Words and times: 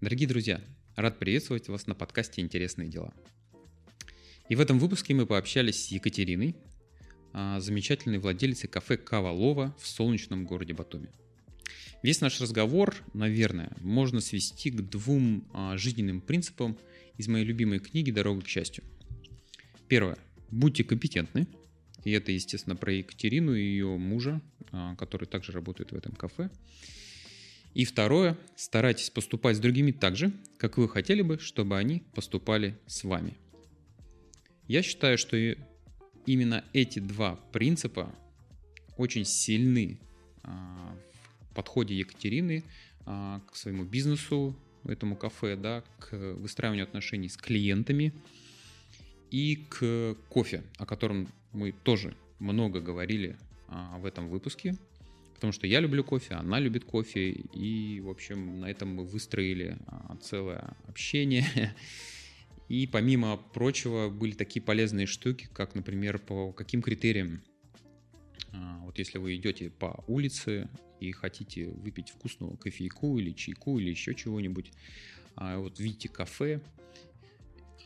Дорогие 0.00 0.26
друзья, 0.26 0.62
рад 0.96 1.18
приветствовать 1.18 1.68
вас 1.68 1.86
на 1.86 1.94
подкасте 1.94 2.40
«Интересные 2.40 2.88
дела». 2.88 3.12
И 4.48 4.54
в 4.54 4.60
этом 4.60 4.78
выпуске 4.78 5.12
мы 5.12 5.26
пообщались 5.26 5.84
с 5.84 5.88
Екатериной, 5.88 6.56
а, 7.34 7.60
замечательной 7.60 8.18
владелицей 8.18 8.66
кафе 8.66 8.96
«Кава 8.96 9.30
Лова» 9.30 9.76
в 9.78 9.86
солнечном 9.86 10.46
городе 10.46 10.72
Батуми. 10.72 11.10
Весь 12.02 12.22
наш 12.22 12.40
разговор, 12.40 12.96
наверное, 13.12 13.76
можно 13.82 14.22
свести 14.22 14.70
к 14.70 14.80
двум 14.80 15.46
а, 15.52 15.76
жизненным 15.76 16.22
принципам 16.22 16.78
из 17.18 17.28
моей 17.28 17.44
любимой 17.44 17.78
книги 17.78 18.10
«Дорога 18.10 18.40
к 18.40 18.48
счастью». 18.48 18.84
Первое. 19.86 20.16
Будьте 20.50 20.82
компетентны. 20.82 21.46
И 22.04 22.12
это, 22.12 22.32
естественно, 22.32 22.74
про 22.74 22.90
Екатерину 22.90 23.54
и 23.54 23.60
ее 23.60 23.98
мужа, 23.98 24.40
а, 24.72 24.96
который 24.96 25.26
также 25.26 25.52
работает 25.52 25.92
в 25.92 25.94
этом 25.94 26.12
кафе. 26.12 26.48
И 27.74 27.84
второе, 27.84 28.36
старайтесь 28.56 29.10
поступать 29.10 29.56
с 29.56 29.60
другими 29.60 29.92
так 29.92 30.16
же, 30.16 30.32
как 30.58 30.76
вы 30.76 30.88
хотели 30.88 31.22
бы, 31.22 31.38
чтобы 31.38 31.78
они 31.78 32.02
поступали 32.14 32.76
с 32.86 33.04
вами. 33.04 33.36
Я 34.66 34.82
считаю, 34.82 35.18
что 35.18 35.36
именно 36.26 36.64
эти 36.72 36.98
два 36.98 37.36
принципа 37.52 38.12
очень 38.96 39.24
сильны 39.24 39.98
а, 40.42 40.96
в 41.42 41.54
подходе 41.54 41.94
Екатерины 41.94 42.64
а, 43.06 43.40
к 43.50 43.56
своему 43.56 43.84
бизнесу, 43.84 44.56
этому 44.84 45.16
кафе, 45.16 45.56
да, 45.56 45.84
к 45.98 46.16
выстраиванию 46.34 46.84
отношений 46.84 47.28
с 47.28 47.36
клиентами 47.36 48.12
и 49.30 49.56
к 49.68 50.16
кофе, 50.28 50.62
о 50.78 50.86
котором 50.86 51.28
мы 51.52 51.72
тоже 51.72 52.16
много 52.38 52.80
говорили 52.80 53.36
а, 53.68 53.98
в 53.98 54.06
этом 54.06 54.28
выпуске. 54.28 54.76
Потому 55.40 55.54
что 55.54 55.66
я 55.66 55.80
люблю 55.80 56.04
кофе, 56.04 56.34
она 56.34 56.60
любит 56.60 56.84
кофе, 56.84 57.30
и, 57.30 57.98
в 58.02 58.10
общем, 58.10 58.60
на 58.60 58.70
этом 58.70 58.94
мы 58.94 59.06
выстроили 59.06 59.78
а, 59.86 60.18
целое 60.20 60.76
общение. 60.86 61.46
И 62.68 62.86
помимо 62.86 63.38
прочего 63.38 64.10
были 64.10 64.32
такие 64.32 64.60
полезные 64.62 65.06
штуки, 65.06 65.48
как, 65.54 65.74
например, 65.74 66.18
по 66.18 66.52
каким 66.52 66.82
критериям. 66.82 67.42
А, 68.52 68.80
вот 68.84 68.98
если 68.98 69.16
вы 69.16 69.34
идете 69.34 69.70
по 69.70 70.04
улице 70.06 70.68
и 71.00 71.10
хотите 71.10 71.68
выпить 71.68 72.10
вкусного 72.10 72.56
кофейку 72.56 73.18
или 73.18 73.32
чайку 73.32 73.78
или 73.78 73.88
еще 73.88 74.14
чего-нибудь, 74.14 74.72
а, 75.36 75.56
вот 75.56 75.80
видите 75.80 76.10
кафе 76.10 76.60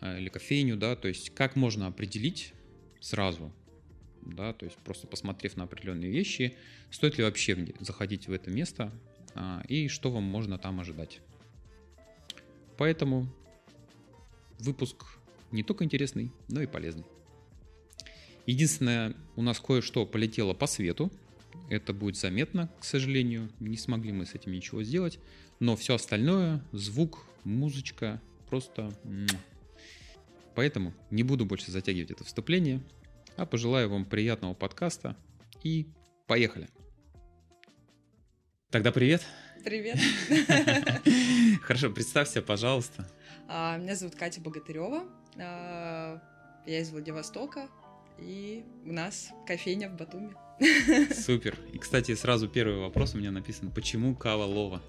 или 0.03 0.29
кофейню, 0.29 0.77
да, 0.77 0.97
то 0.97 1.07
есть 1.07 1.31
как 1.31 1.55
можно 1.55 1.87
определить 1.87 2.53
сразу, 3.01 3.53
да, 4.25 4.53
то 4.53 4.65
есть 4.65 4.77
просто 4.79 5.07
посмотрев 5.07 5.57
на 5.57 5.65
определенные 5.65 6.11
вещи, 6.11 6.57
стоит 6.91 7.19
ли 7.19 7.25
вообще 7.25 7.73
заходить 7.81 8.29
в 8.29 8.33
это 8.33 8.51
место 8.51 8.93
а, 9.35 9.63
и 9.69 9.89
что 9.89 10.11
вам 10.11 10.25
можно 10.25 10.59
там 10.59 10.81
ожидать. 10.81 11.21
Поэтому 12.77 13.29
выпуск 14.59 15.05
не 15.53 15.63
только 15.63 15.85
интересный, 15.85 16.33
но 16.49 16.63
и 16.63 16.67
полезный. 16.67 17.05
Единственное, 18.47 19.15
у 19.37 19.43
нас 19.43 19.61
кое-что 19.61 20.05
полетело 20.05 20.53
по 20.53 20.67
свету. 20.67 21.11
Это 21.71 21.95
будет 21.95 22.17
заметно, 22.17 22.69
к 22.81 22.85
сожалению. 22.85 23.51
Не 23.61 23.77
смогли 23.77 24.13
мы 24.13 24.27
с 24.27 24.35
этим 24.35 24.53
ничего 24.53 24.83
сделать. 24.83 25.19
Но 25.61 25.77
все 25.77 25.95
остальное, 25.95 26.63
звук, 26.73 27.25
музычка, 27.45 28.21
просто... 28.51 28.93
Поэтому 30.55 30.93
не 31.11 31.23
буду 31.23 31.47
больше 31.47 31.71
затягивать 31.71 32.11
это 32.11 32.25
вступление 32.25 32.81
а 33.37 33.47
пожелаю 33.47 33.91
вам 33.91 34.05
приятного 34.05 34.55
подкаста 34.55 35.17
и 35.63 35.89
поехали. 36.27 36.69
Тогда 38.71 38.93
привет. 38.93 39.23
Привет. 39.65 39.99
Хорошо, 41.63 41.91
представься, 41.91 42.43
пожалуйста. 42.43 43.09
А, 43.49 43.79
меня 43.79 43.95
зовут 43.95 44.15
Катя 44.15 44.41
Богатырева. 44.41 45.05
А, 45.39 46.21
я 46.67 46.81
из 46.81 46.91
Владивостока. 46.91 47.69
И 48.19 48.65
у 48.85 48.93
нас 48.93 49.31
кофейня 49.47 49.89
в 49.89 49.97
Батуми. 49.97 50.35
Супер. 51.15 51.59
И, 51.73 51.79
кстати, 51.79 52.15
сразу 52.15 52.49
первый 52.49 52.79
вопрос 52.79 53.15
у 53.15 53.19
меня 53.19 53.31
написан. 53.31 53.71
Почему 53.71 54.15
кава 54.15 54.45
лова? 54.45 54.83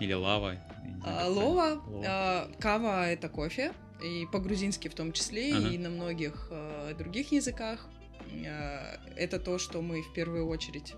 Или 0.00 0.14
лава? 0.14 0.56
А, 1.04 1.28
лова. 1.28 1.82
лова. 1.86 2.50
Кава— 2.58 3.06
это 3.08 3.28
кофе 3.28 3.72
и 4.02 4.26
по-грузински 4.26 4.88
в 4.88 4.94
том 4.94 5.12
числе, 5.12 5.54
ага. 5.54 5.68
и 5.68 5.78
на 5.78 5.90
многих 5.90 6.48
э, 6.50 6.94
других 6.98 7.32
языках. 7.32 7.88
Э, 8.30 8.96
это 9.16 9.38
то, 9.38 9.58
что 9.58 9.82
мы 9.82 10.02
в 10.02 10.12
первую 10.12 10.46
очередь 10.48 10.94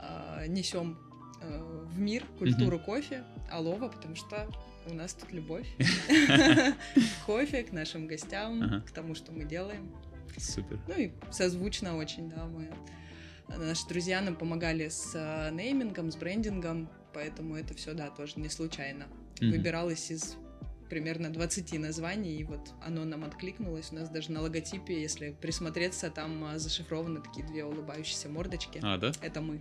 э, 0.00 0.46
несем 0.46 0.98
э, 1.40 1.58
в 1.84 1.98
мир 1.98 2.24
культуру 2.38 2.76
угу. 2.76 2.86
кофе, 2.86 3.24
алова, 3.50 3.88
потому 3.88 4.16
что 4.16 4.48
у 4.86 4.94
нас 4.94 5.14
тут 5.14 5.32
любовь 5.32 5.66
к 5.78 7.26
кофе, 7.26 7.62
к 7.62 7.72
нашим 7.72 8.06
гостям, 8.06 8.82
к 8.86 8.90
тому, 8.90 9.14
что 9.14 9.32
мы 9.32 9.44
делаем. 9.44 9.90
Супер. 10.36 10.78
Ну 10.88 10.94
и 10.98 11.12
созвучно 11.30 11.96
очень, 11.96 12.28
да, 12.28 12.44
мы 12.44 12.70
наши 13.48 13.86
друзья 13.86 14.20
нам 14.20 14.36
помогали 14.36 14.88
с 14.88 15.14
неймингом, 15.52 16.10
с 16.10 16.16
брендингом, 16.16 16.90
поэтому 17.12 17.56
это 17.56 17.74
все, 17.74 17.94
да, 17.94 18.10
тоже 18.10 18.34
не 18.36 18.48
случайно. 18.48 19.04
Mm-hmm. 19.36 19.50
Выбиралось 19.50 20.10
из 20.10 20.36
примерно 20.94 21.28
20 21.28 21.76
названий, 21.80 22.36
и 22.36 22.44
вот 22.44 22.72
оно 22.80 23.04
нам 23.04 23.24
откликнулось. 23.24 23.88
У 23.90 23.96
нас 23.96 24.08
даже 24.10 24.30
на 24.30 24.42
логотипе, 24.42 25.02
если 25.02 25.36
присмотреться, 25.40 26.08
там 26.08 26.44
а, 26.44 26.56
зашифрованы 26.60 27.20
такие 27.20 27.44
две 27.44 27.64
улыбающиеся 27.64 28.28
мордочки. 28.28 28.78
А, 28.80 28.96
да? 28.96 29.10
Это 29.20 29.40
мы. 29.40 29.60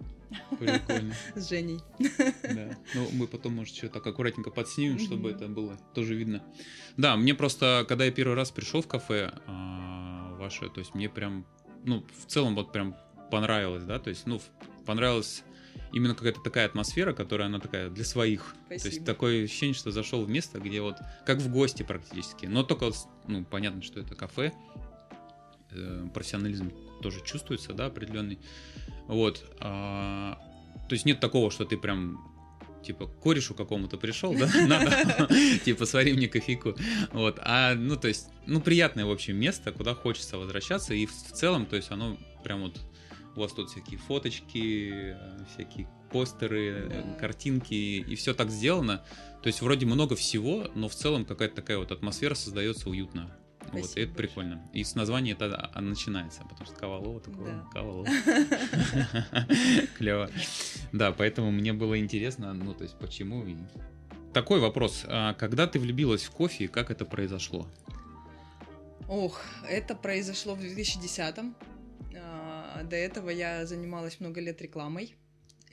Прикольно. 0.59 1.15
С 1.35 1.49
Женей. 1.49 1.79
Да. 1.97 2.77
Ну, 2.93 3.09
мы 3.13 3.25
потом, 3.25 3.55
может, 3.55 3.73
еще 3.73 3.87
так 3.87 4.05
аккуратненько 4.05 4.51
подснимем, 4.51 4.99
чтобы 4.99 5.31
это 5.31 5.47
было 5.47 5.75
тоже 5.95 6.13
видно. 6.13 6.43
Да, 6.97 7.15
мне 7.15 7.33
просто, 7.33 7.83
когда 7.89 8.05
я 8.05 8.11
первый 8.11 8.35
раз 8.35 8.51
пришел 8.51 8.83
в 8.83 8.87
кафе 8.87 9.33
а, 9.47 10.35
ваше, 10.37 10.69
то 10.69 10.81
есть 10.81 10.93
мне 10.93 11.09
прям, 11.09 11.47
ну, 11.83 12.05
в 12.21 12.27
целом 12.27 12.53
вот 12.53 12.71
прям 12.71 12.95
понравилось, 13.31 13.85
да, 13.85 13.97
то 13.97 14.11
есть, 14.11 14.27
ну, 14.27 14.39
понравилось 14.85 15.43
именно 15.93 16.15
какая-то 16.15 16.41
такая 16.41 16.65
атмосфера, 16.65 17.13
которая 17.13 17.47
она 17.47 17.59
такая 17.59 17.89
для 17.89 18.03
своих. 18.03 18.55
Спасибо. 18.65 18.83
То 18.83 18.89
есть 18.89 19.05
такое 19.05 19.43
ощущение, 19.45 19.75
что 19.75 19.91
зашел 19.91 20.23
в 20.23 20.29
место, 20.29 20.59
где 20.59 20.81
вот 20.81 20.97
как 21.25 21.39
в 21.39 21.49
гости 21.49 21.83
практически. 21.83 22.47
Но 22.47 22.63
только, 22.63 22.91
ну, 23.27 23.45
понятно, 23.45 23.81
что 23.81 23.99
это 23.99 24.15
кафе. 24.15 24.51
Э, 25.71 26.07
профессионализм 26.13 26.71
тоже 27.01 27.23
чувствуется, 27.23 27.73
да, 27.73 27.87
определенный. 27.87 28.39
Вот. 29.07 29.43
А, 29.59 30.39
то 30.87 30.93
есть 30.93 31.05
нет 31.05 31.19
такого, 31.19 31.51
что 31.51 31.65
ты 31.65 31.77
прям 31.77 32.33
типа 32.83 33.07
корешу 33.07 33.53
какому-то 33.53 33.97
пришел, 33.97 34.33
да, 34.33 34.49
надо, 34.67 35.29
типа 35.63 35.85
свари 35.85 36.13
мне 36.13 36.27
кофейку, 36.27 36.75
вот, 37.13 37.39
а, 37.41 37.75
ну, 37.75 37.95
то 37.95 38.09
есть, 38.09 38.27
ну, 38.45 38.59
приятное, 38.59 39.05
в 39.05 39.11
общем, 39.11 39.37
место, 39.37 39.71
куда 39.71 39.95
хочется 39.95 40.37
возвращаться, 40.37 40.93
и 40.93 41.05
в 41.05 41.13
целом, 41.13 41.65
то 41.65 41.77
есть, 41.77 41.91
оно 41.91 42.17
прям 42.43 42.63
вот 42.63 42.77
у 43.35 43.39
вас 43.39 43.53
тут 43.53 43.69
всякие 43.69 43.97
фоточки, 43.97 45.15
всякие 45.53 45.87
постеры, 46.11 46.89
да. 46.89 47.19
картинки, 47.19 47.73
и 47.73 48.15
все 48.15 48.33
так 48.33 48.49
сделано. 48.49 49.03
То 49.41 49.47
есть 49.47 49.61
вроде 49.61 49.85
много 49.85 50.15
всего, 50.15 50.67
но 50.75 50.87
в 50.87 50.95
целом 50.95 51.25
какая-то 51.25 51.55
такая 51.55 51.77
вот 51.77 51.91
атмосфера 51.91 52.35
создается 52.35 52.89
уютно. 52.89 53.35
Спасибо 53.67 53.87
вот, 53.87 53.97
и 53.97 54.01
это 54.01 54.13
прикольно. 54.13 54.69
И 54.73 54.83
с 54.83 54.95
названия 54.95 55.31
это 55.31 55.69
а, 55.73 55.81
начинается, 55.81 56.43
потому 56.43 56.65
что 56.65 56.75
Кавалова 56.75 57.19
такого, 57.19 57.45
да. 57.47 57.65
Кавалова. 57.71 58.07
Клево. 59.97 60.29
Да, 60.91 61.11
поэтому 61.11 61.51
мне 61.51 61.73
было 61.73 61.97
интересно, 61.97 62.53
ну, 62.53 62.73
то 62.73 62.83
есть, 62.83 62.97
почему. 62.99 63.45
Такой 64.33 64.59
вопрос. 64.59 65.03
А 65.07 65.33
когда 65.33 65.67
ты 65.67 65.79
влюбилась 65.79 66.23
в 66.23 66.31
кофе, 66.31 66.67
как 66.67 66.91
это 66.91 67.05
произошло? 67.05 67.67
Ох, 69.07 69.41
это 69.69 69.95
произошло 69.95 70.55
в 70.55 70.59
2010-м. 70.61 71.55
А, 72.73 72.83
до 72.83 72.95
этого 72.95 73.29
я 73.29 73.65
занималась 73.65 74.19
много 74.19 74.41
лет 74.41 74.61
рекламой 74.61 75.15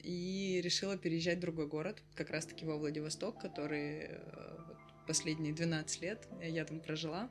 и 0.02 0.60
решила 0.62 0.96
переезжать 0.96 1.38
в 1.38 1.40
другой 1.40 1.66
город, 1.66 2.02
как 2.14 2.30
раз-таки 2.30 2.64
во 2.64 2.76
Владивосток, 2.76 3.38
который 3.40 4.06
э, 4.08 4.58
последние 5.06 5.52
12 5.52 6.02
лет 6.02 6.26
я 6.42 6.64
там 6.64 6.80
прожила. 6.80 7.30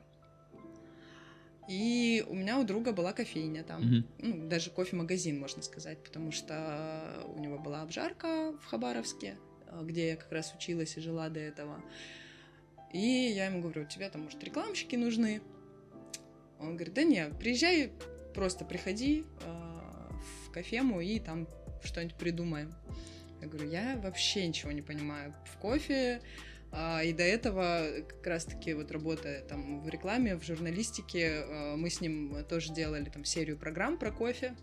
И 1.68 2.24
у 2.28 2.34
меня 2.34 2.58
у 2.58 2.64
друга 2.64 2.92
была 2.92 3.12
кофейня 3.12 3.62
там, 3.62 3.82
mm-hmm. 3.82 4.04
ну, 4.18 4.48
даже 4.48 4.70
кофемагазин, 4.70 5.38
можно 5.38 5.62
сказать, 5.62 6.02
потому 6.02 6.32
что 6.32 7.24
у 7.28 7.38
него 7.38 7.58
была 7.58 7.82
обжарка 7.82 8.54
в 8.60 8.66
Хабаровске, 8.66 9.36
э, 9.66 9.80
где 9.84 10.08
я 10.10 10.16
как 10.16 10.32
раз 10.32 10.54
училась 10.54 10.96
и 10.96 11.00
жила 11.00 11.28
до 11.28 11.40
этого. 11.40 11.82
И 12.92 12.98
я 12.98 13.46
ему 13.46 13.60
говорю, 13.60 13.82
у 13.82 13.86
тебя 13.86 14.10
там, 14.10 14.22
может, 14.22 14.42
рекламщики 14.42 14.96
нужны? 14.96 15.42
Он 16.58 16.74
говорит, 16.74 16.94
да 16.94 17.04
нет, 17.04 17.38
приезжай 17.38 17.92
просто 18.34 18.64
приходи 18.64 19.24
э, 19.44 20.10
в 20.46 20.52
кофему 20.52 21.00
и 21.00 21.18
там 21.18 21.48
что-нибудь 21.82 22.16
придумаем. 22.16 22.72
Я 23.40 23.48
говорю, 23.48 23.70
я 23.70 23.96
вообще 24.02 24.46
ничего 24.46 24.72
не 24.72 24.82
понимаю 24.82 25.34
в 25.46 25.56
кофе, 25.58 26.20
а, 26.72 27.02
и 27.02 27.12
до 27.12 27.22
этого 27.22 27.86
как 28.06 28.26
раз-таки 28.26 28.74
вот 28.74 28.92
работая 28.92 29.42
там 29.42 29.80
в 29.80 29.88
рекламе, 29.88 30.36
в 30.36 30.44
журналистике, 30.44 31.44
а, 31.44 31.76
мы 31.76 31.90
с 31.90 32.00
ним 32.00 32.44
тоже 32.48 32.72
делали 32.72 33.06
там 33.06 33.24
серию 33.24 33.56
программ 33.56 33.98
про 33.98 34.12
кофе. 34.12 34.54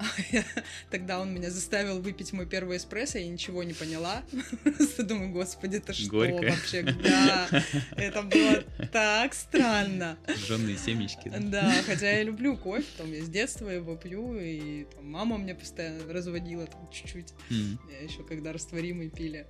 Тогда 0.90 1.20
он 1.20 1.32
меня 1.34 1.50
заставил 1.50 2.00
выпить 2.00 2.32
мой 2.32 2.46
первый 2.46 2.76
эспрессо, 2.76 3.18
я 3.18 3.28
ничего 3.28 3.62
не 3.62 3.72
поняла. 3.72 4.22
Просто 4.64 5.02
думаю, 5.02 5.30
господи, 5.30 5.76
это 5.76 5.92
что 5.92 6.10
Горькое. 6.10 6.50
вообще? 6.50 6.82
Да, 6.82 7.48
это 7.96 8.22
было 8.22 8.64
так 8.92 9.34
странно. 9.34 10.18
Жженые 10.28 10.78
семечки. 10.78 11.28
Да? 11.28 11.38
да, 11.40 11.82
хотя 11.84 12.10
я 12.10 12.22
люблю 12.22 12.56
кофе, 12.56 12.86
там 12.96 13.12
я 13.12 13.22
с 13.22 13.28
детства 13.28 13.68
его 13.68 13.96
пью, 13.96 14.38
и 14.38 14.84
там, 14.84 15.10
мама 15.10 15.38
мне 15.38 15.54
постоянно 15.54 16.12
разводила 16.12 16.66
там 16.66 16.90
чуть-чуть. 16.90 17.32
Mm-hmm. 17.50 18.04
Еще 18.04 18.22
когда 18.24 18.52
растворимый 18.52 19.10
пили. 19.10 19.46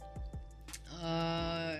А, 1.02 1.76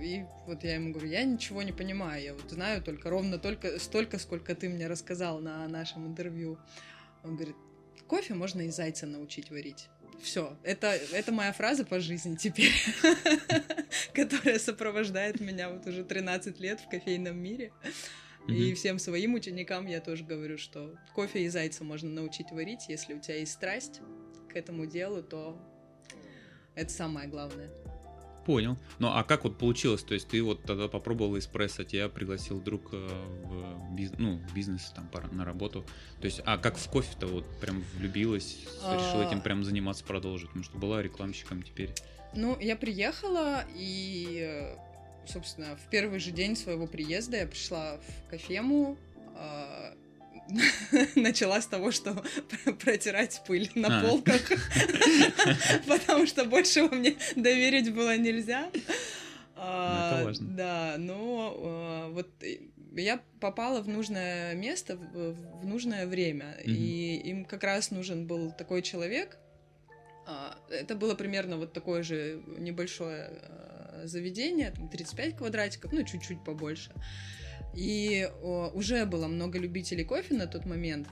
и 0.00 0.24
вот 0.46 0.64
я 0.64 0.74
ему 0.74 0.92
говорю, 0.92 1.08
я 1.08 1.24
ничего 1.24 1.62
не 1.62 1.72
понимаю, 1.72 2.22
я 2.22 2.34
вот 2.34 2.50
знаю 2.50 2.82
только 2.82 3.08
ровно 3.08 3.38
только 3.38 3.78
столько, 3.78 4.18
сколько 4.18 4.54
ты 4.54 4.68
мне 4.68 4.86
рассказал 4.88 5.38
на 5.38 5.66
нашем 5.68 6.06
интервью. 6.06 6.58
Он 7.22 7.36
говорит, 7.36 7.56
кофе 8.12 8.34
можно 8.34 8.60
и 8.60 8.68
зайца 8.68 9.06
научить 9.06 9.50
варить. 9.50 9.88
Все, 10.20 10.54
это, 10.64 10.88
это 10.88 11.32
моя 11.32 11.50
фраза 11.54 11.82
по 11.82 11.98
жизни 11.98 12.36
теперь, 12.36 12.74
которая 14.12 14.58
сопровождает 14.58 15.40
меня 15.40 15.70
вот 15.70 15.86
уже 15.86 16.04
13 16.04 16.60
лет 16.60 16.78
в 16.80 16.90
кофейном 16.90 17.38
мире. 17.38 17.72
И 18.48 18.74
всем 18.74 18.98
своим 18.98 19.32
ученикам 19.32 19.86
я 19.86 20.02
тоже 20.02 20.24
говорю, 20.24 20.58
что 20.58 20.94
кофе 21.14 21.44
и 21.44 21.48
зайца 21.48 21.84
можно 21.84 22.10
научить 22.10 22.50
варить, 22.50 22.86
если 22.90 23.14
у 23.14 23.18
тебя 23.18 23.36
есть 23.38 23.52
страсть 23.52 24.02
к 24.50 24.56
этому 24.56 24.84
делу, 24.84 25.22
то 25.22 25.58
это 26.74 26.92
самое 26.92 27.30
главное. 27.30 27.70
Понял. 28.44 28.76
Ну 28.98 29.08
а 29.08 29.22
как 29.22 29.44
вот 29.44 29.58
получилось? 29.58 30.02
То 30.02 30.14
есть 30.14 30.28
ты 30.28 30.42
вот 30.42 30.62
тогда 30.62 30.88
попробовал 30.88 31.38
эспрессо, 31.38 31.84
тебя 31.84 32.08
пригласил 32.08 32.60
друг 32.60 32.88
э, 32.92 33.08
в, 33.44 33.94
биз... 33.94 34.12
ну, 34.18 34.36
в 34.36 34.54
бизнес 34.54 34.92
там 34.94 35.08
на 35.32 35.44
работу. 35.44 35.84
То 36.20 36.26
есть, 36.26 36.40
а 36.44 36.58
как 36.58 36.76
в 36.76 36.88
кофе-то 36.88 37.26
вот 37.26 37.44
прям 37.60 37.84
влюбилась, 37.96 38.58
решила 38.82 39.22
этим 39.22 39.38
а. 39.38 39.40
прям 39.42 39.64
заниматься, 39.64 40.04
продолжить? 40.04 40.48
Потому 40.48 40.64
что 40.64 40.78
была 40.78 41.02
рекламщиком 41.02 41.62
теперь. 41.62 41.90
Ну, 42.34 42.58
я 42.60 42.76
приехала 42.76 43.64
и, 43.74 44.74
собственно, 45.26 45.76
в 45.76 45.90
первый 45.90 46.18
же 46.18 46.30
день 46.30 46.56
своего 46.56 46.86
приезда 46.86 47.38
я 47.38 47.46
пришла 47.46 47.98
в 47.98 48.30
кофему, 48.30 48.96
а, 49.36 49.94
начала 51.16 51.60
с 51.60 51.66
того, 51.66 51.90
что 51.90 52.22
протирать 52.80 53.42
пыль 53.46 53.70
на 53.74 54.00
а. 54.00 54.02
полках, 54.02 54.42
потому 55.86 56.26
что 56.26 56.44
большего 56.44 56.94
мне 56.94 57.16
доверить 57.36 57.92
было 57.92 58.16
нельзя. 58.16 58.70
А, 59.56 60.16
это 60.16 60.24
важно. 60.24 60.48
Да, 60.50 60.94
но 60.98 61.54
а, 61.56 62.08
вот 62.10 62.28
я 62.94 63.20
попала 63.40 63.80
в 63.80 63.88
нужное 63.88 64.54
место 64.54 64.96
в, 64.96 65.64
нужное 65.64 66.06
время, 66.06 66.56
и 66.64 67.20
им 67.24 67.44
как 67.44 67.64
раз 67.64 67.90
нужен 67.90 68.26
был 68.26 68.52
такой 68.52 68.82
человек. 68.82 69.38
Это 70.70 70.94
было 70.94 71.14
примерно 71.14 71.56
вот 71.56 71.72
такое 71.72 72.04
же 72.04 72.42
небольшое 72.58 73.28
заведение, 74.04 74.70
там 74.70 74.88
35 74.88 75.36
квадратиков, 75.36 75.92
ну 75.92 76.04
чуть-чуть 76.04 76.44
побольше. 76.44 76.92
И 77.74 78.28
о, 78.42 78.70
уже 78.74 79.06
было 79.06 79.26
много 79.26 79.58
любителей 79.58 80.04
кофе 80.04 80.34
на 80.34 80.46
тот 80.46 80.66
момент. 80.66 81.08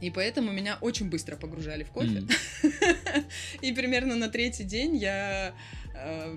И 0.00 0.10
поэтому 0.10 0.52
меня 0.52 0.78
очень 0.80 1.10
быстро 1.10 1.36
погружали 1.36 1.82
в 1.82 1.90
кофе. 1.90 2.22
Mm. 2.62 3.24
И 3.62 3.72
примерно 3.72 4.14
на 4.14 4.28
третий 4.28 4.62
день 4.62 4.96
я 4.96 5.54
э, 5.94 6.36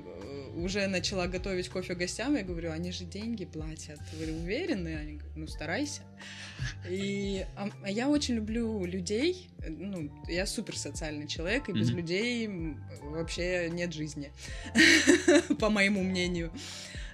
уже 0.56 0.88
начала 0.88 1.28
готовить 1.28 1.70
кофе 1.70 1.94
гостям. 1.94 2.36
Я 2.36 2.44
говорю, 2.44 2.72
они 2.72 2.92
же 2.92 3.06
деньги 3.06 3.46
платят. 3.46 4.00
Вы 4.14 4.34
уверены? 4.34 4.96
Они 4.96 5.14
говорят, 5.14 5.38
ну 5.38 5.48
старайся. 5.48 6.02
И 6.90 7.46
а, 7.56 7.70
а 7.84 7.92
я 7.92 8.10
очень 8.10 8.36
люблю 8.36 8.84
людей. 8.86 9.48
Ну, 9.68 10.12
я 10.28 10.48
супер 10.48 10.76
социальный 10.78 11.28
человек, 11.28 11.70
и 11.70 11.72
mm-hmm. 11.72 11.80
без 11.80 11.90
людей 11.92 12.50
вообще 13.02 13.70
нет 13.72 13.94
жизни, 13.94 14.32
по 15.60 15.70
моему 15.70 16.04
мнению. 16.04 16.52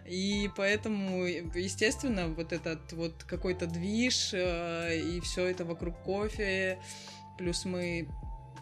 И 0.06 0.50
поэтому, 0.56 1.26
естественно, 1.26 2.28
вот 2.28 2.54
этот 2.54 2.92
вот 2.94 3.24
какой-то 3.24 3.68
движ 3.68 4.32
э, 4.34 5.00
и 5.00 5.20
все 5.22 5.46
это 5.46 5.66
вокруг 5.66 5.98
кофе, 6.04 6.80
плюс 7.38 7.66
мы 7.66 8.08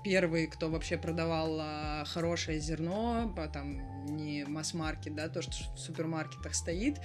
первые, 0.04 0.48
кто 0.48 0.70
вообще 0.70 0.98
продавал 0.98 1.58
а, 1.60 2.06
хорошее 2.06 2.60
зерно, 2.60 3.34
а, 3.38 3.48
там 3.48 4.06
не 4.06 4.46
масс-маркет, 4.46 5.16
да, 5.16 5.28
то, 5.30 5.42
что 5.42 5.54
в 5.74 5.78
супермаркетах 5.78 6.56
стоит. 6.56 7.00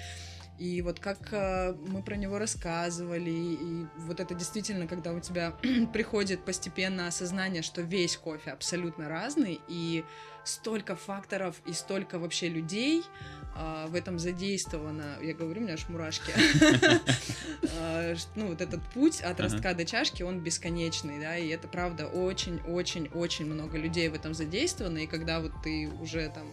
И 0.59 0.83
вот 0.83 1.01
как 1.01 1.33
э, 1.33 1.75
мы 1.89 2.01
про 2.03 2.15
него 2.15 2.39
рассказывали, 2.39 3.31
и 3.31 3.87
вот 3.97 4.21
это 4.21 4.35
действительно, 4.35 4.87
когда 4.87 5.13
у 5.13 5.19
тебя 5.19 5.51
приходит 5.93 6.45
постепенно 6.45 7.09
осознание, 7.09 7.63
что 7.63 7.83
весь 7.83 8.17
кофе 8.17 8.53
абсолютно 8.53 9.09
разный, 9.09 9.61
и 9.67 10.05
столько 10.45 10.95
факторов, 10.95 11.61
и 11.67 11.73
столько 11.73 12.21
вообще 12.21 12.49
людей, 12.49 13.03
а, 13.57 13.87
в 13.87 13.95
этом 13.95 14.19
задействовано, 14.19 15.17
я 15.23 15.35
говорю, 15.35 15.61
у 15.61 15.65
меня 15.65 15.75
аж 15.75 15.89
мурашки, 15.89 16.33
а, 17.79 18.15
ну, 18.35 18.49
вот 18.49 18.61
этот 18.61 18.83
путь 18.91 19.21
от 19.21 19.39
ростка 19.39 19.75
до 19.75 19.85
чашки, 19.85 20.23
он 20.23 20.41
бесконечный, 20.41 21.21
да, 21.21 21.37
и 21.37 21.49
это 21.49 21.69
правда 21.69 22.07
очень-очень-очень 22.09 23.47
много 23.47 23.79
людей 23.79 24.09
в 24.09 24.15
этом 24.15 24.35
задействовано, 24.35 24.99
и 24.99 25.07
когда 25.07 25.41
вот 25.41 25.53
ты 25.63 25.89
уже 26.01 26.29
там 26.31 26.47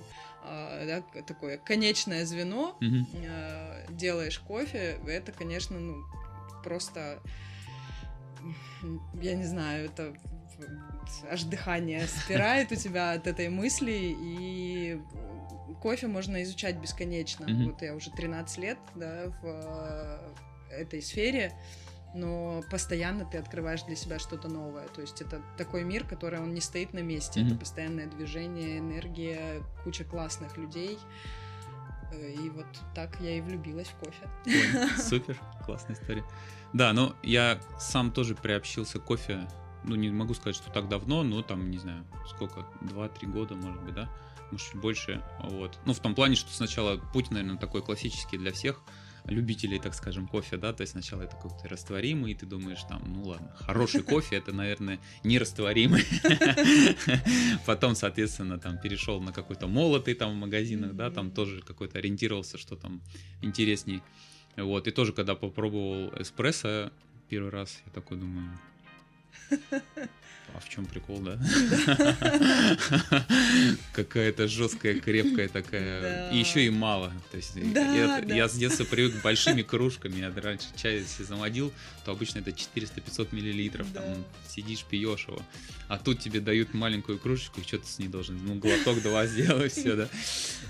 а, 0.44 0.86
да, 0.86 1.22
такое 1.24 1.58
конечное 1.58 2.26
звено, 2.26 2.78
делаешь 3.90 4.40
кофе, 4.40 5.00
это, 5.08 5.32
конечно, 5.32 5.80
ну, 5.80 6.04
просто, 6.64 7.20
я 9.22 9.36
не 9.36 9.46
знаю, 9.46 9.86
это 9.86 10.14
аж 11.30 11.44
дыхание 11.44 12.06
спирает 12.08 12.72
у 12.72 12.76
тебя 12.76 13.14
от 13.14 13.26
этой 13.26 13.50
мысли, 13.50 14.16
и 14.20 15.00
кофе 15.82 16.08
можно 16.08 16.42
изучать 16.44 16.78
бесконечно. 16.78 17.46
Mm-hmm. 17.46 17.66
Вот 17.66 17.82
я 17.82 17.96
уже 17.96 18.12
13 18.12 18.58
лет, 18.60 18.78
да, 18.96 19.26
в 19.42 19.46
э, 19.46 20.34
этой 20.70 21.02
сфере, 21.02 21.54
но 22.14 22.62
постоянно 22.70 23.26
ты 23.26 23.38
открываешь 23.38 23.84
для 23.84 23.96
себя 23.96 24.20
что-то 24.20 24.48
новое. 24.48 24.88
То 24.90 25.02
есть 25.02 25.22
это 25.22 25.42
такой 25.58 25.84
мир, 25.84 26.06
который 26.06 26.40
он 26.40 26.54
не 26.54 26.62
стоит 26.62 26.94
на 26.94 27.00
месте. 27.00 27.42
Mm-hmm. 27.42 27.48
Это 27.48 27.56
постоянное 27.56 28.08
движение, 28.08 28.78
энергия, 28.78 29.64
куча 29.84 30.04
классных 30.04 30.56
людей. 30.58 31.00
Э, 32.14 32.32
и 32.32 32.50
вот 32.50 32.68
так 32.94 33.20
я 33.20 33.38
и 33.38 33.42
влюбилась 33.42 33.88
в 33.88 33.96
кофе. 33.96 34.30
Ой, 34.46 34.90
супер, 34.98 35.38
классная 35.66 35.96
история. 35.96 36.24
Да, 36.74 36.94
ну 36.94 37.14
я 37.24 37.60
сам 37.80 38.12
тоже 38.12 38.36
приобщился 38.36 39.00
к 39.00 39.04
кофе. 39.04 39.48
Ну, 39.84 39.96
не 39.96 40.12
могу 40.12 40.36
сказать, 40.36 40.56
что 40.56 40.72
так 40.72 40.90
давно, 40.90 41.24
но 41.24 41.42
там, 41.42 41.72
не 41.72 41.80
знаю, 41.80 42.06
сколько, 42.30 42.68
2-3 42.82 43.26
года, 43.32 43.56
может 43.56 43.82
быть, 43.82 43.96
да 43.96 44.08
может, 44.52 44.68
чуть 44.72 44.82
больше. 44.82 45.24
Вот. 45.40 45.78
Ну, 45.86 45.94
в 45.94 46.00
том 46.00 46.16
плане, 46.16 46.36
что 46.36 46.52
сначала 46.52 46.98
путь, 46.98 47.32
наверное, 47.32 47.58
такой 47.58 47.82
классический 47.82 48.38
для 48.38 48.52
всех 48.52 48.82
любителей, 49.26 49.80
так 49.80 49.94
скажем, 49.94 50.28
кофе, 50.28 50.58
да, 50.58 50.74
то 50.74 50.82
есть 50.82 50.94
сначала 50.94 51.24
это 51.24 51.36
какой-то 51.36 51.68
растворимый, 51.68 52.32
и 52.32 52.36
ты 52.36 52.46
думаешь, 52.46 52.82
там, 52.90 53.04
ну 53.06 53.24
ладно, 53.24 53.56
хороший 53.60 54.02
кофе, 54.04 54.38
это, 54.38 54.52
наверное, 54.52 55.00
нерастворимый. 55.24 56.04
Потом, 57.66 57.96
соответственно, 57.96 58.60
там 58.60 58.80
перешел 58.80 59.22
на 59.22 59.32
какой-то 59.32 59.68
молотый 59.68 60.16
там 60.16 60.32
в 60.32 60.36
магазинах, 60.36 60.96
да, 60.96 61.12
там 61.12 61.32
тоже 61.32 61.62
какой-то 61.62 62.00
ориентировался, 62.00 62.58
что 62.58 62.76
там 62.76 63.02
интересней. 63.42 64.02
Вот, 64.58 64.88
и 64.88 64.92
тоже, 64.92 65.14
когда 65.14 65.36
попробовал 65.36 66.12
эспрессо 66.20 66.92
первый 67.30 67.52
раз, 67.52 67.82
я 67.86 67.92
такой 67.92 68.18
думаю, 68.18 68.60
а 70.54 70.60
в 70.60 70.68
чем 70.70 70.86
прикол, 70.86 71.20
да? 71.20 71.40
Какая-то 73.94 74.48
жесткая, 74.48 75.00
крепкая 75.00 75.48
такая. 75.48 76.32
И 76.32 76.38
еще 76.38 76.66
и 76.66 76.70
мало. 76.70 77.14
То 77.32 77.38
есть 77.38 77.54
я 77.56 78.48
с 78.48 78.54
детства 78.54 78.84
привык 78.84 79.20
к 79.20 79.24
большими 79.24 79.62
кружками. 79.62 80.20
Я 80.20 80.34
раньше 80.42 80.68
чай, 80.76 81.00
если 81.00 81.24
замодил, 81.24 81.72
то 82.06 82.12
обычно 82.12 82.40
это 82.40 82.52
400-500 82.52 83.30
миллилитров. 83.32 83.88
Там 83.94 84.04
сидишь, 84.48 84.84
пьешь 84.84 85.28
его. 85.28 85.42
А 85.88 85.98
тут 85.98 86.20
тебе 86.20 86.40
дают 86.40 86.74
маленькую 86.74 87.20
кружечку, 87.20 87.60
и 87.60 87.64
что 87.64 87.78
ты 87.80 87.86
с 87.86 88.00
ней 88.00 88.08
должен? 88.08 88.40
Ну, 88.46 88.56
глоток 88.56 89.02
два 89.02 89.26
сделать, 89.26 89.74
все, 89.74 89.96
да. 89.96 90.08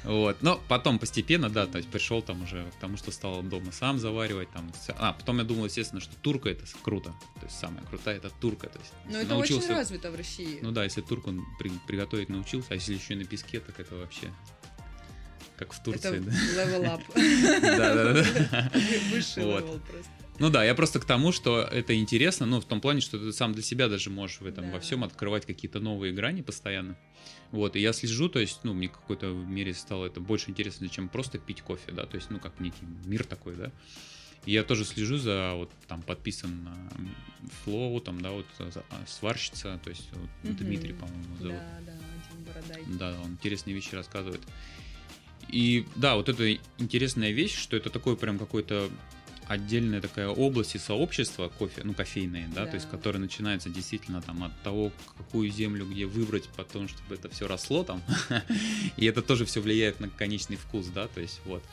Вот. 0.04 0.42
Но 0.42 0.60
потом 0.68 0.98
постепенно, 0.98 1.50
да, 1.50 1.68
то 1.68 1.78
есть 1.78 1.90
пришел 1.90 2.24
там 2.24 2.44
уже 2.44 2.66
к 2.76 2.80
тому, 2.80 2.98
что 2.98 3.12
стал 3.12 3.44
дома 3.44 3.72
сам 3.72 4.00
заваривать. 4.00 4.50
Там. 4.52 4.72
А, 4.98 5.14
потом 5.14 5.38
я 5.38 5.44
думал, 5.44 5.66
естественно, 5.66 6.02
что 6.02 6.16
турка 6.16 6.50
это 6.50 6.64
круто. 6.82 7.14
То 7.40 7.46
есть 7.46 7.60
самая 7.60 7.84
крутая 7.86 8.18
это 8.18 8.32
турка. 8.42 8.68
То 8.68 8.80
есть, 8.80 8.94
Но 9.30 9.38
это 9.64 9.74
очень 9.74 9.80
развито 9.80 10.12
в 10.12 10.16
России. 10.16 10.60
Ну 10.62 10.72
да, 10.72 10.84
если 10.84 11.02
турку 11.02 11.30
он 11.30 11.46
при, 11.60 11.72
приготовить 11.88 12.30
научился, 12.30 12.68
а 12.72 12.74
если 12.76 12.94
еще 12.94 13.14
и 13.14 13.18
на 13.18 13.26
песке, 13.26 13.60
так 13.60 13.80
это 13.80 13.96
вообще 13.96 14.32
как 15.58 15.74
в 15.74 15.84
Турции. 15.84 16.18
Это 16.18 16.22
да? 16.22 16.66
level 16.66 16.84
up. 16.86 17.02
Да, 17.62 17.94
да, 17.94 18.14
да. 18.14 18.72
Высший 19.12 19.44
level 19.44 19.80
просто. 19.80 20.12
Ну 20.40 20.50
да, 20.50 20.64
я 20.64 20.74
просто 20.74 21.00
к 21.00 21.06
тому, 21.06 21.32
что 21.32 21.62
это 21.62 21.96
интересно, 21.96 22.48
ну, 22.48 22.60
в 22.60 22.66
том 22.66 22.82
плане, 22.82 23.00
что 23.00 23.20
ты 23.20 23.32
сам 23.32 23.54
для 23.54 23.62
себя 23.62 23.88
даже 23.88 24.10
можешь 24.10 24.42
в 24.42 24.46
этом 24.48 24.66
да. 24.66 24.74
во 24.74 24.80
всем 24.80 25.04
открывать 25.04 25.46
какие-то 25.46 25.80
новые 25.80 26.14
грани 26.14 26.42
постоянно. 26.42 26.98
Вот, 27.52 27.76
и 27.76 27.80
я 27.80 27.94
слежу, 27.94 28.28
то 28.28 28.40
есть, 28.40 28.62
ну, 28.64 28.74
мне 28.74 28.88
в 28.88 28.94
какой-то 28.94 29.28
мере 29.28 29.76
стало 29.76 30.08
это 30.08 30.20
больше 30.20 30.50
интересно, 30.50 30.90
чем 30.90 31.10
просто 31.10 31.38
пить 31.38 31.62
кофе, 31.62 31.92
да, 31.92 32.08
то 32.08 32.16
есть, 32.16 32.32
ну, 32.32 32.40
как 32.40 32.60
некий 32.60 32.86
мир 33.06 33.24
такой, 33.24 33.56
да. 33.56 33.72
И 34.46 34.52
я 34.52 34.64
тоже 34.64 34.86
слежу 34.86 35.18
за, 35.18 35.54
вот 35.56 35.72
там 35.88 36.02
подписан 36.02 36.64
на 36.64 36.76
Flow, 37.66 38.00
там, 38.02 38.22
да, 38.22 38.32
вот 38.32 38.46
а, 38.60 39.04
сварщица, 39.08 39.80
то 39.84 39.90
есть 39.90 40.08
вот, 40.14 40.30
mm-hmm. 40.44 40.58
Дмитрий, 40.58 40.94
по-моему, 40.94 41.38
зовут. 41.40 41.58
Да, 41.58 41.80
да, 41.86 41.94
Дим 42.32 42.44
Бородай. 42.44 42.84
Да, 42.98 43.16
он 43.24 43.32
интересные 43.34 43.76
вещи 43.76 43.94
рассказывает. 43.94 44.42
И 45.48 45.86
да, 45.96 46.16
вот 46.16 46.30
это 46.30 46.54
интересная 46.78 47.32
вещь, 47.32 47.58
что 47.58 47.76
это 47.76 47.90
такой 47.90 48.16
прям 48.16 48.40
какой-то 48.40 48.90
отдельная 49.48 50.02
такая 50.02 50.30
область 50.30 50.76
и 50.76 50.78
сообщество 50.78 51.50
кофе, 51.50 51.82
ну, 51.84 51.94
кофейные, 51.94 52.48
да, 52.48 52.66
да, 52.66 52.72
то 52.72 52.76
есть, 52.76 52.90
которое 52.90 53.20
начинается 53.20 53.70
действительно 53.70 54.22
там 54.22 54.44
от 54.44 54.58
того, 54.62 54.92
какую 55.18 55.50
землю 55.52 55.86
где 55.86 56.06
выбрать, 56.06 56.48
потом, 56.56 56.88
чтобы 56.88 57.16
это 57.16 57.28
все 57.30 57.48
росло 57.48 57.84
там, 57.84 58.02
и 58.98 59.06
это 59.06 59.22
тоже 59.22 59.46
все 59.46 59.60
влияет 59.60 60.00
на 60.00 60.10
конечный 60.10 60.56
вкус, 60.56 60.88
да, 60.88 61.08
то 61.08 61.20
есть, 61.20 61.42
вот 61.46 61.64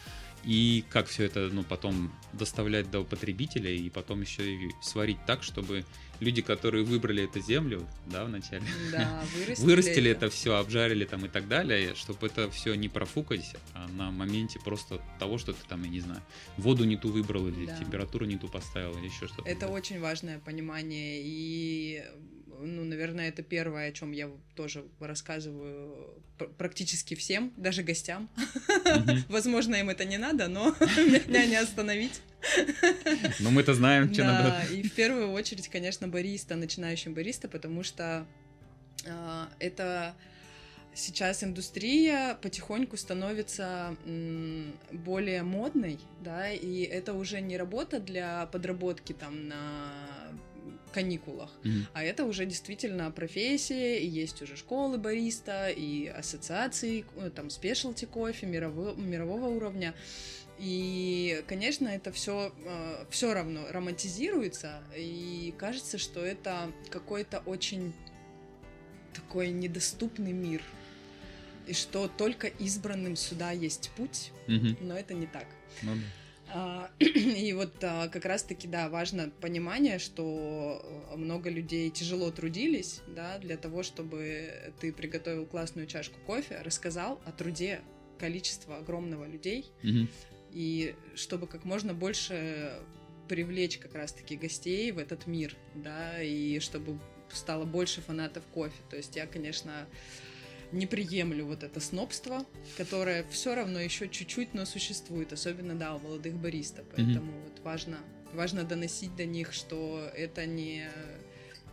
и 0.45 0.85
как 0.91 1.07
все 1.07 1.25
это 1.25 1.49
ну, 1.53 1.63
потом 1.63 2.13
доставлять 2.33 2.91
до 2.91 3.05
потребителя 3.05 3.71
и 3.71 3.91
потом 3.91 4.23
еще 4.23 4.55
и 4.55 4.71
сварить 4.81 5.19
так, 5.27 5.43
чтобы 5.43 5.85
люди, 6.21 6.43
которые 6.43 6.85
выбрали 6.85 7.25
эту 7.25 7.41
землю, 7.41 7.87
да, 8.07 8.25
вначале, 8.25 8.63
да, 8.93 9.23
вырастили, 9.37 9.67
вырастили 9.67 10.11
это. 10.11 10.27
это 10.27 10.35
все, 10.35 10.57
обжарили 10.57 11.05
там 11.05 11.25
и 11.27 11.29
так 11.29 11.49
далее, 11.49 11.95
чтобы 11.95 12.27
это 12.27 12.51
все 12.51 12.75
не 12.75 12.89
профукать, 12.89 13.55
а 13.75 13.89
на 13.89 14.11
моменте 14.11 14.59
просто 14.59 15.01
того, 15.19 15.39
что 15.39 15.53
ты 15.53 15.61
там, 15.69 15.83
я 15.85 15.89
не 15.89 16.01
знаю, 16.01 16.23
воду 16.57 16.85
не 16.85 16.97
ту 16.97 17.09
выбрал 17.09 17.47
или 17.49 17.67
да. 17.67 17.77
температуру 17.77 18.27
не 18.27 18.37
ту 18.37 18.49
поставил 18.49 18.97
или 18.99 19.07
еще 19.07 19.27
что-то. 19.29 19.49
Это 19.49 19.69
очень 19.69 20.01
важное 20.01 20.39
понимание 20.39 21.21
и 21.23 22.05
ну, 22.61 22.85
наверное, 22.85 23.29
это 23.29 23.43
первое, 23.43 23.89
о 23.89 23.93
чем 23.93 24.13
я 24.13 24.31
тоже 24.55 24.85
рассказываю 25.01 26.23
практически 26.57 27.15
всем, 27.15 27.53
даже 27.57 27.83
гостям. 27.83 28.29
Возможно, 29.29 29.77
им 29.77 29.91
это 29.91 30.05
не 30.05 30.19
надо, 30.19 30.49
но 30.49 30.75
меня 30.81 31.47
не 31.47 31.57
остановить. 31.57 32.21
Но 33.41 33.51
мы-то 33.51 33.75
знаем, 33.75 34.15
что 34.15 34.25
надо. 34.25 34.49
Да, 34.51 34.65
и 34.73 34.83
в 34.83 34.93
первую 34.93 35.33
очередь, 35.33 35.69
конечно, 35.69 36.07
бариста, 36.07 36.55
начинающим 36.55 37.13
бариста, 37.13 37.49
потому 37.49 37.83
что 37.83 38.27
э, 39.05 39.47
это 39.59 40.15
сейчас 40.95 41.43
индустрия 41.43 42.35
потихоньку 42.37 42.97
становится 42.97 43.97
более 44.93 45.43
модной, 45.43 45.99
да, 46.21 46.51
и 46.51 46.83
это 46.83 47.15
уже 47.15 47.41
не 47.41 47.57
работа 47.57 48.01
для 48.01 48.47
подработки 48.47 49.13
там 49.13 49.49
на 49.49 49.93
каникулах. 50.93 51.51
Mm-hmm. 51.63 51.87
А 51.93 52.03
это 52.03 52.25
уже 52.25 52.47
действительно 52.47 53.11
профессия, 53.11 53.99
и 53.99 54.07
есть 54.07 54.41
уже 54.43 54.57
школы 54.57 54.99
бариста, 54.99 55.69
и 55.69 56.07
ассоциации, 56.07 57.05
э, 57.17 57.31
там, 57.31 57.51
спешлти 57.51 58.05
кофе 58.05 58.47
мирового, 58.47 58.95
мирового 58.95 59.47
уровня. 59.47 59.95
И, 60.59 61.45
конечно, 61.47 61.87
это 61.89 62.11
все 62.11 62.53
э, 62.65 63.05
все 63.11 63.33
равно 63.33 63.67
романтизируется, 63.71 64.83
и 64.97 65.55
кажется, 65.57 65.99
что 65.99 66.25
это 66.25 66.73
какой-то 66.91 67.39
очень 67.47 67.93
такой 69.15 69.51
недоступный 69.51 70.33
мир, 70.33 70.63
и 71.67 71.75
что 71.75 72.09
только 72.09 72.49
избранным 72.49 73.15
сюда 73.15 73.53
есть 73.53 73.91
путь, 73.97 74.33
mm-hmm. 74.49 74.79
но 74.81 74.99
это 74.99 75.15
не 75.15 75.27
так. 75.27 75.47
Ну, 75.83 75.95
да. 75.95 76.01
А, 76.55 76.91
и 76.99 77.53
вот 77.53 77.73
а, 77.83 78.09
как 78.09 78.25
раз-таки, 78.25 78.67
да, 78.69 78.89
важно 78.89 79.31
понимание, 79.41 79.99
что 79.99 80.81
э, 81.13 81.17
много 81.17 81.51
людей 81.51 81.91
тяжело 81.91 82.31
трудились, 82.31 83.01
да, 83.09 83.39
для 83.39 83.57
того, 83.57 83.83
чтобы 83.83 84.73
ты 84.81 84.93
приготовил 84.93 85.47
классную 85.47 85.87
чашку 85.87 86.19
кофе, 86.27 86.61
рассказал 86.65 87.21
о 87.27 87.33
труде 87.33 87.81
количества 88.19 88.79
огромного 88.79 89.27
людей, 89.27 89.67
mm-hmm. 89.83 90.09
и 90.53 90.95
чтобы 91.15 91.47
как 91.47 91.65
можно 91.65 91.95
больше 91.95 92.81
привлечь 93.29 93.79
как 93.79 93.95
раз-таки 93.95 94.37
гостей 94.37 94.91
в 94.91 94.99
этот 94.99 95.27
мир, 95.27 95.55
да, 95.75 96.23
и 96.23 96.59
чтобы 96.61 96.99
стало 97.31 97.65
больше 97.65 98.01
фанатов 98.01 98.45
кофе. 98.47 98.81
То 98.91 98.97
есть 98.97 99.15
я, 99.17 99.27
конечно, 99.27 99.87
не 100.73 100.87
приемлю 100.87 101.47
вот 101.47 101.63
это 101.63 101.81
снобство, 101.81 102.45
которое 102.77 103.25
все 103.31 103.55
равно 103.55 103.81
еще 103.81 104.09
чуть-чуть, 104.09 104.55
но 104.55 104.65
существует, 104.65 105.33
особенно, 105.33 105.75
да, 105.75 105.95
у 105.95 105.99
молодых 105.99 106.35
баристов. 106.35 106.87
Поэтому 106.95 107.33
mm-hmm. 107.33 107.45
вот 107.45 107.61
важно, 107.65 107.99
важно 108.35 108.65
доносить 108.65 109.15
до 109.17 109.25
них, 109.25 109.53
что 109.53 110.11
это 110.15 110.47
не 110.47 110.89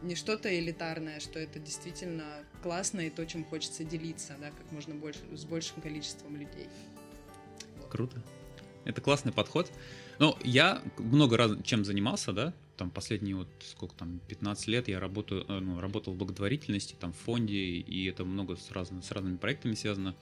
не 0.02 0.16
что-то 0.16 0.58
элитарное, 0.58 1.20
что 1.20 1.40
это 1.40 1.60
действительно 1.60 2.44
классно 2.62 3.02
и 3.02 3.10
то, 3.10 3.26
чем 3.26 3.44
хочется 3.44 3.84
делиться, 3.84 4.36
да, 4.40 4.52
как 4.52 4.72
можно 4.72 4.94
больше, 4.94 5.20
с 5.34 5.46
большим 5.46 5.82
количеством 5.82 6.36
людей. 6.36 6.68
Круто. 7.90 8.22
Это 8.84 9.02
классный 9.02 9.32
подход. 9.32 9.72
Ну, 10.20 10.38
я 10.44 10.82
много 10.98 11.38
раз 11.38 11.52
чем 11.64 11.84
занимался, 11.84 12.32
да, 12.34 12.54
там 12.78 12.90
последние 12.90 13.36
вот 13.36 13.48
сколько 13.64 13.96
там 13.96 14.20
15 14.28 14.68
лет 14.68 14.88
я 14.88 15.00
работаю 15.00 15.46
э, 15.48 15.60
ну, 15.60 15.80
работал 15.80 16.14
в 16.14 16.18
благотворительности 16.18 16.96
там 17.00 17.14
в 17.14 17.18
фонде 17.18 17.56
и 17.56 18.06
это 18.06 18.26
много 18.26 18.56
с, 18.56 18.72
разными 18.72 19.02
с 19.02 19.12
разными 19.12 19.38
проектами 19.38 19.74
связано. 19.76 20.16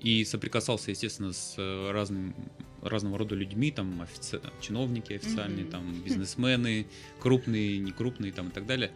И 0.00 0.24
соприкасался 0.26 0.90
естественно 0.90 1.32
с 1.32 1.54
э, 1.56 1.90
разным 1.90 2.34
разного 2.82 3.18
рода 3.18 3.34
людьми 3.34 3.70
там 3.70 4.02
офици... 4.02 4.40
чиновники 4.60 5.14
официальные 5.14 5.64
mm-hmm. 5.64 5.70
там 5.70 6.02
бизнесмены 6.02 6.86
крупные 7.20 7.78
некрупные 7.78 8.32
там 8.32 8.48
и 8.48 8.52
так 8.52 8.66
далее. 8.66 8.92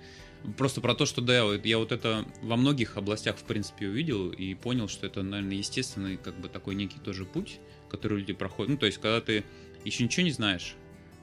Просто 0.56 0.80
про 0.80 0.94
то 0.94 1.06
что 1.06 1.20
да 1.22 1.34
я, 1.34 1.60
я 1.64 1.78
вот 1.78 1.92
это 1.92 2.24
во 2.42 2.56
многих 2.56 2.96
областях 2.96 3.36
в 3.36 3.44
принципе 3.44 3.88
увидел 3.88 4.30
и 4.30 4.54
понял 4.54 4.88
что 4.88 5.06
это 5.06 5.22
наверное 5.22 5.56
естественный 5.56 6.16
как 6.18 6.38
бы 6.38 6.48
такой 6.48 6.74
некий 6.74 6.98
тоже 6.98 7.24
путь 7.24 7.60
который 7.90 8.18
люди 8.18 8.32
проходят. 8.32 8.70
Ну 8.70 8.76
то 8.78 8.86
есть 8.86 8.98
когда 8.98 9.20
ты 9.20 9.44
еще 9.84 10.04
ничего 10.04 10.24
не 10.24 10.32
знаешь 10.32 10.74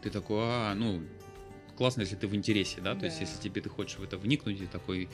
ты 0.01 0.09
такой 0.09 0.39
а 0.41 0.73
ну 0.75 1.01
классно, 1.77 2.01
если 2.01 2.15
ты 2.15 2.27
в 2.27 2.35
интересе, 2.35 2.81
да, 2.81 2.95
то 2.95 3.01
да. 3.01 3.05
есть 3.05 3.21
если 3.21 3.39
тебе 3.39 3.61
ты 3.61 3.69
хочешь 3.69 3.97
в 3.97 4.03
это 4.03 4.17
вникнуть 4.17 4.59
и 4.59 4.65
такой 4.65 5.07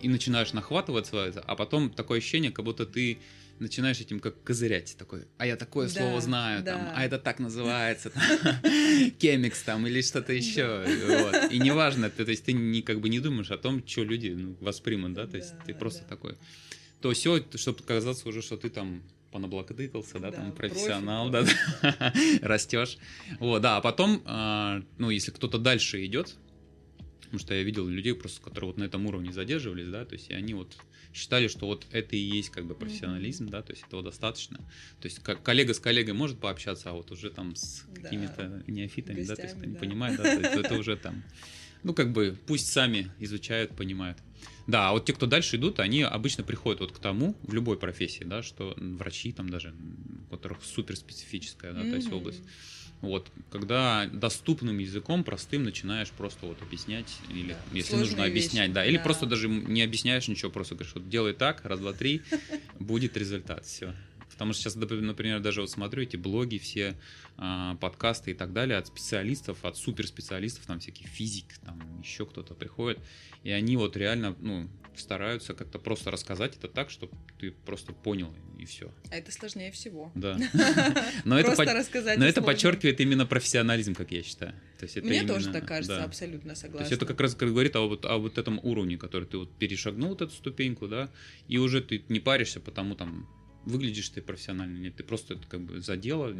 и 0.00 0.08
начинаешь 0.08 0.52
нахватываться, 0.52 1.42
а 1.44 1.56
потом 1.56 1.90
такое 1.90 2.18
ощущение, 2.18 2.52
как 2.52 2.64
будто 2.64 2.86
ты 2.86 3.18
начинаешь 3.58 4.00
этим 4.00 4.20
как 4.20 4.40
козырять 4.44 4.94
такой, 4.96 5.22
а 5.38 5.46
я 5.46 5.56
такое 5.56 5.88
да, 5.88 5.94
слово 5.94 6.20
знаю, 6.20 6.62
да. 6.62 6.74
там, 6.74 6.92
а 6.94 7.04
это 7.04 7.18
так 7.18 7.40
называется, 7.40 8.12
кемикс 9.18 9.62
там 9.62 9.86
или 9.86 10.00
что-то 10.02 10.32
еще, 10.32 10.84
вот. 11.06 11.52
и 11.52 11.58
неважно, 11.58 12.10
ты, 12.10 12.24
то 12.24 12.30
есть 12.30 12.44
ты 12.44 12.52
не 12.52 12.82
как 12.82 13.00
бы 13.00 13.08
не 13.08 13.18
думаешь 13.18 13.50
о 13.50 13.58
том, 13.58 13.84
что 13.86 14.04
люди 14.04 14.28
ну, 14.28 14.56
воспримут, 14.60 15.14
да, 15.14 15.26
то 15.26 15.36
есть 15.36 15.54
ты 15.66 15.74
просто 15.74 16.04
такой, 16.04 16.36
то 17.00 17.12
все, 17.12 17.44
чтобы 17.56 17.82
казаться 17.82 18.28
уже, 18.28 18.42
что 18.42 18.56
ты 18.56 18.70
там 18.70 19.02
понаблокдыкался, 19.30 20.18
да, 20.18 20.30
да, 20.30 20.36
там 20.36 20.52
профессионал, 20.52 21.30
профи, 21.30 21.56
да, 21.82 22.12
растешь. 22.42 22.98
Вот, 23.38 23.62
да, 23.62 23.76
а 23.76 23.80
потом, 23.80 24.22
а, 24.24 24.82
ну, 24.98 25.10
если 25.10 25.30
кто-то 25.30 25.58
дальше 25.58 26.04
идет, 26.04 26.36
потому 27.28 27.40
что 27.40 27.54
я 27.54 27.62
видел 27.62 27.86
людей 27.86 28.14
просто, 28.14 28.40
которые 28.40 28.68
вот 28.68 28.78
на 28.78 28.84
этом 28.84 29.06
уровне 29.06 29.32
задерживались, 29.32 29.88
да, 29.88 30.04
то 30.04 30.14
есть 30.14 30.30
и 30.30 30.34
они 30.34 30.54
вот 30.54 30.76
считали, 31.12 31.48
что 31.48 31.66
вот 31.66 31.86
это 31.90 32.16
и 32.16 32.18
есть 32.18 32.50
как 32.50 32.64
бы 32.64 32.74
профессионализм, 32.74 33.46
mm-hmm. 33.46 33.50
да, 33.50 33.62
то 33.62 33.72
есть 33.72 33.84
этого 33.86 34.02
достаточно. 34.02 34.58
То 35.00 35.06
есть 35.06 35.18
как 35.20 35.42
коллега 35.42 35.74
с 35.74 35.80
коллегой 35.80 36.14
может 36.14 36.38
пообщаться, 36.38 36.90
а 36.90 36.92
вот 36.92 37.10
уже 37.10 37.30
там 37.30 37.54
с 37.54 37.84
какими-то 37.94 38.48
да. 38.48 38.62
неофитами, 38.66 39.18
Гостями, 39.18 39.28
да, 39.28 39.36
то 39.36 39.42
есть 39.42 39.54
кто 39.54 39.64
да. 39.64 39.70
не 39.70 39.76
понимает, 39.76 40.16
да, 40.16 40.22
то 40.22 40.40
есть 40.40 40.64
это 40.64 40.74
уже 40.74 40.96
там, 40.96 41.22
ну 41.82 41.92
как 41.92 42.12
бы 42.12 42.36
пусть 42.46 42.72
сами 42.72 43.10
изучают, 43.18 43.76
понимают. 43.76 44.18
Да, 44.68 44.90
а 44.90 44.92
вот 44.92 45.06
те, 45.06 45.14
кто 45.14 45.26
дальше 45.26 45.56
идут, 45.56 45.80
они 45.80 46.02
обычно 46.02 46.44
приходят 46.44 46.80
вот 46.80 46.92
к 46.92 46.98
тому, 46.98 47.34
в 47.42 47.54
любой 47.54 47.78
профессии, 47.78 48.22
да, 48.22 48.42
что 48.42 48.74
врачи 48.76 49.32
там 49.32 49.48
даже, 49.48 49.74
у 50.28 50.30
которых 50.30 50.58
супер 50.62 50.94
специфическая, 50.94 51.72
да, 51.72 51.80
mm-hmm. 51.80 51.90
то 51.90 51.96
есть 51.96 52.12
область. 52.12 52.42
Вот, 53.00 53.30
когда 53.50 54.06
доступным 54.12 54.76
языком, 54.78 55.24
простым, 55.24 55.62
начинаешь 55.62 56.10
просто 56.10 56.44
вот 56.44 56.60
объяснять, 56.60 57.06
или 57.30 57.52
да. 57.52 57.58
если 57.72 57.90
Сложные 57.90 58.10
нужно 58.10 58.24
объяснять, 58.24 58.68
вещи. 58.68 58.74
да, 58.74 58.84
или 58.84 58.96
да. 58.98 59.02
просто 59.04 59.24
даже 59.24 59.48
не 59.48 59.82
объясняешь 59.82 60.28
ничего, 60.28 60.50
просто 60.50 60.74
говоришь, 60.74 60.94
вот 60.94 61.08
делай 61.08 61.32
так, 61.32 61.64
раз, 61.64 61.80
два, 61.80 61.94
три, 61.94 62.20
будет 62.78 63.16
результат, 63.16 63.64
все. 63.64 63.94
Потому 64.38 64.52
что 64.52 64.70
сейчас, 64.70 64.76
например, 64.76 65.40
даже 65.40 65.62
вот 65.62 65.70
смотрю 65.70 66.04
эти 66.04 66.16
блоги, 66.16 66.58
все 66.58 66.94
э, 67.38 67.76
подкасты 67.80 68.30
и 68.30 68.34
так 68.34 68.52
далее 68.52 68.78
от 68.78 68.86
специалистов, 68.86 69.64
от 69.64 69.76
суперспециалистов, 69.76 70.64
там 70.64 70.78
всяких 70.78 71.08
физик, 71.08 71.58
там 71.66 72.00
еще 72.00 72.24
кто-то 72.24 72.54
приходит, 72.54 73.00
и 73.42 73.50
они 73.50 73.76
вот 73.76 73.96
реально, 73.96 74.36
ну, 74.38 74.68
стараются 74.94 75.54
как-то 75.54 75.80
просто 75.80 76.12
рассказать 76.12 76.56
это 76.56 76.68
так, 76.68 76.90
чтобы 76.90 77.12
ты 77.40 77.50
просто 77.50 77.92
понял 77.92 78.32
и 78.56 78.64
все. 78.64 78.92
А 79.10 79.16
это 79.16 79.32
сложнее 79.32 79.72
всего. 79.72 80.12
Да. 80.14 80.38
Но 81.24 81.36
это 81.40 81.50
рассказать. 81.74 82.16
Но 82.16 82.24
это 82.24 82.40
подчеркивает 82.40 83.00
именно 83.00 83.26
профессионализм, 83.26 83.96
как 83.96 84.12
я 84.12 84.22
считаю. 84.22 84.52
То 84.78 84.84
есть 84.84 84.96
это 84.96 85.06
Мне 85.08 85.18
именно, 85.18 85.34
тоже 85.34 85.50
так 85.50 85.66
кажется, 85.66 85.96
да. 85.96 86.04
абсолютно 86.04 86.54
согласна. 86.54 86.78
То 86.78 86.84
есть 86.84 86.92
это 86.92 87.06
как 87.06 87.20
раз 87.20 87.34
как 87.34 87.48
говорит 87.48 87.74
о 87.74 87.88
вот, 87.88 88.04
о 88.04 88.18
вот 88.18 88.38
этом 88.38 88.60
уровне, 88.62 88.96
который 88.96 89.24
ты 89.24 89.36
вот 89.38 89.50
перешагнул 89.58 90.10
вот 90.10 90.22
эту 90.22 90.32
ступеньку, 90.32 90.86
да, 90.86 91.10
и 91.48 91.58
уже 91.58 91.80
ты 91.80 92.04
не 92.08 92.20
паришься, 92.20 92.60
потому 92.60 92.94
там 92.94 93.28
выглядишь 93.68 94.08
ты 94.08 94.22
профессионально, 94.22 94.78
нет, 94.78 94.96
ты 94.96 95.02
просто 95.02 95.34
это 95.34 95.46
как 95.46 95.60
бы 95.60 95.80
за 95.80 95.96
дело, 95.96 96.34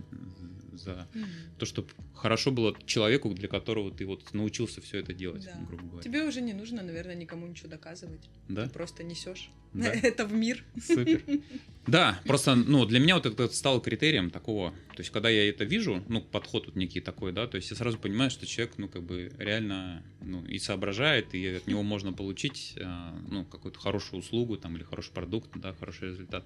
за 0.72 1.08
mm-hmm. 1.12 1.24
то, 1.58 1.66
чтобы 1.66 1.88
хорошо 2.14 2.50
было 2.50 2.76
человеку, 2.86 3.32
для 3.34 3.48
которого 3.48 3.90
ты 3.90 4.06
вот 4.06 4.32
научился 4.34 4.80
все 4.80 4.98
это 4.98 5.12
делать, 5.12 5.44
да. 5.44 5.58
грубо 5.66 5.84
говоря. 5.84 6.02
Тебе 6.02 6.24
уже 6.24 6.40
не 6.40 6.52
нужно, 6.52 6.82
наверное, 6.82 7.14
никому 7.14 7.46
ничего 7.46 7.68
доказывать. 7.68 8.28
Да? 8.48 8.64
Ты 8.64 8.70
просто 8.70 9.02
несешь 9.02 9.50
да. 9.72 9.92
это 10.02 10.26
в 10.26 10.32
мир. 10.32 10.64
Супер. 10.80 11.22
Да, 11.86 12.20
просто, 12.26 12.54
ну, 12.54 12.84
для 12.84 13.00
меня 13.00 13.14
вот 13.14 13.24
это 13.24 13.48
стало 13.48 13.80
критерием 13.80 14.28
такого, 14.28 14.72
то 14.94 14.98
есть, 14.98 15.08
когда 15.08 15.30
я 15.30 15.48
это 15.48 15.64
вижу, 15.64 16.04
ну, 16.06 16.20
подход 16.20 16.66
вот 16.66 16.76
некий 16.76 17.00
такой, 17.00 17.32
да, 17.32 17.46
то 17.46 17.56
есть 17.56 17.70
я 17.70 17.78
сразу 17.78 17.96
понимаю, 17.96 18.30
что 18.30 18.44
человек, 18.44 18.74
ну, 18.76 18.88
как 18.88 19.04
бы 19.04 19.32
реально, 19.38 20.02
ну, 20.20 20.44
и 20.44 20.58
соображает, 20.58 21.34
и 21.34 21.46
от 21.46 21.66
него 21.66 21.82
можно 21.82 22.12
получить, 22.12 22.74
э, 22.76 22.84
ну, 23.30 23.46
какую-то 23.46 23.80
хорошую 23.80 24.20
услугу, 24.20 24.58
там, 24.58 24.76
или 24.76 24.82
хороший 24.82 25.12
продукт, 25.12 25.48
да, 25.54 25.72
хороший 25.72 26.10
результат. 26.10 26.44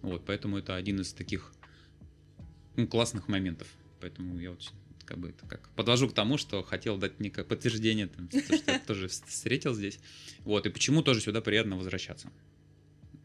Вот, 0.00 0.23
поэтому 0.24 0.58
это 0.58 0.74
один 0.74 1.00
из 1.00 1.12
таких, 1.12 1.52
ну, 2.76 2.86
классных 2.86 3.28
моментов. 3.28 3.68
Поэтому 4.00 4.38
я 4.38 4.50
вот 4.50 4.72
как 5.04 5.18
бы 5.18 5.30
это 5.30 5.46
как 5.46 5.68
подвожу 5.70 6.08
к 6.08 6.14
тому, 6.14 6.38
что 6.38 6.62
хотел 6.62 6.96
дать 6.96 7.20
некое 7.20 7.44
подтверждение, 7.44 8.08
там, 8.08 8.28
то, 8.28 8.40
что 8.40 8.72
я 8.72 8.78
тоже 8.80 9.08
встретил 9.08 9.74
здесь. 9.74 9.98
Вот, 10.40 10.66
и 10.66 10.70
почему 10.70 11.02
тоже 11.02 11.20
сюда 11.20 11.40
приятно 11.40 11.76
возвращаться. 11.76 12.30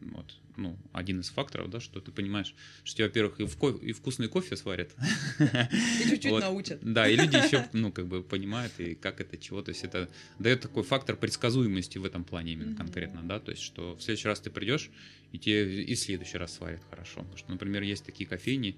Вот, 0.00 0.34
ну, 0.56 0.78
один 0.92 1.20
из 1.20 1.28
факторов, 1.28 1.70
да, 1.70 1.80
что 1.80 2.00
ты 2.00 2.10
понимаешь, 2.10 2.54
что 2.84 2.96
тебе, 2.96 3.06
во-первых, 3.06 3.40
и, 3.40 3.44
в 3.44 3.56
ко- 3.56 3.76
и 3.76 3.92
вкусный 3.92 4.28
кофе 4.28 4.56
сварят. 4.56 4.94
И 5.38 6.08
чуть-чуть 6.08 6.30
вот. 6.30 6.40
научат. 6.40 6.78
Да, 6.82 7.08
и 7.08 7.16
люди 7.16 7.36
еще, 7.36 7.68
ну, 7.72 7.92
как 7.92 8.06
бы 8.06 8.22
понимают, 8.22 8.72
и 8.78 8.94
как 8.94 9.20
это, 9.20 9.36
чего. 9.36 9.62
То 9.62 9.70
есть 9.70 9.84
это 9.84 10.08
дает 10.38 10.60
такой 10.62 10.82
фактор 10.82 11.16
предсказуемости 11.16 11.98
в 11.98 12.04
этом 12.04 12.24
плане 12.24 12.52
именно 12.52 12.76
конкретно, 12.76 13.22
да, 13.22 13.40
то 13.40 13.50
есть 13.50 13.62
что 13.62 13.94
в 13.94 14.02
следующий 14.02 14.28
раз 14.28 14.40
ты 14.40 14.50
придешь, 14.50 14.90
и 15.32 15.38
тебе 15.38 15.82
и 15.82 15.94
в 15.94 15.98
следующий 15.98 16.38
раз 16.38 16.54
сварят 16.54 16.82
хорошо. 16.88 17.20
Потому 17.20 17.36
что, 17.36 17.50
например, 17.50 17.82
есть 17.82 18.04
такие 18.04 18.28
кофейни, 18.28 18.76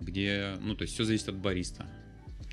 где, 0.00 0.56
ну, 0.60 0.74
то 0.74 0.82
есть 0.82 0.94
все 0.94 1.04
зависит 1.04 1.28
от 1.28 1.36
бариста. 1.36 1.90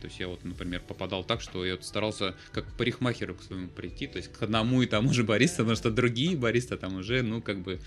То 0.06 0.08
есть 0.08 0.20
я 0.20 0.28
вот, 0.28 0.44
например, 0.44 0.82
попадал 0.82 1.24
так, 1.24 1.42
что 1.42 1.66
я 1.66 1.78
вот 1.78 1.84
старался 1.84 2.36
как 2.52 2.72
парикмахеру 2.78 3.34
к 3.34 3.42
своему 3.42 3.70
прийти, 3.70 4.06
то 4.06 4.18
есть 4.18 4.32
к 4.32 4.44
одному 4.44 4.84
и 4.84 4.86
тому 4.86 5.12
же 5.12 5.24
бариста, 5.24 5.64
потому 5.64 5.76
что 5.76 5.90
другие 5.90 6.38
бариста 6.38 6.78
там 6.78 6.98
уже, 6.98 7.24
ну, 7.24 7.42
как 7.42 7.62
бы, 7.62 7.80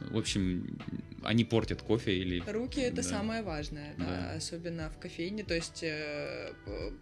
в 0.00 0.18
общем, 0.18 0.80
они 1.22 1.44
портят 1.44 1.80
кофе 1.80 2.18
или... 2.18 2.42
Руки 2.50 2.80
это 2.80 2.96
да. 2.96 3.02
самое 3.04 3.42
важное, 3.42 3.94
да, 3.98 4.04
да, 4.04 4.32
особенно 4.32 4.90
в 4.90 4.98
кофейне, 4.98 5.44
то 5.44 5.54
есть 5.54 5.84
э, 5.84 6.54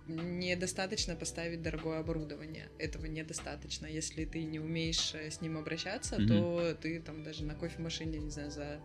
недостаточно 0.06 1.16
поставить 1.16 1.62
дорогое 1.62 2.00
оборудование, 2.00 2.68
этого 2.78 3.06
недостаточно, 3.06 3.86
если 3.86 4.26
ты 4.26 4.44
не 4.44 4.60
умеешь 4.60 5.14
э, 5.14 5.30
с 5.30 5.40
ним 5.40 5.56
обращаться, 5.56 6.16
mm-hmm. 6.16 6.28
то 6.28 6.76
ты 6.82 7.00
там 7.00 7.22
даже 7.22 7.42
на 7.42 7.54
кофемашине, 7.54 8.18
не 8.18 8.28
знаю, 8.28 8.50
за 8.50 8.80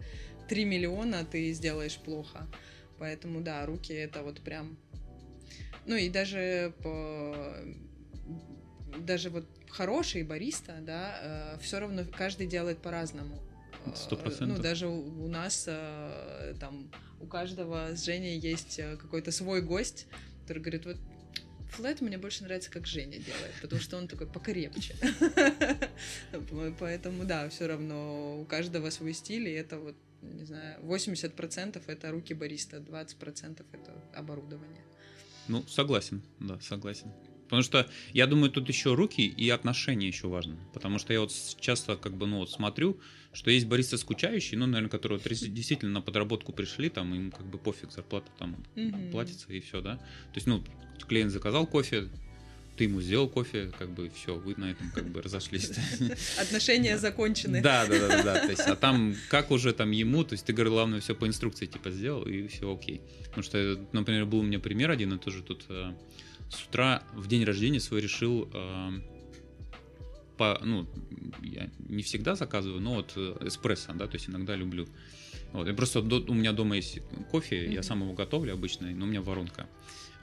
3 0.48 0.64
миллиона 0.64 1.26
ты 1.26 1.52
сделаешь 1.52 1.98
плохо, 1.98 2.48
поэтому 3.00 3.42
да, 3.42 3.66
руки 3.66 3.92
это 3.92 4.24
вот 4.24 4.40
прям 4.40 4.78
ну 5.86 5.96
и 5.96 6.10
даже 6.10 6.74
по 6.84 7.56
даже 8.98 9.30
вот 9.30 9.46
хороший 9.70 10.24
бариста, 10.24 10.78
да, 10.82 11.56
э, 11.56 11.58
все 11.62 11.80
равно 11.80 12.04
каждый 12.18 12.48
делает 12.48 12.80
по-разному. 12.80 13.40
Сто 13.96 14.16
процентов. 14.16 14.58
Ну, 14.58 14.64
даже 14.64 14.88
у, 14.88 15.28
нас 15.28 15.66
э, 15.68 16.54
там 16.60 16.92
у 17.20 17.26
каждого 17.26 17.96
с 17.96 18.04
Женей 18.04 18.38
есть 18.38 18.78
э, 18.80 18.98
какой-то 18.98 19.32
свой 19.32 19.62
гость, 19.62 20.08
который 20.42 20.60
говорит, 20.60 20.86
вот 20.86 20.98
флэт 21.72 22.02
мне 22.02 22.18
больше 22.18 22.44
нравится, 22.44 22.70
как 22.70 22.86
Женя 22.86 23.18
делает, 23.18 23.54
потому 23.62 23.82
что 23.82 23.98
он 23.98 24.08
такой 24.08 24.28
покрепче. 24.28 24.94
Поэтому, 26.80 27.24
да, 27.24 27.50
все 27.50 27.68
равно 27.68 28.42
у 28.42 28.46
каждого 28.46 28.90
свой 28.90 29.14
стиль, 29.14 29.48
и 29.48 29.54
это 29.54 29.80
вот, 29.80 29.96
не 30.22 30.44
знаю, 30.44 30.80
80% 30.84 31.82
это 31.88 32.12
руки 32.12 32.34
бариста, 32.34 32.78
20% 32.78 33.66
это 33.72 34.04
оборудование. 34.14 34.84
Ну, 35.52 35.66
согласен, 35.68 36.22
да, 36.40 36.58
согласен. 36.62 37.12
Потому 37.44 37.64
что 37.64 37.90
я 38.14 38.28
думаю, 38.28 38.50
тут 38.50 38.70
еще 38.70 38.94
руки 38.94 39.28
и 39.28 39.50
отношения 39.50 40.08
еще 40.08 40.30
важны. 40.30 40.58
Потому 40.74 40.98
что 41.00 41.12
я 41.12 41.20
вот 41.20 41.34
часто 41.60 41.98
как 41.98 42.16
бы, 42.16 42.26
ну 42.26 42.38
вот 42.38 42.50
смотрю, 42.50 42.98
что 43.34 43.52
есть 43.52 43.68
баристы 43.68 43.98
скучающие, 43.98 44.58
ну, 44.58 44.66
наверное, 44.66 44.90
которые 44.90 45.20
вот 45.20 45.28
действительно 45.30 45.92
на 45.92 46.02
подработку 46.02 46.54
пришли, 46.54 46.88
там 46.88 47.14
им 47.14 47.30
как 47.30 47.46
бы 47.46 47.58
пофиг, 47.58 47.92
зарплата 47.92 48.32
там 48.40 48.56
mm-hmm. 48.76 49.12
платится 49.12 49.52
и 49.52 49.60
все, 49.60 49.82
да. 49.82 49.98
То 49.98 50.36
есть, 50.36 50.48
ну, 50.48 50.64
клиент 51.06 51.34
заказал 51.34 51.68
кофе, 51.68 52.08
ты 52.78 52.86
ему 52.86 53.02
сделал 53.02 53.28
кофе, 53.28 53.72
как 53.78 53.90
бы 53.90 54.10
все, 54.10 54.36
вы 54.36 54.56
на 54.58 54.72
этом 54.72 54.90
как 54.92 55.08
бы 55.08 55.22
разошлись. 55.22 55.72
Отношения 56.40 56.98
закончены. 56.98 57.62
Да, 57.62 57.86
да, 57.86 58.08
да, 58.08 58.24
да. 58.24 58.40
То 58.40 58.50
есть, 58.50 58.62
а 58.62 58.76
там 58.76 59.16
как 59.30 59.52
уже 59.52 59.74
там 59.74 59.92
ему, 59.92 60.24
то 60.24 60.34
есть 60.34 60.46
ты, 60.46 60.54
главное, 60.54 61.00
все 61.00 61.14
по 61.14 61.28
инструкции 61.28 61.66
типа 61.66 61.92
сделал, 61.92 62.24
и 62.24 62.48
все 62.48 62.74
окей. 62.74 63.02
Потому 63.26 63.44
что, 63.44 63.80
например, 63.92 64.26
был 64.26 64.40
у 64.40 64.44
меня 64.44 64.60
пример 64.60 64.90
один, 64.92 65.14
и 65.14 65.18
тоже 65.18 65.44
тут 65.44 65.66
э, 65.70 65.94
с 66.50 66.64
утра 66.68 67.04
в 67.14 67.28
день 67.28 67.44
рождения 67.44 67.80
свой 67.80 68.02
решил 68.02 68.50
э, 68.54 68.90
по, 70.38 70.60
ну, 70.64 70.88
я 71.44 71.70
не 71.88 72.04
всегда 72.04 72.36
заказываю, 72.36 72.82
но 72.82 72.96
вот 72.96 73.14
э, 73.16 73.38
эспрессо, 73.42 73.94
да, 73.94 74.08
то 74.08 74.16
есть 74.16 74.30
иногда 74.30 74.56
люблю. 74.56 74.88
Вот, 75.52 75.68
и 75.68 75.74
просто 75.74 76.02
до, 76.02 76.20
у 76.20 76.34
меня 76.34 76.54
дома 76.54 76.78
есть 76.78 77.00
кофе, 77.30 77.66
mm-hmm. 77.66 77.74
я 77.74 77.84
сам 77.84 78.02
его 78.02 78.14
готовлю 78.14 78.54
обычно, 78.54 78.90
но 78.90 79.06
у 79.06 79.08
меня 79.08 79.22
воронка. 79.22 79.68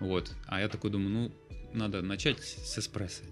Вот. 0.00 0.32
А 0.46 0.60
я 0.60 0.68
такой 0.68 0.90
думаю, 0.90 1.10
ну, 1.10 1.32
надо 1.72 2.02
начать 2.02 2.38
с 2.40 2.78
эспрессо, 2.78 3.22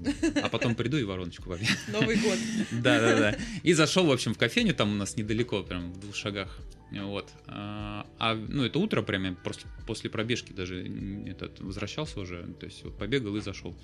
а 0.43 0.49
потом 0.49 0.75
приду 0.75 0.97
и 0.97 1.05
вороночку 1.05 1.49
попью. 1.49 1.69
Новый 1.89 2.17
год. 2.17 2.39
Да, 2.73 3.01
да, 3.01 3.19
да. 3.19 3.39
И 3.63 3.73
зашел, 3.73 4.07
в 4.07 4.13
общем, 4.13 4.35
в 4.35 4.39
кофейню, 4.39 4.75
там 4.75 4.93
у 4.93 4.97
нас 4.97 5.17
недалеко, 5.17 5.63
прям 5.63 5.93
в 5.93 6.01
двух 6.01 6.15
шагах. 6.15 6.59
Вот. 6.91 7.31
А, 7.47 8.07
а 8.19 8.35
ну, 8.35 8.65
это 8.65 8.79
утро 8.79 9.03
прямо 9.03 9.35
после, 9.35 9.69
после 9.87 10.11
пробежки 10.11 10.53
даже 10.53 10.87
этот, 11.27 11.61
возвращался 11.61 12.21
уже, 12.21 12.45
то 12.61 12.67
есть 12.67 12.85
вот 12.85 12.97
побегал 12.97 13.37
и 13.37 13.41
зашел. 13.41 13.77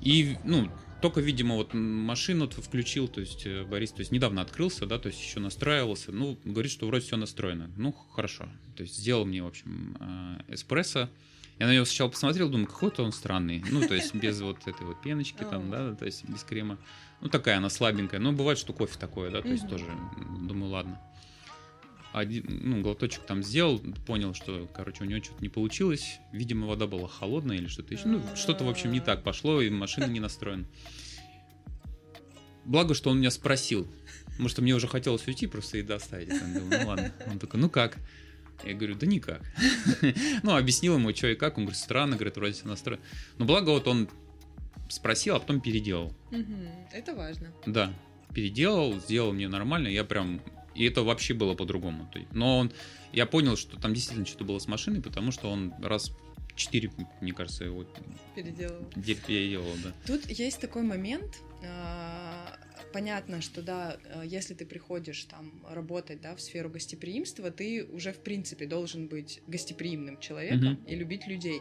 И, 0.00 0.36
ну, 0.44 0.70
только, 1.02 1.20
видимо, 1.20 1.56
вот 1.56 1.74
машину 1.74 2.48
включил, 2.48 3.08
то 3.08 3.20
есть 3.20 3.46
э, 3.46 3.64
Борис, 3.64 3.92
то 3.92 4.00
есть 4.00 4.12
недавно 4.12 4.42
открылся, 4.42 4.86
да, 4.86 4.98
то 4.98 5.08
есть 5.08 5.20
еще 5.20 5.40
настраивался, 5.40 6.12
ну, 6.12 6.38
говорит, 6.44 6.70
что 6.70 6.86
вроде 6.86 7.04
все 7.04 7.16
настроено. 7.16 7.70
Ну, 7.76 7.92
хорошо. 7.92 8.48
То 8.76 8.82
есть 8.82 8.96
сделал 8.96 9.24
мне, 9.24 9.42
в 9.42 9.46
общем, 9.46 9.96
э, 10.00 10.54
эспрессо, 10.54 11.08
я 11.58 11.66
на 11.66 11.74
него 11.74 11.84
сначала 11.84 12.08
посмотрел, 12.08 12.48
думаю, 12.48 12.68
какой-то 12.68 13.02
он 13.02 13.12
странный. 13.12 13.64
Ну, 13.70 13.86
то 13.86 13.94
есть 13.94 14.14
без 14.14 14.40
вот 14.40 14.66
этой 14.66 14.86
вот 14.86 15.02
пеночки 15.02 15.42
там, 15.42 15.70
да, 15.70 15.94
то 15.94 16.06
есть 16.06 16.28
без 16.28 16.44
крема. 16.44 16.78
Ну, 17.20 17.28
такая 17.28 17.56
она 17.56 17.68
слабенькая. 17.68 18.20
Но 18.20 18.32
бывает, 18.32 18.58
что 18.58 18.72
кофе 18.72 18.96
такое, 18.98 19.30
да, 19.30 19.42
то 19.42 19.48
есть 19.48 19.68
тоже, 19.68 19.86
думаю, 20.40 20.70
ладно. 20.70 21.00
Один, 22.12 22.46
ну, 22.48 22.80
глоточек 22.80 23.22
там 23.24 23.42
сделал, 23.42 23.80
понял, 24.06 24.34
что, 24.34 24.68
короче, 24.72 25.04
у 25.04 25.06
него 25.06 25.22
что-то 25.22 25.42
не 25.42 25.48
получилось. 25.48 26.20
Видимо, 26.32 26.66
вода 26.66 26.86
была 26.86 27.06
холодная 27.06 27.56
или 27.56 27.66
что-то 27.66 27.92
еще. 27.92 28.06
Ну, 28.06 28.22
что-то, 28.34 28.64
в 28.64 28.68
общем, 28.68 28.92
не 28.92 29.00
так 29.00 29.22
пошло, 29.22 29.60
и 29.60 29.68
машина 29.68 30.06
не 30.06 30.20
настроена. 30.20 30.64
Благо, 32.64 32.94
что 32.94 33.10
он 33.10 33.18
меня 33.18 33.30
спросил. 33.30 33.86
Может, 34.38 34.58
мне 34.58 34.74
уже 34.74 34.86
хотелось 34.86 35.26
уйти, 35.26 35.46
просто 35.46 35.78
и 35.78 35.82
доставить. 35.82 36.28
Думаю, 36.28 36.82
ну 36.82 36.88
ладно. 36.88 37.12
Он 37.26 37.38
такой, 37.38 37.60
ну 37.60 37.68
как? 37.68 37.98
Я 38.64 38.74
говорю, 38.74 38.94
да 38.96 39.06
никак. 39.06 39.40
ну, 40.42 40.56
объяснил 40.56 40.94
ему, 40.94 41.14
что 41.14 41.28
и 41.28 41.34
как. 41.34 41.58
Он 41.58 41.64
говорит, 41.64 41.80
странно, 41.80 42.16
говорит, 42.16 42.36
вроде 42.36 42.54
все 42.54 42.66
настроено. 42.66 43.02
Но 43.38 43.44
благо 43.44 43.70
вот 43.70 43.86
он 43.86 44.08
спросил, 44.88 45.36
а 45.36 45.40
потом 45.40 45.60
переделал. 45.60 46.12
Это 46.92 47.14
важно. 47.14 47.52
Да, 47.66 47.92
переделал, 48.34 48.98
сделал 49.00 49.32
мне 49.32 49.48
нормально. 49.48 49.88
Я 49.88 50.04
прям... 50.04 50.40
И 50.74 50.84
это 50.84 51.02
вообще 51.02 51.34
было 51.34 51.54
по-другому. 51.54 52.10
Но 52.32 52.58
он... 52.58 52.72
Я 53.12 53.26
понял, 53.26 53.56
что 53.56 53.78
там 53.80 53.94
действительно 53.94 54.26
что-то 54.26 54.44
было 54.44 54.58
с 54.58 54.68
машиной, 54.68 55.00
потому 55.00 55.32
что 55.32 55.50
он 55.50 55.72
раз 55.82 56.12
четыре, 56.58 56.90
мне 57.20 57.32
кажется, 57.32 57.64
его 57.64 57.84
переделал. 58.34 58.84
Переделал, 58.94 59.72
да. 59.82 59.92
Тут 60.06 60.26
есть 60.26 60.60
такой 60.60 60.82
момент, 60.82 61.38
а, 61.62 62.27
понятно, 62.92 63.40
что 63.40 63.62
да, 63.62 63.98
э, 64.04 64.22
если 64.24 64.54
ты 64.54 64.66
приходишь 64.66 65.24
там 65.24 65.62
работать, 65.68 66.20
да, 66.20 66.34
в 66.34 66.40
сферу 66.40 66.70
гостеприимства, 66.70 67.50
ты 67.50 67.84
уже 67.84 68.12
в 68.12 68.20
принципе 68.20 68.66
должен 68.66 69.06
быть 69.08 69.40
гостеприимным 69.46 70.18
человеком 70.18 70.74
mm-hmm. 70.74 70.86
и 70.86 70.94
любить 70.94 71.26
людей. 71.26 71.60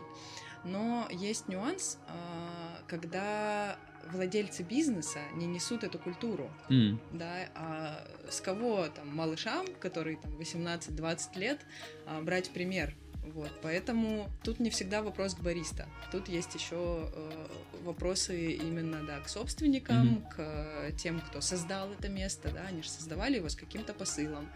Но 0.64 1.08
есть 1.12 1.48
нюанс, 1.48 1.98
а, 2.08 2.82
когда 2.88 3.80
владельцы 4.12 4.64
бизнеса 4.64 5.20
не 5.36 5.46
несут 5.46 5.84
эту 5.84 6.00
культуру, 6.00 6.50
mm. 6.70 6.98
да, 7.14 7.50
а 7.56 8.08
с 8.30 8.42
кого 8.42 8.88
там 8.88 9.08
малышам, 9.16 9.66
которые 9.80 10.18
там 10.18 10.36
18-20 10.38 11.40
лет, 11.40 11.66
а, 12.06 12.22
брать 12.22 12.50
пример, 12.50 12.96
вот, 13.34 13.52
поэтому 13.62 14.30
тут 14.44 14.60
не 14.60 14.70
всегда 14.70 15.02
вопрос 15.02 15.36
к 15.36 15.40
бариста. 15.40 15.88
Тут 16.12 16.28
есть 16.28 16.54
еще 16.56 17.10
э, 17.12 17.48
вопросы 17.84 18.54
именно 18.54 19.06
да, 19.06 19.20
к 19.20 19.30
собственникам, 19.30 20.24
mm-hmm. 20.38 20.92
к 20.92 20.98
тем, 20.98 21.22
кто 21.22 21.42
создал 21.42 21.92
это 21.92 22.10
место, 22.10 22.52
да, 22.52 22.64
они 22.68 22.84
же 22.84 22.90
создавали 22.90 23.38
его 23.38 23.50
с 23.50 23.56
каким-то 23.56 23.94
посылом. 23.94 24.50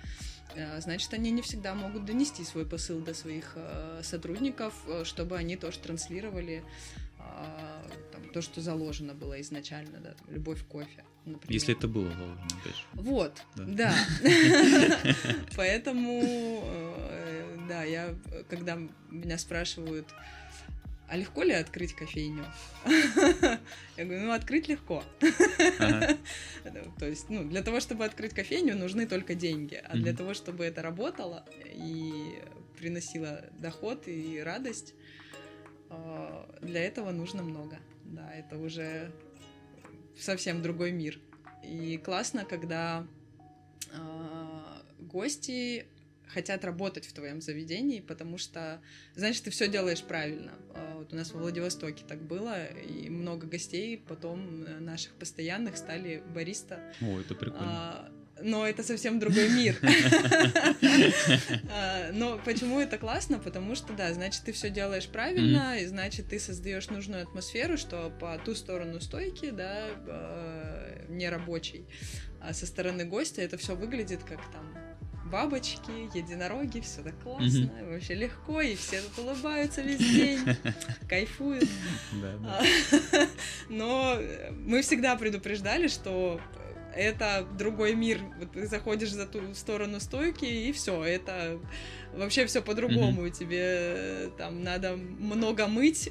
Э, 0.56 0.80
значит, 0.82 1.14
они 1.14 1.32
не 1.32 1.42
всегда 1.42 1.74
могут 1.74 2.06
донести 2.06 2.44
свой 2.44 2.66
посыл 2.66 3.00
до 3.00 3.14
своих 3.14 3.54
э, 3.56 4.02
сотрудников, 4.04 4.74
э, 4.88 5.04
чтобы 5.06 5.38
они 5.38 5.56
тоже 5.58 5.80
транслировали 5.80 6.64
э, 7.20 7.90
там, 8.12 8.30
то, 8.30 8.42
что 8.42 8.62
заложено 8.62 9.14
было 9.14 9.40
изначально, 9.42 10.00
да, 10.00 10.14
там, 10.14 10.34
любовь 10.34 10.64
к 10.64 10.68
кофе. 10.68 11.04
Например. 11.26 11.54
Если 11.54 11.76
это 11.76 11.88
было 11.88 12.10
вложено, 12.10 12.48
опять 12.62 12.76
же. 12.76 12.84
Вот, 12.94 13.44
да. 13.56 13.96
Поэтому, 15.56 16.64
э, 16.66 17.58
да, 17.68 17.84
я, 17.84 18.16
когда 18.50 18.78
меня 19.10 19.38
спрашивают, 19.38 20.08
а 21.12 21.18
легко 21.18 21.44
ли 21.44 21.52
открыть 21.52 21.94
кофейню? 21.94 22.46
Я 23.98 24.06
говорю, 24.06 24.22
ну, 24.22 24.32
открыть 24.32 24.70
легко. 24.70 25.04
То 25.20 27.06
есть, 27.06 27.30
ну, 27.30 27.44
для 27.44 27.62
того, 27.64 27.82
чтобы 27.82 28.06
открыть 28.06 28.34
кофейню, 28.34 28.78
нужны 28.78 29.06
только 29.06 29.36
деньги. 29.36 29.76
А 29.84 29.98
для 29.98 30.14
того, 30.14 30.34
чтобы 30.34 30.64
это 30.64 30.82
работало 30.82 31.44
и 31.66 32.40
приносило 32.78 33.44
доход 33.60 34.08
и 34.08 34.40
радость, 34.40 34.94
э, 35.90 36.46
для 36.62 36.82
этого 36.82 37.12
нужно 37.12 37.44
много. 37.44 37.80
Да, 38.06 38.32
это 38.34 38.58
уже 38.58 39.12
совсем 40.18 40.62
другой 40.62 40.92
мир. 40.92 41.20
И 41.64 41.98
классно, 41.98 42.46
когда 42.46 43.06
э, 43.92 44.82
гости 45.00 45.86
хотят 46.28 46.64
работать 46.64 47.06
в 47.06 47.14
твоем 47.14 47.42
заведении, 47.42 48.00
потому 48.00 48.38
что, 48.38 48.82
значит, 49.16 49.44
ты 49.44 49.52
все 49.52 49.68
делаешь 49.68 50.02
правильно. 50.02 50.54
А, 50.74 50.98
вот 50.98 51.14
у 51.14 51.16
нас 51.16 51.32
во 51.32 51.42
Владивостоке 51.42 52.04
так 52.08 52.22
было, 52.22 52.66
и 52.66 53.10
много 53.10 53.48
гостей 53.48 53.98
потом 53.98 54.64
э, 54.64 54.80
наших 54.80 55.14
постоянных 55.14 55.78
стали 55.78 56.24
бариста. 56.34 56.80
О, 57.02 57.20
это 57.20 57.36
прикольно. 57.36 58.12
Но 58.44 58.68
это 58.68 58.84
совсем 58.84 59.20
другой 59.20 59.50
мир. 59.50 59.78
А, 61.74 62.12
но 62.14 62.40
почему 62.44 62.80
это 62.80 62.98
классно? 62.98 63.40
Потому 63.40 63.76
что, 63.76 63.94
да, 63.94 64.14
значит, 64.14 64.44
ты 64.44 64.52
все 64.52 64.70
делаешь 64.70 65.08
правильно, 65.08 65.80
и 65.80 65.86
значит, 65.86 66.28
ты 66.30 66.40
создаешь 66.40 66.90
нужную 66.90 67.24
атмосферу, 67.24 67.78
что 67.78 68.10
по 68.20 68.38
ту 68.38 68.56
сторону 68.56 69.00
стойки, 69.00 69.50
да, 69.52 69.88
не 71.10 71.30
рабочий, 71.30 71.86
а 72.40 72.54
со 72.54 72.66
стороны 72.66 73.06
гостя 73.06 73.42
это 73.42 73.58
все 73.58 73.76
выглядит 73.76 74.24
как 74.24 74.40
там 74.52 74.78
бабочки, 75.32 76.16
единороги, 76.16 76.82
все 76.82 77.02
так 77.02 77.18
классно, 77.22 77.46
mm-hmm. 77.46 77.94
вообще 77.94 78.16
легко, 78.16 78.62
и 78.62 78.76
все 78.76 79.02
тут 79.02 79.26
улыбаются 79.26 79.82
весь 79.82 79.98
день, 79.98 80.40
кайфуют. 81.10 81.68
А, 82.46 82.62
но 83.70 84.20
мы 84.52 84.82
всегда 84.82 85.16
предупреждали, 85.16 85.88
что 85.88 86.42
это 86.96 87.48
другой 87.58 87.96
мир. 87.96 88.20
Вот 88.38 88.52
ты 88.52 88.68
заходишь 88.68 89.12
за 89.12 89.26
ту 89.26 89.54
сторону 89.54 90.00
стойки, 90.00 90.46
и 90.46 90.72
все, 90.72 91.04
это 91.04 91.60
вообще 92.14 92.46
все 92.46 92.62
по-другому. 92.62 93.26
Mm-hmm. 93.26 93.32
Тебе 93.32 93.62
э, 93.64 94.30
там 94.38 94.64
надо 94.64 94.96
много 94.96 95.68
мыть, 95.68 96.10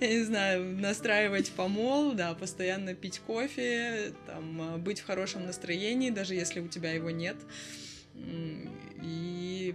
я 0.00 0.08
не 0.08 0.24
знаю, 0.24 0.76
настраивать 0.78 1.50
помол, 1.52 2.12
да, 2.12 2.34
постоянно 2.34 2.94
пить 2.94 3.20
кофе, 3.20 4.12
там, 4.26 4.76
э, 4.76 4.78
быть 4.78 5.00
в 5.00 5.06
хорошем 5.06 5.46
настроении, 5.46 6.10
даже 6.10 6.34
если 6.34 6.60
у 6.60 6.68
тебя 6.68 6.92
его 6.92 7.10
нет. 7.10 7.36
И 9.02 9.74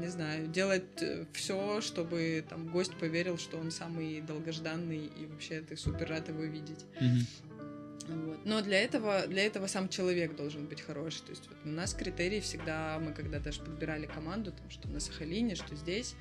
не 0.00 0.08
знаю, 0.08 0.48
делать 0.48 1.02
э, 1.02 1.24
все, 1.32 1.80
чтобы 1.80 2.44
там 2.48 2.68
гость 2.68 2.94
поверил, 2.96 3.38
что 3.38 3.58
он 3.58 3.70
самый 3.70 4.20
долгожданный, 4.20 5.06
и 5.06 5.26
вообще 5.26 5.60
ты 5.60 5.76
супер 5.76 6.08
рад 6.08 6.28
его 6.28 6.42
видеть. 6.42 6.84
Mm-hmm. 7.00 7.52
Вот. 8.08 8.44
Но 8.44 8.60
для 8.62 8.80
этого, 8.80 9.26
для 9.26 9.46
этого 9.46 9.66
сам 9.66 9.88
человек 9.88 10.34
должен 10.34 10.66
быть 10.66 10.80
хороший. 10.80 11.22
То 11.22 11.30
есть 11.30 11.48
вот 11.48 11.56
у 11.64 11.68
нас 11.68 11.94
критерии 11.94 12.40
всегда, 12.40 12.98
мы 12.98 13.12
когда 13.12 13.38
даже 13.38 13.60
подбирали 13.60 14.06
команду, 14.06 14.52
там, 14.52 14.70
что 14.70 14.88
на 14.88 15.00
Сахалине, 15.00 15.54
что 15.54 15.76
здесь, 15.76 16.16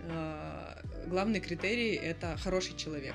э, 0.00 0.82
главный 1.06 1.40
критерий— 1.40 1.94
это 2.02 2.36
хороший 2.36 2.76
человек. 2.76 3.14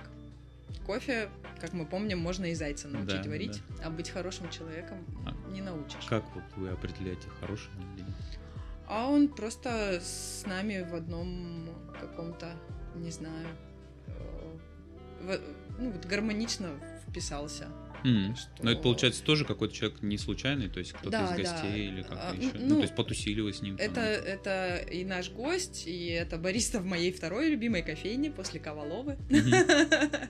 Кофе, 0.86 1.30
как 1.60 1.74
мы 1.74 1.86
помним, 1.86 2.20
можно 2.20 2.46
и 2.46 2.56
зайца 2.56 2.88
научить 2.88 3.24
да, 3.24 3.30
варить, 3.30 3.62
да. 3.78 3.88
а 3.88 3.90
быть 3.90 4.10
хорошим 4.10 4.50
человеком 4.50 5.06
а 5.26 5.52
не 5.52 5.62
научишь. 5.62 6.06
Как 6.08 6.24
вот 6.34 6.44
вы 6.56 6.70
определяете 6.70 7.28
хорошим 7.42 7.72
или 7.96 8.04
нет? 8.04 8.16
А 8.88 9.08
он 9.10 9.28
просто 9.28 10.00
с 10.02 10.44
нами 10.46 10.88
в 10.90 10.96
одном 10.96 11.70
каком-то, 12.00 12.54
не 12.96 13.12
знаю, 13.12 13.48
э, 14.08 14.58
в, 15.22 15.40
ну 15.80 15.92
вот 15.92 16.06
гармонично 16.06 16.70
вписался. 17.08 17.68
Mm. 18.04 18.36
Что... 18.36 18.64
Но 18.64 18.72
это 18.72 18.82
получается 18.82 19.24
тоже 19.24 19.46
какой-то 19.46 19.74
человек 19.74 20.02
не 20.02 20.18
случайный, 20.18 20.70
то 20.70 20.80
есть 20.80 20.94
кто-то 20.94 21.12
да, 21.12 21.26
из 21.26 21.38
гостей 21.38 21.72
да. 21.72 21.78
или 21.78 22.02
как-то 22.02 22.30
а, 22.30 22.36
еще. 22.36 22.52
Ну, 22.56 22.68
ну, 22.68 22.76
то 22.76 22.82
есть 22.82 22.96
потусили 22.96 23.42
вы 23.42 23.54
с 23.54 23.62
ним. 23.62 23.76
Это, 23.78 24.02
это 24.02 24.78
и 24.78 25.04
наш 25.06 25.32
гость, 25.32 25.88
и 25.88 26.08
это 26.08 26.38
бариста 26.38 26.80
в 26.80 26.86
моей 26.86 27.12
второй 27.12 27.50
любимой 27.50 27.84
кофейне 27.84 28.32
после 28.32 28.60
Коваловы. 28.60 29.18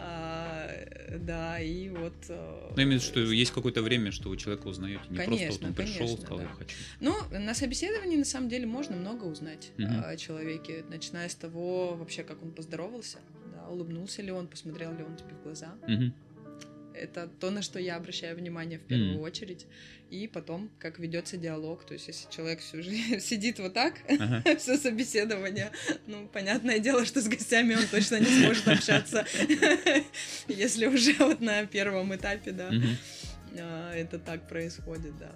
А, 0.00 0.70
да, 1.18 1.58
и 1.58 1.88
вот... 1.88 2.14
Э, 2.28 2.72
ну, 2.76 2.82
именно, 2.82 3.00
что 3.00 3.20
есть 3.20 3.50
какое-то 3.50 3.82
время, 3.82 4.12
что 4.12 4.28
вы 4.28 4.36
человека 4.36 4.68
узнаете, 4.68 5.02
не 5.10 5.16
конечно, 5.16 5.46
просто 5.46 5.62
вот 5.62 5.68
он 5.70 5.74
пришел, 5.74 5.98
конечно, 5.98 6.20
сказал, 6.20 6.38
да. 6.38 6.44
я 6.44 6.50
хочу. 6.50 6.76
Ну, 7.00 7.14
на 7.30 7.54
собеседовании, 7.54 8.16
на 8.16 8.24
самом 8.24 8.48
деле, 8.48 8.66
можно 8.66 8.96
много 8.96 9.24
узнать 9.24 9.72
угу. 9.78 9.88
о 10.04 10.16
человеке, 10.16 10.84
начиная 10.88 11.28
с 11.28 11.34
того, 11.34 11.96
вообще, 11.96 12.22
как 12.22 12.42
он 12.42 12.52
поздоровался, 12.52 13.18
да, 13.52 13.68
улыбнулся 13.68 14.22
ли 14.22 14.30
он, 14.30 14.46
посмотрел 14.46 14.94
ли 14.94 15.02
он 15.02 15.16
тебе 15.16 15.34
в 15.34 15.42
глаза. 15.42 15.74
Угу. 15.82 16.12
Это 16.98 17.28
то, 17.40 17.50
на 17.50 17.62
что 17.62 17.78
я 17.78 17.96
обращаю 17.96 18.36
внимание 18.36 18.78
в 18.78 18.82
первую 18.82 19.18
mm. 19.18 19.22
очередь. 19.22 19.66
И 20.10 20.26
потом, 20.26 20.70
как 20.78 20.98
ведется 20.98 21.36
диалог. 21.36 21.84
То 21.84 21.94
есть, 21.94 22.08
если 22.08 22.30
человек 22.30 22.60
всю 22.60 22.82
жизнь 22.82 23.20
сидит 23.20 23.58
вот 23.58 23.74
так, 23.74 23.94
ага. 24.08 24.42
все 24.58 24.76
собеседование, 24.76 25.70
ну, 26.06 26.26
понятное 26.28 26.78
дело, 26.78 27.04
что 27.04 27.20
с 27.20 27.28
гостями 27.28 27.74
он 27.74 27.86
точно 27.86 28.18
не 28.18 28.26
сможет 28.26 28.68
общаться, 28.68 29.26
если 30.48 30.86
уже 30.86 31.14
вот 31.18 31.40
на 31.40 31.66
первом 31.66 32.14
этапе, 32.14 32.52
да, 32.52 32.70
а, 33.58 33.92
это 33.94 34.18
так 34.18 34.48
происходит, 34.48 35.16
да. 35.18 35.32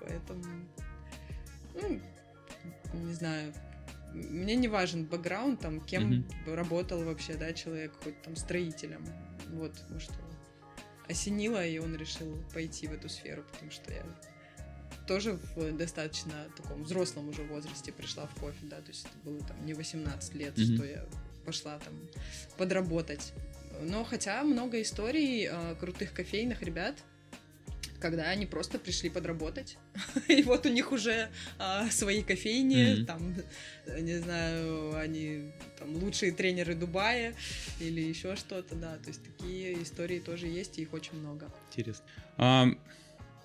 Поэтому, 0.00 0.44
ну, 1.74 2.00
не 2.94 3.14
знаю, 3.14 3.52
мне 4.14 4.56
не 4.56 4.68
важен 4.68 5.04
бэкграунд, 5.04 5.60
там, 5.60 5.80
кем 5.80 6.12
mm-hmm. 6.12 6.54
работал 6.54 7.04
вообще, 7.04 7.34
да, 7.34 7.52
человек, 7.52 7.92
хоть 8.02 8.20
там 8.22 8.36
строителем. 8.36 9.04
Вот, 9.50 9.72
может, 9.90 10.10
осенило, 11.08 11.64
и 11.64 11.78
он 11.78 11.96
решил 11.96 12.42
пойти 12.52 12.86
в 12.86 12.92
эту 12.92 13.08
сферу, 13.08 13.44
потому 13.52 13.70
что 13.70 13.92
я 13.92 14.02
тоже 15.06 15.38
в 15.56 15.76
достаточно 15.76 16.34
таком 16.56 16.84
взрослом 16.84 17.28
уже 17.28 17.42
возрасте 17.42 17.92
пришла 17.92 18.26
в 18.26 18.34
кофе, 18.40 18.58
да, 18.62 18.80
то 18.80 18.88
есть 18.88 19.06
это 19.06 19.16
было 19.24 19.40
там 19.40 19.64
не 19.64 19.72
18 19.72 20.34
лет, 20.34 20.56
mm-hmm. 20.56 20.74
что 20.74 20.84
я 20.84 21.04
пошла 21.44 21.78
там 21.78 21.94
подработать. 22.58 23.32
Но 23.80 24.04
хотя 24.04 24.42
много 24.42 24.82
историй 24.82 25.48
э, 25.50 25.74
крутых 25.76 26.12
кофейных 26.12 26.62
ребят, 26.62 26.96
когда 28.00 28.24
они 28.30 28.46
просто 28.46 28.78
пришли 28.78 29.10
подработать, 29.10 29.76
и 30.28 30.42
вот 30.42 30.66
у 30.66 30.68
них 30.68 30.92
уже 30.92 31.28
а, 31.58 31.90
свои 31.90 32.22
кофейни, 32.22 32.76
mm-hmm. 32.76 33.04
там, 33.04 33.34
не 34.00 34.18
знаю, 34.18 34.96
они 34.96 35.52
там 35.78 35.96
лучшие 35.96 36.32
тренеры 36.32 36.74
Дубая 36.74 37.34
или 37.80 38.00
еще 38.00 38.36
что-то, 38.36 38.74
да, 38.74 38.96
то 38.98 39.08
есть 39.08 39.22
такие 39.22 39.82
истории 39.82 40.18
тоже 40.18 40.46
есть, 40.46 40.78
и 40.78 40.82
их 40.82 40.92
очень 40.92 41.18
много. 41.18 41.52
Интересно. 41.70 42.04
А, 42.36 42.68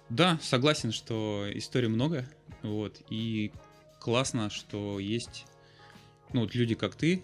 да, 0.10 0.39
согласен, 0.42 0.92
что 0.92 1.48
историй 1.54 1.89
много, 1.89 2.28
вот, 2.62 3.02
и 3.10 3.52
классно, 4.00 4.50
что 4.50 5.00
есть, 5.00 5.46
ну, 6.34 6.42
вот 6.42 6.56
люди, 6.56 6.76
как 6.76 6.96
ты, 6.96 7.24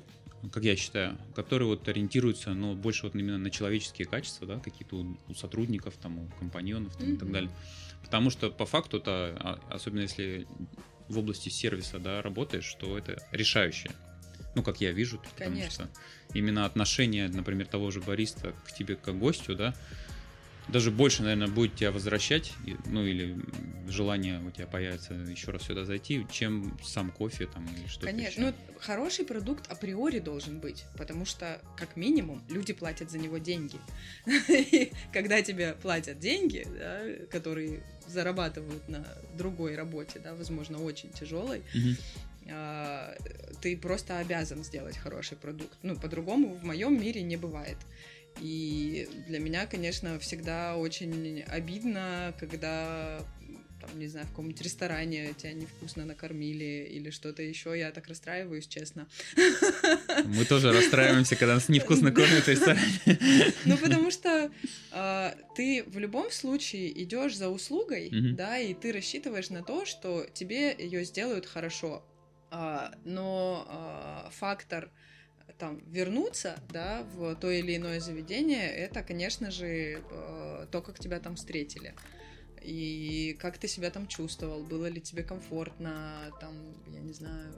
как 0.51 0.63
я 0.63 0.75
считаю, 0.75 1.17
которые 1.35 1.67
вот 1.67 1.87
ориентируются, 1.87 2.53
ну, 2.53 2.73
больше 2.73 3.03
вот 3.03 3.15
именно 3.15 3.37
на 3.37 3.49
человеческие 3.49 4.07
качества, 4.07 4.47
да, 4.47 4.59
какие-то 4.59 4.95
у, 4.95 5.17
у 5.27 5.33
сотрудников, 5.33 5.95
там, 5.97 6.19
у 6.19 6.27
компаньонов 6.39 6.95
там, 6.95 7.07
mm-hmm. 7.07 7.15
и 7.15 7.17
так 7.17 7.31
далее. 7.31 7.51
Потому 8.03 8.29
что 8.29 8.49
по 8.49 8.65
факту 8.65 8.97
это, 8.97 9.35
а, 9.39 9.59
особенно 9.69 10.01
если 10.01 10.47
в 11.07 11.17
области 11.17 11.49
сервиса, 11.49 11.99
да, 11.99 12.21
работаешь, 12.21 12.65
что 12.65 12.97
это 12.97 13.21
решающее. 13.31 13.91
Ну, 14.55 14.63
как 14.63 14.81
я 14.81 14.91
вижу, 14.91 15.19
потому 15.19 15.51
Конечно. 15.55 15.85
что 15.85 15.89
именно 16.33 16.65
отношение, 16.65 17.27
например, 17.27 17.67
того 17.67 17.91
же 17.91 18.01
бариста 18.01 18.53
к 18.65 18.73
тебе 18.73 18.95
как 18.95 19.19
гостю, 19.19 19.55
да, 19.55 19.75
даже 20.71 20.91
больше, 20.91 21.23
наверное, 21.23 21.47
будет 21.47 21.75
тебя 21.75 21.91
возвращать, 21.91 22.53
ну 22.85 23.03
или 23.03 23.37
желание 23.87 24.39
у 24.41 24.51
тебя 24.51 24.67
появится 24.67 25.13
еще 25.13 25.51
раз 25.51 25.63
сюда 25.63 25.85
зайти, 25.85 26.25
чем 26.31 26.77
сам 26.83 27.11
кофе 27.11 27.47
там 27.47 27.65
или 27.65 27.87
что-то. 27.87 28.07
Конечно, 28.07 28.41
еще. 28.41 28.53
ну 28.53 28.79
хороший 28.79 29.25
продукт 29.25 29.69
априори 29.71 30.19
должен 30.19 30.59
быть, 30.59 30.85
потому 30.97 31.25
что 31.25 31.61
как 31.75 31.95
минимум 31.95 32.43
люди 32.49 32.73
платят 32.73 33.09
за 33.09 33.17
него 33.17 33.37
деньги. 33.37 33.77
И 34.47 34.91
когда 35.11 35.41
тебе 35.41 35.73
платят 35.73 36.19
деньги, 36.19 36.65
да, 36.77 37.25
которые 37.29 37.83
зарабатывают 38.07 38.87
на 38.87 39.05
другой 39.37 39.75
работе, 39.75 40.19
да, 40.19 40.35
возможно, 40.35 40.81
очень 40.81 41.09
тяжелой, 41.11 41.63
а, 42.51 43.15
ты 43.61 43.77
просто 43.77 44.19
обязан 44.19 44.63
сделать 44.63 44.97
хороший 44.97 45.37
продукт. 45.37 45.77
Ну, 45.83 45.95
по-другому 45.95 46.55
в 46.55 46.63
моем 46.63 46.99
мире 46.99 47.21
не 47.21 47.37
бывает. 47.37 47.77
И 48.41 49.07
для 49.27 49.39
меня, 49.39 49.65
конечно, 49.65 50.17
всегда 50.19 50.77
очень 50.77 51.41
обидно, 51.47 52.33
когда 52.39 53.21
там, 53.79 53.97
не 53.97 54.07
знаю, 54.07 54.25
в 54.25 54.29
каком-нибудь 54.29 54.61
ресторане 54.61 55.33
тебя 55.37 55.53
невкусно 55.53 56.05
накормили 56.05 56.87
или 56.91 57.09
что-то 57.09 57.41
еще, 57.41 57.77
я 57.77 57.91
так 57.91 58.07
расстраиваюсь, 58.07 58.67
честно. 58.67 59.07
Мы 60.25 60.45
тоже 60.45 60.71
расстраиваемся, 60.71 61.35
когда 61.35 61.55
нас 61.55 61.69
невкусно 61.69 62.11
кормят 62.11 62.43
в 62.43 62.47
ресторане. 62.47 62.83
Ну, 63.65 63.77
потому 63.77 64.11
что 64.11 64.51
э, 64.91 65.31
ты 65.55 65.83
в 65.85 65.97
любом 65.97 66.31
случае 66.31 67.03
идешь 67.03 67.35
за 67.35 67.49
услугой, 67.49 68.09
да, 68.33 68.57
и 68.57 68.73
ты 68.73 68.91
рассчитываешь 68.91 69.49
на 69.49 69.63
то, 69.63 69.85
что 69.85 70.25
тебе 70.33 70.75
ее 70.77 71.03
сделают 71.05 71.45
хорошо. 71.45 72.03
А, 72.51 72.91
но 73.05 73.65
а, 73.67 74.29
фактор 74.31 74.89
там 75.59 75.79
вернуться, 75.85 76.55
да, 76.69 77.03
в 77.13 77.35
то 77.35 77.51
или 77.51 77.75
иное 77.75 77.99
заведение, 77.99 78.67
это, 78.67 79.03
конечно 79.03 79.51
же, 79.51 80.01
а, 80.11 80.67
то, 80.71 80.81
как 80.81 80.99
тебя 80.99 81.19
там 81.19 81.35
встретили. 81.35 81.93
И 82.61 83.37
как 83.39 83.57
ты 83.57 83.67
себя 83.67 83.89
там 83.91 84.07
чувствовал, 84.07 84.63
было 84.63 84.87
ли 84.87 84.99
тебе 84.99 85.23
комфортно, 85.23 86.31
там, 86.41 86.55
я 86.87 86.99
не 86.99 87.13
знаю, 87.13 87.53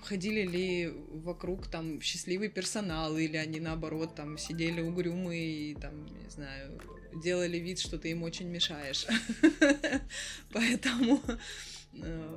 ходили 0.00 0.42
ли 0.42 0.92
вокруг 1.10 1.66
там 1.66 2.00
счастливый 2.00 2.48
персонал, 2.48 3.16
или 3.16 3.36
они 3.36 3.60
наоборот 3.60 4.14
там 4.14 4.38
сидели 4.38 4.80
угрюмые 4.80 5.70
и 5.70 5.74
там, 5.74 6.06
не 6.06 6.30
знаю, 6.30 6.80
делали 7.22 7.58
вид, 7.58 7.78
что 7.78 7.98
ты 7.98 8.10
им 8.10 8.22
очень 8.22 8.48
мешаешь. 8.48 9.06
Поэтому 10.52 11.20
Э, 12.02 12.36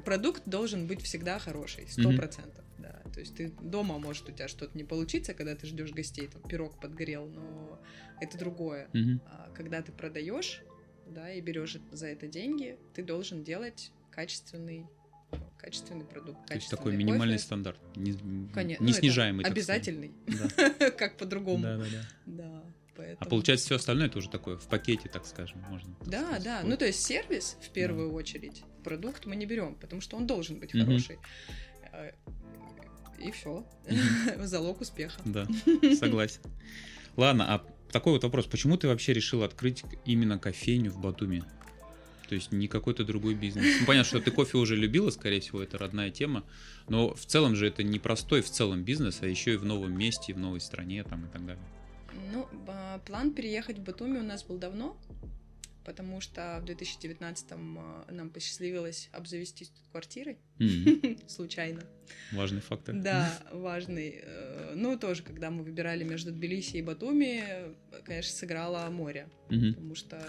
продукт 0.00 0.42
должен 0.46 0.86
быть 0.86 1.02
всегда 1.02 1.38
хороший, 1.38 1.88
сто 1.88 2.12
процентов. 2.12 2.64
Mm-hmm. 2.64 2.82
Да. 2.82 3.10
То 3.12 3.20
есть 3.20 3.36
ты 3.36 3.52
дома 3.60 3.98
может 3.98 4.28
у 4.28 4.32
тебя 4.32 4.48
что-то 4.48 4.76
не 4.76 4.84
получиться, 4.84 5.34
когда 5.34 5.54
ты 5.54 5.66
ждешь 5.66 5.90
гостей, 5.90 6.28
там 6.28 6.42
пирог 6.42 6.80
подгорел, 6.80 7.26
но 7.26 7.80
это 8.20 8.38
другое. 8.38 8.88
Mm-hmm. 8.92 9.20
А 9.26 9.50
когда 9.54 9.82
ты 9.82 9.92
продаешь, 9.92 10.62
да, 11.06 11.32
и 11.32 11.40
берешь 11.40 11.78
за 11.90 12.06
это 12.06 12.26
деньги, 12.28 12.78
ты 12.94 13.02
должен 13.02 13.44
делать 13.44 13.92
качественный 14.10 14.86
качественный 15.58 16.04
продукт. 16.04 16.46
То 16.46 16.54
есть 16.54 16.70
такой 16.70 16.96
минимальный 16.96 17.36
кофе. 17.36 17.44
стандарт, 17.44 17.78
не, 17.96 18.14
Конечно. 18.52 18.82
не 18.82 18.92
ну, 18.92 18.98
снижаемый. 18.98 19.44
Обязательный. 19.44 20.12
как 20.98 21.18
по-другому. 21.18 21.62
Да, 21.62 21.76
да, 21.76 21.84
да. 22.26 22.64
Поэтому... 22.96 23.18
А 23.20 23.24
получается 23.26 23.66
все 23.66 23.76
остальное 23.76 24.08
тоже 24.08 24.28
такое 24.28 24.56
в 24.56 24.66
пакете, 24.68 25.08
так 25.08 25.26
скажем, 25.26 25.60
можно. 25.68 25.94
Да, 26.06 26.22
сказать. 26.22 26.44
да. 26.44 26.62
Ну 26.64 26.76
то 26.76 26.86
есть 26.86 27.02
сервис 27.02 27.56
в 27.62 27.70
первую 27.70 28.10
да. 28.10 28.16
очередь, 28.16 28.62
продукт 28.80 29.26
мы 29.26 29.36
не 29.36 29.46
берем, 29.46 29.74
потому 29.74 30.00
что 30.00 30.16
он 30.16 30.26
должен 30.26 30.58
быть 30.58 30.74
угу. 30.74 30.84
хороший. 30.84 31.18
Э, 31.92 32.12
и 33.18 33.30
все. 33.30 33.64
Залог 34.38 34.80
успеха. 34.80 35.20
Да, 35.24 35.46
согласен. 35.98 36.40
Ладно, 37.16 37.54
а 37.54 37.64
такой 37.92 38.14
вот 38.14 38.24
вопрос. 38.24 38.46
Почему 38.46 38.76
ты 38.76 38.88
вообще 38.88 39.12
решил 39.12 39.42
открыть 39.42 39.84
именно 40.04 40.38
кофейню 40.38 40.90
в 40.90 41.00
Батуми? 41.00 41.44
То 42.28 42.36
есть 42.36 42.52
не 42.52 42.68
какой-то 42.68 43.04
другой 43.04 43.34
бизнес. 43.34 43.64
Ну, 43.80 43.86
понятно, 43.86 44.08
что 44.08 44.20
ты 44.20 44.30
кофе 44.30 44.56
уже 44.56 44.76
любила, 44.76 45.10
скорее 45.10 45.40
всего, 45.40 45.60
это 45.60 45.78
родная 45.78 46.10
тема. 46.10 46.44
Но 46.88 47.12
в 47.12 47.26
целом 47.26 47.56
же 47.56 47.66
это 47.66 47.82
не 47.82 47.98
простой 47.98 48.40
в 48.40 48.48
целом 48.48 48.84
бизнес, 48.84 49.18
а 49.22 49.26
еще 49.26 49.54
и 49.54 49.56
в 49.56 49.64
новом 49.64 49.98
месте, 49.98 50.32
в 50.32 50.38
новой 50.38 50.60
стране 50.60 51.02
там 51.02 51.26
и 51.26 51.28
так 51.28 51.44
далее. 51.44 51.64
Ну, 52.32 52.46
план 53.04 53.32
переехать 53.32 53.78
в 53.78 53.82
Батуми 53.82 54.18
у 54.18 54.22
нас 54.22 54.44
был 54.44 54.58
давно, 54.58 54.96
потому 55.84 56.20
что 56.20 56.60
в 56.62 56.64
2019-м 56.64 57.78
а, 57.78 58.06
нам 58.10 58.30
посчастливилось 58.30 59.08
обзавестись 59.12 59.68
тут 59.68 59.86
квартирой 59.90 60.38
mm-hmm. 60.58 61.28
случайно. 61.28 61.82
Важный 62.32 62.60
фактор. 62.60 62.94
Да, 62.94 63.38
важный. 63.52 64.20
Э, 64.22 64.74
ну, 64.76 64.98
тоже, 64.98 65.22
когда 65.22 65.50
мы 65.50 65.62
выбирали 65.62 66.04
между 66.04 66.32
Тбилиси 66.32 66.76
и 66.76 66.82
Батуми, 66.82 67.44
конечно, 68.04 68.32
сыграло 68.32 68.88
море, 68.90 69.28
mm-hmm. 69.48 69.72
потому 69.74 69.94
что 69.94 70.20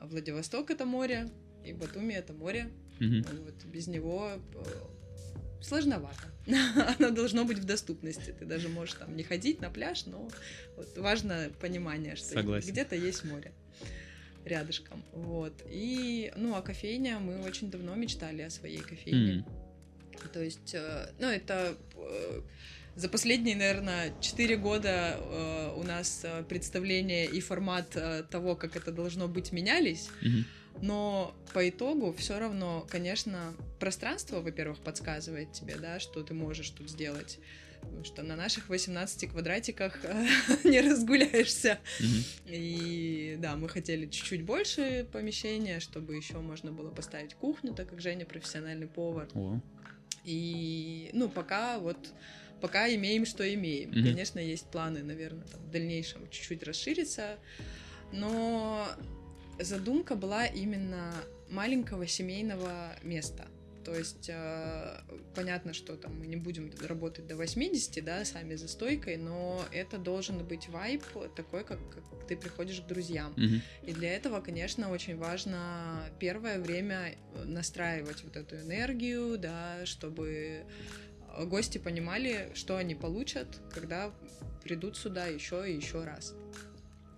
Владивосток— 0.00 0.70
это 0.72 0.84
море, 0.84 1.28
и 1.64 1.72
Батуми— 1.72 2.12
это 2.14 2.32
море. 2.32 2.70
Mm-hmm. 3.00 3.44
Вот, 3.44 3.64
без 3.64 3.86
него 3.86 4.30
э, 4.54 5.62
сложновато. 5.62 6.32
Оно 6.98 7.10
должно 7.10 7.44
быть 7.44 7.58
в 7.58 7.64
доступности. 7.64 8.34
Ты 8.38 8.44
даже 8.44 8.68
можешь 8.68 8.94
там 8.94 9.16
не 9.16 9.22
ходить 9.22 9.60
на 9.60 9.70
пляж, 9.70 10.06
но 10.06 10.30
вот 10.76 10.98
важно 10.98 11.50
понимание, 11.60 12.16
что 12.16 12.34
Согласен. 12.34 12.70
где-то 12.70 12.96
есть 12.96 13.24
море 13.24 13.52
рядышком. 14.44 15.02
Вот. 15.12 15.52
И, 15.70 16.32
ну, 16.36 16.54
а 16.54 16.62
кофейня, 16.62 17.18
мы 17.18 17.42
очень 17.42 17.70
давно 17.70 17.94
мечтали 17.94 18.42
о 18.42 18.50
своей 18.50 18.80
кофейне. 18.80 19.44
Mm. 19.46 19.60
То 20.32 20.42
есть, 20.42 20.74
э, 20.74 21.10
ну, 21.18 21.28
это 21.28 21.76
э, 21.96 22.40
за 22.96 23.08
последние, 23.08 23.56
наверное, 23.56 24.12
4 24.20 24.56
года 24.56 25.16
э, 25.18 25.74
у 25.76 25.82
нас 25.82 26.24
представление 26.48 27.26
и 27.26 27.40
формат 27.40 27.96
того, 28.30 28.56
как 28.56 28.76
это 28.76 28.92
должно 28.92 29.28
быть, 29.28 29.52
менялись. 29.52 30.08
Mm-hmm. 30.22 30.44
Но 30.82 31.34
по 31.52 31.68
итогу 31.68 32.14
все 32.16 32.38
равно, 32.38 32.86
конечно, 32.88 33.54
пространство, 33.78 34.40
во-первых, 34.40 34.78
подсказывает 34.78 35.52
тебе, 35.52 35.76
да, 35.76 36.00
что 36.00 36.22
ты 36.22 36.32
можешь 36.32 36.70
тут 36.70 36.88
сделать. 36.88 37.38
Потому 37.80 38.04
что 38.04 38.22
на 38.22 38.36
наших 38.36 38.68
18 38.68 39.30
квадратиках 39.30 39.98
не 40.64 40.80
разгуляешься. 40.80 41.78
И 42.46 43.36
да, 43.40 43.56
мы 43.56 43.68
хотели 43.68 44.06
чуть-чуть 44.06 44.42
больше 44.42 45.06
помещения, 45.12 45.80
чтобы 45.80 46.16
еще 46.16 46.38
можно 46.38 46.72
было 46.72 46.90
поставить 46.90 47.34
кухню, 47.34 47.74
так 47.74 47.90
как 47.90 48.00
Женя 48.00 48.26
профессиональный 48.26 48.86
повар. 48.86 49.28
И, 50.24 51.10
ну, 51.12 51.28
пока 51.28 51.78
вот 51.78 51.96
пока 52.60 52.92
имеем, 52.94 53.24
что 53.24 53.42
имеем. 53.54 53.90
Mm-hmm. 53.90 54.02
Конечно, 54.02 54.38
есть 54.38 54.66
планы, 54.66 55.02
наверное, 55.02 55.46
там, 55.46 55.60
в 55.62 55.70
дальнейшем 55.70 56.28
чуть-чуть 56.30 56.62
расшириться, 56.62 57.38
но 58.12 58.86
задумка 59.58 60.14
была 60.14 60.46
именно 60.46 61.14
маленького 61.48 62.06
семейного 62.06 62.94
места. 63.02 63.46
То 63.84 63.94
есть 63.94 64.28
э, 64.28 65.00
понятно, 65.34 65.72
что 65.72 65.96
там 65.96 66.18
мы 66.18 66.26
не 66.26 66.36
будем 66.36 66.70
работать 66.86 67.26
до 67.26 67.36
80, 67.36 68.04
да, 68.04 68.24
сами 68.24 68.54
за 68.54 68.68
стойкой, 68.68 69.16
но 69.16 69.64
это 69.72 69.98
должен 69.98 70.44
быть 70.44 70.68
вайп 70.68 71.02
такой, 71.34 71.64
как, 71.64 71.78
как 71.90 72.04
ты 72.28 72.36
приходишь 72.36 72.80
к 72.80 72.86
друзьям. 72.86 73.32
Mm-hmm. 73.36 73.60
И 73.86 73.92
для 73.92 74.14
этого, 74.14 74.40
конечно, 74.40 74.90
очень 74.90 75.16
важно 75.16 76.04
первое 76.18 76.60
время 76.60 77.14
настраивать 77.44 78.22
вот 78.24 78.36
эту 78.36 78.56
энергию, 78.56 79.38
да, 79.38 79.86
чтобы 79.86 80.64
гости 81.38 81.78
понимали, 81.78 82.50
что 82.54 82.76
они 82.76 82.94
получат, 82.94 83.60
когда 83.72 84.12
придут 84.62 84.96
сюда 84.96 85.26
еще 85.26 85.70
и 85.70 85.74
еще 85.74 86.04
раз. 86.04 86.34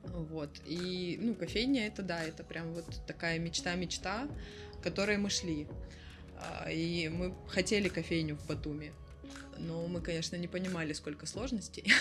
Вот. 0.04 0.50
И, 0.66 1.18
ну, 1.20 1.34
кофейня 1.34 1.86
это, 1.86 2.02
да, 2.02 2.22
это 2.22 2.44
прям 2.44 2.72
вот 2.72 2.86
такая 3.06 3.38
мечта-мечта, 3.38 4.28
к 4.78 4.82
которой 4.82 5.16
мы 5.16 5.30
шли. 5.30 5.66
А, 6.42 6.70
и 6.70 7.08
мы 7.08 7.34
хотели 7.48 7.88
кофейню 7.88 8.36
в 8.36 8.46
Батуми. 8.46 8.92
Но 9.58 9.86
мы, 9.86 10.00
конечно, 10.00 10.36
не 10.36 10.48
понимали, 10.48 10.92
сколько 10.92 11.26
сложностей 11.26 11.92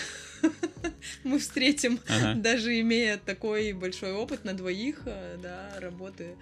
мы 1.24 1.38
встретим, 1.38 2.00
даже 2.36 2.80
имея 2.80 3.18
такой 3.18 3.72
большой 3.72 4.12
опыт 4.12 4.44
на 4.44 4.54
двоих, 4.54 5.02
э, 5.04 5.38
да, 5.40 5.78
работы 5.78 6.36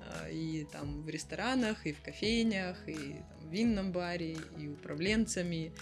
а, 0.00 0.28
и 0.28 0.64
там 0.64 1.02
в 1.02 1.08
ресторанах, 1.08 1.86
и 1.86 1.92
в 1.92 2.00
кофейнях, 2.02 2.76
и 2.86 2.94
там, 2.94 3.48
в 3.48 3.52
винном 3.52 3.92
баре, 3.92 4.36
и 4.58 4.68
управленцами. 4.68 5.72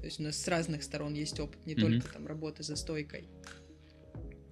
То 0.00 0.04
есть 0.04 0.20
у 0.20 0.24
нас 0.24 0.36
с 0.36 0.46
разных 0.46 0.82
сторон 0.82 1.14
есть 1.14 1.40
опыт, 1.40 1.64
не 1.66 1.74
только 1.74 2.08
там 2.08 2.26
работы 2.26 2.62
за 2.62 2.76
стойкой. 2.76 3.24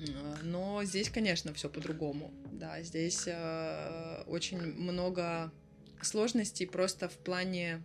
А, 0.00 0.38
но 0.42 0.82
здесь, 0.84 1.10
конечно, 1.10 1.52
все 1.54 1.68
по-другому. 1.68 2.32
Да, 2.50 2.82
здесь 2.82 3.24
э, 3.26 4.22
очень 4.26 4.60
много 4.62 5.52
сложностей 6.06 6.66
просто 6.66 7.08
в 7.08 7.16
плане 7.18 7.82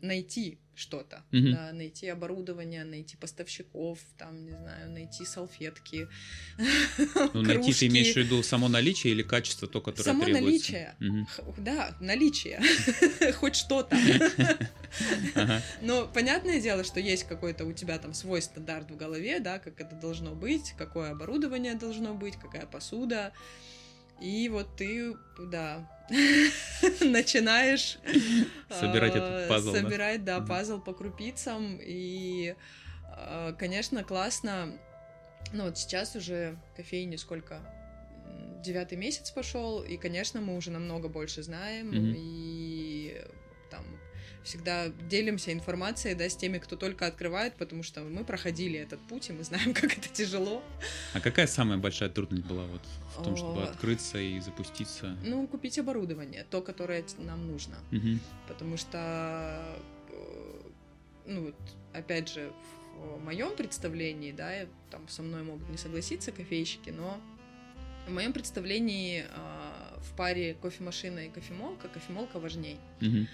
найти 0.00 0.58
что-то, 0.74 1.24
mm-hmm. 1.32 1.52
да, 1.52 1.72
найти 1.72 2.06
оборудование, 2.06 2.84
найти 2.84 3.16
поставщиков, 3.16 3.98
там, 4.16 4.44
не 4.44 4.52
знаю, 4.52 4.90
найти 4.90 5.24
салфетки. 5.24 6.08
Ну, 7.34 7.42
найти 7.42 7.72
ты 7.72 7.86
имеешь 7.88 8.14
в 8.14 8.16
виду 8.16 8.42
само 8.42 8.68
наличие 8.68 9.12
или 9.12 9.22
качество 9.22 9.66
то, 9.66 9.80
которое 9.80 10.04
само 10.04 10.24
требуется? 10.24 10.72
наличие, 10.72 10.96
mm-hmm. 11.00 11.54
да, 11.58 11.96
наличие, 12.00 12.60
хоть 13.34 13.56
что-то. 13.56 13.96
Но 15.82 16.06
понятное 16.06 16.60
дело, 16.60 16.84
что 16.84 17.00
есть 17.00 17.24
какой-то 17.24 17.64
у 17.64 17.72
тебя 17.72 17.98
там 17.98 18.14
свой 18.14 18.40
стандарт 18.40 18.90
в 18.90 18.96
голове, 18.96 19.40
да, 19.40 19.58
как 19.58 19.80
это 19.80 19.96
должно 19.96 20.34
быть, 20.34 20.74
какое 20.78 21.10
оборудование 21.10 21.74
должно 21.74 22.14
быть, 22.14 22.36
какая 22.36 22.66
посуда, 22.66 23.32
и 24.20 24.48
вот 24.48 24.76
ты, 24.76 25.16
да, 25.38 25.88
начинаешь 27.00 27.98
собирать 28.68 29.14
этот 29.14 29.48
пазл. 29.48 29.72
Собирать, 29.72 30.24
да, 30.24 30.40
пазл 30.40 30.80
по 30.80 30.92
крупицам. 30.92 31.78
И, 31.80 32.54
а, 33.04 33.52
конечно, 33.52 34.04
классно. 34.04 34.78
Ну 35.52 35.64
вот 35.64 35.78
сейчас 35.78 36.16
уже 36.16 36.58
кофейни 36.76 37.16
сколько? 37.16 37.60
Девятый 38.62 38.98
месяц 38.98 39.30
пошел, 39.30 39.82
и, 39.82 39.96
конечно, 39.96 40.40
мы 40.40 40.56
уже 40.56 40.70
намного 40.70 41.08
больше 41.08 41.42
знаем, 41.42 41.92
и 41.92 42.47
всегда 44.48 44.88
делимся 45.10 45.52
информацией, 45.52 46.14
да, 46.14 46.28
с 46.28 46.34
теми, 46.34 46.58
кто 46.58 46.76
только 46.76 47.06
открывает, 47.06 47.54
потому 47.54 47.82
что 47.82 48.00
мы 48.00 48.24
проходили 48.24 48.78
этот 48.78 48.98
путь, 49.00 49.28
и 49.28 49.32
мы 49.32 49.44
знаем, 49.44 49.74
как 49.80 49.98
это 49.98 50.08
тяжело. 50.08 50.62
А 51.12 51.20
какая 51.20 51.46
самая 51.46 51.78
большая 51.78 52.08
трудность 52.08 52.46
была 52.46 52.64
вот 52.64 52.82
в 53.16 53.22
том, 53.22 53.36
чтобы 53.36 53.62
открыться 53.62 54.18
и 54.18 54.40
запуститься? 54.40 55.16
Ну, 55.24 55.46
купить 55.46 55.78
оборудование, 55.78 56.46
то, 56.50 56.62
которое 56.62 57.04
нам 57.18 57.46
нужно. 57.46 57.76
Угу. 57.92 58.18
Потому 58.48 58.76
что, 58.78 59.78
э, 60.10 60.70
ну, 61.26 61.52
опять 61.92 62.28
же, 62.30 62.50
в 62.96 63.22
моем 63.22 63.54
представлении, 63.54 64.32
да, 64.32 64.66
там 64.90 65.06
со 65.08 65.22
мной 65.22 65.42
могут 65.42 65.68
не 65.68 65.76
согласиться 65.76 66.32
кофейщики, 66.32 66.90
но 66.90 67.20
в 68.06 68.12
моем 68.12 68.32
представлении 68.32 69.24
э, 69.28 70.00
в 70.00 70.16
паре 70.16 70.54
кофемашина 70.54 71.26
и 71.26 71.28
кофемолка 71.28 71.88
кофемолка 71.88 72.40
важней. 72.40 72.78
Угу. 73.02 73.26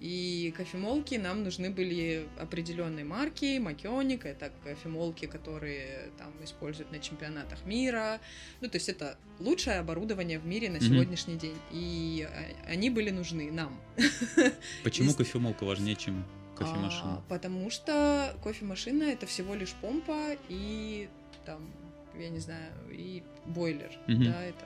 И 0.00 0.54
кофемолки 0.56 1.16
нам 1.16 1.44
нужны 1.44 1.70
были 1.70 2.26
определенные 2.38 3.04
марки, 3.04 3.58
Макионик, 3.58 4.24
это 4.24 4.50
кофемолки, 4.64 5.26
которые 5.26 6.10
там 6.16 6.32
используют 6.42 6.90
на 6.90 7.00
чемпионатах 7.00 7.66
мира. 7.66 8.18
Ну, 8.62 8.70
то 8.70 8.76
есть 8.76 8.88
это 8.88 9.18
лучшее 9.38 9.78
оборудование 9.78 10.38
в 10.38 10.46
мире 10.46 10.70
на 10.70 10.78
mm-hmm. 10.78 10.88
сегодняшний 10.88 11.36
день. 11.36 11.56
И 11.70 12.26
а, 12.30 12.70
они 12.70 12.88
были 12.88 13.10
нужны 13.10 13.52
нам. 13.52 13.78
Почему 14.84 15.12
кофемолка 15.12 15.64
важнее, 15.64 15.96
чем 15.96 16.24
кофемашина? 16.56 17.18
А, 17.18 17.22
потому 17.28 17.68
что 17.68 18.34
кофемашина 18.42 19.02
это 19.02 19.26
всего 19.26 19.54
лишь 19.54 19.74
помпа 19.82 20.34
и 20.48 21.10
там, 21.44 21.70
я 22.18 22.30
не 22.30 22.38
знаю, 22.38 22.72
и 22.90 23.22
бойлер. 23.44 23.90
Mm-hmm. 24.06 24.24
Да, 24.24 24.42
это 24.44 24.64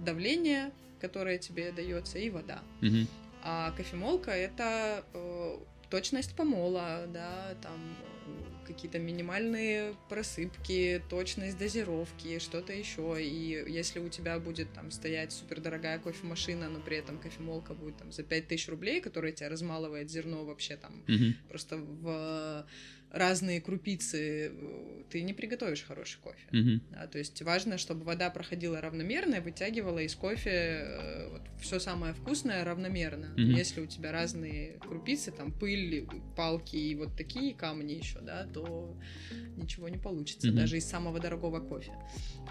давление, 0.00 0.70
которое 1.00 1.38
тебе 1.38 1.72
дается, 1.72 2.18
и 2.18 2.28
вода. 2.28 2.60
Mm-hmm. 2.82 3.06
А 3.48 3.70
кофемолка 3.76 4.32
это 4.32 5.04
э, 5.14 5.58
точность 5.88 6.34
помола, 6.34 7.06
да, 7.06 7.54
там 7.62 7.78
какие-то 8.66 8.98
минимальные 8.98 9.94
просыпки, 10.08 11.00
точность 11.08 11.56
дозировки, 11.56 12.40
что-то 12.40 12.72
еще. 12.72 13.22
И 13.22 13.64
если 13.68 14.00
у 14.00 14.08
тебя 14.08 14.40
будет 14.40 14.72
там 14.72 14.90
стоять 14.90 15.32
супердорогая 15.32 16.00
кофемашина, 16.00 16.68
но 16.68 16.80
при 16.80 16.96
этом 16.96 17.18
кофемолка 17.18 17.72
будет 17.74 17.96
там 17.98 18.10
за 18.10 18.24
5000 18.24 18.68
рублей, 18.68 19.00
которая 19.00 19.30
тебя 19.30 19.48
размалывает 19.48 20.10
зерно 20.10 20.44
вообще 20.44 20.76
там 20.76 21.04
mm-hmm. 21.06 21.34
просто 21.48 21.76
в 21.76 22.66
разные 23.12 23.60
крупицы, 23.60 24.50
э, 24.52 25.02
ты 25.10 25.22
не 25.22 25.32
приготовишь 25.32 25.82
хороший 25.82 26.18
кофе. 26.20 26.46
Mm-hmm. 26.52 26.80
Да, 26.90 27.06
то 27.06 27.18
есть 27.18 27.40
важно, 27.42 27.78
чтобы 27.78 28.04
вода 28.04 28.30
проходила 28.30 28.80
равномерно 28.80 29.36
и 29.36 29.40
вытягивала 29.40 30.00
из 30.00 30.14
кофе 30.14 30.50
э, 30.50 31.28
вот, 31.30 31.42
все 31.60 31.78
самое 31.78 32.14
вкусное 32.14 32.64
равномерно. 32.64 33.34
Mm-hmm. 33.36 33.56
Если 33.56 33.80
у 33.80 33.86
тебя 33.86 34.12
разные 34.12 34.78
крупицы, 34.80 35.30
там 35.30 35.52
пыль, 35.52 36.06
палки 36.36 36.76
и 36.76 36.94
вот 36.94 37.16
такие 37.16 37.54
камни 37.54 37.92
еще, 37.92 38.20
да, 38.20 38.46
то 38.52 38.96
ничего 39.56 39.88
не 39.88 39.98
получится, 39.98 40.48
mm-hmm. 40.48 40.52
даже 40.52 40.76
из 40.78 40.84
самого 40.84 41.20
дорогого 41.20 41.60
кофе. 41.60 41.92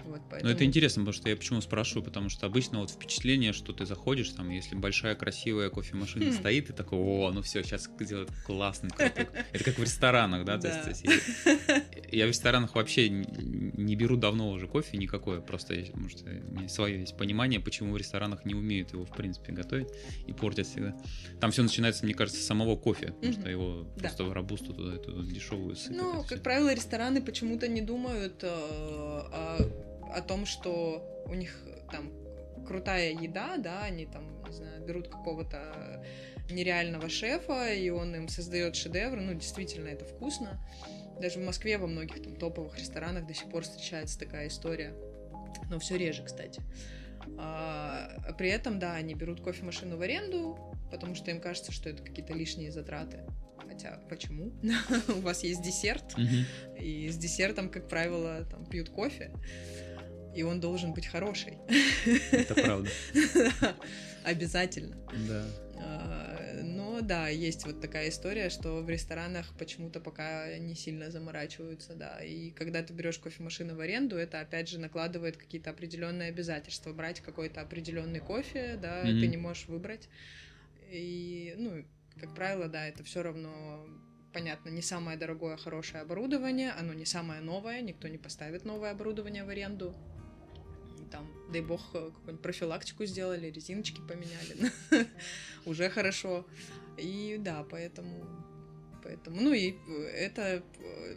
Вот, 0.04 0.22
поэтому... 0.30 0.50
Но 0.50 0.54
это 0.54 0.64
интересно, 0.64 1.02
потому 1.02 1.12
что 1.12 1.28
я 1.28 1.36
почему 1.36 1.60
спрашиваю, 1.60 2.04
потому 2.04 2.28
что 2.28 2.46
обычно 2.46 2.80
вот 2.80 2.90
впечатление, 2.90 3.52
что 3.52 3.72
ты 3.72 3.86
заходишь, 3.86 4.30
там, 4.30 4.50
если 4.50 4.74
большая 4.74 5.14
красивая 5.14 5.70
кофемашина 5.70 6.30
хм. 6.30 6.32
стоит, 6.32 6.70
и 6.70 6.72
такой, 6.72 6.98
о, 6.98 7.30
ну 7.32 7.42
все, 7.42 7.62
сейчас 7.62 7.88
сделают 8.00 8.30
классный, 8.44 8.90
крутой. 8.90 9.28
Это 9.52 9.64
как 9.64 9.78
в 9.78 9.82
ресторанах, 9.82 10.44
да? 10.46 10.56
да. 10.58 10.82
То 10.82 10.88
есть, 10.90 11.04
я 12.12 12.26
в 12.26 12.28
ресторанах 12.28 12.74
вообще 12.74 13.08
не 13.08 13.96
беру 13.96 14.16
давно 14.16 14.50
уже 14.50 14.66
кофе 14.66 14.96
никакое, 14.96 15.40
просто 15.40 15.74
может, 15.94 16.22
у 16.22 16.54
меня 16.54 16.68
свое 16.68 17.00
есть 17.00 17.16
понимание, 17.16 17.60
почему 17.60 17.92
в 17.92 17.96
ресторанах 17.96 18.44
не 18.44 18.54
умеют 18.54 18.92
его, 18.92 19.04
в 19.04 19.10
принципе, 19.10 19.52
готовить 19.52 19.88
и 20.26 20.32
портят 20.32 20.66
всегда. 20.66 20.96
Там 21.40 21.50
все 21.50 21.62
начинается, 21.62 22.04
мне 22.04 22.14
кажется, 22.14 22.40
с 22.40 22.46
самого 22.46 22.76
кофе, 22.76 23.12
потому 23.12 23.32
что 23.32 23.48
его 23.48 23.84
просто 23.98 24.24
в 24.24 24.32
рабусту 24.32 24.72
туда, 24.72 24.94
эту 24.94 25.22
дешевую 25.22 25.76
сыпят. 25.76 25.96
Ну, 25.96 26.24
как 26.28 26.42
правило, 26.42 26.72
рестораны 26.72 27.22
почему-то 27.22 27.68
не 27.68 27.82
думают 27.82 28.42
э, 28.42 28.48
о, 28.48 29.58
о 30.14 30.22
том, 30.22 30.46
что 30.46 31.24
у 31.26 31.34
них 31.34 31.56
там 31.90 32.10
крутая 32.66 33.12
еда, 33.12 33.56
да, 33.58 33.82
они 33.82 34.06
там, 34.06 34.42
не 34.48 34.52
знаю, 34.52 34.84
берут 34.84 35.08
какого-то 35.08 36.02
нереального 36.50 37.08
шефа, 37.08 37.72
и 37.72 37.90
он 37.90 38.14
им 38.14 38.28
создает 38.28 38.76
шедевр. 38.76 39.20
Ну, 39.20 39.34
действительно, 39.34 39.88
это 39.88 40.04
вкусно. 40.04 40.60
Даже 41.20 41.38
в 41.38 41.44
Москве 41.44 41.78
во 41.78 41.86
многих 41.86 42.22
там 42.22 42.36
топовых 42.36 42.78
ресторанах 42.78 43.26
до 43.26 43.34
сих 43.34 43.48
пор 43.48 43.62
встречается 43.62 44.18
такая 44.18 44.48
история. 44.48 44.94
Но 45.70 45.78
все 45.78 45.96
реже, 45.96 46.22
кстати. 46.24 46.62
А, 47.38 48.34
при 48.38 48.50
этом, 48.50 48.78
да, 48.78 48.94
они 48.94 49.14
берут 49.14 49.40
кофемашину 49.40 49.96
в 49.96 50.02
аренду, 50.02 50.58
потому 50.90 51.14
что 51.14 51.30
им 51.30 51.40
кажется, 51.40 51.72
что 51.72 51.88
это 51.88 52.02
какие-то 52.02 52.34
лишние 52.34 52.70
затраты. 52.70 53.24
Хотя 53.66 54.00
почему? 54.08 54.52
У 55.08 55.20
вас 55.20 55.42
есть 55.42 55.62
десерт, 55.62 56.14
и 56.78 57.08
с 57.08 57.16
десертом, 57.16 57.68
как 57.68 57.88
правило, 57.88 58.44
там 58.44 58.64
пьют 58.66 58.90
кофе, 58.90 59.32
и 60.34 60.42
он 60.42 60.60
должен 60.60 60.92
быть 60.92 61.06
хороший. 61.06 61.58
Это 62.30 62.54
правда. 62.54 62.90
Обязательно. 64.24 64.96
Да. 65.28 65.46
Но 66.62 67.00
да, 67.00 67.28
есть 67.28 67.66
вот 67.66 67.80
такая 67.80 68.08
история, 68.08 68.48
что 68.48 68.82
в 68.82 68.88
ресторанах 68.90 69.52
почему-то 69.58 70.00
пока 70.00 70.56
не 70.58 70.74
сильно 70.74 71.10
заморачиваются, 71.10 71.94
да. 71.94 72.22
И 72.22 72.50
когда 72.50 72.82
ты 72.82 72.92
берешь 72.92 73.18
кофемашину 73.18 73.74
в 73.76 73.80
аренду, 73.80 74.16
это 74.16 74.40
опять 74.40 74.68
же 74.68 74.78
накладывает 74.78 75.36
какие-то 75.36 75.70
определенные 75.70 76.28
обязательства. 76.28 76.92
Брать 76.92 77.20
какой-то 77.20 77.60
определенный 77.60 78.20
кофе, 78.20 78.78
да, 78.80 79.02
mm-hmm. 79.02 79.20
ты 79.20 79.26
не 79.26 79.36
можешь 79.36 79.66
выбрать. 79.66 80.08
И, 80.90 81.54
ну, 81.56 81.84
как 82.20 82.34
правило, 82.34 82.68
да, 82.68 82.86
это 82.86 83.04
все 83.04 83.22
равно 83.22 83.86
понятно, 84.32 84.68
не 84.68 84.82
самое 84.82 85.16
дорогое 85.16 85.56
хорошее 85.56 86.02
оборудование, 86.02 86.72
оно 86.72 86.92
не 86.92 87.06
самое 87.06 87.40
новое, 87.40 87.80
никто 87.80 88.06
не 88.06 88.18
поставит 88.18 88.66
новое 88.66 88.90
оборудование 88.90 89.44
в 89.44 89.48
аренду 89.48 89.94
там, 91.10 91.26
дай 91.52 91.62
бог, 91.62 91.80
э, 91.94 92.10
какую-нибудь 92.10 92.42
профилактику 92.42 93.04
сделали, 93.06 93.50
резиночки 93.50 94.00
поменяли, 94.00 94.72
уже 95.66 95.88
хорошо. 95.90 96.46
И 96.98 97.36
да, 97.38 97.64
поэтому, 97.70 98.24
поэтому, 99.02 99.40
ну 99.40 99.52
и 99.52 99.72
э, 99.72 100.02
это 100.04 100.62
э, 100.78 101.16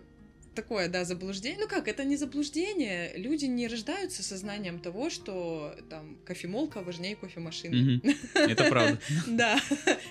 такое, 0.62 0.90
да, 0.90 1.06
заблуждение. 1.06 1.60
Ну 1.60 1.68
как, 1.68 1.88
это 1.88 2.04
не 2.04 2.18
заблуждение. 2.18 3.14
Люди 3.16 3.46
не 3.46 3.68
рождаются 3.68 4.24
сознанием 4.24 4.80
того, 4.80 5.10
что 5.10 5.76
там 5.90 6.18
кофемолка 6.26 6.82
важнее 6.82 7.16
кофемашины. 7.16 8.02
Это 8.34 8.66
правда. 8.66 9.00
Да. 9.28 9.60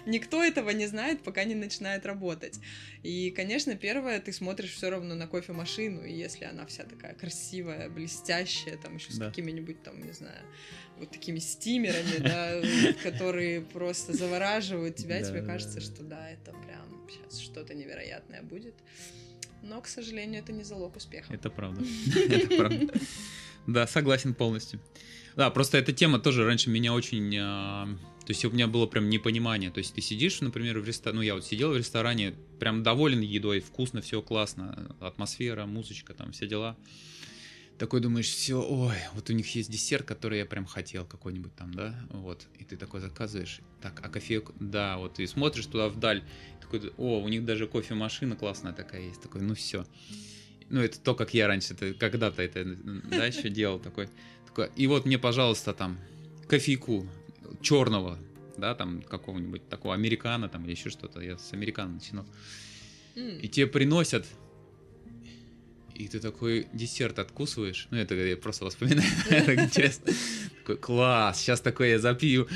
Никто 0.07 0.43
этого 0.43 0.71
не 0.71 0.87
знает, 0.87 1.23
пока 1.23 1.45
не 1.45 1.55
начинает 1.55 2.07
работать. 2.07 2.61
И, 3.03 3.31
конечно, 3.31 3.75
первое, 3.75 4.21
ты 4.21 4.33
смотришь 4.33 4.73
все 4.73 4.91
равно 4.91 5.15
на 5.15 5.27
кофемашину, 5.27 6.05
и 6.05 6.13
если 6.13 6.45
она 6.45 6.65
вся 6.67 6.85
такая 6.85 7.15
красивая, 7.15 7.91
блестящая, 7.91 8.77
там 8.77 8.97
еще 8.97 9.13
с 9.13 9.19
какими-нибудь 9.19 9.83
там, 9.83 10.03
не 10.05 10.13
знаю, 10.13 10.43
вот 10.99 11.11
такими 11.11 11.41
стимерами, 11.41 12.19
да, 12.21 12.63
которые 13.03 13.61
просто 13.61 14.13
завораживают 14.13 14.97
тебя, 14.97 15.23
тебе 15.23 15.43
кажется, 15.43 15.81
что 15.81 16.03
да, 16.03 16.31
это 16.31 16.53
прям 16.53 17.09
сейчас 17.09 17.39
что-то 17.41 17.75
невероятное 17.75 18.43
будет. 18.43 18.75
Но, 19.62 19.81
к 19.81 19.87
сожалению, 19.87 20.42
это 20.42 20.53
не 20.53 20.64
залог 20.64 20.97
успеха. 20.97 21.33
Это 21.33 21.51
правда. 21.51 21.83
Это 22.29 22.57
правда. 22.57 22.92
Да, 23.66 23.87
согласен 23.87 24.35
полностью. 24.35 24.81
Да, 25.37 25.51
просто 25.51 25.79
эта 25.79 25.92
тема 25.92 26.18
тоже 26.18 26.44
раньше 26.44 26.71
меня 26.71 26.94
очень... 26.94 27.37
А, 27.38 27.87
то 28.21 28.31
есть 28.31 28.44
у 28.44 28.51
меня 28.51 28.66
было 28.66 28.87
прям 28.87 29.09
непонимание. 29.09 29.71
То 29.71 29.79
есть 29.79 29.94
ты 29.94 30.01
сидишь, 30.01 30.40
например, 30.40 30.79
в 30.79 30.87
ресторане... 30.87 31.16
Ну, 31.16 31.23
я 31.23 31.35
вот 31.35 31.44
сидел 31.44 31.73
в 31.73 31.77
ресторане, 31.77 32.35
прям 32.59 32.83
доволен 32.83 33.21
едой, 33.21 33.61
вкусно, 33.61 34.01
все 34.01 34.23
классно, 34.23 34.97
атмосфера, 35.01 35.66
музычка, 35.66 36.14
там 36.14 36.33
все 36.33 36.47
дела 36.47 36.77
такой 37.79 38.01
думаешь, 38.01 38.29
все, 38.29 38.61
ой, 38.61 38.97
вот 39.14 39.31
у 39.31 39.33
них 39.33 39.55
есть 39.55 39.71
десерт, 39.71 40.05
который 40.05 40.38
я 40.38 40.47
прям 40.47 40.67
хотел 40.67 41.07
какой-нибудь 41.07 41.55
там, 41.55 41.73
да, 41.73 41.95
вот, 42.11 42.47
и 42.59 42.64
ты 42.64 42.77
такой 42.77 43.01
заказываешь, 43.01 43.61
так, 43.81 44.01
а 44.05 44.09
кофе, 44.09 44.43
да, 44.59 44.99
вот, 44.99 45.21
и 45.21 45.27
смотришь 45.27 45.67
туда 45.67 45.88
вдаль, 45.88 46.25
такой, 46.61 46.93
о, 46.97 47.21
у 47.21 47.29
них 47.29 47.45
даже 47.45 47.67
кофемашина 47.67 48.37
классная 48.37 48.73
такая 48.73 49.03
есть, 49.03 49.23
такой, 49.23 49.43
ну 49.43 49.55
все. 49.55 49.87
Ну, 50.71 50.81
это 50.83 51.01
то, 51.01 51.14
как 51.14 51.33
я 51.33 51.47
раньше, 51.47 51.75
это, 51.75 51.95
когда-то 51.95 52.43
это, 52.43 52.64
да, 52.64 53.25
еще 53.27 53.49
делал 53.49 53.79
такой, 53.79 54.09
такой, 54.47 54.71
и 54.77 54.87
вот 54.87 55.07
мне, 55.07 55.19
пожалуйста, 55.19 55.73
там, 55.73 55.99
кофейку 56.49 57.09
черного, 57.62 58.19
да, 58.57 58.75
там, 58.75 59.03
какого-нибудь 59.03 59.69
такого 59.69 59.95
американо, 59.95 60.49
там, 60.49 60.64
или 60.64 60.73
еще 60.73 60.91
что-то, 60.91 61.21
я 61.21 61.38
с 61.38 61.53
американо 61.53 61.95
начинал, 61.95 62.27
и 63.14 63.49
тебе 63.49 63.67
приносят 63.69 64.27
и 65.99 66.07
ты 66.07 66.21
такой 66.21 66.69
десерт 66.73 67.19
откусываешь. 67.19 67.89
Ну, 67.91 67.99
это 67.99 68.15
я 68.15 68.37
просто 68.37 68.65
воспоминаю, 68.65 69.05
интересно. 69.31 70.13
Такой, 70.61 70.77
класс, 70.77 71.41
сейчас 71.41 71.61
такое 71.61 71.91
я 71.91 71.99
запью. 71.99 72.49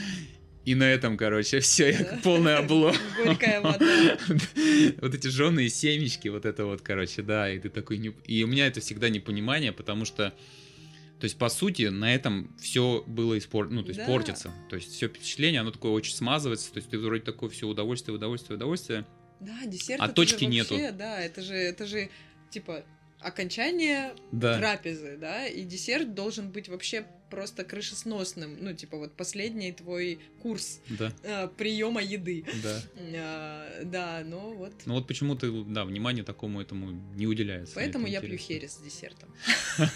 И 0.64 0.76
на 0.76 0.84
этом, 0.84 1.16
короче, 1.16 1.58
все, 1.58 1.90
я 1.90 2.20
полный 2.22 2.54
облом. 2.54 2.94
Горькая 3.24 3.60
вода. 3.60 4.16
Вот 5.00 5.12
эти 5.12 5.26
жженые 5.26 5.68
семечки, 5.68 6.28
вот 6.28 6.46
это 6.46 6.64
вот, 6.66 6.82
короче, 6.82 7.22
да, 7.22 7.50
и 7.52 7.58
ты 7.58 7.68
такой... 7.68 7.98
Не... 7.98 8.14
И 8.26 8.44
у 8.44 8.46
меня 8.46 8.68
это 8.68 8.80
всегда 8.80 9.08
непонимание, 9.08 9.72
потому 9.72 10.04
что 10.04 10.32
То 11.18 11.24
есть, 11.24 11.36
по 11.36 11.48
сути, 11.48 11.88
на 11.88 12.14
этом 12.14 12.56
все 12.60 13.02
было 13.08 13.36
испор... 13.38 13.70
ну, 13.70 13.82
то 13.82 13.88
есть, 13.88 13.98
Да. 13.98 14.06
портится. 14.06 14.52
То 14.70 14.76
есть, 14.76 14.92
все 14.92 15.08
впечатление, 15.08 15.62
оно 15.62 15.72
такое 15.72 15.90
очень 15.90 16.14
смазывается. 16.14 16.72
То 16.72 16.76
есть, 16.76 16.90
ты 16.90 16.98
вроде 17.00 17.24
такое 17.24 17.50
все 17.50 17.66
удовольствие, 17.66 18.14
удовольствие, 18.14 18.54
удовольствие. 18.56 19.04
Да, 19.40 19.66
десерт. 19.66 20.00
А 20.00 20.06
точки 20.06 20.44
же 20.44 20.46
нету. 20.46 20.74
вообще, 20.74 20.92
Да, 20.92 21.20
это 21.20 21.42
же, 21.42 21.54
это 21.54 21.86
же 21.86 22.08
типа 22.50 22.84
окончание 23.22 24.12
Да. 24.32 24.58
трапезы, 24.58 25.16
да, 25.16 25.46
и 25.46 25.62
десерт 25.64 26.14
должен 26.14 26.50
быть 26.50 26.68
вообще 26.68 27.06
просто 27.32 27.64
крышесносным, 27.64 28.58
ну 28.60 28.74
типа 28.74 28.98
вот 28.98 29.16
последний 29.16 29.72
твой 29.72 30.18
курс 30.42 30.80
Да, 30.90 31.10
приема 31.56 32.02
еды, 32.02 32.44
да. 32.62 32.82
А, 33.14 33.84
да, 33.84 34.22
но 34.26 34.52
вот. 34.52 34.72
Ну 34.84 34.94
вот 34.94 35.06
почему-то, 35.06 35.64
да, 35.64 35.86
внимание 35.86 36.24
такому 36.24 36.60
этому 36.60 36.90
не 37.16 37.26
уделяется. 37.26 37.74
Поэтому 37.74 38.04
Это 38.04 38.12
я 38.12 38.20
пью 38.20 38.36
херес 38.36 38.72
с 38.72 38.76
десертом. 38.84 39.30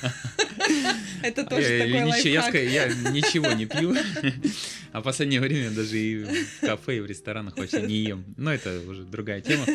Это 1.22 1.42
А 1.42 1.44
тоже 1.44 1.78
такой 1.78 1.90
я 1.90 2.06
лайфхак. 2.06 2.54
Я 2.54 2.88
ничего 3.10 3.52
не 3.52 3.66
пью, 3.66 3.94
а 4.92 5.00
в 5.00 5.04
последнее 5.04 5.40
время 5.40 5.70
даже 5.72 5.98
и 5.98 6.24
в 6.24 6.60
кафе, 6.60 6.96
и 6.96 7.00
в 7.00 7.06
ресторанах 7.06 7.58
вообще 7.58 7.82
не 7.82 7.96
ем. 7.96 8.24
Но 8.38 8.54
это 8.54 8.80
уже 8.88 9.04
другая 9.04 9.42
тема. 9.42 9.66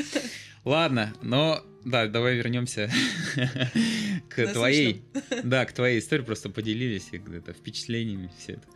Ладно, 0.63 1.13
но 1.21 1.63
да, 1.83 2.07
давай 2.07 2.35
вернемся 2.35 2.91
к 4.29 4.47
твоей, 4.53 5.03
да, 5.43 5.65
к 5.65 5.73
твоей 5.73 5.99
истории, 5.99 6.23
просто 6.23 6.49
поделились 6.49 7.07
и 7.11 7.17
это, 7.17 7.50
впечатлениями 7.53 8.31
все 8.37 8.53
это. 8.53 8.67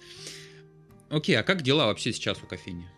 Окей, 1.09 1.37
а 1.37 1.43
как 1.43 1.61
дела 1.61 1.85
вообще 1.87 2.11
сейчас 2.11 2.41
у 2.43 2.47
кофейни? 2.47 2.89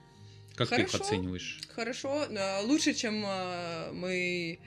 Как 0.56 0.70
ты 0.70 0.82
их 0.82 0.92
Хорошо. 0.92 1.04
оцениваешь? 1.04 1.60
Хорошо, 1.70 2.24
э, 2.24 2.62
лучше, 2.64 2.94
чем 2.94 3.24
э, 3.24 3.92
мы, 3.92 4.60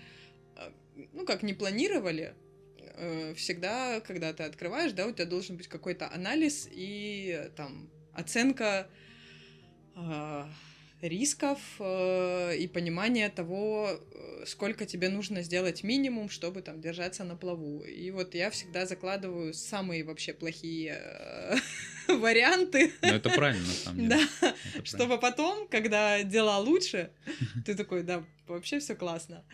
э, 0.56 0.70
ну 1.12 1.26
как, 1.26 1.42
не 1.42 1.52
планировали. 1.52 2.34
Всегда, 3.34 4.00
когда 4.00 4.34
ты 4.34 4.42
открываешь, 4.42 4.92
да, 4.92 5.06
у 5.06 5.12
тебя 5.12 5.24
должен 5.24 5.56
быть 5.56 5.68
какой-то 5.68 6.12
анализ 6.12 6.68
и 6.70 7.50
там 7.56 7.88
оценка 8.12 8.90
рисков 11.02 11.58
э, 11.78 12.56
и 12.56 12.68
понимание 12.68 13.28
того, 13.28 13.88
э, 13.90 14.44
сколько 14.46 14.86
тебе 14.86 15.08
нужно 15.08 15.42
сделать 15.42 15.82
минимум, 15.82 16.28
чтобы 16.28 16.62
там 16.62 16.80
держаться 16.80 17.24
на 17.24 17.36
плаву. 17.36 17.82
И 17.82 18.10
вот 18.10 18.34
я 18.34 18.50
всегда 18.50 18.86
закладываю 18.86 19.54
самые 19.54 20.04
вообще 20.04 20.32
плохие 20.32 21.00
э, 21.00 21.56
варианты, 22.08 22.92
Ну 23.02 23.08
это 23.08 23.30
правильно, 23.30 23.66
на 23.66 23.72
самом 23.72 24.08
деле. 24.08 24.08
да, 24.40 24.54
чтобы 24.84 25.18
потом, 25.18 25.68
когда 25.68 26.22
дела 26.22 26.58
лучше, 26.58 27.10
ты 27.64 27.74
такой, 27.74 28.02
да, 28.02 28.24
вообще 28.46 28.78
все 28.80 28.94
классно. 28.94 29.44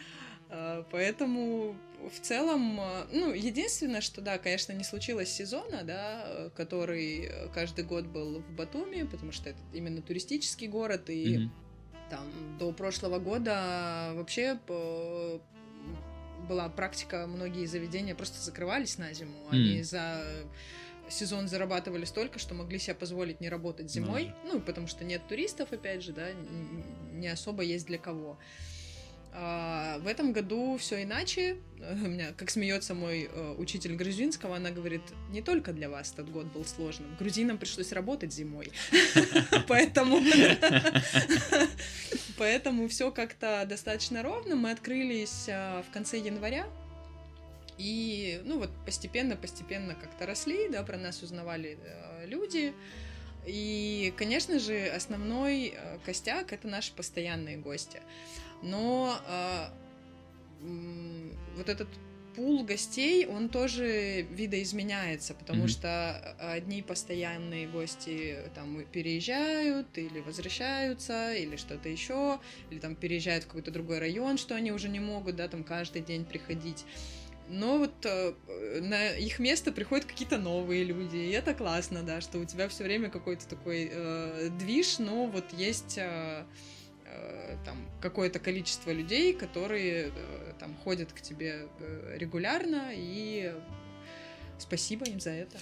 А, 0.48 0.84
Поэтому 0.90 1.76
в 2.10 2.20
целом, 2.20 2.78
а, 2.80 3.06
ну, 3.12 3.32
единственное, 3.32 4.00
что, 4.00 4.20
да, 4.20 4.38
конечно, 4.38 4.72
не 4.72 4.84
случилось 4.84 5.30
сезона, 5.30 5.82
да, 5.82 6.50
который 6.54 7.30
каждый 7.54 7.84
год 7.84 8.06
был 8.06 8.40
в 8.40 8.50
Батуми, 8.52 9.02
потому 9.02 9.32
что 9.32 9.50
это 9.50 9.58
именно 9.72 10.02
туристический 10.02 10.68
город, 10.68 11.08
и 11.08 11.38
Мгм. 11.38 11.52
там 12.10 12.58
до 12.58 12.72
прошлого 12.72 13.18
года 13.18 14.12
вообще 14.14 14.58
э, 14.68 15.38
была 16.48 16.68
практика, 16.68 17.26
многие 17.26 17.66
заведения 17.66 18.14
просто 18.14 18.40
закрывались 18.40 18.98
на 18.98 19.12
зиму. 19.12 19.36
Они 19.50 19.76
Мгм. 19.76 19.84
за 19.84 20.24
сезон 21.08 21.48
зарабатывали 21.48 22.04
столько, 22.04 22.38
что 22.38 22.54
могли 22.54 22.78
себе 22.78 22.94
позволить 22.94 23.40
не 23.40 23.48
работать 23.48 23.90
зимой. 23.90 24.32
Ну, 24.44 24.60
потому 24.60 24.86
что 24.86 25.04
нет 25.04 25.22
туристов, 25.28 25.72
опять 25.72 26.02
же, 26.02 26.12
да, 26.12 26.28
не 27.12 27.28
особо 27.28 27.62
есть 27.62 27.86
для 27.86 27.98
кого. 27.98 28.32
А, 28.32 28.38
в 29.36 30.06
этом 30.06 30.32
году 30.32 30.76
все 30.78 31.02
иначе. 31.02 31.56
У 31.90 32.08
меня, 32.08 32.32
как 32.36 32.50
смеется 32.50 32.94
мой 32.94 33.28
э, 33.30 33.54
учитель 33.58 33.94
грузинского, 33.94 34.56
она 34.56 34.70
говорит, 34.70 35.02
не 35.30 35.42
только 35.42 35.72
для 35.72 35.90
вас 35.90 36.12
этот 36.12 36.30
год 36.30 36.46
был 36.46 36.64
сложным. 36.64 37.14
Грузинам 37.18 37.58
пришлось 37.58 37.92
работать 37.92 38.32
зимой. 38.32 38.72
Поэтому 39.68 40.20
Поэтому 42.38 42.88
все 42.88 43.10
как-то 43.10 43.64
достаточно 43.68 44.22
ровно. 44.22 44.56
Мы 44.56 44.70
открылись 44.70 45.46
а, 45.48 45.82
в 45.82 45.92
конце 45.92 46.18
января. 46.18 46.66
И, 47.78 48.40
ну 48.44 48.58
вот, 48.58 48.70
постепенно-постепенно 48.84 49.94
как-то 49.94 50.26
росли, 50.26 50.68
да, 50.68 50.82
про 50.82 50.96
нас 50.96 51.22
узнавали 51.22 51.78
э, 51.82 52.26
люди. 52.26 52.72
И, 53.46 54.12
конечно 54.16 54.58
же, 54.58 54.86
основной 54.88 55.74
э, 55.76 55.98
костяк 56.04 56.52
это 56.52 56.68
наши 56.68 56.92
постоянные 56.92 57.56
гости. 57.58 58.00
Но 58.62 59.18
э, 59.26 59.66
вот 61.56 61.68
этот 61.68 61.88
пул 62.36 62.64
гостей, 62.64 63.26
он 63.26 63.48
тоже 63.48 64.22
видоизменяется, 64.30 65.32
потому 65.34 65.60
Мгм. 65.60 65.68
что 65.68 66.36
одни 66.38 66.82
постоянные 66.82 67.66
гости 67.66 68.36
там 68.54 68.84
переезжают 68.92 69.96
или 69.96 70.20
возвращаются, 70.20 71.32
или 71.32 71.56
что-то 71.56 71.88
еще, 71.88 72.38
или 72.70 72.78
там 72.78 72.94
переезжают 72.94 73.44
в 73.44 73.46
какой-то 73.46 73.70
другой 73.70 73.98
район, 74.00 74.36
что 74.36 74.54
они 74.54 74.70
уже 74.70 74.88
не 74.90 75.00
могут, 75.00 75.36
да, 75.36 75.48
там 75.48 75.64
каждый 75.64 76.02
день 76.02 76.24
приходить. 76.26 76.84
Но 77.48 77.78
вот 77.78 77.94
э, 78.04 78.34
на 78.82 79.10
их 79.10 79.38
место 79.38 79.72
приходят 79.72 80.04
какие-то 80.04 80.36
новые 80.36 80.84
люди, 80.84 81.16
и 81.16 81.30
это 81.30 81.54
классно, 81.54 82.02
да, 82.02 82.20
что 82.20 82.38
у 82.38 82.44
тебя 82.44 82.68
все 82.68 82.84
время 82.84 83.08
какой-то 83.08 83.46
такой 83.48 83.88
э, 83.90 84.50
движ, 84.58 84.98
но 84.98 85.26
вот 85.26 85.44
есть 85.52 85.96
э, 85.96 86.02
э, 86.02 86.44
там 87.64 87.76
какое-то 88.00 88.38
количество 88.38 88.90
людей, 88.90 89.32
которые 89.32 90.12
э, 90.14 90.52
там 90.58 90.74
ходят 90.84 91.12
к 91.12 91.20
тебе 91.20 91.68
э, 91.80 92.16
регулярно, 92.18 92.90
и 92.92 93.54
спасибо 94.58 95.06
им 95.06 95.20
за 95.20 95.30
это. 95.30 95.58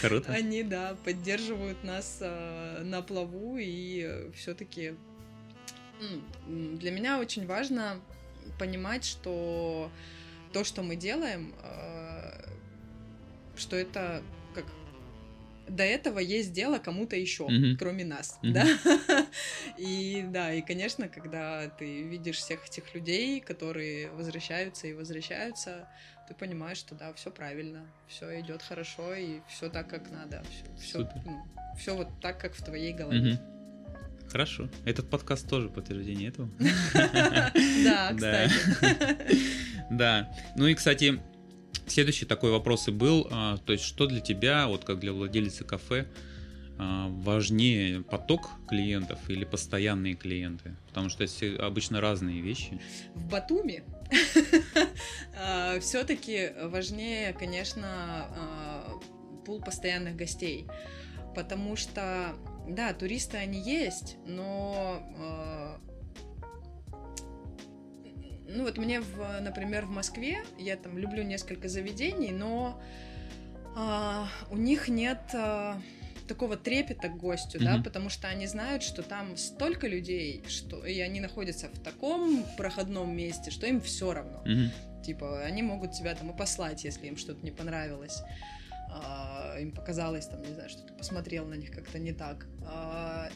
Круто. 0.00 0.32
Они, 0.32 0.62
да, 0.62 0.96
поддерживают 1.04 1.82
нас 1.84 2.18
э, 2.20 2.82
на 2.82 3.02
плаву, 3.02 3.56
и 3.58 4.30
все-таки 4.34 4.94
для 6.46 6.90
меня 6.90 7.18
очень 7.18 7.46
важно 7.46 8.00
понимать, 8.58 9.04
что 9.04 9.90
то, 10.52 10.64
что 10.64 10.82
мы 10.82 10.96
делаем, 10.96 11.54
э, 11.62 12.48
что 13.56 13.76
это 13.76 14.22
до 15.70 15.84
этого 15.84 16.18
есть 16.18 16.52
дело 16.52 16.78
кому-то 16.78 17.16
еще, 17.16 17.48
Мгм. 17.48 17.76
кроме 17.78 18.04
нас, 18.04 18.38
Мгм. 18.42 18.52
да. 18.54 18.66
И 19.78 20.24
да, 20.28 20.52
и 20.52 20.62
конечно, 20.62 21.08
когда 21.08 21.68
ты 21.68 22.02
видишь 22.02 22.36
всех 22.38 22.66
этих 22.66 22.94
людей, 22.94 23.40
которые 23.40 24.10
возвращаются 24.10 24.86
и 24.86 24.92
возвращаются, 24.92 25.88
ты 26.28 26.34
понимаешь, 26.34 26.78
что 26.78 26.94
да, 26.94 27.12
все 27.14 27.30
правильно, 27.30 27.86
все 28.08 28.40
идет 28.40 28.62
хорошо 28.62 29.14
и 29.14 29.40
все 29.48 29.68
так, 29.68 29.88
как 29.88 30.10
надо, 30.10 30.42
все, 30.78 30.98
Супер. 30.98 31.22
все 31.78 31.96
вот 31.96 32.08
так, 32.20 32.38
как 32.40 32.54
в 32.54 32.62
твоей 32.64 32.92
голове. 32.92 33.20
Мгм. 33.20 33.38
Хорошо. 34.30 34.68
Этот 34.84 35.10
подкаст 35.10 35.48
тоже 35.48 35.68
подтверждение 35.68 36.28
этого. 36.28 36.48
Да. 37.84 38.12
кстати. 38.14 38.54
Да. 39.90 40.32
Ну 40.56 40.66
и, 40.66 40.74
кстати, 40.74 41.20
следующий 41.90 42.26
такой 42.26 42.50
вопрос 42.50 42.88
и 42.88 42.90
был. 42.90 43.26
а, 43.30 43.58
То 43.58 43.72
есть, 43.72 43.84
что 43.84 44.06
для 44.06 44.20
тебя, 44.20 44.66
вот 44.66 44.84
как 44.84 45.00
для 45.00 45.12
владельца 45.12 45.64
кафе, 45.64 46.06
а, 46.78 47.08
важнее 47.08 48.02
поток 48.02 48.48
клиентов 48.68 49.18
или 49.28 49.44
постоянные 49.44 50.14
клиенты? 50.14 50.76
Потому 50.88 51.08
что 51.08 51.24
это 51.24 51.66
обычно 51.66 52.00
разные 52.00 52.40
вещи. 52.40 52.80
В 53.14 53.28
Батуми 53.28 53.84
все-таки 55.80 56.52
важнее, 56.62 57.32
конечно, 57.32 57.86
а, 57.86 59.00
пул 59.44 59.60
постоянных 59.60 60.16
гостей. 60.16 60.66
Потому 61.34 61.76
что, 61.76 62.34
да, 62.68 62.92
туристы 62.92 63.36
они 63.36 63.60
есть, 63.62 64.16
но 64.26 65.02
а, 65.18 65.80
ну 68.54 68.64
вот 68.64 68.78
мне, 68.78 69.00
в, 69.00 69.40
например, 69.40 69.86
в 69.86 69.90
Москве, 69.90 70.42
я 70.58 70.76
там 70.76 70.98
люблю 70.98 71.22
несколько 71.22 71.68
заведений, 71.68 72.32
но 72.32 72.80
а, 73.76 74.28
у 74.50 74.56
них 74.56 74.88
нет 74.88 75.20
а, 75.34 75.80
такого 76.28 76.56
трепета 76.56 77.08
к 77.08 77.16
гостю, 77.16 77.58
да, 77.58 77.74
Мгм. 77.74 77.82
потому 77.82 78.08
что 78.08 78.28
они 78.28 78.46
знают, 78.46 78.82
что 78.82 79.02
там 79.02 79.36
столько 79.36 79.86
людей, 79.88 80.44
что 80.48 80.84
и 80.84 81.00
они 81.00 81.20
находятся 81.20 81.68
в 81.68 81.78
таком 81.80 82.44
проходном 82.56 83.14
месте, 83.16 83.50
что 83.50 83.66
им 83.66 83.80
все 83.80 84.12
равно. 84.12 84.42
Мгм. 84.44 84.70
Типа, 85.04 85.42
они 85.42 85.62
могут 85.62 85.92
тебя 85.92 86.14
там 86.14 86.30
и 86.30 86.36
послать, 86.36 86.84
если 86.84 87.06
им 87.06 87.16
что-то 87.16 87.44
не 87.44 87.50
понравилось. 87.50 88.22
А, 88.92 89.56
им 89.58 89.72
показалось, 89.72 90.26
там, 90.26 90.42
не 90.42 90.52
знаю, 90.54 90.68
что 90.68 90.82
ты 90.82 90.92
посмотрел 90.92 91.46
на 91.46 91.54
них 91.54 91.70
как-то 91.70 91.98
не 91.98 92.12
так. 92.12 92.46
А, 92.64 93.28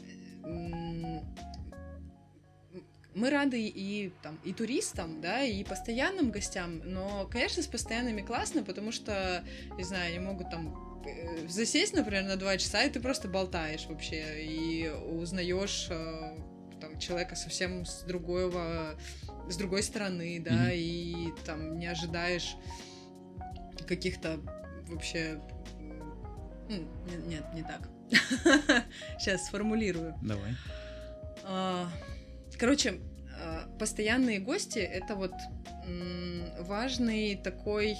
мы 3.15 3.31
рады 3.31 3.61
и 3.67 4.13
там 4.23 4.39
и 4.45 4.53
туристам, 4.53 5.21
да, 5.21 5.43
и 5.43 5.63
постоянным 5.65 6.31
гостям, 6.31 6.79
но, 6.85 7.27
конечно, 7.31 7.63
с 7.63 7.67
постоянными 7.67 8.23
классно, 8.23 8.63
потому 8.63 8.93
что, 8.93 9.45
не 9.77 9.85
знаю, 9.85 10.09
они 10.11 10.19
могут 10.19 10.51
там 10.51 11.03
э, 11.07 11.47
засесть, 11.49 11.95
например, 11.95 12.25
на 12.25 12.37
два 12.37 12.57
часа, 12.57 12.83
и 12.83 12.91
ты 12.91 13.01
просто 13.01 13.29
болтаешь 13.29 13.87
вообще, 13.87 14.45
и 14.45 14.89
узнаешь 14.91 15.87
э, 15.91 16.37
там 16.81 16.99
человека 16.99 17.37
совсем 17.37 17.85
с 17.87 18.03
другого, 18.03 18.99
с 19.49 19.57
другой 19.57 19.83
стороны, 19.83 20.41
да, 20.45 20.53
Мгм. 20.53 20.71
и 20.73 21.29
там 21.45 21.79
не 21.79 21.87
ожидаешь 21.87 22.57
каких-то 23.87 24.41
вообще... 24.89 25.41
Нет, 26.69 27.45
не 27.55 27.63
так. 27.63 27.89
Сейчас 29.19 29.47
сформулирую. 29.47 30.15
Давай. 30.23 30.55
А, 31.43 31.89
короче, 32.59 33.01
а, 33.39 33.69
постоянные 33.79 34.39
гости 34.39 34.79
это 34.79 35.15
вот 35.15 35.33
важный 36.61 37.37
такой 37.37 37.97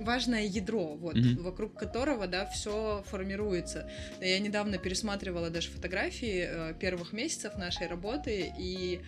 важное 0.00 0.44
ядро, 0.44 0.96
вот, 0.96 1.16
mm-hmm. 1.16 1.42
вокруг 1.42 1.74
которого, 1.74 2.26
да, 2.26 2.46
все 2.46 3.04
формируется. 3.08 3.88
Я 4.20 4.38
недавно 4.38 4.78
пересматривала 4.78 5.50
даже 5.50 5.68
фотографии 5.68 6.46
э, 6.48 6.74
первых 6.78 7.12
месяцев 7.12 7.56
нашей 7.56 7.86
работы, 7.86 8.52
и 8.58 9.00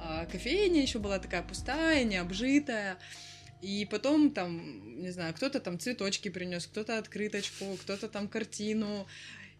э, 0.00 0.26
кофейня 0.30 0.82
еще 0.82 0.98
была 0.98 1.18
такая 1.18 1.42
пустая, 1.42 2.04
необжитая. 2.04 2.98
И 3.60 3.86
потом 3.90 4.32
там, 4.32 5.00
не 5.00 5.10
знаю, 5.10 5.34
кто-то 5.34 5.60
там 5.60 5.78
цветочки 5.78 6.28
принес, 6.28 6.66
кто-то 6.66 6.98
открыточку, 6.98 7.76
кто-то 7.82 8.08
там 8.08 8.28
картину. 8.28 9.06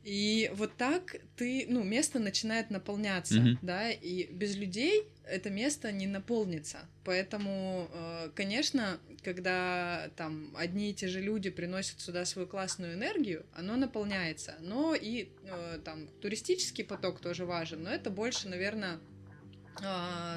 И 0.04 0.50
вот 0.54 0.76
так 0.76 1.16
ты, 1.36 1.66
ну, 1.68 1.84
место 1.84 2.18
начинает 2.18 2.70
наполняться, 2.70 3.36
mm-hmm. 3.36 3.58
да, 3.62 3.90
и 3.90 4.26
без 4.32 4.56
людей 4.56 5.08
это 5.24 5.50
место 5.50 5.92
не 5.92 6.06
наполнится. 6.06 6.78
Поэтому, 7.04 7.88
э, 7.92 8.30
конечно, 8.34 8.98
когда 9.22 10.10
там 10.16 10.52
одни 10.56 10.90
и 10.90 10.94
те 10.94 11.06
же 11.06 11.20
люди 11.20 11.50
приносят 11.50 12.00
сюда 12.00 12.24
свою 12.24 12.48
классную 12.48 12.94
энергию, 12.94 13.46
оно 13.54 13.76
наполняется. 13.76 14.56
Но 14.60 14.94
и 14.94 15.28
э, 15.44 15.78
там 15.84 16.08
туристический 16.20 16.84
поток 16.84 17.20
тоже 17.20 17.46
важен, 17.46 17.84
но 17.84 17.90
это 17.90 18.10
больше, 18.10 18.48
наверное, 18.48 18.98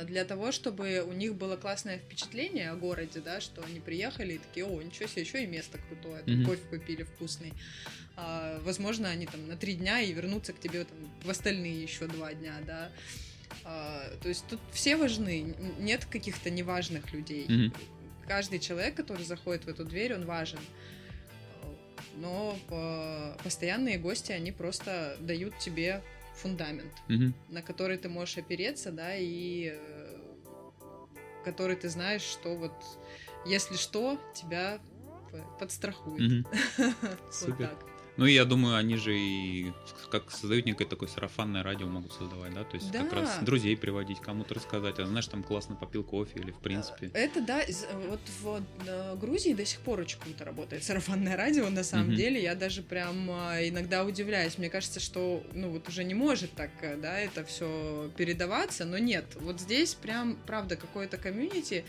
для 0.06 0.26
того, 0.26 0.52
чтобы 0.52 1.06
у 1.08 1.14
них 1.14 1.36
было 1.36 1.56
классное 1.56 2.00
впечатление 2.00 2.72
о 2.72 2.76
городе, 2.76 3.20
да, 3.20 3.40
что 3.40 3.64
они 3.64 3.80
приехали 3.80 4.34
и 4.34 4.38
такие, 4.40 4.66
о, 4.66 4.82
ничего 4.82 5.08
себе, 5.08 5.22
еще 5.22 5.44
и 5.44 5.48
место 5.48 5.78
крутое, 5.88 6.24
там, 6.24 6.34
mm-hmm. 6.34 6.46
кофе 6.46 6.62
попили 6.72 7.04
вкусный. 7.04 7.54
А, 8.16 8.60
возможно, 8.64 9.10
они 9.10 9.28
там 9.28 9.48
на 9.48 9.56
три 9.56 9.76
дня 9.76 10.02
и 10.02 10.12
вернутся 10.14 10.54
к 10.54 10.60
тебе 10.60 10.86
там 10.86 10.98
в 11.24 11.30
остальные 11.30 11.84
еще 11.84 12.08
два 12.08 12.34
дня, 12.34 12.56
да. 12.66 12.92
А, 13.64 14.10
то 14.22 14.30
есть 14.30 14.46
тут 14.48 14.60
все 14.72 14.96
важны, 14.98 15.56
нет 15.80 16.06
каких-то 16.06 16.50
неважных 16.50 17.14
людей. 17.14 17.46
Mm-hmm. 17.46 17.78
Каждый 18.28 18.58
человек, 18.58 18.96
который 18.96 19.26
заходит 19.26 19.66
в 19.66 19.68
эту 19.68 19.86
дверь, 19.86 20.16
он 20.16 20.26
важен. 20.26 20.60
Но 22.16 22.58
постоянные 23.44 23.98
гости, 23.98 24.32
они 24.32 24.52
просто 24.52 25.18
дают 25.20 25.58
тебе 25.60 26.02
фундамент, 26.36 26.94
угу. 27.10 27.34
на 27.50 27.62
который 27.62 27.98
ты 27.98 28.10
можешь 28.10 28.38
опереться, 28.38 28.92
да, 28.92 29.16
и 29.16 29.74
э, 29.74 30.20
который 31.44 31.76
ты 31.76 31.90
знаешь, 31.90 32.22
что 32.22 32.56
вот 32.56 32.74
если 33.46 33.76
что, 33.76 34.20
тебя 34.34 34.80
подстрахует. 35.60 36.46
Угу. 36.46 36.56
Супер. 37.32 37.70
так. 37.70 37.95
Ну, 38.18 38.26
я 38.26 38.46
думаю, 38.46 38.78
они 38.78 38.96
же 38.96 39.18
и 39.18 39.74
как 40.10 40.32
создают 40.32 40.66
некое 40.66 40.86
такое 40.86 41.10
сарафанное 41.10 41.64
радио 41.64 41.88
могут 41.88 42.14
создавать, 42.14 42.54
да? 42.54 42.64
То 42.64 42.76
есть 42.76 42.92
да. 42.92 43.04
как 43.04 43.14
раз 43.14 43.38
друзей 43.42 43.76
приводить, 43.76 44.20
кому-то 44.22 44.54
рассказать. 44.54 45.00
А 45.00 45.06
знаешь, 45.06 45.28
там 45.28 45.44
классно 45.44 45.76
попил 45.76 46.04
кофе 46.04 46.40
или 46.40 46.52
в 46.52 46.60
принципе. 46.60 47.12
Это 47.14 47.42
да, 47.42 47.62
вот 48.08 48.22
в 48.42 48.64
э, 48.88 49.16
Грузии 49.18 49.54
до 49.54 49.66
сих 49.66 49.80
пор 49.82 50.00
очень 50.00 50.20
круто 50.20 50.46
работает 50.46 50.84
сарафанное 50.86 51.36
радио, 51.36 51.70
на 51.70 51.84
самом 51.84 52.10
угу. 52.10 52.16
деле. 52.16 52.42
Я 52.42 52.56
даже 52.56 52.82
прям 52.82 53.30
а, 53.30 53.60
иногда 53.62 54.06
удивляюсь. 54.06 54.58
Мне 54.58 54.70
кажется, 54.70 55.00
что 55.00 55.44
ну 55.54 55.70
вот 55.70 55.90
уже 55.90 56.04
не 56.04 56.14
может 56.14 56.54
так, 56.54 56.72
э, 56.82 56.96
да, 56.96 57.20
это 57.20 57.44
все 57.44 58.10
передаваться, 58.16 58.86
но 58.86 58.98
нет. 58.98 59.26
Вот 59.36 59.60
здесь 59.60 59.94
прям, 59.94 60.38
правда, 60.46 60.78
какое-то 60.78 61.18
комьюнити. 61.18 61.84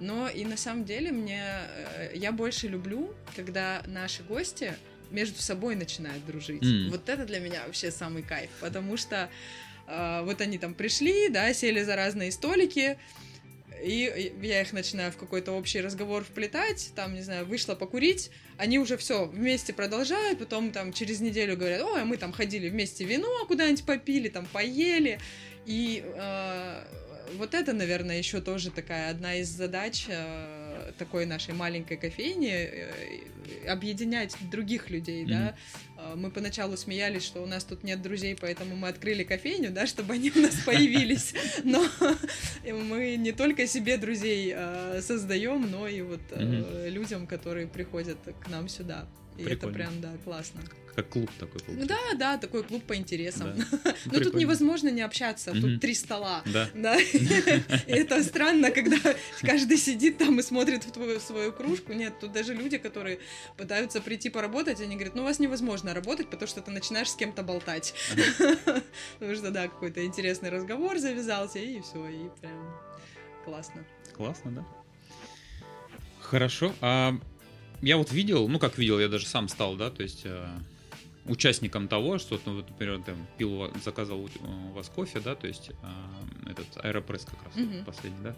Но 0.00 0.28
и 0.28 0.44
на 0.44 0.56
самом 0.56 0.84
деле 0.84 1.10
мне 1.10 1.42
э, 1.42 2.12
я 2.14 2.32
больше 2.32 2.68
люблю, 2.68 3.12
когда 3.34 3.82
наши 3.86 4.22
гости 4.22 4.74
между 5.10 5.40
собой 5.40 5.74
начинают 5.74 6.24
дружить. 6.26 6.62
Mm. 6.62 6.90
Вот 6.90 7.08
это 7.08 7.24
для 7.24 7.40
меня 7.40 7.64
вообще 7.66 7.90
самый 7.90 8.22
кайф, 8.22 8.50
потому 8.60 8.96
что 8.96 9.28
э, 9.86 10.22
вот 10.24 10.40
они 10.40 10.58
там 10.58 10.74
пришли, 10.74 11.28
да, 11.28 11.52
сели 11.52 11.82
за 11.82 11.96
разные 11.96 12.32
столики, 12.32 12.98
и 13.82 14.32
я 14.42 14.62
их 14.62 14.72
начинаю 14.72 15.12
в 15.12 15.16
какой-то 15.16 15.52
общий 15.52 15.80
разговор 15.80 16.24
вплетать, 16.24 16.90
там, 16.94 17.14
не 17.14 17.22
знаю, 17.22 17.46
вышла 17.46 17.74
покурить, 17.74 18.30
они 18.56 18.78
уже 18.78 18.96
все 18.96 19.26
вместе 19.26 19.72
продолжают, 19.72 20.38
потом 20.38 20.72
там 20.72 20.92
через 20.92 21.20
неделю 21.20 21.56
говорят, 21.56 21.82
ой, 21.82 22.04
мы 22.04 22.16
там 22.16 22.32
ходили 22.32 22.68
вместе 22.68 23.04
вино 23.04 23.28
куда-нибудь 23.46 23.84
попили, 23.84 24.28
там 24.28 24.46
поели, 24.46 25.20
и 25.66 26.02
э, 26.04 26.84
вот 27.36 27.54
это, 27.54 27.72
наверное, 27.72 28.18
еще 28.18 28.40
тоже 28.40 28.70
такая 28.70 29.10
одна 29.10 29.36
из 29.36 29.48
задач 29.48 30.06
э, 30.08 30.57
такой 30.98 31.24
нашей 31.26 31.54
маленькой 31.54 31.96
кофейни 31.96 32.50
э, 32.50 33.68
объединять 33.68 34.36
других 34.50 34.90
людей, 34.90 35.24
mm-hmm. 35.24 35.28
да. 35.28 35.56
Э, 35.96 36.14
мы 36.16 36.30
поначалу 36.30 36.76
смеялись, 36.76 37.22
что 37.22 37.42
у 37.42 37.46
нас 37.46 37.64
тут 37.64 37.84
нет 37.84 38.02
друзей, 38.02 38.36
поэтому 38.38 38.76
мы 38.76 38.88
открыли 38.88 39.24
кофейню, 39.24 39.70
да, 39.70 39.86
чтобы 39.86 40.14
они 40.14 40.30
у 40.34 40.40
нас 40.40 40.54
появились. 40.66 41.34
Но 41.64 41.84
мы 42.64 43.16
не 43.16 43.32
только 43.32 43.66
себе 43.66 43.96
друзей 43.96 44.54
создаем, 45.00 45.70
но 45.70 45.88
и 45.88 46.02
вот 46.02 46.20
людям, 46.86 47.26
которые 47.26 47.66
приходят 47.66 48.18
к 48.40 48.48
нам 48.48 48.68
сюда. 48.68 49.06
И 49.38 49.44
это 49.44 49.68
прям, 49.68 50.00
да, 50.00 50.12
классно 50.24 50.60
как 50.98 51.10
клуб 51.10 51.30
такой 51.38 51.60
получается. 51.60 51.88
Да, 51.88 52.18
да, 52.18 52.38
такой 52.38 52.64
клуб 52.64 52.82
по 52.82 52.96
интересам. 52.96 53.54
Да. 53.56 53.94
Но 54.06 54.18
тут 54.18 54.34
невозможно 54.34 54.88
не 54.88 55.02
общаться, 55.02 55.52
тут 55.52 55.80
три 55.80 55.94
стола. 55.94 56.42
Да. 56.46 56.68
да. 56.74 56.98
Это 57.86 58.24
странно, 58.24 58.72
когда 58.72 58.96
каждый 59.42 59.76
сидит 59.76 60.18
там 60.18 60.40
и 60.40 60.42
смотрит 60.42 60.82
в 60.82 60.90
твою 60.90 61.20
свою 61.20 61.52
кружку. 61.52 61.92
Нет, 61.92 62.18
тут 62.18 62.32
даже 62.32 62.52
люди, 62.52 62.78
которые 62.78 63.20
пытаются 63.56 64.00
прийти 64.00 64.28
поработать, 64.28 64.80
они 64.80 64.96
говорят, 64.96 65.14
ну 65.14 65.22
у 65.22 65.24
вас 65.24 65.38
невозможно 65.38 65.94
работать, 65.94 66.30
потому 66.30 66.48
что 66.48 66.62
ты 66.62 66.72
начинаешь 66.72 67.10
с 67.10 67.14
кем-то 67.14 67.44
болтать. 67.44 67.94
Потому 69.20 69.36
что, 69.36 69.52
да, 69.52 69.68
какой-то 69.68 70.04
интересный 70.04 70.50
разговор 70.50 70.98
завязался, 70.98 71.60
и 71.60 71.80
все, 71.80 72.08
и 72.08 72.28
прям 72.40 72.74
классно. 73.44 73.84
Классно, 74.16 74.50
да? 74.50 74.66
Хорошо. 76.20 76.74
А 76.80 77.14
я 77.82 77.96
вот 77.96 78.10
видел, 78.10 78.48
ну 78.48 78.58
как 78.58 78.78
видел, 78.78 78.98
я 78.98 79.08
даже 79.08 79.26
сам 79.26 79.48
стал, 79.48 79.76
да, 79.76 79.90
то 79.90 80.02
есть 80.02 80.22
э, 80.24 80.48
участником 81.28 81.88
того, 81.88 82.18
что, 82.18 82.40
ну, 82.44 82.56
вот, 82.56 82.68
например, 82.68 83.02
там, 83.02 83.26
пил, 83.36 83.70
заказывал 83.84 84.28
у 84.42 84.72
вас 84.72 84.88
кофе, 84.88 85.20
да, 85.20 85.34
то 85.34 85.46
есть 85.46 85.70
э, 85.70 86.50
этот 86.50 86.84
аэропресс 86.84 87.24
как 87.24 87.42
раз 87.44 87.54
mm-hmm. 87.54 87.84
последний, 87.84 88.22
да, 88.22 88.34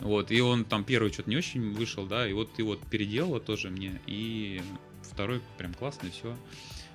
вот, 0.00 0.30
и 0.30 0.40
он 0.40 0.64
там 0.64 0.84
первый 0.84 1.12
что-то 1.12 1.30
не 1.30 1.36
очень 1.36 1.72
вышел, 1.72 2.06
да, 2.06 2.28
и 2.28 2.32
вот 2.32 2.52
ты 2.54 2.64
вот 2.64 2.80
переделала 2.90 3.40
тоже 3.40 3.70
мне, 3.70 4.00
и 4.06 4.60
второй 5.02 5.40
прям 5.58 5.74
классный, 5.74 6.10
все. 6.10 6.36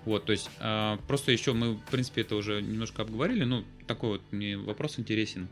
Вот, 0.06 0.26
то 0.26 0.32
есть 0.32 0.50
э, 0.60 0.98
просто 1.08 1.32
еще 1.32 1.54
мы, 1.54 1.74
в 1.74 1.84
принципе, 1.92 2.22
это 2.22 2.36
уже 2.36 2.62
немножко 2.62 3.04
обговорили, 3.04 3.44
ну, 3.44 3.64
такой 3.88 4.12
вот 4.12 4.22
мне 4.32 4.58
вопрос 4.58 5.00
интересен. 5.00 5.48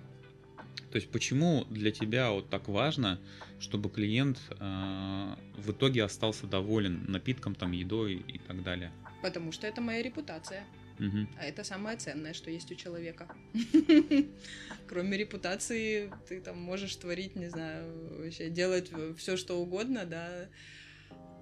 То 0.91 0.95
есть 0.95 1.11
почему 1.11 1.65
для 1.69 1.91
тебя 1.91 2.31
вот 2.31 2.49
так 2.49 2.69
важно, 2.69 3.19
чтобы 3.59 3.89
клиент 3.89 4.39
э, 4.51 5.35
в 5.57 5.71
итоге 5.71 6.03
остался 6.03 6.47
доволен 6.47 7.03
напитком, 7.07 7.55
там, 7.55 7.73
едой 7.73 8.15
и 8.15 8.37
так 8.39 8.63
далее? 8.63 8.91
Потому 9.21 9.51
что 9.51 9.67
это 9.67 9.81
моя 9.81 10.01
репутация. 10.01 10.63
Угу. 10.99 11.27
А 11.39 11.45
это 11.45 11.63
самое 11.63 11.97
ценное, 11.97 12.33
что 12.33 12.49
есть 12.49 12.71
у 12.71 12.75
человека. 12.75 13.27
Кроме 14.87 15.17
репутации, 15.17 16.11
ты 16.27 16.41
там 16.41 16.59
можешь 16.59 16.95
творить, 16.95 17.35
не 17.35 17.49
знаю, 17.49 18.19
вообще 18.19 18.49
делать 18.49 18.91
все, 19.17 19.37
что 19.37 19.59
угодно, 19.59 20.05
да. 20.05 20.47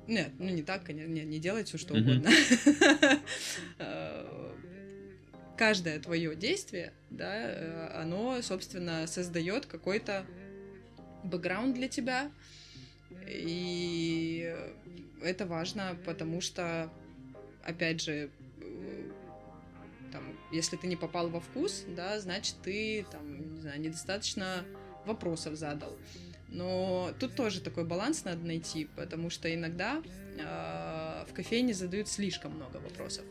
Нет, 0.07 0.31
ну 0.39 0.49
не 0.49 0.61
так, 0.61 0.83
конечно, 0.83 1.11
не, 1.11 1.23
не 1.23 1.39
делать 1.39 1.67
все, 1.67 1.77
что 1.77 1.93
угодно. 1.93 2.29
А, 3.79 4.55
каждое 5.57 5.99
твое 5.99 6.35
действие, 6.35 6.93
да, 7.09 7.33
э, 7.33 7.87
оно, 8.01 8.41
собственно, 8.41 9.07
создает 9.07 9.65
какой-то 9.65 10.25
бэкграунд 11.23 11.75
для 11.75 11.87
тебя. 11.87 12.31
И 13.27 14.53
это 15.21 15.45
важно, 15.45 15.97
потому 16.05 16.41
что 16.41 16.91
опять 17.65 18.01
же, 18.01 18.29
э, 18.61 19.11
там, 20.11 20.23
если 20.51 20.77
ты 20.77 20.87
не 20.87 20.95
попал 20.95 21.29
во 21.29 21.39
вкус, 21.39 21.83
да, 21.87 22.19
значит, 22.19 22.55
ты, 22.63 23.05
там, 23.11 23.55
не 23.55 23.61
знаю, 23.61 23.81
недостаточно 23.81 24.63
вопросов 25.05 25.55
задал. 25.55 25.97
Но 26.47 27.11
тут 27.19 27.35
тоже 27.35 27.59
такой 27.59 27.83
баланс 27.83 28.23
надо 28.23 28.45
найти, 28.45 28.87
потому 28.95 29.29
что 29.29 29.53
иногда 29.53 30.01
э, 30.37 31.25
в 31.29 31.33
кофейне 31.33 31.73
задают 31.73 32.07
слишком 32.07 32.55
много 32.55 32.77
вопросов. 32.77 33.25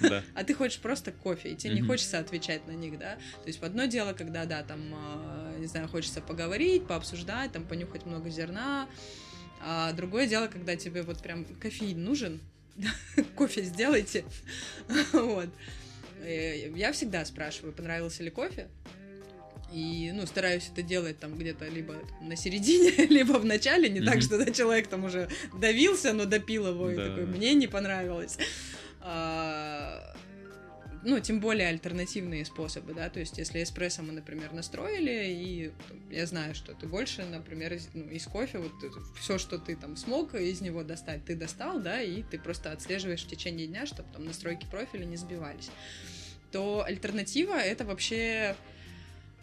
Да. 0.00 0.22
а 0.34 0.44
ты 0.44 0.54
хочешь 0.54 0.78
просто 0.78 1.10
кофе, 1.10 1.50
и 1.50 1.56
тебе 1.56 1.74
не 1.74 1.82
хочется 1.82 2.18
отвечать 2.18 2.66
на 2.66 2.72
них, 2.72 2.98
да. 2.98 3.16
То 3.42 3.46
есть 3.46 3.60
одно 3.62 3.86
дело, 3.86 4.12
когда, 4.12 4.44
да, 4.44 4.62
там, 4.62 4.80
э, 4.92 5.56
не 5.58 5.66
знаю, 5.66 5.88
хочется 5.88 6.20
поговорить, 6.20 6.86
пообсуждать, 6.86 7.52
там, 7.52 7.64
понюхать 7.64 8.06
много 8.06 8.30
зерна, 8.30 8.88
а 9.60 9.92
другое 9.92 10.26
дело, 10.26 10.46
когда 10.46 10.76
тебе 10.76 11.02
вот 11.02 11.20
прям 11.20 11.44
кофеин 11.44 12.04
нужен, 12.04 12.40
кофе 13.36 13.62
сделайте. 13.62 14.24
вот. 15.12 15.48
Я 16.24 16.92
всегда 16.92 17.24
спрашиваю, 17.24 17.72
понравился 17.72 18.22
ли 18.22 18.30
кофе. 18.30 18.68
И, 19.72 20.10
ну, 20.14 20.26
стараюсь 20.26 20.70
это 20.72 20.82
делать 20.82 21.18
там 21.18 21.34
где-то 21.34 21.66
либо 21.68 21.94
на 22.22 22.36
середине, 22.36 22.90
либо 23.10 23.34
в 23.34 23.44
начале, 23.44 23.90
не 23.90 24.00
mm-hmm. 24.00 24.04
так, 24.04 24.22
что 24.22 24.38
да, 24.38 24.50
человек 24.50 24.88
там 24.88 25.04
уже 25.04 25.28
давился, 25.60 26.14
но 26.14 26.24
допил 26.24 26.68
его, 26.68 26.86
да. 26.86 26.92
и 26.92 26.96
такой, 26.96 27.26
мне 27.26 27.52
не 27.54 27.66
понравилось. 27.66 28.38
Ну, 31.04 31.20
тем 31.20 31.40
более 31.40 31.68
альтернативные 31.68 32.44
способы, 32.44 32.92
да, 32.92 33.08
то 33.08 33.20
есть 33.20 33.38
если 33.38 33.62
эспрессо 33.62 34.02
мы, 34.02 34.12
например, 34.12 34.52
настроили, 34.52 35.26
и 35.28 35.72
я 36.10 36.26
знаю, 36.26 36.54
что 36.54 36.74
ты 36.74 36.86
больше, 36.86 37.24
например, 37.24 37.72
из, 37.74 37.88
ну, 37.94 38.04
из 38.08 38.24
кофе, 38.26 38.58
вот 38.58 38.72
все, 39.20 39.38
что 39.38 39.58
ты 39.58 39.76
там 39.76 39.96
смог 39.96 40.34
из 40.34 40.60
него 40.60 40.82
достать, 40.82 41.24
ты 41.24 41.36
достал, 41.36 41.80
да, 41.80 42.02
и 42.02 42.22
ты 42.22 42.38
просто 42.38 42.72
отслеживаешь 42.72 43.24
в 43.24 43.28
течение 43.28 43.66
дня, 43.66 43.86
чтобы 43.86 44.08
там 44.12 44.24
настройки 44.24 44.66
профиля 44.70 45.04
не 45.04 45.16
сбивались, 45.16 45.70
то 46.50 46.84
альтернатива 46.84 47.54
это 47.54 47.84
вообще 47.84 48.56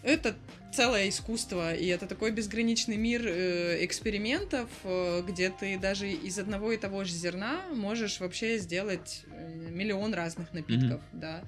это 0.05 0.35
целое 0.71 1.09
искусство, 1.09 1.73
и 1.73 1.87
это 1.87 2.05
такой 2.05 2.31
безграничный 2.31 2.97
мир 2.97 3.25
э, 3.25 3.83
экспериментов, 3.85 4.69
э, 4.83 5.23
где 5.27 5.49
ты 5.49 5.77
даже 5.79 6.09
из 6.09 6.37
одного 6.37 6.71
и 6.73 6.77
того 6.77 7.03
же 7.03 7.13
зерна 7.13 7.61
можешь 7.73 8.19
вообще 8.19 8.57
сделать 8.59 9.23
э, 9.27 9.69
миллион 9.71 10.13
разных 10.13 10.53
напитков, 10.53 11.01
mm-hmm. 11.13 11.19
да 11.19 11.43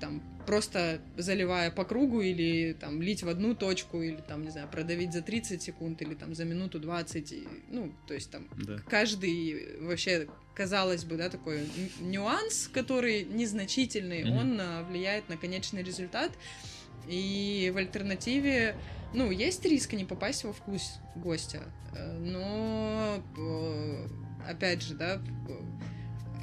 там 0.00 0.22
просто 0.46 1.00
заливая 1.16 1.70
по 1.70 1.84
кругу 1.84 2.20
или 2.20 2.72
там 2.74 3.02
лить 3.02 3.22
в 3.24 3.28
одну 3.28 3.54
точку 3.54 4.00
или 4.00 4.20
там 4.20 4.44
не 4.44 4.50
знаю 4.50 4.68
продавить 4.68 5.12
за 5.12 5.22
30 5.22 5.60
секунд 5.60 6.00
или 6.02 6.14
там 6.14 6.34
за 6.34 6.44
минуту 6.44 6.78
20 6.78 7.34
ну 7.70 7.92
то 8.06 8.14
есть 8.14 8.30
там 8.30 8.46
да. 8.56 8.78
каждый 8.88 9.80
вообще 9.80 10.28
казалось 10.54 11.04
бы 11.04 11.16
да 11.16 11.28
такой 11.28 11.68
нюанс 12.00 12.70
который 12.72 13.24
незначительный 13.24 14.22
mm-hmm. 14.22 14.40
он 14.40 14.60
а, 14.60 14.84
влияет 14.84 15.28
на 15.28 15.36
конечный 15.36 15.82
результат 15.82 16.30
и 17.08 17.70
в 17.74 17.76
альтернативе, 17.76 18.76
ну, 19.14 19.30
есть 19.30 19.64
риск 19.64 19.92
не 19.92 20.04
попасть 20.04 20.44
во 20.44 20.52
вкус 20.52 20.98
гостя, 21.14 21.62
э, 21.94 22.18
но, 22.18 23.22
э, 23.36 24.06
опять 24.48 24.82
же, 24.82 24.94
да, 24.94 25.20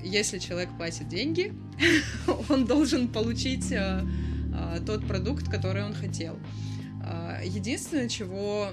если 0.04 0.40
человек 0.40 0.70
платит 0.78 1.08
деньги, 1.08 1.54
он 2.50 2.66
должен 2.66 3.08
получить 3.08 3.72
э, 3.72 4.02
тот 4.86 5.08
продукт, 5.08 5.50
который 5.50 5.84
он 5.84 5.94
хотел. 5.94 6.38
Единственное, 7.44 8.08
чего 8.08 8.70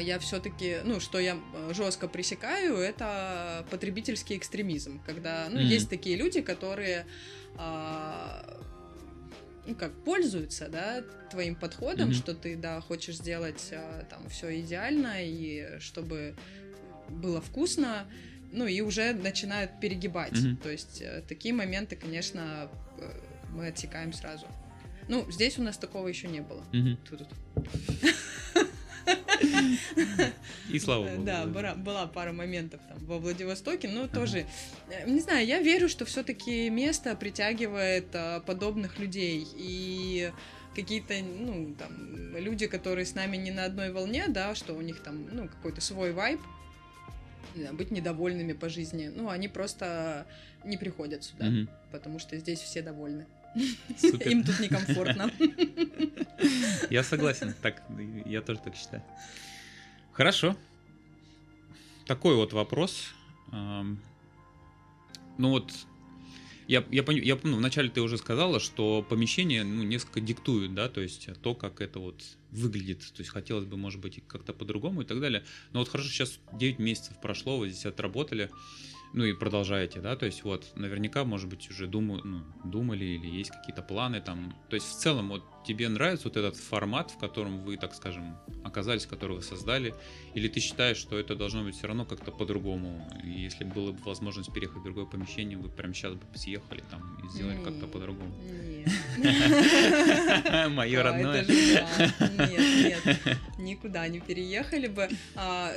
я 0.00 0.18
все-таки, 0.18 0.78
ну, 0.84 1.00
что 1.00 1.18
я 1.18 1.36
жестко 1.70 2.08
пресекаю, 2.08 2.76
это 2.76 3.66
потребительский 3.70 4.36
экстремизм, 4.36 5.00
когда, 5.04 5.48
ну, 5.50 5.60
mm-hmm. 5.60 5.64
есть 5.64 5.90
такие 5.90 6.16
люди, 6.16 6.40
которые 6.40 7.04
ну 9.70 9.76
как 9.76 9.92
пользуются, 10.04 10.68
да, 10.68 11.02
твоим 11.30 11.54
подходом, 11.54 12.10
mm-hmm. 12.10 12.14
что 12.14 12.34
ты, 12.34 12.56
да, 12.56 12.80
хочешь 12.80 13.16
сделать 13.16 13.70
а, 13.72 14.04
там 14.10 14.28
все 14.28 14.60
идеально 14.60 15.24
и 15.24 15.78
чтобы 15.78 16.34
было 17.08 17.40
вкусно, 17.40 18.06
ну 18.52 18.66
и 18.66 18.80
уже 18.80 19.12
начинают 19.12 19.80
перегибать. 19.80 20.32
Mm-hmm. 20.32 20.56
То 20.62 20.70
есть 20.70 21.00
э, 21.02 21.22
такие 21.28 21.54
моменты, 21.54 21.96
конечно, 21.96 22.68
э, 22.98 23.20
мы 23.52 23.68
отсекаем 23.68 24.12
сразу. 24.12 24.46
Ну, 25.08 25.30
здесь 25.30 25.58
у 25.58 25.62
нас 25.62 25.76
такого 25.76 26.08
еще 26.08 26.28
не 26.28 26.40
было. 26.40 26.64
Mm-hmm. 26.72 26.96
И 30.70 30.78
слава 30.78 31.08
богу. 31.08 31.24
Да, 31.24 31.46
была, 31.46 31.74
была 31.74 32.06
пара 32.06 32.32
моментов 32.32 32.80
там 32.88 32.98
во 33.06 33.18
Владивостоке, 33.18 33.88
но 33.88 34.02
ага. 34.02 34.14
тоже, 34.14 34.46
э, 34.90 35.08
не 35.08 35.20
знаю, 35.20 35.46
я 35.46 35.60
верю, 35.60 35.88
что 35.88 36.04
все-таки 36.04 36.70
место 36.70 37.16
притягивает 37.16 38.06
а, 38.14 38.40
подобных 38.40 38.98
людей 38.98 39.46
и 39.56 40.30
какие-то, 40.74 41.14
ну, 41.22 41.74
там, 41.78 42.36
люди, 42.36 42.66
которые 42.66 43.04
с 43.04 43.14
нами 43.14 43.36
не 43.36 43.50
на 43.50 43.64
одной 43.64 43.90
волне, 43.92 44.26
да, 44.28 44.54
что 44.54 44.74
у 44.74 44.80
них 44.80 45.00
там, 45.00 45.26
ну, 45.32 45.48
какой-то 45.48 45.80
свой 45.80 46.12
вайб, 46.12 46.40
быть 47.72 47.90
недовольными 47.90 48.52
по 48.52 48.68
жизни. 48.68 49.10
Ну, 49.14 49.28
они 49.28 49.48
просто 49.48 50.26
не 50.64 50.76
приходят 50.76 51.24
сюда, 51.24 51.48
угу. 51.48 51.68
потому 51.90 52.18
что 52.18 52.38
здесь 52.38 52.60
все 52.60 52.82
довольны. 52.82 53.26
Супер. 53.96 54.28
Им 54.28 54.44
тут 54.44 54.60
некомфортно. 54.60 55.30
Я 56.90 57.02
согласен, 57.02 57.54
так, 57.62 57.82
я 58.24 58.40
тоже 58.42 58.60
так 58.60 58.76
считаю. 58.76 59.02
Хорошо. 60.12 60.56
Такой 62.06 62.34
вот 62.34 62.52
вопрос. 62.52 63.12
Ну 63.52 63.98
вот, 65.38 65.72
я, 66.70 66.84
я, 66.90 67.02
я 67.02 67.36
помню, 67.36 67.56
вначале 67.56 67.88
ты 67.88 68.00
уже 68.00 68.16
сказала, 68.16 68.60
что 68.60 69.04
помещение 69.08 69.64
ну, 69.64 69.82
несколько 69.82 70.20
диктует, 70.20 70.72
да, 70.72 70.88
то 70.88 71.00
есть 71.00 71.28
то, 71.42 71.54
как 71.54 71.80
это 71.80 71.98
вот 71.98 72.22
выглядит. 72.52 73.00
То 73.00 73.22
есть 73.22 73.30
хотелось 73.30 73.64
бы, 73.64 73.76
может 73.76 74.00
быть, 74.00 74.20
как-то 74.28 74.52
по-другому 74.52 75.02
и 75.02 75.04
так 75.04 75.18
далее. 75.20 75.42
Но 75.72 75.80
вот 75.80 75.88
хорошо, 75.88 76.08
сейчас 76.08 76.38
9 76.52 76.78
месяцев 76.78 77.20
прошло, 77.20 77.58
вы 77.58 77.70
здесь 77.70 77.86
отработали 77.86 78.50
ну 79.12 79.24
и 79.24 79.32
продолжаете, 79.32 80.00
да, 80.00 80.16
то 80.16 80.26
есть 80.26 80.44
вот 80.44 80.72
наверняка, 80.76 81.24
может 81.24 81.48
быть, 81.48 81.68
уже 81.70 81.86
думаю, 81.86 82.22
ну, 82.24 82.42
думали 82.64 83.04
или 83.04 83.26
есть 83.26 83.50
какие-то 83.50 83.82
планы 83.82 84.20
там, 84.20 84.56
то 84.68 84.74
есть 84.74 84.86
в 84.86 84.98
целом 84.98 85.28
вот 85.28 85.42
тебе 85.64 85.88
нравится 85.88 86.28
вот 86.28 86.36
этот 86.36 86.56
формат, 86.56 87.10
в 87.10 87.18
котором 87.18 87.62
вы, 87.64 87.76
так 87.76 87.94
скажем, 87.94 88.36
оказались, 88.64 89.06
который 89.06 89.36
вы 89.36 89.42
создали, 89.42 89.94
или 90.34 90.48
ты 90.48 90.60
считаешь, 90.60 90.96
что 90.96 91.18
это 91.18 91.34
должно 91.36 91.62
быть 91.64 91.76
все 91.76 91.86
равно 91.86 92.04
как-то 92.04 92.30
по-другому, 92.30 93.08
если 93.24 93.64
была 93.64 93.92
бы 93.92 93.98
возможность 94.04 94.52
переехать 94.52 94.78
в 94.78 94.84
другое 94.84 95.06
помещение, 95.06 95.58
вы 95.58 95.68
прямо 95.68 95.94
сейчас 95.94 96.14
бы 96.14 96.22
съехали 96.34 96.82
там 96.90 97.18
и 97.24 97.28
сделали 97.28 97.62
как-то 97.62 97.86
по-другому? 97.86 98.34
Мое 100.70 101.02
родное. 101.02 101.44
Нет, 101.44 103.06
нет, 103.06 103.38
никуда 103.58 104.08
не 104.08 104.20
переехали 104.20 104.86
бы. 104.86 105.08
А, 105.34 105.72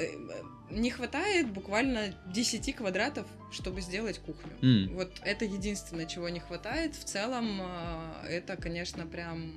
не 0.69 0.89
хватает 0.89 1.49
буквально 1.51 2.13
10 2.27 2.75
квадратов, 2.75 3.27
чтобы 3.53 3.81
сделать 3.81 4.19
кухню. 4.19 4.51
Mm. 4.61 4.95
Вот 4.95 5.11
это 5.23 5.45
единственное, 5.45 6.05
чего 6.05 6.29
не 6.29 6.39
хватает. 6.39 6.95
В 6.95 7.03
целом, 7.03 7.59
а, 7.61 8.25
это, 8.27 8.55
конечно, 8.55 9.05
прям... 9.05 9.53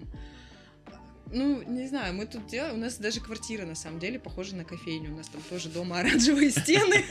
Ну, 1.33 1.61
не 1.63 1.89
знаю, 1.89 2.15
мы 2.15 2.27
тут 2.27 2.47
делаем... 2.47 2.77
У 2.77 2.79
нас 2.79 2.99
даже 2.99 3.21
квартира, 3.21 3.67
на 3.67 3.75
самом 3.75 3.99
деле, 3.99 4.21
похожа 4.21 4.55
на 4.55 4.65
кофейню. 4.65 5.13
У 5.13 5.17
нас 5.17 5.29
там 5.29 5.43
тоже 5.51 5.69
дома 5.69 5.99
оранжевые 6.01 6.51
стены. 6.51 7.05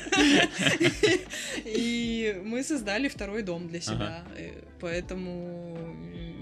И 1.66 2.42
мы 2.46 2.64
создали 2.64 3.10
второй 3.10 3.42
дом 3.42 3.68
для 3.68 3.82
себя. 3.82 4.24
Э, 4.38 4.64
поэтому 4.80 5.78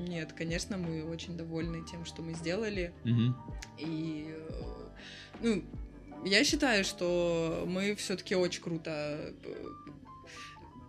нет, 0.08 0.34
конечно, 0.34 0.78
мы 0.78 1.04
очень 1.06 1.36
довольны 1.36 1.84
тем, 1.90 2.06
что 2.06 2.22
мы 2.22 2.34
сделали. 2.36 2.94
И 3.80 4.28
ну, 5.42 5.64
я 6.26 6.44
считаю, 6.44 6.84
что 6.86 7.66
мы 7.68 7.96
все-таки 7.96 8.36
очень 8.36 8.62
круто 8.62 9.34
э, 9.44 9.68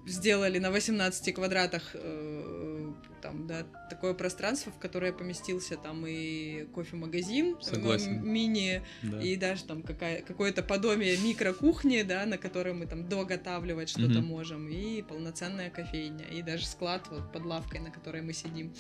сделали 0.07 0.59
на 0.59 0.71
18 0.71 1.35
квадратах 1.35 1.83
э, 1.95 2.93
там, 3.25 3.47
да, 3.47 3.65
такое 3.89 4.13
пространство, 4.13 4.71
в 4.71 4.79
которое 4.79 5.11
поместился 5.11 5.77
там 5.77 6.05
и 6.07 6.67
кофемагазин 6.75 7.57
Согласен. 7.63 8.23
мини, 8.23 8.83
да. 9.03 9.19
и 9.23 9.37
даже 9.37 9.65
там 9.65 9.83
какая, 9.83 10.21
какое-то 10.21 10.63
подобие 10.63 11.17
микрокухни, 11.17 12.03
да, 12.03 12.27
на 12.27 12.37
которой 12.37 12.75
мы 12.75 12.87
там 12.87 13.09
доготавливать 13.09 13.89
что-то 13.89 14.19
угу. 14.19 14.27
можем, 14.27 14.69
и 14.69 15.01
полноценная 15.01 15.71
кофейня, 15.71 16.27
и 16.27 16.43
даже 16.43 16.67
склад 16.67 17.09
вот 17.11 17.33
под 17.33 17.47
лавкой, 17.47 17.81
на 17.81 17.91
которой 17.91 18.21
мы 18.21 18.35
сидим. 18.35 18.75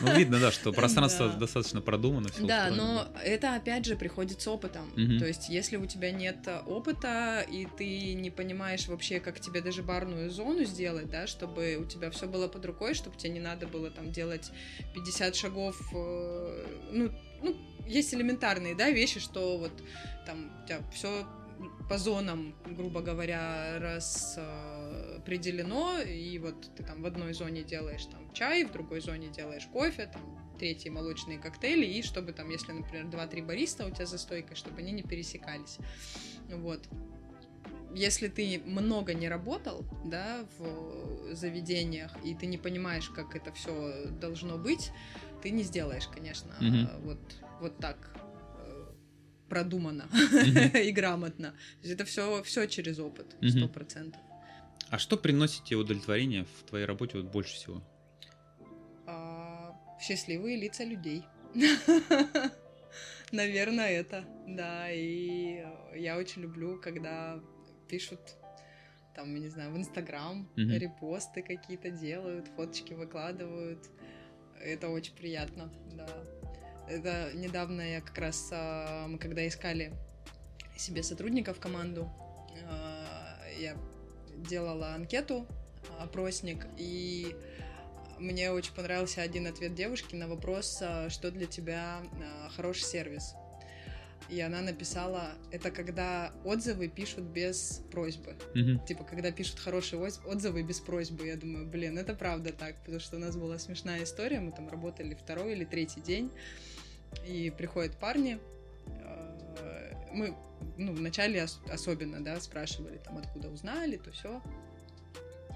Ну, 0.00 0.16
видно, 0.16 0.40
да, 0.40 0.50
что 0.50 0.72
пространство 0.72 1.28
да. 1.28 1.40
достаточно 1.40 1.82
продумано. 1.82 2.30
Да, 2.40 2.70
но 2.70 3.06
это 3.22 3.54
опять 3.56 3.84
же 3.84 3.94
приходит 3.94 4.40
с 4.40 4.48
опытом. 4.48 4.88
Угу. 4.92 5.18
То 5.18 5.26
есть, 5.26 5.50
если 5.50 5.76
у 5.76 5.84
тебя 5.84 6.10
нет 6.10 6.48
опыта, 6.66 7.44
и 7.46 7.66
ты 7.76 8.14
не 8.14 8.30
понимаешь 8.30 8.88
вообще, 8.88 9.20
как 9.20 9.38
тебе 9.38 9.60
даже 9.60 9.82
барную 9.82 10.30
зону 10.30 10.64
сделать, 10.64 11.10
да, 11.10 11.26
чтобы 11.26 11.76
у 11.76 11.84
тебя 11.84 12.10
все 12.10 12.26
было 12.26 12.48
под 12.48 12.64
рукой, 12.64 12.94
чтобы 12.94 13.18
тебе 13.18 13.33
не 13.34 13.40
надо 13.40 13.66
было 13.66 13.90
там 13.90 14.12
делать 14.12 14.50
50 14.94 15.36
шагов, 15.36 15.78
э, 15.92 16.66
ну, 16.92 17.10
ну, 17.42 17.54
есть 17.86 18.14
элементарные, 18.14 18.74
да, 18.74 18.88
вещи, 18.90 19.20
что 19.20 19.58
вот 19.58 19.72
там 20.26 20.50
у 20.62 20.66
тебя 20.66 20.80
все 20.92 21.26
по 21.88 21.98
зонам, 21.98 22.54
грубо 22.64 23.02
говоря, 23.02 23.78
распределено, 23.78 26.00
и 26.00 26.38
вот 26.38 26.74
ты 26.74 26.82
там 26.82 27.02
в 27.02 27.06
одной 27.06 27.34
зоне 27.34 27.62
делаешь 27.62 28.06
там 28.06 28.32
чай, 28.32 28.64
в 28.64 28.72
другой 28.72 29.00
зоне 29.00 29.28
делаешь 29.28 29.68
кофе, 29.72 30.10
там 30.12 30.56
третьи 30.58 30.88
молочные 30.88 31.38
коктейли, 31.38 31.86
и 31.86 32.02
чтобы 32.02 32.32
там, 32.32 32.50
если, 32.50 32.72
например, 32.72 33.04
2-3 33.06 33.44
бариста 33.44 33.86
у 33.86 33.90
тебя 33.90 34.06
за 34.06 34.18
стойкой, 34.18 34.56
чтобы 34.56 34.78
они 34.78 34.90
не 34.92 35.02
пересекались. 35.02 35.78
Вот 36.48 36.88
если 37.94 38.28
ты 38.28 38.60
много 38.64 39.14
не 39.14 39.28
работал, 39.28 39.84
да, 40.04 40.44
в 40.58 41.34
заведениях, 41.34 42.12
и 42.24 42.34
ты 42.34 42.46
не 42.46 42.58
понимаешь, 42.58 43.08
как 43.08 43.36
это 43.36 43.52
все 43.52 44.06
должно 44.20 44.58
быть, 44.58 44.90
ты 45.42 45.50
не 45.50 45.62
сделаешь, 45.62 46.08
конечно, 46.08 46.52
mm-hmm. 46.60 47.02
вот, 47.04 47.18
вот 47.60 47.78
так 47.78 48.16
э, 48.58 48.92
продуманно 49.48 50.08
mm-hmm. 50.12 50.82
и 50.88 50.92
грамотно. 50.92 51.54
это 51.82 52.04
все, 52.04 52.42
все 52.42 52.66
через 52.66 52.98
опыт, 52.98 53.36
сто 53.48 53.68
процентов. 53.68 54.20
Mm-hmm. 54.20 54.34
А 54.90 54.98
что 54.98 55.16
приносит 55.16 55.64
тебе 55.64 55.78
удовлетворение 55.78 56.44
в 56.44 56.68
твоей 56.68 56.84
работе 56.84 57.18
вот 57.18 57.26
больше 57.26 57.54
всего? 57.54 57.82
А, 59.06 59.74
счастливые 60.00 60.56
лица 60.56 60.84
людей. 60.84 61.24
Наверное, 63.32 63.90
это, 63.90 64.24
да. 64.46 64.90
И 64.92 65.64
я 65.96 66.16
очень 66.16 66.42
люблю, 66.42 66.80
когда 66.80 67.40
пишут 67.84 68.20
там, 69.14 69.34
не 69.34 69.48
знаю, 69.48 69.72
в 69.72 69.76
Инстаграм 69.76 70.48
mm-hmm. 70.56 70.78
репосты 70.78 71.42
какие-то 71.42 71.90
делают, 71.90 72.48
фоточки 72.56 72.94
выкладывают. 72.94 73.88
Это 74.60 74.88
очень 74.88 75.14
приятно, 75.14 75.72
да. 75.92 76.08
Это 76.88 77.30
недавно 77.34 77.80
я 77.80 78.00
как 78.00 78.18
раз, 78.18 78.50
а, 78.52 79.06
мы 79.06 79.18
когда 79.18 79.46
искали 79.46 79.92
себе 80.76 81.02
сотрудника 81.02 81.54
в 81.54 81.60
команду, 81.60 82.10
а, 82.68 83.38
я 83.58 83.76
делала 84.36 84.94
анкету, 84.94 85.46
опросник, 86.00 86.66
и 86.76 87.34
мне 88.18 88.50
очень 88.50 88.74
понравился 88.74 89.22
один 89.22 89.46
ответ 89.46 89.74
девушки 89.74 90.14
на 90.14 90.28
вопрос, 90.28 90.78
а, 90.82 91.08
что 91.08 91.30
для 91.30 91.46
тебя 91.46 92.02
хороший 92.56 92.84
сервис. 92.84 93.34
И 94.30 94.40
она 94.40 94.62
написала, 94.62 95.34
это 95.50 95.70
когда 95.70 96.32
отзывы 96.44 96.88
пишут 96.88 97.24
без 97.24 97.82
просьбы. 97.90 98.36
Mm-hmm. 98.54 98.86
Типа, 98.86 99.04
когда 99.04 99.30
пишут 99.30 99.58
хорошие 99.58 100.00
отзывы 100.00 100.62
без 100.62 100.80
просьбы. 100.80 101.26
Я 101.26 101.36
думаю, 101.36 101.66
блин, 101.66 101.98
это 101.98 102.14
правда 102.14 102.52
так, 102.52 102.76
потому 102.80 103.00
что 103.00 103.16
у 103.16 103.20
нас 103.20 103.36
была 103.36 103.58
смешная 103.58 104.02
история, 104.04 104.40
мы 104.40 104.52
там 104.52 104.68
работали 104.68 105.14
второй 105.14 105.52
или 105.52 105.64
третий 105.64 106.00
день, 106.00 106.30
и 107.26 107.52
приходят 107.56 107.96
парни, 107.98 108.38
э, 108.86 109.92
мы, 110.12 110.34
ну, 110.78 110.92
вначале 110.92 111.46
особенно, 111.70 112.22
да, 112.24 112.40
спрашивали, 112.40 112.98
там, 112.98 113.18
откуда 113.18 113.50
узнали, 113.50 113.96
то 113.96 114.10
все. 114.12 114.42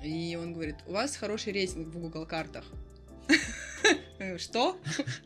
И 0.02 0.38
он 0.40 0.52
говорит, 0.52 0.76
у 0.86 0.92
вас 0.92 1.16
хороший 1.16 1.52
рейтинг 1.52 1.88
в 1.88 1.98
Google 1.98 2.26
картах. 2.26 2.64
Что? 4.38 4.76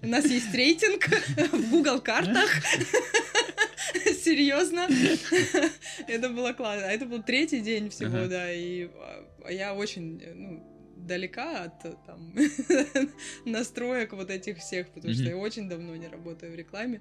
У 0.03 0.07
нас 0.07 0.25
есть 0.27 0.55
рейтинг 0.55 1.09
в 1.53 1.71
Google 1.71 2.01
картах? 2.01 2.51
Серьезно? 4.23 4.89
Это 6.07 6.29
было 6.29 6.53
классно. 6.53 6.87
А 6.87 6.91
это 6.91 7.07
был 7.07 7.23
третий 7.23 7.61
день 7.61 7.91
всего, 7.91 8.27
да, 8.27 8.53
и 8.53 8.89
а, 9.45 9.51
я 9.51 9.75
очень, 9.75 10.23
ну, 10.35 10.95
далека 10.97 11.65
от 11.65 11.83
там 12.07 12.35
настроек 13.45 14.13
вот 14.13 14.31
этих 14.31 14.59
всех, 14.59 14.89
потому 14.89 15.15
что 15.15 15.25
я 15.25 15.37
очень 15.37 15.69
давно 15.69 15.97
не 15.97 16.09
работаю 16.09 16.53
в 16.53 16.55
рекламе. 16.55 17.01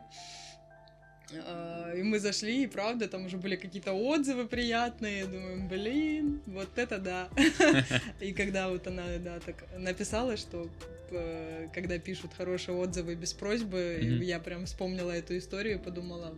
А, 1.45 1.93
и 1.93 2.03
мы 2.03 2.19
зашли, 2.19 2.63
и 2.63 2.67
правда, 2.67 3.07
там 3.07 3.25
уже 3.25 3.37
были 3.37 3.55
какие-то 3.55 3.93
отзывы 3.93 4.47
приятные. 4.47 5.25
Думаю, 5.25 5.67
блин, 5.67 6.41
вот 6.45 6.77
это 6.77 6.97
да. 6.97 7.29
И 8.19 8.33
когда 8.33 8.69
вот 8.69 8.87
она, 8.87 9.03
да, 9.19 9.39
так 9.39 9.65
написала, 9.77 10.37
что 10.37 10.69
э, 11.11 11.67
когда 11.73 11.97
пишут 11.99 12.33
хорошие 12.33 12.75
отзывы 12.75 13.15
без 13.15 13.33
просьбы, 13.33 13.99
я 14.21 14.39
прям 14.39 14.65
вспомнила 14.65 15.11
эту 15.11 15.37
историю 15.37 15.75
и 15.75 15.81
подумала, 15.81 16.35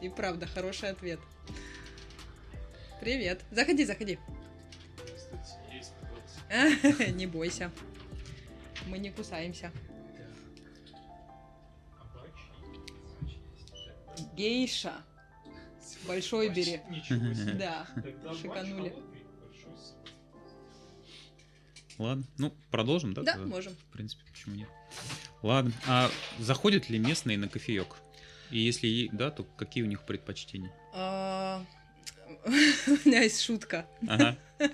и 0.00 0.08
правда, 0.08 0.46
хороший 0.46 0.90
ответ. 0.90 1.20
Привет. 3.00 3.40
Заходи, 3.50 3.84
заходи. 3.84 4.18
Не 7.14 7.26
бойся. 7.26 7.70
Мы 8.86 8.98
не 8.98 9.10
кусаемся. 9.10 9.70
Гейша. 14.36 14.94
Большой 16.06 16.48
бери. 16.48 16.80
Да, 17.58 17.86
шиканули. 18.40 18.94
Ладно, 21.98 22.24
ну 22.38 22.52
продолжим, 22.70 23.14
да? 23.14 23.22
Да, 23.22 23.36
можем. 23.36 23.74
В 23.74 23.92
принципе, 23.92 24.22
почему 24.30 24.54
нет? 24.54 24.68
Ладно, 25.42 25.72
а 25.86 26.10
заходят 26.38 26.88
ли 26.88 26.98
местные 26.98 27.38
на 27.38 27.48
кофеек? 27.48 27.96
И 28.50 28.58
если 28.58 29.08
да, 29.12 29.30
то 29.30 29.44
какие 29.44 29.84
у 29.84 29.86
них 29.86 30.02
предпочтения? 30.04 30.72
А, 30.94 31.64
у 32.46 32.50
меня 32.50 33.22
есть 33.22 33.42
шутка. 33.42 33.86
Ага. 34.08 34.36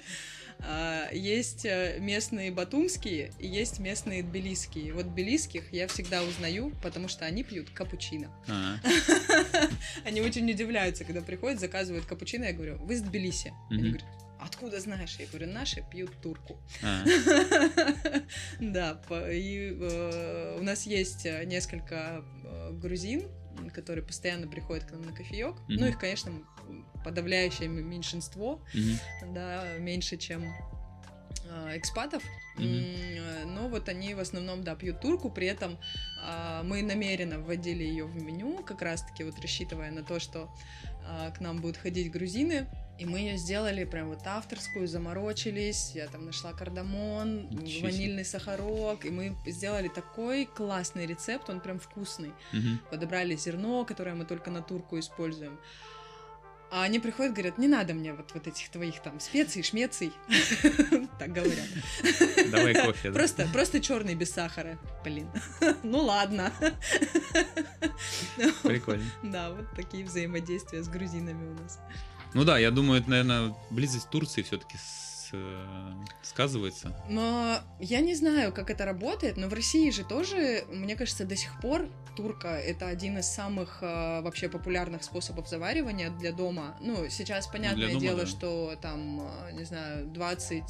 А, 0.61 1.09
есть 1.12 1.64
э, 1.64 1.98
местные 2.00 2.50
батумские 2.50 3.32
и 3.38 3.46
есть 3.46 3.78
местные 3.78 4.22
тбилисские. 4.22 4.92
Вот 4.92 5.12
тбилисских 5.12 5.72
я 5.72 5.86
всегда 5.86 6.22
узнаю, 6.22 6.72
потому 6.82 7.09
что 7.09 7.24
они 7.24 7.44
пьют 7.44 7.70
капучино. 7.70 8.30
Они 10.04 10.20
очень 10.20 10.50
удивляются, 10.50 11.04
когда 11.04 11.20
приходят, 11.20 11.61
заказывают 11.61 12.06
капучино. 12.06 12.44
Я 12.44 12.52
говорю, 12.52 12.76
вы 12.78 12.94
из 12.94 13.02
Тбилиси? 13.02 13.52
Они 13.70 13.90
говорят, 13.90 14.04
откуда 14.40 14.80
знаешь? 14.80 15.16
Я 15.18 15.26
говорю, 15.26 15.52
наши 15.52 15.84
пьют 15.90 16.11
турку. 16.20 16.59
А. 16.82 17.04
Да, 18.61 19.00
и 19.30 19.76
э, 19.78 20.56
у 20.59 20.62
нас 20.62 20.86
есть 20.86 21.26
э, 21.26 21.44
несколько 21.44 22.24
грузин, 22.72 23.28
которые 23.72 24.04
постоянно 24.04 24.46
приходят 24.46 24.84
к 24.84 24.92
нам 24.92 25.02
на 25.02 25.12
кофеек. 25.12 25.56
Ну, 25.68 25.86
их, 25.86 25.98
конечно, 25.98 26.32
подавляющее 27.04 27.68
меньшинство, 27.68 28.62
mm-hmm. 28.74 29.34
да, 29.34 29.78
меньше, 29.78 30.16
чем 30.16 30.52
экспатов, 31.76 32.22
mm-hmm. 32.57 33.46
но 33.46 33.68
вот 33.68 33.88
они 33.88 34.14
в 34.14 34.20
основном, 34.20 34.62
да, 34.64 34.74
пьют 34.74 35.01
турку, 35.01 35.30
при 35.30 35.46
этом 35.46 35.78
э, 36.22 36.62
мы 36.64 36.82
намеренно 36.82 37.38
вводили 37.38 37.84
ее 37.84 38.05
в 38.05 38.22
меню, 38.22 38.62
как 38.62 38.82
раз-таки 38.82 39.24
вот 39.24 39.38
рассчитывая 39.40 39.90
на 39.90 40.03
то, 40.03 40.18
что 40.18 40.51
э, 41.07 41.32
к 41.36 41.40
нам 41.40 41.59
будут 41.59 41.76
ходить 41.76 42.11
грузины, 42.11 42.66
и 42.99 43.05
мы 43.05 43.20
ее 43.20 43.36
сделали 43.36 43.84
прям 43.84 44.09
вот 44.09 44.26
авторскую, 44.26 44.88
заморочились, 44.88 45.92
я 45.94 46.09
там 46.09 46.26
нашла 46.26 46.53
кардамон, 46.53 47.49
Ничего 47.49 47.86
ванильный 47.86 48.24
сахарок, 48.24 49.05
и 49.05 49.11
мы 49.11 49.36
сделали 49.46 49.88
такой 49.88 50.46
классный 50.46 51.07
рецепт, 51.07 51.49
он 51.49 51.61
прям 51.61 51.78
вкусный. 51.78 52.32
Угу. 52.53 52.90
Подобрали 52.90 53.36
зерно, 53.36 53.84
которое 53.84 54.16
мы 54.16 54.24
только 54.24 54.51
на 54.51 54.62
турку 54.62 54.99
используем. 54.99 55.61
А 56.71 56.83
они 56.83 56.99
приходят, 56.99 57.33
говорят, 57.33 57.57
не 57.57 57.66
надо 57.66 57.95
мне 57.95 58.12
вот, 58.12 58.31
вот 58.35 58.47
этих 58.47 58.69
твоих 58.69 59.01
там 59.01 59.21
специй, 59.21 59.62
шмеций. 59.62 60.12
Так 61.19 61.33
говорят. 61.33 61.66
Давай 62.51 62.75
кофе. 62.75 63.11
Просто, 63.11 63.49
просто 63.53 63.81
черный 63.81 64.14
без 64.14 64.31
сахара. 64.31 64.79
Блин. 65.03 65.29
Ну 65.83 66.01
ладно. 66.05 66.53
Прикольно. 68.62 69.05
Да, 69.23 69.51
вот 69.51 69.66
такие 69.75 70.05
взаимодействия 70.05 70.83
с 70.83 70.89
грузинами 70.89 71.49
у 71.49 71.55
нас. 71.62 71.81
Ну 72.35 72.45
да, 72.45 72.59
я 72.59 72.71
думаю, 72.71 73.01
это, 73.01 73.11
наверное, 73.11 73.55
близость 73.71 74.11
Турции 74.11 74.43
все-таки 74.43 74.77
Э, 75.33 75.93
сказывается? 76.22 76.95
Но 77.09 77.59
я 77.81 78.01
не 78.01 78.14
знаю, 78.14 78.53
как 78.53 78.70
это 78.70 78.85
работает, 78.85 79.37
но 79.37 79.49
в 79.49 79.55
России 79.55 79.91
же 79.91 80.05
тоже, 80.05 80.64
мне 80.68 80.97
кажется, 80.97 81.24
до 81.24 81.37
сих 81.37 81.61
пор 81.61 81.89
турка 82.16 82.49
это 82.49 82.89
один 82.89 83.18
из 83.18 83.26
самых 83.26 83.79
э, 83.81 84.20
вообще 84.22 84.49
популярных 84.49 85.05
способов 85.05 85.49
заваривания 85.49 86.11
для 86.11 86.33
дома. 86.33 86.76
Ну, 86.81 87.09
сейчас 87.09 87.47
понятное 87.47 87.89
дома, 87.89 88.01
дело, 88.01 88.20
да. 88.20 88.26
что 88.26 88.74
там, 88.81 89.20
э, 89.20 89.53
не 89.53 89.64
знаю, 89.64 90.07
20 90.07 90.62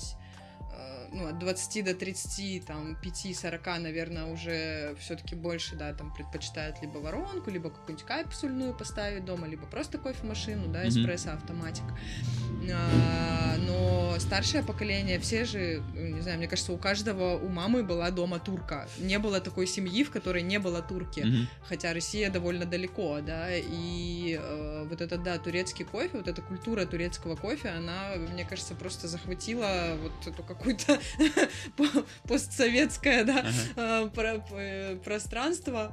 ну, 1.12 1.28
от 1.28 1.38
20 1.38 1.84
до 1.84 1.94
30, 1.94 2.64
там, 2.66 2.96
5-40, 3.02 3.78
наверное, 3.78 4.26
уже 4.26 4.94
все-таки 5.00 5.34
больше, 5.34 5.76
да, 5.76 5.92
там, 5.94 6.12
предпочитают 6.12 6.76
либо 6.82 6.98
воронку, 6.98 7.50
либо 7.50 7.70
какую-нибудь 7.70 8.06
капсульную 8.06 8.74
поставить 8.74 9.24
дома, 9.24 9.46
либо 9.46 9.66
просто 9.66 9.98
кофемашину, 9.98 10.68
да, 10.68 10.86
эспрессо-автоматик. 10.88 11.84
А, 12.70 13.56
но 13.58 14.16
старшее 14.18 14.62
поколение, 14.62 15.18
все 15.18 15.44
же, 15.44 15.82
не 15.94 16.20
знаю, 16.20 16.38
мне 16.38 16.48
кажется, 16.48 16.72
у 16.72 16.78
каждого, 16.78 17.36
у 17.36 17.48
мамы 17.48 17.82
была 17.82 18.10
дома 18.10 18.38
турка. 18.38 18.88
Не 18.98 19.18
было 19.18 19.40
такой 19.40 19.66
семьи, 19.66 20.04
в 20.04 20.10
которой 20.10 20.42
не 20.42 20.58
было 20.58 20.82
турки, 20.82 21.20
mm-hmm. 21.20 21.46
хотя 21.64 21.92
Россия 21.92 22.30
довольно 22.30 22.66
далеко, 22.66 23.20
да, 23.20 23.48
и 23.52 24.38
э, 24.40 24.86
вот 24.88 25.00
этот, 25.00 25.22
да, 25.22 25.38
турецкий 25.38 25.84
кофе, 25.84 26.10
вот 26.12 26.28
эта 26.28 26.42
культура 26.42 26.84
турецкого 26.84 27.36
кофе, 27.36 27.70
она, 27.70 28.14
мне 28.16 28.44
кажется, 28.44 28.74
просто 28.74 29.08
захватила 29.08 29.96
вот 30.02 30.26
эту 30.26 30.42
какую-то 30.58 31.00
постсоветское, 32.24 33.24
да, 33.24 33.46
ага. 33.76 34.42
Э, 34.52 34.96
пространство 35.04 35.92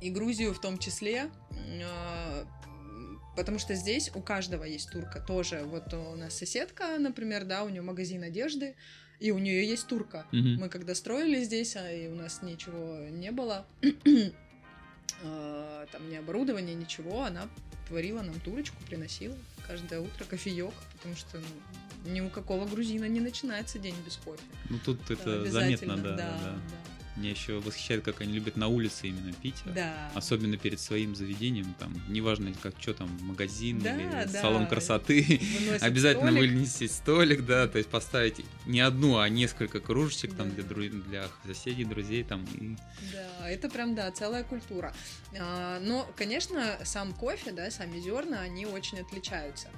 и 0.00 0.10
Грузию 0.10 0.54
в 0.54 0.60
том 0.60 0.78
числе. 0.78 1.30
Э, 1.50 2.44
потому 3.36 3.58
что 3.58 3.74
здесь 3.74 4.10
у 4.14 4.20
каждого 4.20 4.64
есть 4.64 4.90
турка 4.90 5.20
тоже. 5.20 5.62
Вот 5.64 5.92
у 5.94 6.14
нас 6.16 6.36
соседка, 6.36 6.98
например, 6.98 7.44
да, 7.44 7.64
у 7.64 7.68
нее 7.68 7.82
магазин 7.82 8.22
одежды, 8.22 8.76
и 9.20 9.30
у 9.30 9.38
нее 9.38 9.66
есть 9.66 9.86
турка. 9.86 10.26
Угу. 10.32 10.60
Мы 10.60 10.68
когда 10.68 10.94
строили 10.94 11.42
здесь, 11.42 11.76
а 11.76 11.90
и 11.90 12.08
у 12.08 12.14
нас 12.14 12.42
ничего 12.42 13.08
не 13.10 13.30
было, 13.30 13.66
э, 15.24 15.86
там 15.90 16.08
ни 16.08 16.16
оборудования, 16.16 16.74
ничего, 16.74 17.24
она 17.24 17.48
творила 17.88 18.22
нам 18.22 18.38
турочку, 18.40 18.76
приносила 18.86 19.36
каждое 19.66 20.00
утро 20.00 20.24
кофеек, 20.24 20.74
потому 20.92 21.16
что 21.16 21.38
ну, 22.04 22.10
ни 22.12 22.20
у 22.20 22.28
какого 22.28 22.66
грузина 22.66 23.06
не 23.06 23.20
начинается 23.20 23.78
день 23.78 23.96
без 24.04 24.16
кофе. 24.16 24.42
Ну 24.70 24.78
тут 24.84 25.10
это 25.10 25.50
заметно, 25.50 25.96
да, 25.96 26.16
да, 26.16 26.38
да. 26.38 26.58
Меня 27.16 27.30
еще 27.30 27.60
восхищает, 27.60 28.04
как 28.04 28.20
они 28.22 28.32
любят 28.32 28.56
на 28.56 28.66
улице 28.66 29.06
именно 29.08 29.32
пить. 29.32 29.62
Да. 29.66 30.10
Особенно 30.14 30.56
перед 30.56 30.80
своим 30.80 31.14
заведением. 31.14 31.72
Там, 31.78 31.94
неважно, 32.08 32.52
как 32.60 32.74
что 32.80 32.92
там, 32.92 33.08
магазин 33.22 33.78
Да, 33.78 33.94
или 33.96 34.10
да. 34.32 34.40
салон 34.40 34.66
красоты. 34.66 35.40
Обязательно 35.80 36.32
столик. 36.32 36.50
вынести 36.50 36.86
столик, 36.88 37.46
да, 37.46 37.68
то 37.68 37.78
есть 37.78 37.88
поставить 37.88 38.44
не 38.66 38.80
одну, 38.80 39.18
а 39.18 39.28
несколько 39.28 39.78
кружечек 39.80 40.34
там 40.34 40.48
Да. 40.50 40.54
для, 40.56 40.64
дру- 40.64 41.02
для 41.08 41.28
соседей, 41.46 41.84
друзей 41.84 42.24
там. 42.24 42.44
И... 42.54 42.76
Да, 43.12 43.48
это 43.48 43.68
прям, 43.70 43.94
да, 43.94 44.10
целая 44.10 44.42
культура. 44.42 44.92
А, 45.38 45.78
но, 45.80 46.10
конечно, 46.16 46.78
сам 46.84 47.12
кофе, 47.12 47.52
да, 47.52 47.70
сами 47.70 48.00
зерна, 48.00 48.40
они 48.40 48.66
очень 48.66 48.98
отличаются. 48.98 49.68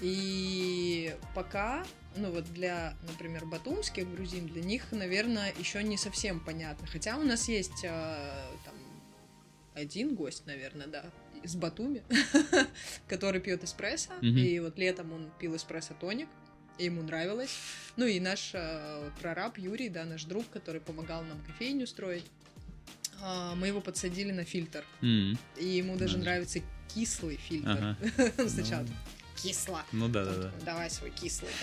И 0.00 1.14
пока, 1.34 1.84
ну 2.16 2.30
вот 2.30 2.44
для, 2.52 2.96
например, 3.08 3.44
батумских 3.46 4.10
грузин, 4.10 4.46
для 4.46 4.62
них, 4.62 4.90
наверное, 4.92 5.52
еще 5.58 5.82
не 5.82 5.96
совсем 5.96 6.40
понятно. 6.40 6.86
Хотя 6.86 7.16
у 7.18 7.22
нас 7.22 7.48
есть 7.48 7.84
а, 7.84 8.50
там 8.64 8.74
один 9.74 10.14
гость, 10.14 10.46
наверное, 10.46 10.86
да, 10.86 11.04
из 11.42 11.56
Батуми, 11.56 12.02
который 13.08 13.40
пьет 13.40 13.64
эспрессо. 13.64 14.12
И 14.20 14.58
вот 14.60 14.78
летом 14.78 15.12
он 15.12 15.30
пил 15.38 15.56
эспрессо 15.56 15.94
тоник. 15.94 16.28
И 16.78 16.84
ему 16.86 17.02
нравилось. 17.02 17.50
Ну 17.96 18.06
и 18.06 18.18
наш 18.18 18.52
э, 18.54 19.10
прораб 19.20 19.58
Юрий, 19.58 19.90
да, 19.90 20.04
наш 20.06 20.24
друг, 20.24 20.48
который 20.48 20.80
помогал 20.80 21.22
нам 21.22 21.38
кофейню 21.46 21.86
строить, 21.86 22.24
а, 23.20 23.54
мы 23.56 23.66
его 23.68 23.80
подсадили 23.82 24.32
на 24.32 24.44
фильтр. 24.44 24.82
М, 25.02 25.38
И 25.58 25.66
ему 25.66 25.96
даже 25.96 26.12
же. 26.14 26.18
нравится 26.18 26.60
кислый 26.94 27.36
фильтр. 27.36 27.96
Ага. 28.16 28.32
Сначала 28.48 28.82
Ну, 28.82 28.88
кисло. 29.42 29.82
Ну 29.92 30.08
да, 30.08 30.24
да, 30.24 30.34
да. 30.34 30.52
Давай 30.64 30.90
свой 30.90 31.10
кислый. 31.10 31.50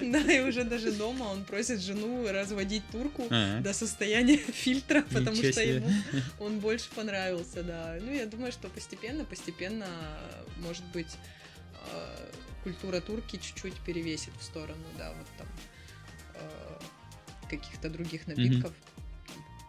Да, 0.00 0.20
и 0.32 0.40
уже 0.40 0.64
даже 0.64 0.90
дома 0.92 1.24
он 1.24 1.44
просит 1.44 1.80
жену 1.80 2.26
разводить 2.26 2.82
турку 2.90 3.26
А, 3.30 3.60
до 3.60 3.74
состояния 3.74 4.36
фильтра, 4.64 5.02
потому 5.02 5.36
что 5.36 5.62
ему 5.62 5.90
он 6.40 6.58
больше 6.58 6.88
понравился, 6.94 7.62
да. 7.62 7.98
Ну, 8.00 8.10
я 8.12 8.24
думаю, 8.24 8.50
что 8.50 8.68
постепенно, 8.68 9.26
постепенно, 9.26 9.86
может 10.58 10.84
быть, 10.86 11.16
э, 11.92 12.30
культура 12.62 13.00
турки 13.00 13.36
чуть-чуть 13.36 13.78
перевесит 13.84 14.32
в 14.40 14.42
сторону, 14.42 14.84
да, 14.96 15.12
вот 15.12 15.26
там 15.36 15.46
э, 16.34 16.78
каких-то 17.50 17.90
других 17.90 18.26
напитков, 18.26 18.72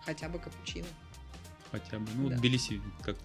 хотя 0.06 0.30
бы 0.30 0.40
капучино. 0.40 0.88
Хотя 1.72 2.00
бы. 2.00 2.08
Ну, 2.16 2.30
Да. 2.30 2.38
Тбилиси 2.38 2.82
как... 3.04 3.18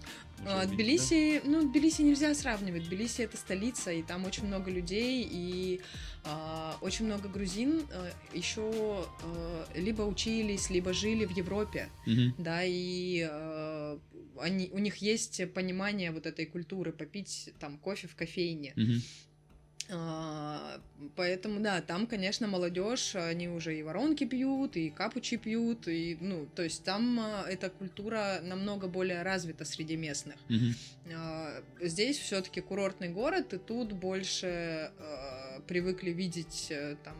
уже 0.45 0.51
А, 0.53 0.65
Тбилиси, 0.65 1.41
ну, 1.45 1.67
Тбилиси 1.67 2.01
нельзя 2.01 2.33
сравнивать. 2.33 2.85
Тбилиси 2.85 3.21
это 3.21 3.37
столица, 3.37 3.91
и 3.91 4.01
там 4.03 4.25
очень 4.25 4.45
много 4.45 4.71
людей, 4.71 5.27
и 5.29 5.81
а, 6.23 6.77
очень 6.81 7.05
много 7.05 7.29
грузин 7.29 7.83
а, 7.91 8.11
еще 8.33 9.05
а, 9.23 9.67
либо 9.75 10.03
учились, 10.03 10.69
либо 10.69 10.93
жили 10.93 11.25
в 11.25 11.31
Европе, 11.31 11.89
да? 12.05 12.11
Мгм. 12.11 12.35
да, 12.37 12.63
и 12.63 13.27
а, 13.29 13.99
они, 14.39 14.69
у 14.71 14.79
них 14.79 14.97
есть 14.97 15.41
понимание 15.53 16.11
вот 16.11 16.25
этой 16.25 16.45
культуры 16.45 16.91
попить 16.91 17.53
там 17.59 17.77
кофе 17.77 18.07
в 18.07 18.15
кофейне. 18.15 18.73
Мгм. 18.75 19.01
А, 19.91 20.79
Поэтому, 21.15 21.59
да, 21.59 21.81
там, 21.81 22.07
конечно, 22.07 22.47
молодежь, 22.47 23.15
они 23.15 23.49
уже 23.49 23.77
и 23.77 23.83
воронки 23.83 24.23
пьют, 24.23 24.77
и 24.77 24.89
капучи 24.89 25.37
пьют, 25.37 25.87
и, 25.87 26.17
ну, 26.21 26.47
то 26.55 26.63
есть 26.63 26.83
там 26.83 27.19
а, 27.19 27.45
эта 27.49 27.69
культура 27.69 28.39
намного 28.43 28.87
более 28.87 29.23
развита 29.23 29.65
среди 29.65 29.97
местных. 29.97 30.35
А, 31.13 31.63
Здесь 31.81 32.17
все-таки 32.17 32.61
курортный 32.61 33.09
город, 33.09 33.53
и 33.53 33.57
тут 33.57 33.93
больше 33.93 34.91
привыкли 35.67 36.11
видеть 36.11 36.67
э, 36.69 36.95
там 37.03 37.15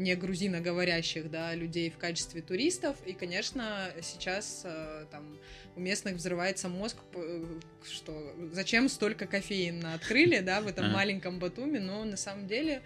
не 0.00 0.14
грузиноговорящих, 0.16 1.30
да, 1.30 1.54
людей 1.54 1.90
в 1.90 1.98
качестве 1.98 2.40
туристов. 2.42 2.96
И, 3.06 3.12
конечно, 3.12 3.92
сейчас 4.02 4.62
э, 4.64 5.04
там 5.10 5.38
у 5.76 5.80
местных 5.80 6.14
взрывается 6.14 6.68
мозг, 6.68 6.96
п- 7.12 7.60
что 7.88 8.34
зачем 8.52 8.88
столько 8.88 9.26
кофеин 9.26 9.84
открыли, 9.86 10.40
да, 10.40 10.60
в 10.62 10.66
этом 10.66 10.86
Ага. 10.86 10.94
маленьком 10.94 11.38
Батуми, 11.38 11.78
но 11.78 12.04
на 12.04 12.16
самом 12.16 12.46
деле 12.46 12.82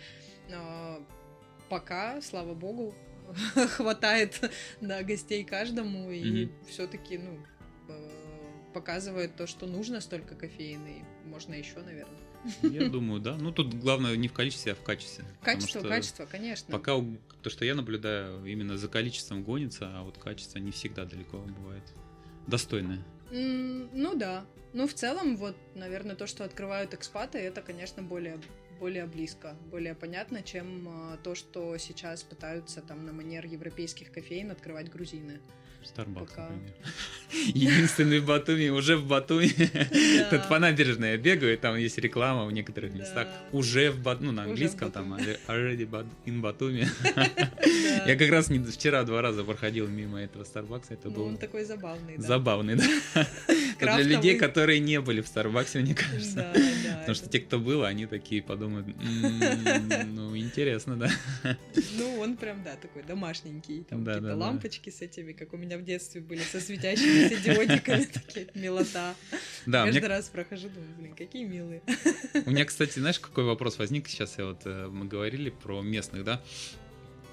э, 0.49 0.99
пока, 1.69 2.21
слава 2.21 2.53
богу, 2.55 2.95
хватает 3.77 4.51
да, 4.81 5.03
гостей 5.03 5.45
каждому, 5.45 6.11
и 6.11 6.47
Мгм. 6.47 6.53
все-таки, 6.69 7.19
ну, 7.19 7.39
э, 7.89 8.11
показывает 8.75 9.37
то, 9.37 9.47
что 9.47 9.67
нужно 9.67 10.01
столько 10.01 10.35
кофеина, 10.35 10.89
и 10.89 11.29
можно 11.29 11.55
еще, 11.55 11.79
наверное. 11.79 12.21
Я 12.63 12.89
думаю, 12.89 13.21
да. 13.21 13.37
Ну, 13.37 13.53
тут 13.53 13.75
главное 13.75 14.17
не 14.17 14.29
в 14.29 14.33
количестве, 14.33 14.73
а 14.73 14.75
в 14.75 14.83
качестве. 14.83 15.25
Качество, 15.43 15.81
качество, 15.81 16.27
конечно. 16.27 16.71
Пока 16.71 16.95
то, 17.43 17.51
что 17.51 17.65
я 17.65 17.75
наблюдаю, 17.75 18.45
именно 18.45 18.77
за 18.77 18.89
количеством 18.89 19.43
гонится, 19.43 19.91
а 19.93 20.03
вот 20.03 20.19
качество 20.19 20.59
не 20.59 20.71
всегда 20.71 21.05
далеко 21.05 21.39
бывает. 21.39 21.85
Достойное. 22.47 23.05
Ну 23.31 24.15
да. 24.15 24.45
Ну, 24.73 24.87
в 24.87 24.95
целом, 24.95 25.37
вот, 25.37 25.57
наверное, 25.75 26.17
то, 26.17 26.27
что 26.27 26.45
открывают 26.45 26.95
экспаты, 26.95 27.39
это, 27.39 27.63
конечно, 27.63 28.03
более 28.03 28.41
более 28.81 29.07
близко, 29.07 29.57
более 29.71 29.95
понятно, 29.95 30.43
чем 30.43 30.89
а, 30.89 31.17
то, 31.19 31.35
что 31.35 31.79
сейчас 31.79 32.23
пытаются 32.23 32.81
там 32.81 33.07
на 33.07 33.13
манер 33.13 33.47
европейских 33.47 34.13
кофеин 34.13 34.51
открывать 34.51 34.91
грузины. 34.91 35.41
Starbucks, 35.85 36.29
Пока. 36.29 36.43
например. 36.43 36.73
Единственный 37.55 38.21
в 38.21 38.27
Батуми, 38.27 38.69
уже 38.69 38.97
в 38.97 39.07
Батуми. 39.07 39.49
Тут 40.31 40.49
по 40.49 40.59
набережной 40.59 41.11
я 41.13 41.17
бегаю, 41.17 41.59
там 41.59 41.77
есть 41.77 41.99
реклама 41.99 42.45
в 42.47 42.53
некоторых 42.53 42.93
Да. 42.93 42.99
местах. 42.99 43.29
Уже 43.53 43.91
в 43.91 44.01
Батуми, 44.03 44.27
ну, 44.27 44.33
на 44.33 44.43
английском 44.45 44.91
там, 44.93 45.11
Батуми. 45.11 45.37
already 45.49 46.07
in 46.27 46.41
Батуми. 46.41 46.89
Да. 47.15 48.11
Я 48.11 48.17
как 48.17 48.31
раз 48.31 48.51
не- 48.51 48.59
вчера 48.59 49.03
два 49.05 49.23
раза 49.23 49.45
проходил 49.45 49.87
мимо 49.89 50.21
этого 50.21 50.43
Starbucks, 50.45 50.87
это 50.91 51.09
Ну, 51.09 51.11
было 51.15 51.25
он 51.29 51.37
такой 51.37 51.65
забавный, 51.65 52.17
да. 52.19 52.23
забавный, 52.23 52.77
да. 52.77 52.85
Для 53.79 54.03
людей, 54.03 54.37
которые 54.39 54.81
не 54.81 55.01
были 55.01 55.21
в 55.21 55.27
Старбаксе, 55.27 55.81
мне 55.81 55.95
кажется. 55.95 56.53
Потому 57.01 57.15
что 57.15 57.29
те, 57.29 57.41
кто 57.41 57.59
был, 57.59 57.85
они 57.85 58.07
такие 58.07 58.43
подумают, 58.43 58.87
«М, 58.89 60.15
ну, 60.15 60.37
интересно, 60.37 60.97
да. 60.97 61.11
Ну, 61.99 62.19
он 62.21 62.37
прям, 62.37 62.63
да, 62.65 62.77
такой 62.77 63.03
домашненький. 63.03 63.85
Там 63.85 64.05
какие-то 64.05 64.37
лампочки 64.37 64.91
с 64.91 65.03
этими, 65.03 65.33
как 65.33 65.53
у 65.53 65.57
меня 65.57 65.77
в 65.79 65.85
детстве 65.85 66.21
были, 66.21 66.41
со 66.41 66.61
светящимися 66.61 67.37
диодиками, 67.37 68.05
такие, 68.05 68.49
милота. 68.55 69.15
Да, 69.67 69.85
Каждый 69.85 70.07
раз 70.09 70.29
прохожу, 70.29 70.69
думаю, 70.69 70.95
блин, 70.99 71.15
какие 71.15 71.45
милые. 71.45 71.83
У 72.47 72.51
меня, 72.51 72.65
кстати, 72.65 72.99
знаешь, 72.99 73.19
какой 73.19 73.45
вопрос 73.45 73.79
возник 73.79 74.09
сейчас? 74.09 74.39
Я 74.39 74.47
вот 74.47 74.63
э, 74.65 74.89
мы 74.89 75.07
говорили 75.07 75.51
про 75.51 75.83
местных, 75.83 76.25
да? 76.25 76.43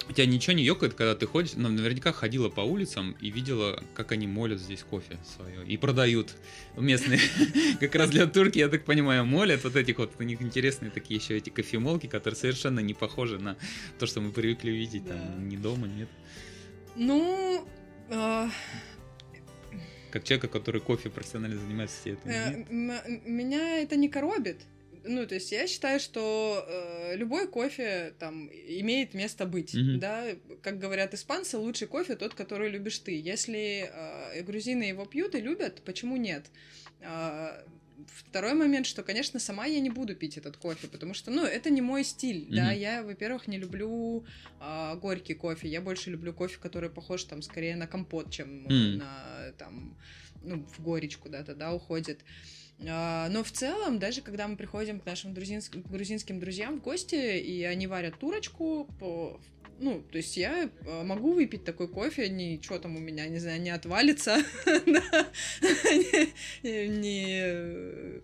У 0.10 0.14
тебя 0.14 0.26
ничего 0.26 0.54
не 0.54 0.64
ёкает, 0.64 0.93
когда 0.93 1.16
ты 1.16 1.26
ходишь, 1.26 1.54
ну, 1.56 1.70
наверняка 1.70 2.12
ходила 2.12 2.49
по 2.49 2.62
улицам 2.62 3.16
и 3.20 3.30
видела, 3.30 3.84
как 3.93 4.12
они 4.12 4.28
молят 4.28 4.60
здесь 4.60 4.84
кофе 4.84 5.18
свое 5.36 5.66
и 5.66 5.78
продают 5.78 6.34
местные. 6.76 7.20
Как 7.80 7.95
раз 7.95 8.10
для 8.10 8.26
турки, 8.28 8.58
я 8.60 8.68
так 8.68 8.84
понимаю, 8.84 9.26
молят 9.26 9.64
вот 9.64 9.76
этих 9.76 9.97
вот, 9.99 10.14
у 10.20 10.24
них 10.24 10.41
интересные 10.41 10.91
такие 10.91 11.20
еще 11.20 11.38
эти 11.38 11.49
кофемолки, 11.49 12.08
которые 12.08 12.38
совершенно 12.38 12.80
не 12.80 12.93
похожи 12.93 13.38
на 13.39 13.58
то, 13.99 14.06
что 14.06 14.22
мы 14.22 14.32
привыкли 14.32 14.72
видеть 14.72 15.08
там 15.08 15.47
ни 15.47 15.56
дома, 15.56 15.88
нет. 15.88 16.10
Ну, 16.95 17.68
а, 18.10 18.49
Как 20.12 20.24
человека, 20.24 20.47
который 20.47 20.82
кофе 20.82 21.10
профессионально 21.10 21.58
занимается, 21.58 21.95
тебе 22.04 22.14
это 22.14 22.30
Э, 22.30 23.20
Меня 23.26 23.80
это 23.80 23.95
не 23.95 24.10
коробит. 24.10 24.62
Ну, 25.04 25.26
то 25.26 25.36
есть 25.36 25.52
я 25.52 25.68
считаю, 25.68 25.99
что 25.99 26.66
э, 26.68 27.16
любой 27.16 27.47
кофе 27.47 28.14
там 28.20 28.49
имеет 28.49 29.14
место 29.14 29.45
быть, 29.45 29.74
Мгм. 29.74 29.99
да. 29.99 30.28
Как 30.62 30.80
говорят 30.80 31.14
испанцы, 31.14 31.58
лучший 31.58 31.88
кофе 31.88 32.16
тот, 32.16 32.34
который 32.34 32.70
любишь 32.70 32.99
ты. 32.99 33.20
Если 33.20 33.89
э, 33.91 34.43
грузины 34.43 34.84
его 34.84 35.06
пьют 35.06 35.36
и 35.36 35.41
любят, 35.41 35.82
почему 35.84 36.18
нет? 36.18 36.45
А, 37.02 37.64
Второй 38.08 38.54
момент, 38.54 38.88
что, 38.88 39.04
конечно, 39.04 39.39
сама 39.39 39.66
я 39.66 39.80
не 39.80 39.89
буду 39.89 40.16
пить 40.16 40.38
этот 40.38 40.58
кофе, 40.58 40.88
потому 40.88 41.14
что, 41.14 41.30
ну, 41.30 41.45
это 41.45 41.70
не 41.70 41.82
мой 41.82 42.04
стиль, 42.04 42.47
да. 42.49 42.72
Мгм. 42.72 42.80
Я, 42.80 43.04
во-первых, 43.04 43.47
не 43.47 43.58
люблю 43.58 44.26
а, 44.60 44.95
горький 44.95 45.34
кофе. 45.36 45.68
Я 45.68 45.82
больше 45.82 46.10
люблю 46.10 46.34
кофе, 46.34 46.58
который 46.60 46.89
похож 46.89 47.24
там 47.26 47.41
скорее 47.41 47.76
на 47.76 47.88
компот, 47.88 48.32
чем 48.32 48.68
э, 48.68 48.72
М. 48.72 48.97
на 48.97 49.52
там 49.58 49.97
ну, 50.43 50.66
в 50.66 50.82
горечь 50.82 51.18
куда-то, 51.18 51.54
да, 51.56 51.74
уходит. 51.74 52.22
А, 52.22 52.61
Но 52.84 53.43
в 53.43 53.51
целом, 53.51 53.99
даже 53.99 54.21
когда 54.21 54.47
мы 54.47 54.55
приходим 54.57 54.99
к 54.99 55.05
нашим 55.05 55.34
грузинск- 55.34 55.88
грузинским 55.88 56.39
друзьям 56.39 56.79
в 56.79 56.82
гости, 56.82 57.38
и 57.39 57.63
они 57.63 57.86
варят 57.88 58.17
турочку, 58.17 58.88
по- 58.99 59.39
ну, 59.79 60.01
то 60.01 60.17
есть 60.17 60.36
я 60.38 60.69
э, 60.69 61.03
могу 61.03 61.34
выпить 61.34 61.63
такой 61.63 61.88
кофе, 61.88 62.27
ничего 62.29 62.79
там 62.79 62.95
у 62.95 62.99
меня, 62.99 63.27
не 63.27 63.38
знаю, 63.39 63.61
не 63.61 63.69
отвалится, 63.69 64.38
не- 66.63 66.88
не 66.88 68.21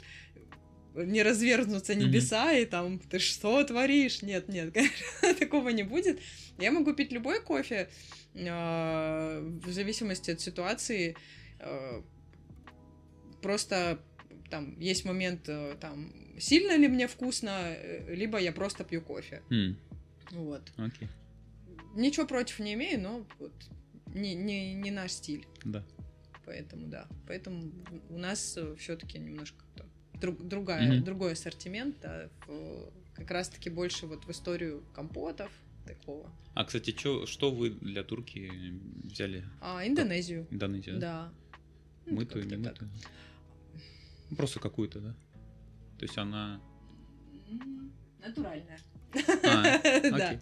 не 0.96 1.22
разверзнутся 1.22 1.94
небеса, 1.94 2.54
и 2.54 2.66
там, 2.66 2.98
ты 2.98 3.20
что 3.20 3.64
творишь? 3.64 4.24
Нет, 4.24 4.48
нет, 4.50 4.76
такого 5.40 5.70
не 5.70 5.84
будет. 5.84 6.20
Я 6.58 6.72
могу 6.72 6.94
пить 6.94 7.12
любой 7.12 7.40
кофе, 7.40 7.88
а, 8.36 9.40
в 9.64 9.72
зависимости 9.72 10.32
от 10.32 10.42
ситуации. 10.42 11.16
а, 11.60 12.04
Просто 13.44 14.00
там 14.50 14.80
есть 14.80 15.06
момент, 15.06 15.48
э, 15.50 15.76
там, 15.80 16.14
сильно 16.40 16.78
ли 16.78 16.88
мне 16.88 17.08
вкусно, 17.08 17.74
э, 17.76 18.16
либо 18.16 18.40
я 18.40 18.52
просто 18.52 18.84
пью 18.84 19.02
кофе. 19.02 19.42
М, 19.50 19.78
Вот. 20.32 20.72
Окей. 20.78 21.08
ничего 21.96 22.28
против 22.28 22.60
не 22.60 22.74
имею, 22.74 23.02
но 23.02 23.26
вот 23.40 23.54
не, 24.14 24.36
не, 24.36 24.74
не 24.74 24.92
наш 24.92 25.12
стиль. 25.12 25.46
Да. 25.64 25.84
Поэтому, 26.46 26.88
да. 26.88 27.08
Поэтому 27.28 27.72
у 28.10 28.18
нас 28.18 28.58
все-таки 28.78 29.20
немножко 29.20 29.64
друг, 30.20 30.48
другая, 30.48 30.92
mm-hmm. 30.92 31.04
другой 31.04 31.34
ассортимент, 31.34 32.00
да, 32.02 32.30
в, 32.46 32.92
как 33.14 33.32
раз-таки 33.32 33.70
больше 33.70 34.06
вот 34.06 34.26
в 34.26 34.32
историю 34.32 34.84
компотов 34.94 35.52
такого. 35.86 36.30
А, 36.54 36.66
кстати, 36.66 36.92
чё, 36.92 37.26
что 37.26 37.52
вы 37.52 37.70
для 37.72 38.04
турки 38.04 38.52
взяли? 39.04 39.44
А, 39.62 39.86
Индонезию. 39.86 40.48
Индонезию, 40.52 41.00
да? 41.00 41.32
Да. 42.06 42.12
Мытую, 42.14 42.48
не 42.48 42.58
мытую? 42.58 42.90
Просто 44.36 44.60
какую-то, 44.60 45.00
да? 45.00 45.16
То 45.98 46.06
есть 46.06 46.18
она... 46.18 46.62
Натуральная. 48.20 48.80
А, 49.44 49.80
да. 50.12 50.40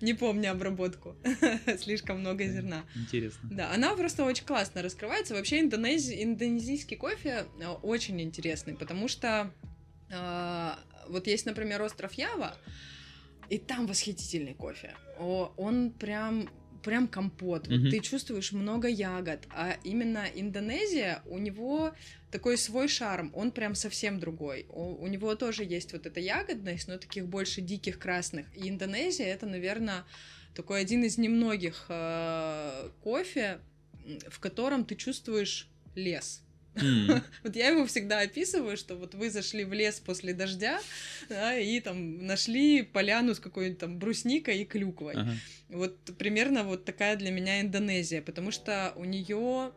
Не 0.00 0.14
помню 0.14 0.50
обработку. 0.50 1.16
Слишком 1.78 2.20
много 2.20 2.44
зерна. 2.46 2.84
Интересно. 2.96 3.48
Да, 3.52 3.72
она 3.72 3.94
просто 3.94 4.24
очень 4.24 4.44
классно 4.44 4.82
раскрывается. 4.82 5.34
Вообще 5.34 5.60
индонези... 5.60 6.22
индонезийский 6.22 6.96
кофе 6.96 7.46
э, 7.60 7.66
очень 7.82 8.20
интересный, 8.20 8.74
потому 8.74 9.08
что 9.08 9.52
э, 10.10 10.70
вот 11.08 11.26
есть, 11.26 11.46
например, 11.46 11.80
остров 11.82 12.12
Ява, 12.14 12.56
и 13.48 13.58
там 13.58 13.86
восхитительный 13.86 14.54
кофе. 14.54 14.94
О, 15.18 15.52
он 15.56 15.90
прям 15.90 16.50
прям 16.82 17.08
компот. 17.08 17.66
Вот 17.66 17.76
mm-hmm. 17.76 17.90
ты 17.90 18.00
чувствуешь 18.00 18.52
много 18.52 18.88
ягод. 18.88 19.46
А 19.50 19.76
именно 19.84 20.24
Индонезия, 20.34 21.22
у 21.26 21.38
него 21.38 21.92
такой 22.30 22.56
свой 22.58 22.88
шарм, 22.88 23.30
он 23.34 23.50
прям 23.50 23.74
совсем 23.74 24.20
другой. 24.20 24.66
У, 24.68 24.94
у 25.02 25.06
него 25.06 25.34
тоже 25.34 25.64
есть 25.64 25.92
вот 25.92 26.06
эта 26.06 26.20
ягодность, 26.20 26.88
но 26.88 26.98
таких 26.98 27.26
больше 27.26 27.60
диких 27.60 27.98
красных. 27.98 28.46
И 28.56 28.68
Индонезия 28.68 29.26
это, 29.26 29.46
наверное, 29.46 30.04
такой 30.54 30.80
один 30.80 31.04
из 31.04 31.18
немногих 31.18 31.86
э, 31.88 32.90
кофе, 33.02 33.60
в 34.28 34.40
котором 34.40 34.84
ты 34.84 34.94
чувствуешь 34.94 35.68
лес. 35.94 36.42
Mm. 36.80 37.22
вот 37.42 37.56
я 37.56 37.68
его 37.68 37.86
всегда 37.86 38.20
описываю, 38.20 38.76
что 38.76 38.96
вот 38.96 39.14
вы 39.14 39.30
зашли 39.30 39.64
в 39.64 39.72
лес 39.72 40.00
после 40.00 40.32
дождя, 40.32 40.80
да, 41.28 41.58
и 41.58 41.80
там 41.80 42.26
нашли 42.26 42.82
поляну 42.82 43.34
с 43.34 43.40
какой-нибудь 43.40 43.78
там 43.78 43.98
брусникой 43.98 44.58
и 44.58 44.64
клюквой. 44.64 45.14
Uh-huh. 45.14 45.34
Вот 45.68 45.98
примерно 46.18 46.64
вот 46.64 46.84
такая 46.84 47.16
для 47.16 47.30
меня 47.30 47.60
Индонезия, 47.60 48.22
потому 48.22 48.50
что 48.50 48.92
у 48.96 49.04
нее 49.04 49.72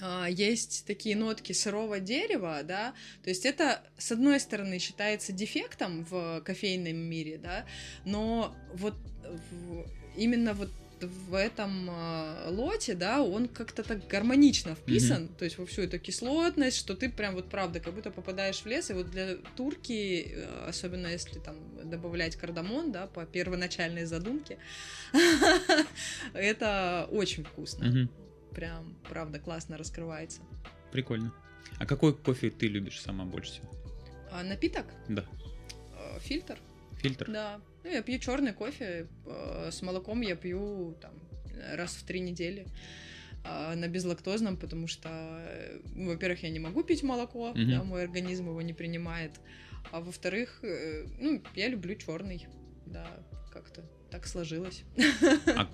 а, 0.00 0.28
есть 0.28 0.86
такие 0.86 1.16
нотки 1.16 1.52
сырого 1.52 2.00
дерева, 2.00 2.60
да, 2.64 2.94
то 3.22 3.30
есть 3.30 3.44
это, 3.44 3.82
с 3.98 4.12
одной 4.12 4.40
стороны, 4.40 4.78
считается 4.78 5.32
дефектом 5.32 6.04
в 6.04 6.40
кофейном 6.42 6.96
мире, 6.96 7.38
да, 7.38 7.66
но 8.04 8.54
вот 8.72 8.94
именно 10.16 10.54
вот 10.54 10.70
в 11.04 11.34
этом 11.34 11.88
э, 11.90 12.50
лоте, 12.50 12.94
да, 12.94 13.22
он 13.22 13.48
как-то 13.48 13.82
так 13.82 14.06
гармонично 14.06 14.74
вписан, 14.74 15.24
mm-hmm. 15.24 15.36
то 15.36 15.44
есть 15.44 15.58
во 15.58 15.66
всю 15.66 15.82
эту 15.82 15.98
кислотность, 15.98 16.76
что 16.76 16.94
ты 16.94 17.10
прям 17.10 17.34
вот 17.34 17.48
правда 17.48 17.80
как 17.80 17.94
будто 17.94 18.10
попадаешь 18.10 18.60
в 18.60 18.66
лес, 18.66 18.90
и 18.90 18.94
вот 18.94 19.10
для 19.10 19.36
турки, 19.56 20.32
э, 20.34 20.66
особенно 20.68 21.08
если 21.08 21.38
там 21.38 21.56
добавлять 21.84 22.36
кардамон, 22.36 22.92
да, 22.92 23.06
по 23.06 23.24
первоначальной 23.24 24.04
задумке, 24.04 24.58
это 26.34 27.08
очень 27.10 27.44
вкусно 27.44 28.08
прям, 28.50 28.94
правда, 29.08 29.38
классно 29.38 29.78
раскрывается. 29.78 30.42
Прикольно. 30.92 31.32
А 31.78 31.86
какой 31.86 32.14
кофе 32.14 32.50
ты 32.50 32.66
любишь 32.66 33.00
сама 33.00 33.24
больше 33.24 33.52
всего? 33.52 33.70
А, 34.30 34.42
напиток? 34.42 34.86
Да. 35.08 35.24
А, 35.96 36.18
фильтр. 36.20 36.58
Фильтр? 36.98 37.30
Да. 37.30 37.60
Ну, 37.84 37.90
я 37.90 38.02
пью 38.02 38.18
черный 38.18 38.52
кофе. 38.52 39.06
А, 39.26 39.70
с 39.70 39.82
молоком 39.82 40.20
я 40.20 40.36
пью 40.36 40.96
там 41.00 41.12
раз 41.74 41.94
в 41.94 42.04
три 42.04 42.20
недели 42.20 42.66
а, 43.44 43.74
на 43.74 43.88
безлактозном, 43.88 44.56
потому 44.56 44.86
что, 44.86 45.08
ну, 45.94 46.10
во-первых, 46.10 46.42
я 46.42 46.50
не 46.50 46.58
могу 46.58 46.82
пить 46.82 47.02
молоко, 47.02 47.50
угу. 47.50 47.58
да, 47.58 47.82
мой 47.82 48.04
организм 48.04 48.48
его 48.48 48.62
не 48.62 48.72
принимает, 48.72 49.32
а 49.92 50.00
во-вторых, 50.00 50.60
э, 50.62 51.06
ну, 51.18 51.42
я 51.54 51.68
люблю 51.68 51.94
черный, 51.94 52.46
да, 52.86 53.06
как-то 53.52 53.82
так 54.10 54.26
сложилось. 54.26 54.84
А 55.46 55.68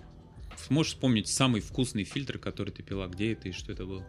Можешь 0.70 0.92
вспомнить 0.92 1.28
самый 1.28 1.60
вкусный 1.60 2.04
фильтр, 2.04 2.38
который 2.38 2.70
ты 2.70 2.82
пила? 2.82 3.06
Где 3.08 3.32
это 3.32 3.48
и 3.48 3.52
что 3.52 3.72
это 3.72 3.84
было? 3.84 4.06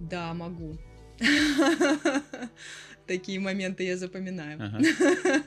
Да, 0.00 0.34
могу. 0.34 0.76
Такие 3.06 3.40
моменты 3.40 3.84
я 3.84 3.96
запоминаю. 3.96 4.60
А, 4.60 4.80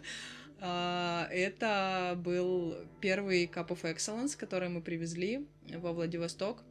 это 0.61 2.15
был 2.17 2.75
первый 2.99 3.45
Cup 3.45 3.69
of 3.69 3.83
Excellence, 3.83 4.37
который 4.37 4.69
мы 4.69 4.81
привезли 4.81 5.47
во 5.75 5.93
Владивосток 5.93 6.63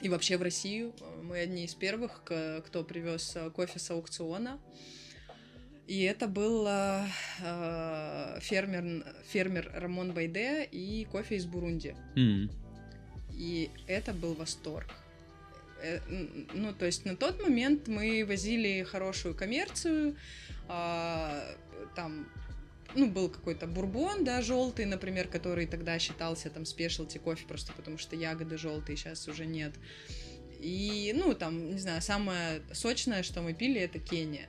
и 0.00 0.08
вообще 0.08 0.36
в 0.36 0.42
Россию. 0.42 0.94
Мы 1.22 1.38
одни 1.38 1.64
из 1.64 1.74
первых, 1.74 2.22
кто 2.24 2.84
привез 2.84 3.36
кофе 3.54 3.78
с 3.78 3.90
аукциона. 3.90 4.58
И 5.86 6.02
это 6.04 6.26
был 6.28 6.66
э, 6.66 7.04
фермер, 8.40 9.04
фермер 9.28 9.70
Рамон 9.74 10.12
Байде 10.12 10.64
и 10.64 11.04
кофе 11.04 11.36
из 11.36 11.44
Бурунди. 11.44 11.94
Mm. 12.16 12.50
И 13.32 13.70
это 13.86 14.14
был 14.14 14.32
восторг. 14.34 14.86
Э, 15.82 16.00
ну, 16.54 16.72
то 16.72 16.86
есть 16.86 17.04
на 17.04 17.16
тот 17.16 17.42
момент 17.42 17.86
мы 17.88 18.24
возили 18.26 18.82
хорошую 18.82 19.34
коммерцию, 19.34 20.16
а, 20.68 21.54
там 21.94 22.26
ну, 22.94 23.10
был 23.10 23.28
какой-то 23.28 23.66
бурбон, 23.66 24.24
да, 24.24 24.42
желтый, 24.42 24.86
например, 24.86 25.28
который 25.28 25.66
тогда 25.66 25.98
считался 25.98 26.50
там 26.50 26.64
спешлти 26.64 27.18
кофе, 27.18 27.46
просто 27.46 27.72
потому 27.72 27.98
что 27.98 28.16
ягоды 28.16 28.56
желтые 28.58 28.96
сейчас 28.96 29.28
уже 29.28 29.46
нет. 29.46 29.72
И, 30.60 31.12
ну, 31.14 31.34
там, 31.34 31.72
не 31.72 31.78
знаю, 31.78 32.00
самое 32.00 32.62
сочное, 32.72 33.22
что 33.22 33.42
мы 33.42 33.52
пили, 33.52 33.80
это 33.80 33.98
Кения. 33.98 34.48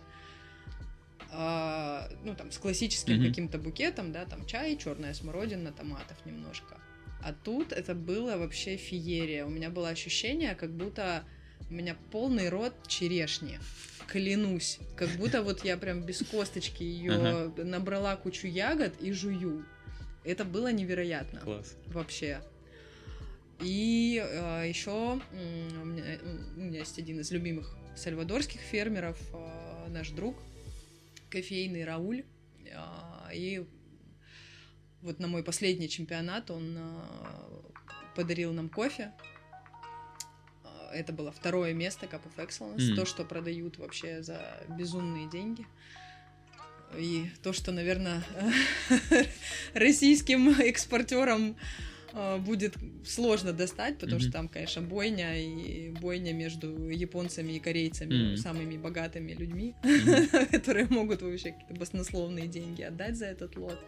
А, 1.32 2.08
ну, 2.24 2.36
там, 2.36 2.52
с 2.52 2.58
классическим 2.58 3.16
mm-hmm. 3.22 3.28
каким-то 3.28 3.58
букетом, 3.58 4.12
да, 4.12 4.26
там 4.26 4.46
чай, 4.46 4.78
черная 4.78 5.14
смородина, 5.14 5.72
томатов 5.74 6.26
немножко. 6.26 6.80
А 7.22 7.34
тут 7.34 7.72
это 7.72 7.96
было 7.96 8.38
вообще 8.38 8.78
феерия. 8.78 9.46
У 9.46 9.50
меня 9.50 9.70
было 9.70 9.89
ощущение, 9.89 10.56
как 10.56 10.72
будто 10.72 11.26
у 11.70 11.74
меня 11.74 11.95
полный 12.12 12.49
рот 12.49 12.74
черешни. 12.88 13.60
Клянусь. 14.08 14.80
Как 14.95 15.10
будто 15.18 15.41
вот 15.41 15.66
я 15.66 15.78
прям 15.78 16.03
без 16.03 16.20
косточки 16.20 16.84
ее 16.84 17.14
ага. 17.14 17.64
набрала 17.64 18.16
кучу 18.16 18.47
ягод 18.47 18.93
и 19.01 19.12
жую. 19.12 19.66
Это 20.24 20.45
было 20.45 20.72
невероятно. 20.72 21.39
Класс. 21.41 21.76
Вообще. 21.88 22.41
И 23.62 24.22
э, 24.24 24.68
еще 24.68 25.22
э, 25.32 25.82
у, 25.82 25.86
меня, 25.86 26.03
у 26.56 26.60
меня 26.60 26.80
есть 26.80 26.99
один 26.99 27.20
из 27.22 27.32
любимых 27.32 27.76
сальвадорских 27.95 28.60
фермеров, 28.60 29.18
э, 29.34 29.89
наш 29.89 30.10
друг, 30.10 30.36
кофейный 31.30 31.86
Рауль. 31.86 32.26
Э, 32.66 33.34
и 33.34 33.66
вот 35.01 35.20
на 35.20 35.28
мой 35.28 35.43
последний 35.43 35.88
чемпионат 35.88 36.49
он 36.49 36.76
а, 36.80 37.62
подарил 38.16 38.51
нам 38.53 38.70
кофе. 38.70 39.14
Это 40.96 41.14
было 41.14 41.32
второе 41.32 41.74
место 41.74 42.06
Cup 42.06 42.22
of 42.24 42.46
Excellence. 42.46 42.78
Mm. 42.78 42.96
То, 42.96 43.06
что 43.06 43.24
продают 43.24 43.78
вообще 43.78 44.24
за 44.24 44.39
безумные 44.78 45.30
деньги. 45.30 45.66
И 46.98 47.30
то, 47.43 47.52
что, 47.54 47.72
наверное, 47.72 48.24
российским 49.74 50.50
экспортерам 50.62 51.58
а, 52.18 52.38
будет 52.38 52.76
сложно 53.06 53.52
достать, 53.52 53.98
потому 53.98 54.20
mm-hmm. 54.20 54.24
что 54.24 54.32
там, 54.32 54.48
конечно, 54.48 54.82
бойня 54.82 55.38
и 55.38 55.89
бойня 55.89 56.32
между 56.32 56.89
японцами 56.89 57.54
и 57.54 57.60
корейцами, 57.60 58.14
mm-hmm. 58.14 58.38
самыми 58.38 58.78
богатыми 58.78 59.34
людьми, 59.34 59.76
mm-hmm. 59.84 60.46
которые 60.52 60.88
могут 60.89 61.22
вообще 61.22 61.52
какие-то 61.52 61.74
баснословные 61.74 62.48
деньги 62.48 62.84
отдать 62.84 63.18
за 63.18 63.26
этот 63.26 63.58
лот. 63.58 63.80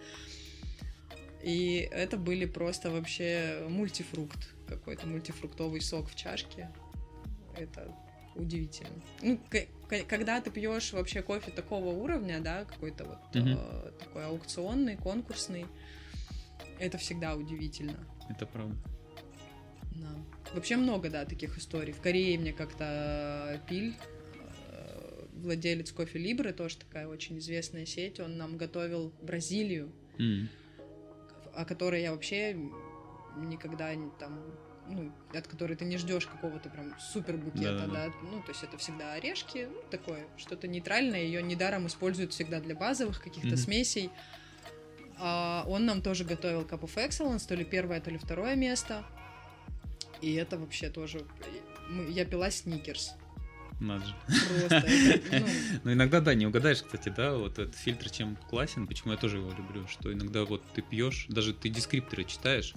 И 1.41 1.87
это 1.89 2.17
были 2.17 2.43
просто 2.43 2.91
вообще 2.91 3.65
мультифрукт, 3.69 4.49
какой-то 4.67 5.07
мультифруктовый 5.07 5.79
сок 5.79 6.09
в 6.09 6.15
чашке. 6.15 6.69
Это 7.57 7.93
удивительно. 8.35 9.01
Ну, 9.21 9.39
когда 10.07 10.41
ты 10.41 10.51
пьешь 10.51 10.93
вообще 10.93 11.21
кофе 11.21 11.51
такого 11.51 11.87
уровня, 11.87 12.39
да, 12.39 12.65
какой-то 12.65 13.05
вот 13.05 13.17
mm-hmm. 13.33 13.57
э, 13.57 13.91
такой 13.99 14.25
аукционный, 14.25 14.95
конкурсный, 14.97 15.65
это 16.79 16.97
всегда 16.97 17.35
удивительно. 17.35 17.97
Это 18.29 18.45
правда. 18.45 18.75
Да. 19.95 20.09
Вообще 20.53 20.75
много, 20.75 21.09
да, 21.09 21.25
таких 21.25 21.57
историй. 21.57 21.93
В 21.93 22.01
Корее 22.01 22.37
мне 22.37 22.53
как-то 22.53 23.59
пиль, 23.67 23.95
э, 24.69 25.25
владелец 25.33 25.91
кофе 25.91 26.19
Либры, 26.19 26.53
тоже 26.53 26.77
такая 26.77 27.07
очень 27.07 27.39
известная 27.39 27.85
сеть, 27.85 28.19
он 28.19 28.37
нам 28.37 28.57
готовил 28.57 29.11
Бразилию. 29.21 29.91
Mm 30.19 30.47
о 31.57 31.65
которой 31.65 32.03
я 32.03 32.11
вообще 32.11 32.55
никогда 33.35 33.91
там 34.19 34.39
ну, 34.89 35.11
от 35.33 35.47
которой 35.47 35.75
ты 35.75 35.85
не 35.85 35.97
ждешь 35.97 36.25
какого-то 36.25 36.69
прям 36.69 36.93
супер 36.99 37.37
букета, 37.37 37.87
да, 37.87 38.07
да, 38.07 38.13
ну, 38.23 38.41
то 38.41 38.49
есть 38.49 38.63
это 38.63 38.77
всегда 38.77 39.13
орешки, 39.13 39.67
ну, 39.71 39.81
такое, 39.89 40.27
что-то 40.37 40.67
нейтральное, 40.67 41.21
ее 41.21 41.41
недаром 41.41 41.87
используют 41.87 42.33
всегда 42.33 42.59
для 42.59 42.75
базовых 42.75 43.21
каких-то 43.21 43.49
mm-hmm. 43.49 43.57
смесей, 43.57 44.11
А, 45.19 45.63
он 45.67 45.85
нам 45.85 46.01
тоже 46.01 46.23
готовил 46.23 46.61
Cup 46.61 46.81
of 46.81 46.95
Excellence, 46.95 47.47
то 47.47 47.55
ли 47.55 47.65
первое, 47.65 47.99
то 47.99 48.11
ли 48.11 48.17
второе 48.17 48.55
место. 48.55 49.03
И 50.21 50.33
это 50.33 50.57
вообще 50.57 50.89
тоже... 50.89 51.25
Я 52.09 52.25
пила 52.25 52.51
сникерс. 52.51 53.15
Надо 53.79 54.05
же. 54.05 54.15
Просто. 54.25 54.75
Это, 54.87 55.39
ну... 55.39 55.47
ну, 55.83 55.93
иногда, 55.93 56.19
да, 56.19 56.33
не 56.33 56.47
угадаешь, 56.47 56.81
кстати, 56.81 57.09
да, 57.09 57.35
вот 57.35 57.59
этот 57.59 57.75
фильтр 57.75 58.09
чем 58.09 58.35
классен, 58.49 58.87
почему 58.87 59.11
я 59.11 59.17
тоже 59.17 59.37
его 59.37 59.51
люблю, 59.51 59.87
что 59.87 60.11
иногда 60.11 60.45
вот 60.45 60.63
ты 60.73 60.81
пьешь, 60.81 61.27
даже 61.29 61.53
ты 61.53 61.69
дескрипторы 61.69 62.23
читаешь, 62.23 62.73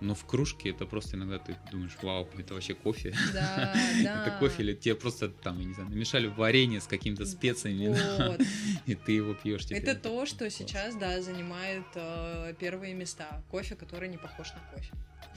но 0.00 0.14
в 0.14 0.24
кружке 0.24 0.70
это 0.70 0.86
просто 0.86 1.16
иногда 1.16 1.38
ты 1.38 1.56
думаешь, 1.70 1.96
вау, 2.02 2.28
это 2.38 2.54
вообще 2.54 2.74
кофе. 2.74 3.14
Да, 3.32 3.74
да. 4.02 4.26
Это 4.26 4.36
кофе 4.38 4.62
или 4.62 4.74
тебе 4.74 4.94
просто 4.94 5.28
там, 5.28 5.58
я 5.58 5.64
не 5.64 5.74
знаю, 5.74 5.90
намешали 5.90 6.26
варенье 6.26 6.80
с 6.80 6.86
какими-то 6.86 7.24
специями, 7.24 7.88
вот. 7.88 8.40
и 8.86 8.94
ты 8.94 9.12
его 9.12 9.34
пьешь. 9.34 9.66
Это 9.70 9.94
то, 9.94 10.26
что 10.26 10.48
сейчас, 10.50 10.96
да, 10.96 11.20
занимает 11.22 11.86
э, 11.94 12.54
первые 12.58 12.94
места. 12.94 13.42
Кофе, 13.50 13.74
который 13.74 14.08
не 14.08 14.18
похож 14.18 14.52
на 14.52 14.60
кофе. 14.74 14.92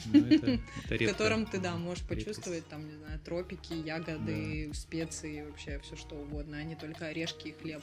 Ну, 0.05 0.26
это, 0.26 0.51
это 0.51 0.62
редко. 0.95 1.14
В 1.14 1.18
котором 1.18 1.45
ты, 1.45 1.60
да, 1.60 1.76
можешь 1.76 2.03
почувствовать, 2.03 2.68
там, 2.68 2.86
не 2.86 2.95
знаю, 2.95 3.20
тропики, 3.20 3.74
ягоды, 3.74 4.68
да. 4.68 4.74
специи, 4.74 5.43
вообще 5.43 5.80
все 5.80 5.95
что 5.95 6.16
угодно, 6.16 6.57
а 6.57 6.64
не 6.64 6.76
только 6.76 7.07
орешки 7.07 7.49
и 7.49 7.51
хлеб. 7.53 7.82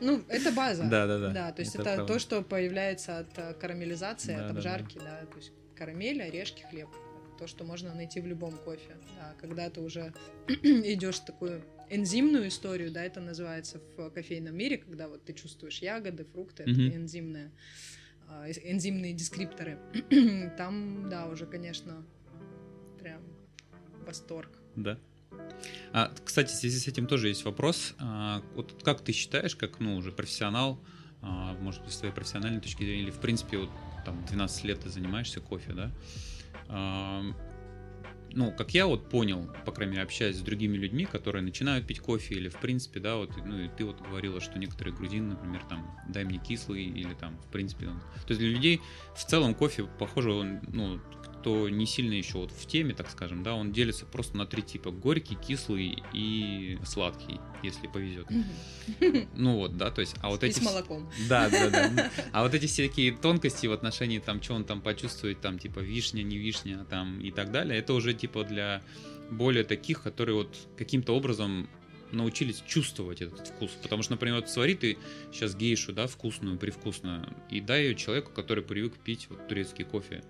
Ну, 0.00 0.24
это 0.28 0.52
база. 0.52 0.84
Да, 0.84 1.06
да, 1.06 1.18
да. 1.18 1.30
Да, 1.30 1.52
то 1.52 1.60
есть 1.60 1.74
это, 1.74 1.90
это 1.90 2.04
то, 2.04 2.18
что 2.18 2.42
появляется 2.42 3.18
от 3.18 3.38
э, 3.38 3.54
карамелизации, 3.54 4.36
да, 4.36 4.44
от 4.44 4.50
обжарки, 4.50 4.98
да, 4.98 5.04
да. 5.04 5.20
да. 5.22 5.26
То 5.26 5.36
есть 5.36 5.52
карамель, 5.74 6.22
орешки, 6.22 6.62
хлеб. 6.62 6.88
То, 7.38 7.46
что 7.46 7.64
можно 7.64 7.94
найти 7.94 8.20
в 8.20 8.26
любом 8.26 8.56
кофе. 8.58 8.96
Да, 9.16 9.34
когда 9.40 9.68
ты 9.70 9.80
уже 9.80 10.12
идешь 10.48 11.16
в 11.16 11.24
такую 11.24 11.64
энзимную 11.90 12.48
историю, 12.48 12.90
да, 12.90 13.04
это 13.04 13.20
называется 13.20 13.80
в 13.96 14.10
кофейном 14.10 14.56
мире, 14.56 14.78
когда 14.78 15.08
вот 15.08 15.24
ты 15.24 15.32
чувствуешь 15.32 15.78
ягоды, 15.78 16.24
фрукты, 16.24 16.62
это 16.62 16.72
mm-hmm. 16.72 16.96
энзимное, 16.96 17.52
а, 18.28 18.48
энзимные 18.48 19.12
дескрипторы. 19.12 19.78
Там, 20.56 21.08
да, 21.08 21.26
уже, 21.26 21.46
конечно, 21.46 22.06
прям 23.00 23.22
восторг. 24.06 24.50
Да. 24.76 24.98
А, 25.94 26.10
кстати, 26.24 26.48
в 26.48 26.56
связи 26.56 26.76
с 26.76 26.88
этим 26.88 27.06
тоже 27.06 27.28
есть 27.28 27.44
вопрос. 27.44 27.94
А, 28.00 28.42
вот 28.56 28.82
как 28.82 29.00
ты 29.02 29.12
считаешь, 29.12 29.54
как 29.54 29.78
ну, 29.78 29.94
уже 29.94 30.10
профессионал, 30.10 30.82
а, 31.22 31.54
может 31.60 31.84
быть, 31.84 31.92
с 31.92 31.98
твоей 31.98 32.12
профессиональной 32.12 32.60
точки 32.60 32.82
зрения, 32.82 33.02
или 33.02 33.10
в 33.12 33.20
принципе 33.20 33.58
вот 33.58 33.70
там 34.04 34.24
12 34.26 34.64
лет 34.64 34.80
ты 34.80 34.90
занимаешься 34.90 35.40
кофе, 35.40 35.72
да? 35.72 35.92
А, 36.66 37.22
ну, 38.32 38.50
как 38.50 38.74
я 38.74 38.88
вот 38.88 39.08
понял, 39.08 39.48
по 39.64 39.70
крайней 39.70 39.92
мере, 39.92 40.02
общаясь 40.02 40.36
с 40.36 40.40
другими 40.40 40.76
людьми, 40.76 41.04
которые 41.04 41.42
начинают 41.42 41.86
пить 41.86 42.00
кофе, 42.00 42.34
или 42.34 42.48
в 42.48 42.56
принципе, 42.56 42.98
да, 42.98 43.14
вот, 43.14 43.30
ну, 43.44 43.60
и 43.60 43.68
ты 43.68 43.84
вот 43.84 44.00
говорила, 44.00 44.40
что 44.40 44.58
некоторые 44.58 44.96
грузины, 44.96 45.34
например, 45.34 45.62
там, 45.68 45.96
дай 46.08 46.24
мне 46.24 46.38
кислый, 46.38 46.86
или 46.86 47.14
там, 47.14 47.38
в 47.38 47.46
принципе, 47.52 47.86
он... 47.86 48.00
То 48.00 48.30
есть 48.30 48.40
для 48.40 48.48
людей 48.48 48.80
в 49.14 49.24
целом 49.24 49.54
кофе, 49.54 49.84
похоже, 50.00 50.32
он, 50.32 50.58
ну, 50.66 51.00
кто 51.44 51.68
не 51.68 51.84
сильно 51.84 52.14
еще 52.14 52.38
вот 52.38 52.50
в 52.52 52.66
теме, 52.66 52.94
так 52.94 53.10
скажем, 53.10 53.42
да, 53.42 53.54
он 53.54 53.70
делится 53.70 54.06
просто 54.06 54.34
на 54.34 54.46
три 54.46 54.62
типа: 54.62 54.90
горький, 54.90 55.34
кислый 55.34 56.02
и 56.14 56.78
сладкий, 56.86 57.38
если 57.62 57.86
повезет. 57.86 58.26
Ну 59.34 59.56
вот, 59.56 59.76
да, 59.76 59.90
то 59.90 60.00
есть, 60.00 60.14
а 60.22 60.30
вот 60.30 60.42
эти. 60.42 60.58
с 60.58 60.62
молоком. 60.62 61.10
Да, 61.28 61.50
да, 61.50 61.68
да. 61.68 62.10
А 62.32 62.42
вот 62.42 62.54
эти 62.54 62.64
всякие 62.64 63.12
тонкости 63.12 63.66
в 63.66 63.72
отношении 63.72 64.20
там, 64.20 64.42
что 64.42 64.54
он 64.54 64.64
там 64.64 64.80
почувствует, 64.80 65.42
там 65.42 65.58
типа 65.58 65.80
вишня, 65.80 66.22
не 66.22 66.38
вишня, 66.38 66.86
там 66.88 67.20
и 67.20 67.30
так 67.30 67.52
далее, 67.52 67.78
это 67.78 67.92
уже 67.92 68.14
типа 68.14 68.44
для 68.44 68.82
более 69.30 69.64
таких, 69.64 70.02
которые 70.02 70.36
вот 70.36 70.56
каким-то 70.78 71.14
образом 71.14 71.68
научились 72.10 72.62
чувствовать 72.66 73.20
этот 73.20 73.48
вкус. 73.48 73.70
Потому 73.82 74.02
что, 74.02 74.12
например, 74.12 74.36
вот 74.36 74.48
свари 74.48 74.74
ты 74.74 74.96
сейчас 75.30 75.54
гейшу, 75.54 75.92
да, 75.92 76.06
вкусную, 76.06 76.56
привкусную, 76.56 77.26
и 77.50 77.60
дай 77.60 77.84
ее 77.84 77.94
человеку, 77.96 78.32
который 78.32 78.64
привык 78.64 78.94
пить 78.96 79.26
вот 79.28 79.46
турецкий 79.46 79.84
кофе. 79.84 80.22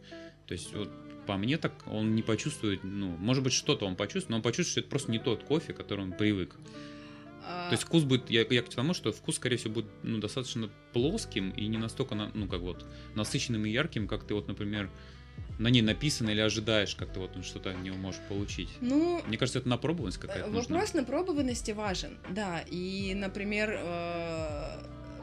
То 0.47 0.53
есть 0.53 0.75
вот 0.75 0.91
по 1.27 1.37
мне 1.37 1.59
так 1.59 1.73
он 1.87 2.15
не 2.15 2.23
почувствует, 2.23 2.81
ну, 2.83 3.17
может 3.19 3.43
быть, 3.43 3.53
что-то 3.53 3.87
он 3.87 3.97
почувствует, 3.97 4.31
но 4.31 4.37
он 4.37 4.43
почувствует, 4.43 4.71
что 4.71 4.81
это 4.81 4.91
просто 4.91 5.13
не 5.13 5.19
тот 5.19 5.45
кофе, 5.45 5.73
к 5.73 5.77
которому 5.77 6.13
он 6.13 6.19
привык. 6.19 6.57
А... 7.47 7.69
То 7.69 7.75
есть 7.75 7.85
вкус 7.85 8.05
будет, 8.05 8.31
я, 8.31 8.47
я 8.49 8.63
к 8.63 8.69
тому, 8.69 8.95
что 8.95 9.13
вкус, 9.13 9.37
скорее 9.37 9.57
всего, 9.57 9.75
будет 9.75 9.91
ну, 10.03 10.19
достаточно 10.19 10.71
плоским 10.93 11.51
и 11.51 11.67
не 11.67 11.79
настолько, 11.79 12.15
ну, 12.15 12.47
как 12.49 12.61
вот, 12.61 12.85
насыщенным 13.15 13.65
и 13.67 13.71
ярким, 13.71 14.09
как 14.09 14.25
ты 14.25 14.35
вот, 14.35 14.49
например, 14.49 14.91
на 15.59 15.69
ней 15.69 15.83
написано 15.83 16.31
или 16.31 16.41
ожидаешь, 16.41 16.95
как 16.95 17.13
ты 17.13 17.21
вот 17.21 17.31
что-то 17.45 17.71
от 17.71 17.83
него 17.83 17.97
можешь 17.97 18.21
получить? 18.29 18.71
Ну, 18.81 19.23
мне 19.27 19.37
кажется, 19.37 19.59
это 19.59 19.69
напробованность 19.69 20.19
какая-то. 20.19 20.47
Вопрос 20.47 20.69
нужна. 20.69 21.01
напробованности 21.01 21.73
важен, 21.73 22.19
да. 22.31 22.65
И, 22.71 23.15
например, 23.15 23.79
э, 23.81 24.79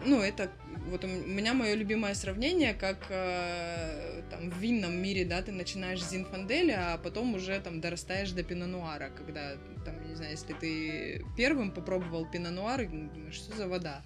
ну, 0.06 0.22
это 0.22 0.52
вот 0.90 1.04
у 1.04 1.08
меня 1.08 1.54
мое 1.54 1.76
любимое 1.76 2.14
сравнение, 2.14 2.74
как 2.74 3.08
э, 3.10 4.24
там 4.30 4.50
в 4.50 4.58
винном 4.58 5.02
мире, 5.02 5.26
да, 5.26 5.42
ты 5.42 5.52
начинаешь 5.52 6.04
с 6.04 6.10
Зинфанделя, 6.10 6.94
а 6.94 6.98
потом 6.98 7.36
уже 7.36 7.60
там 7.60 7.82
дорастаешь 7.82 8.32
до 8.32 8.44
пинонуара, 8.44 9.10
когда 9.10 9.56
там, 9.86 10.08
не 10.08 10.16
знаю, 10.16 10.32
если 10.32 10.54
ты 10.54 11.26
первым 11.38 11.72
попробовал 11.72 12.26
пинонуар, 12.26 12.90
что 13.32 13.56
за 13.56 13.68
вода? 13.68 14.04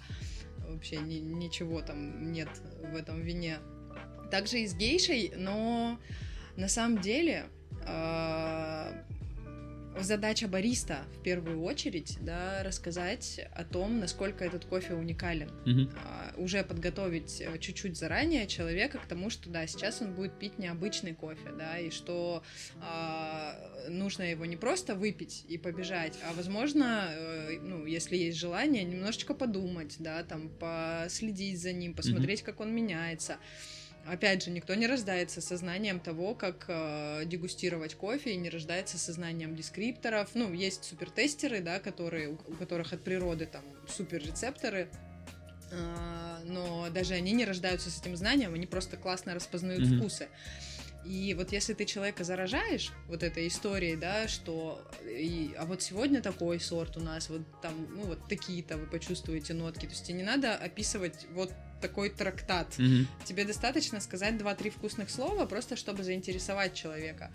Вообще 0.68 0.96
ни, 0.96 1.16
ничего 1.16 1.80
там 1.80 2.32
нет 2.32 2.48
в 2.92 2.96
этом 2.96 3.22
вине. 3.22 3.58
Также 4.30 4.60
и 4.60 4.66
с 4.66 4.74
гейшей, 4.74 5.32
но 5.36 5.98
на 6.56 6.68
самом 6.68 7.00
деле 7.00 7.46
э, 7.86 8.92
задача 10.00 10.48
бариста 10.48 11.04
в 11.18 11.22
первую 11.22 11.62
очередь, 11.62 12.18
да, 12.20 12.62
рассказать 12.62 13.40
о 13.54 13.64
том, 13.64 13.98
насколько 14.00 14.44
этот 14.44 14.64
кофе 14.64 14.94
уникален. 14.94 15.50
Mm-hmm. 15.64 15.98
А, 16.04 16.34
уже 16.36 16.62
подготовить 16.62 17.40
э, 17.40 17.58
чуть-чуть 17.58 17.96
заранее 17.96 18.46
человека 18.46 18.98
к 18.98 19.06
тому, 19.06 19.30
что 19.30 19.50
да, 19.50 19.66
сейчас 19.66 20.02
он 20.02 20.14
будет 20.14 20.38
пить 20.38 20.58
необычный 20.58 21.14
кофе, 21.14 21.52
да, 21.56 21.78
и 21.78 21.90
что 21.90 22.42
а, 22.80 23.56
нужно 23.88 24.22
его 24.24 24.44
не 24.44 24.56
просто 24.56 24.94
выпить 24.94 25.44
и 25.48 25.58
побежать, 25.58 26.14
а 26.24 26.32
возможно, 26.34 27.08
э, 27.10 27.58
ну, 27.60 27.86
если 27.86 28.16
есть 28.16 28.38
желание, 28.38 28.84
немножечко 28.84 29.34
подумать, 29.34 29.96
да, 29.98 30.22
там 30.22 30.48
последить 30.48 31.60
за 31.60 31.72
ним, 31.72 31.94
посмотреть, 31.94 32.40
mm-hmm. 32.40 32.44
как 32.44 32.60
он 32.60 32.74
меняется. 32.74 33.38
Опять 34.08 34.44
же, 34.44 34.50
никто 34.50 34.74
не 34.74 34.86
рождается 34.86 35.40
сознанием 35.40 35.98
того, 35.98 36.34
как 36.34 36.66
э, 36.68 37.24
дегустировать 37.26 37.94
кофе, 37.94 38.32
и 38.32 38.36
не 38.36 38.50
рождается 38.50 38.98
сознанием 38.98 39.56
дескрипторов. 39.56 40.30
Ну, 40.34 40.52
есть 40.52 40.84
супертестеры, 40.84 41.60
да, 41.60 41.80
которые, 41.80 42.30
у 42.30 42.36
которых 42.36 42.92
от 42.92 43.02
природы 43.02 43.46
там 43.46 43.62
суперрецепторы, 43.88 44.88
э, 45.70 46.38
но 46.44 46.88
даже 46.90 47.14
они 47.14 47.32
не 47.32 47.44
рождаются 47.44 47.90
с 47.90 48.00
этим 48.00 48.16
знанием, 48.16 48.54
они 48.54 48.66
просто 48.66 48.96
классно 48.96 49.34
распознают 49.34 49.82
mm-hmm. 49.82 49.98
вкусы. 49.98 50.28
И 51.04 51.34
вот 51.34 51.52
если 51.52 51.72
ты 51.72 51.84
человека 51.84 52.24
заражаешь 52.24 52.92
вот 53.06 53.22
этой 53.22 53.46
историей, 53.46 53.96
да, 53.96 54.26
что 54.26 54.84
и, 55.04 55.54
а 55.56 55.64
вот 55.64 55.80
сегодня 55.80 56.20
такой 56.20 56.58
сорт 56.58 56.96
у 56.96 57.00
нас, 57.00 57.28
вот 57.28 57.42
там, 57.62 57.74
ну 57.90 58.06
вот 58.06 58.28
такие-то 58.28 58.76
вы 58.76 58.86
почувствуете 58.86 59.54
нотки, 59.54 59.86
то 59.86 59.92
есть 59.92 60.04
тебе 60.04 60.18
не 60.18 60.24
надо 60.24 60.56
описывать 60.56 61.26
вот 61.32 61.52
такой 61.80 62.10
трактат. 62.10 62.74
Mm-hmm. 62.78 63.06
Тебе 63.24 63.44
достаточно 63.44 64.00
сказать 64.00 64.38
два-три 64.38 64.70
вкусных 64.70 65.10
слова, 65.10 65.46
просто 65.46 65.76
чтобы 65.76 66.04
заинтересовать 66.04 66.74
человека. 66.74 67.30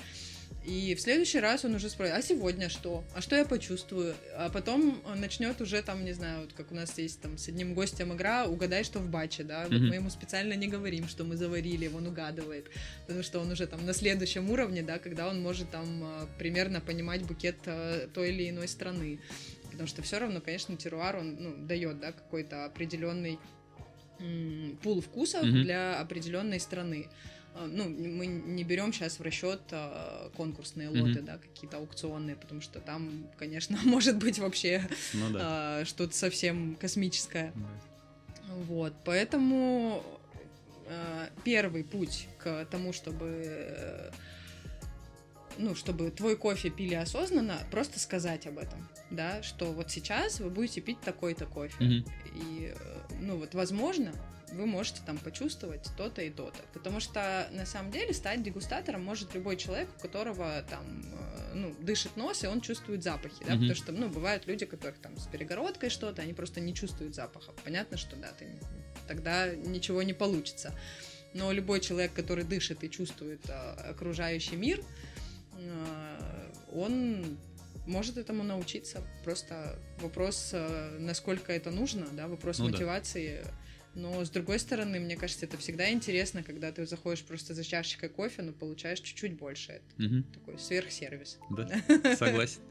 И 0.64 0.94
в 0.94 1.02
следующий 1.02 1.40
раз 1.40 1.66
он 1.66 1.74
уже 1.74 1.90
спросит, 1.90 2.14
а 2.14 2.22
сегодня 2.22 2.70
что? 2.70 3.04
А 3.16 3.22
что 3.22 3.36
я 3.36 3.46
почувствую? 3.46 4.14
А 4.36 4.50
потом 4.50 5.02
он 5.06 5.20
начнет 5.20 5.60
уже 5.60 5.82
там, 5.82 6.06
не 6.06 6.14
знаю, 6.14 6.42
вот 6.42 6.54
как 6.54 6.72
у 6.72 6.76
нас 6.76 6.96
есть 7.00 7.20
там 7.20 7.40
с 7.40 7.48
одним 7.48 7.74
гостем 7.74 8.14
игра, 8.14 8.46
угадай, 8.46 8.84
что 8.84 9.00
в 9.00 9.10
баче, 9.10 9.44
да? 9.44 9.64
Вот 9.64 9.72
mm-hmm. 9.72 9.88
мы 9.88 9.96
ему 9.96 10.10
специально 10.12 10.54
не 10.54 10.68
говорим, 10.68 11.08
что 11.08 11.24
мы 11.24 11.36
заварили, 11.36 11.88
он 11.88 12.06
угадывает, 12.06 12.70
потому 13.08 13.24
что 13.24 13.40
он 13.40 13.50
уже 13.50 13.66
там 13.66 13.84
на 13.86 13.94
следующем 13.94 14.52
уровне, 14.52 14.84
да, 14.84 15.00
когда 15.00 15.28
он 15.30 15.42
может 15.42 15.72
там 15.72 16.04
а, 16.04 16.28
примерно 16.38 16.80
понимать 16.80 17.24
букет 17.24 17.58
а, 17.66 18.08
той 18.14 18.30
или 18.30 18.50
иной 18.50 18.68
страны. 18.68 19.20
Потому 19.72 19.88
что 19.88 20.04
все 20.04 20.20
равно, 20.20 20.42
конечно, 20.42 20.78
теруар, 20.78 21.16
он 21.16 21.38
ну, 21.40 21.56
дает, 21.66 22.00
да, 22.00 22.12
какой-то 22.12 22.66
определенный 22.66 23.40
пул 24.82 25.02
вкусов 25.02 25.44
mm-hmm. 25.44 25.64
для 25.64 26.00
определенной 26.00 26.60
страны. 26.60 27.08
А, 27.54 27.68
ну, 27.68 27.90
мы 27.90 28.28
не 28.28 28.64
берем 28.64 28.94
сейчас 28.94 29.20
в 29.20 29.22
расчет 29.22 29.62
а, 29.72 30.30
конкурсные 30.36 30.90
mm-hmm. 30.90 31.02
лоты, 31.02 31.22
да, 31.22 31.38
какие-то 31.38 31.78
аукционные, 31.78 32.36
потому 32.36 32.62
что 32.62 32.80
там, 32.80 33.28
конечно, 33.38 33.78
может 33.84 34.18
быть 34.18 34.40
вообще 34.40 34.88
ну, 35.14 35.30
да. 35.32 35.40
а, 35.42 35.86
что-то 35.86 36.16
совсем 36.16 36.76
космическое. 36.80 37.52
Mm-hmm. 37.56 38.64
Вот, 38.68 38.94
поэтому 39.06 40.04
первый 41.46 41.86
путь 41.86 42.28
к 42.38 42.66
тому, 42.66 42.92
чтобы 42.92 44.12
ну, 45.58 45.76
чтобы 45.76 46.12
твой 46.12 46.36
кофе 46.36 46.70
пили 46.70 46.96
осознанно, 46.96 47.58
просто 47.72 48.00
сказать 48.00 48.48
об 48.48 48.58
этом, 48.58 48.88
да, 49.10 49.44
что 49.44 49.72
вот 49.72 49.92
сейчас 49.92 50.40
вы 50.40 50.50
будете 50.50 50.82
пить 50.82 51.00
такой-то 51.02 51.46
кофе. 51.46 51.84
Mm-hmm. 51.84 52.12
И, 52.36 52.76
ну, 53.20 53.38
вот, 53.38 53.54
возможно, 53.54 54.14
вы 54.52 54.66
можете 54.66 55.02
там 55.06 55.18
почувствовать 55.18 55.90
то-то 55.98 56.22
и 56.22 56.30
то-то. 56.30 56.60
Потому 56.74 57.00
что 57.00 57.48
на 57.52 57.66
самом 57.66 57.92
деле 57.92 58.14
стать 58.14 58.44
дегустатором 58.44 59.04
может 59.04 59.34
любой 59.34 59.58
человек, 59.58 59.90
у 59.98 60.02
которого 60.02 60.64
там 60.70 61.04
э, 61.04 61.54
ну, 61.56 61.76
дышит 61.80 62.18
нос, 62.18 62.44
и 62.44 62.48
он 62.48 62.62
чувствует 62.62 63.04
запахи, 63.04 63.44
да, 63.46 63.54
mm-hmm. 63.54 63.60
потому 63.60 63.76
что, 63.76 63.92
ну, 63.92 64.10
бывают 64.10 64.48
люди, 64.48 64.66
которых 64.66 64.98
там 64.98 65.18
с 65.18 65.28
перегородкой 65.28 65.90
что-то, 65.90 66.22
они 66.22 66.34
просто 66.34 66.60
не 66.60 66.74
чувствуют 66.74 67.16
запахов. 67.16 67.56
Понятно, 67.64 67.98
что 67.98 68.16
да, 68.16 68.30
ты 68.38 68.60
тогда 69.08 69.54
ничего 69.56 70.04
не 70.04 70.14
получится. 70.14 70.74
Но 71.34 71.52
любой 71.52 71.80
человек, 71.80 72.14
который 72.14 72.44
дышит 72.44 72.84
и 72.84 72.90
чувствует 72.90 73.42
окружающий 73.50 74.58
мир, 74.58 74.84
он 76.74 77.38
может 77.88 78.18
этому 78.18 78.44
научиться. 78.44 79.04
Просто 79.24 79.80
вопрос, 80.00 80.54
насколько 81.00 81.52
это 81.52 81.72
нужно, 81.72 82.08
да, 82.14 82.28
вопрос 82.28 82.60
ну, 82.60 82.70
мотивации. 82.70 83.42
Да 83.44 83.52
но 83.94 84.24
с 84.24 84.30
другой 84.30 84.60
стороны, 84.60 85.00
мне 85.00 85.18
кажется, 85.18 85.46
это 85.46 85.58
всегда 85.58 85.92
интересно, 85.92 86.44
когда 86.44 86.72
ты 86.72 86.86
заходишь 86.86 87.24
просто 87.24 87.54
за 87.54 87.64
чашечкой 87.64 88.10
кофе, 88.10 88.42
но 88.42 88.54
получаешь 88.54 89.00
чуть-чуть 89.02 89.34
больше. 89.34 89.74
Это 89.74 90.06
угу. 90.06 90.24
такой 90.34 90.60
сверхсервис. 90.60 91.40
Да, 91.50 91.68
согласен. 92.16 92.62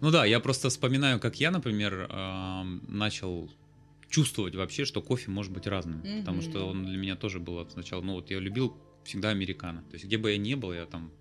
Ну 0.00 0.10
да, 0.10 0.24
я 0.24 0.40
просто 0.40 0.68
вспоминаю, 0.68 1.20
как 1.20 1.38
я, 1.40 1.50
например, 1.50 2.08
начал 2.88 3.50
чувствовать 4.08 4.54
вообще, 4.54 4.84
что 4.84 5.02
кофе 5.02 5.30
может 5.30 5.52
быть 5.52 5.66
разным. 5.66 6.02
Потому 6.20 6.42
что 6.42 6.66
он 6.66 6.84
для 6.84 6.98
меня 6.98 7.16
тоже 7.16 7.38
был 7.38 7.68
сначала, 7.70 8.02
ну 8.02 8.14
вот 8.14 8.30
я 8.30 8.38
любил 8.38 8.76
всегда 9.04 9.30
американо. 9.30 9.82
То 9.82 9.94
есть 9.94 10.04
где 10.04 10.18
бы 10.18 10.32
я 10.32 10.38
ни 10.38 10.54
был, 10.54 10.72
я 10.72 10.86
там 10.86 11.12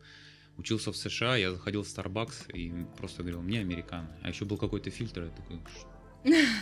учился 0.58 0.92
в 0.92 0.98
США, 0.98 1.38
я 1.38 1.52
заходил 1.52 1.84
в 1.84 1.88
Starbucks 1.88 2.52
и 2.54 2.72
просто 2.98 3.24
говорил, 3.24 3.42
мне 3.42 3.60
американо. 3.60 4.10
А 4.24 4.30
еще 4.30 4.46
был 4.46 4.58
какой-то 4.58 4.90
фильтр, 4.90 5.24
я 5.24 5.30
такой, 5.30 5.60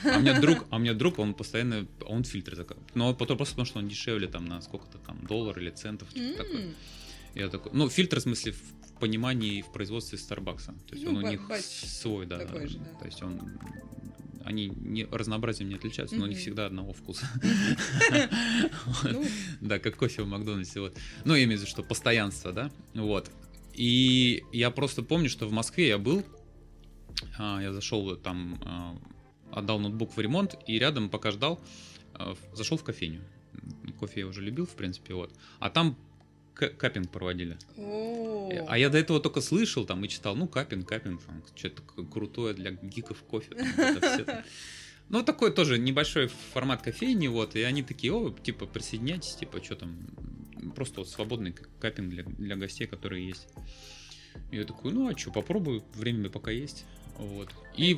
а 0.04 0.18
у 0.18 0.22
меня 0.22 0.40
друг, 0.40 0.66
а 0.70 0.76
у 0.76 0.80
меня 0.80 0.94
друг, 0.94 1.20
он 1.20 1.34
постоянно, 1.34 1.88
он 2.06 2.24
фильтр 2.24 2.56
заказывает. 2.56 2.96
Но 2.96 3.14
потом 3.16 3.38
просто 3.38 3.56
потому, 3.56 3.66
что 3.66 3.80
он 3.80 3.88
дешевле 3.88 4.28
там 4.28 4.46
на 4.46 4.62
сколько-то 4.62 4.98
там 5.00 5.26
доллар 5.26 5.58
или 5.60 5.72
центов, 5.72 6.10
что-то 6.10 6.26
mm. 6.26 6.38
такое. 6.38 6.74
Я 7.34 7.50
такой, 7.50 7.72
ну, 7.74 7.90
фильтр 7.90 8.20
в 8.20 8.22
смысле 8.22 8.52
в 8.54 9.00
понимании 9.00 9.62
в 9.62 9.72
производстве 9.72 10.18
Старбакса. 10.18 10.74
То 10.88 10.96
есть 10.96 11.06
ну, 11.06 11.12
он 11.12 11.24
у 11.24 11.30
них 11.30 11.42
свой, 11.62 12.26
да, 12.26 12.38
да, 12.46 12.68
же, 12.68 12.78
да. 12.78 13.00
То 13.00 13.06
есть 13.06 13.22
он 13.24 13.60
они 14.46 14.68
не, 14.68 15.06
разнообразием 15.06 15.70
не 15.70 15.76
отличаются, 15.76 16.16
но 16.16 16.26
у 16.26 16.28
них 16.28 16.38
всегда 16.38 16.68
одного 16.68 16.94
вкуса. 16.94 17.28
Ну. 19.04 19.26
Да, 19.62 19.80
как 19.80 19.98
кофе 19.98 20.22
в 20.22 20.28
Макдональдсе. 20.28 20.80
Вот. 20.80 20.96
Ну, 21.26 21.34
я 21.34 21.44
имею 21.44 21.58
в 21.58 21.62
виду, 21.62 21.70
что 21.70 21.84
постоянство, 21.84 22.52
да. 22.52 22.72
Вот. 22.94 23.32
И 23.76 24.44
я 24.52 24.72
просто 24.72 25.04
помню, 25.04 25.30
что 25.30 25.48
в 25.48 25.52
Москве 25.52 25.90
я 25.90 25.98
был, 25.98 26.24
а, 27.38 27.62
я 27.62 27.74
зашел 27.74 28.16
там 28.16 28.60
а, 28.66 28.98
отдал 29.52 29.80
ноутбук 29.80 30.16
в 30.16 30.20
ремонт 30.20 30.56
и 30.68 30.78
рядом, 30.80 31.10
пока 31.10 31.32
ждал, 31.32 31.60
э, 32.14 32.36
зашел 32.54 32.78
в 32.78 32.84
кофейню. 32.84 33.22
Кофе 34.00 34.22
я 34.22 34.28
уже 34.28 34.42
любил, 34.42 34.66
в 34.66 34.76
принципе, 34.76 35.14
вот. 35.14 35.34
А 35.60 35.70
там 35.70 35.98
капинг 36.54 37.10
проводили. 37.10 37.58
А 37.78 38.78
я 38.78 38.90
до 38.90 38.98
этого 38.98 39.20
только 39.20 39.42
слышал 39.42 39.86
там 39.86 40.04
и 40.04 40.10
читал, 40.10 40.36
ну, 40.36 40.48
капинг, 40.48 40.88
капинг, 40.88 41.22
что-то 41.56 41.82
крутое 41.82 42.54
для 42.54 42.72
гиков 42.72 43.24
кофе. 43.24 43.56
Там, 43.56 44.44
ну, 45.10 45.24
такой 45.24 45.52
тоже 45.52 45.78
небольшой 45.78 46.28
формат 46.54 46.82
кофейни, 46.82 47.28
вот, 47.28 47.56
и 47.56 47.62
они 47.64 47.84
такие, 47.84 48.14
о, 48.14 48.30
типа, 48.30 48.66
присоединяйтесь, 48.66 49.36
типа, 49.36 49.64
что 49.64 49.76
там, 49.76 50.08
просто 50.74 51.02
вот 51.02 51.10
свободный 51.10 51.54
капинг 51.80 52.10
для, 52.10 52.24
для 52.24 52.56
гостей, 52.56 52.88
которые 52.88 53.28
есть. 53.28 53.48
И 54.52 54.58
я 54.58 54.66
такой, 54.66 54.92
ну, 54.94 55.10
а 55.10 55.18
что, 55.18 55.32
попробую, 55.32 55.84
время 55.94 56.30
пока 56.30 56.52
есть. 56.52 56.86
Вот. 57.18 57.50
И 57.78 57.94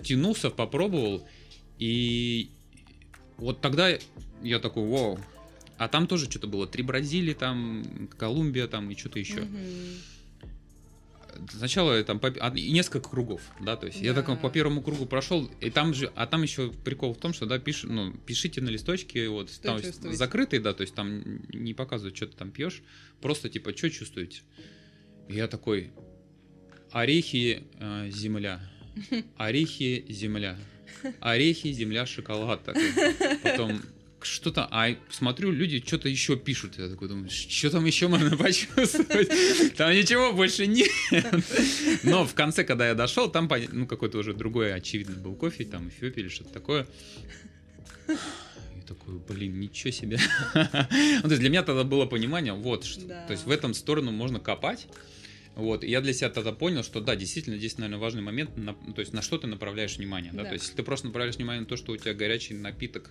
втянулся, 0.00 0.50
попробовал. 0.50 1.26
И 1.78 2.50
вот 3.36 3.60
тогда 3.60 3.98
я 4.42 4.58
такой, 4.58 4.88
вау. 4.88 5.18
А 5.78 5.88
там 5.88 6.06
тоже 6.06 6.30
что-то 6.30 6.46
было. 6.46 6.66
Три 6.66 6.82
Бразилии, 6.82 7.34
там, 7.34 8.08
Колумбия, 8.16 8.68
там 8.68 8.90
и 8.90 8.96
что-то 8.96 9.18
еще. 9.18 9.46
Сначала 11.50 12.02
там 12.04 12.18
по, 12.18 12.28
а, 12.28 12.50
несколько 12.50 13.08
кругов, 13.08 13.42
да, 13.60 13.76
то 13.76 13.86
есть 13.86 14.00
да. 14.00 14.06
я 14.06 14.14
так 14.14 14.40
по 14.40 14.50
первому 14.50 14.82
кругу 14.82 15.06
прошел, 15.06 15.50
и 15.60 15.70
там 15.70 15.94
же, 15.94 16.12
а 16.14 16.26
там 16.26 16.42
еще 16.42 16.70
прикол 16.70 17.14
в 17.14 17.18
том, 17.18 17.32
что 17.32 17.46
да, 17.46 17.58
пиш, 17.58 17.84
ну, 17.84 18.12
пишите 18.12 18.60
на 18.60 18.68
листочке, 18.68 19.28
вот 19.28 19.50
что 19.50 19.62
там 19.62 19.80
чувствуете? 19.80 20.16
закрытый, 20.16 20.58
да, 20.58 20.72
то 20.72 20.82
есть 20.82 20.94
там 20.94 21.42
не 21.48 21.74
показывают, 21.74 22.16
что 22.16 22.26
ты 22.26 22.36
там 22.36 22.50
пьешь, 22.50 22.82
просто 23.20 23.48
типа, 23.48 23.76
что 23.76 23.90
чувствуете? 23.90 24.42
Я 25.28 25.48
такой, 25.48 25.92
орехи, 26.90 27.64
э, 27.78 28.10
земля. 28.10 28.60
Орехи, 29.36 30.04
земля. 30.08 30.58
Орехи, 31.20 31.72
земля, 31.72 32.06
шоколад. 32.06 32.64
Такой. 32.64 32.90
Потом 33.42 33.80
что-то, 34.24 34.66
а 34.70 34.94
смотрю, 35.10 35.50
люди 35.50 35.82
что-то 35.84 36.08
еще 36.08 36.36
пишут. 36.36 36.78
Я 36.78 36.88
такой 36.88 37.08
думаю, 37.08 37.30
что 37.30 37.70
там 37.70 37.84
еще 37.84 38.08
можно 38.08 38.36
почувствовать? 38.36 39.74
Там 39.76 39.92
ничего 39.92 40.32
больше 40.32 40.66
нет. 40.66 40.90
Но 42.02 42.26
в 42.26 42.34
конце, 42.34 42.64
когда 42.64 42.88
я 42.88 42.94
дошел, 42.94 43.30
там 43.30 43.50
ну, 43.72 43.86
какой-то 43.86 44.18
уже 44.18 44.34
другой, 44.34 44.74
очевидно, 44.74 45.16
был 45.16 45.34
кофе, 45.34 45.64
там 45.64 45.88
Эфиопия 45.88 46.24
или 46.24 46.28
что-то 46.28 46.52
такое. 46.52 46.86
Я 48.08 48.82
такой, 48.86 49.18
блин, 49.28 49.60
ничего 49.60 49.90
себе. 49.90 50.18
ну, 50.54 50.62
то 50.62 51.28
есть 51.28 51.40
для 51.40 51.50
меня 51.50 51.62
тогда 51.62 51.84
было 51.84 52.06
понимание, 52.06 52.52
вот, 52.52 52.84
что, 52.84 53.06
да. 53.06 53.26
то 53.26 53.32
есть 53.32 53.46
в 53.46 53.50
этом 53.50 53.74
сторону 53.74 54.10
можно 54.10 54.40
копать, 54.40 54.88
вот, 55.54 55.84
и 55.84 55.90
я 55.90 56.00
для 56.00 56.14
себя 56.14 56.30
тогда 56.30 56.52
понял, 56.52 56.82
что 56.82 57.00
да, 57.00 57.14
действительно, 57.14 57.58
здесь, 57.58 57.76
наверное, 57.76 58.00
важный 58.00 58.22
момент, 58.22 58.56
на, 58.56 58.74
то 58.74 59.00
есть 59.00 59.12
на 59.12 59.20
что 59.20 59.36
ты 59.36 59.46
направляешь 59.46 59.98
внимание, 59.98 60.32
да? 60.32 60.42
да, 60.42 60.48
то 60.48 60.52
есть 60.54 60.64
если 60.64 60.76
ты 60.76 60.82
просто 60.82 61.06
направляешь 61.06 61.36
внимание 61.36 61.60
на 61.60 61.66
то, 61.66 61.76
что 61.76 61.92
у 61.92 61.96
тебя 61.96 62.14
горячий 62.14 62.54
напиток, 62.54 63.10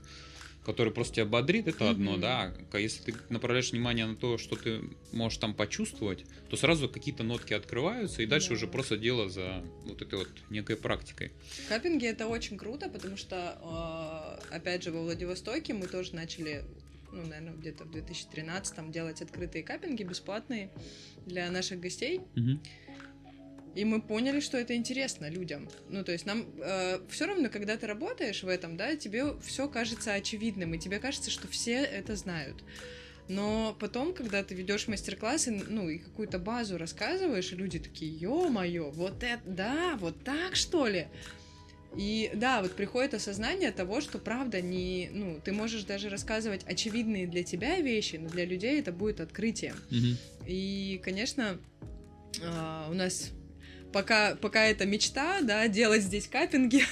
который 0.66 0.94
просто 0.94 1.16
тебя 1.16 1.26
бодрит, 1.26 1.68
это 1.68 1.86
mm-hmm. 1.86 1.90
одно, 1.90 2.18
да, 2.18 2.54
а 2.72 2.80
если 2.80 3.12
ты 3.12 3.16
направляешь 3.30 3.72
внимание 3.72 4.06
на 4.06 4.16
то, 4.16 4.38
что 4.38 4.56
ты 4.56 4.82
можешь 5.12 5.40
там 5.40 5.54
почувствовать, 5.54 6.26
то 6.50 6.58
сразу 6.58 6.88
какие-то 6.88 7.24
нотки 7.24 7.54
открываются, 7.54 8.22
и 8.22 8.26
дальше 8.26 8.50
да. 8.50 8.56
уже 8.56 8.68
просто 8.68 8.98
дело 8.98 9.30
за 9.30 9.64
вот 9.86 10.02
этой 10.02 10.20
вот 10.20 10.30
некой 10.50 10.76
практикой. 10.76 11.32
Каппинги 11.70 12.06
это 12.06 12.28
очень 12.28 12.58
круто, 12.58 12.90
потому 12.90 13.18
что, 13.18 14.38
э, 14.52 14.56
опять 14.56 14.84
же, 14.84 14.92
во 14.92 15.02
Владивостоке 15.02 15.74
мы 15.74 15.88
тоже 15.88 16.16
начали 16.16 16.64
ну, 17.14 17.26
наверное, 17.26 17.54
где-то 17.54 17.84
в 17.84 17.92
2013 17.92 18.90
делать 18.90 19.22
открытые 19.22 19.64
каппинги 19.64 20.04
бесплатные 20.04 20.70
для 21.26 21.52
наших 21.52 21.82
гостей. 21.82 22.22
Угу. 22.36 22.60
И 23.76 23.86
мы 23.86 24.02
поняли, 24.02 24.42
что 24.42 24.58
это 24.58 24.76
интересно 24.76 25.30
людям. 25.30 25.70
Ну, 25.90 26.04
то 26.04 26.12
есть 26.12 26.26
нам 26.26 26.46
э, 26.58 27.00
все 27.10 27.26
равно, 27.26 27.50
когда 27.50 27.78
ты 27.78 27.88
работаешь 27.88 28.44
в 28.44 28.48
этом, 28.48 28.76
да, 28.76 28.96
тебе 28.96 29.40
все 29.42 29.70
кажется 29.70 30.14
очевидным, 30.14 30.74
и 30.74 30.78
тебе 30.78 31.00
кажется, 31.00 31.32
что 31.32 31.48
все 31.48 31.76
это 31.76 32.16
знают. 32.16 32.64
Но 33.30 33.76
потом, 33.80 34.14
когда 34.14 34.44
ты 34.44 34.56
ведешь 34.56 34.90
мастер-классы, 34.90 35.52
ну, 35.52 35.88
и 35.88 36.00
какую-то 36.00 36.38
базу 36.38 36.78
рассказываешь, 36.78 37.54
и 37.54 37.56
люди 37.56 37.80
такие, 37.80 38.14
ё-моё, 38.14 38.92
вот 38.92 39.24
это, 39.24 39.42
да, 39.46 39.96
вот 40.02 40.22
так 40.26 40.58
что 40.58 40.88
ли? 40.88 41.08
И 41.96 42.32
да, 42.34 42.62
вот 42.62 42.74
приходит 42.74 43.14
осознание 43.14 43.72
того, 43.72 44.02
что 44.02 44.18
правда 44.18 44.62
не, 44.62 45.10
ну, 45.14 45.40
ты 45.44 45.52
можешь 45.52 45.84
даже 45.84 46.10
рассказывать 46.10 46.64
очевидные 46.66 47.28
для 47.28 47.44
тебя 47.44 47.80
вещи, 47.80 48.18
но 48.18 48.28
для 48.30 48.46
людей 48.46 48.80
это 48.80 48.92
будет 48.92 49.22
открытием. 49.22 49.76
Mm-hmm. 49.90 50.48
И, 50.48 51.02
конечно, 51.04 51.58
а, 52.42 52.88
у 52.90 52.94
нас 52.94 53.32
пока, 53.92 54.36
пока 54.36 54.66
это 54.66 54.86
мечта, 54.86 55.42
да, 55.42 55.68
делать 55.68 56.04
здесь 56.04 56.28
каппинги. 56.28 56.84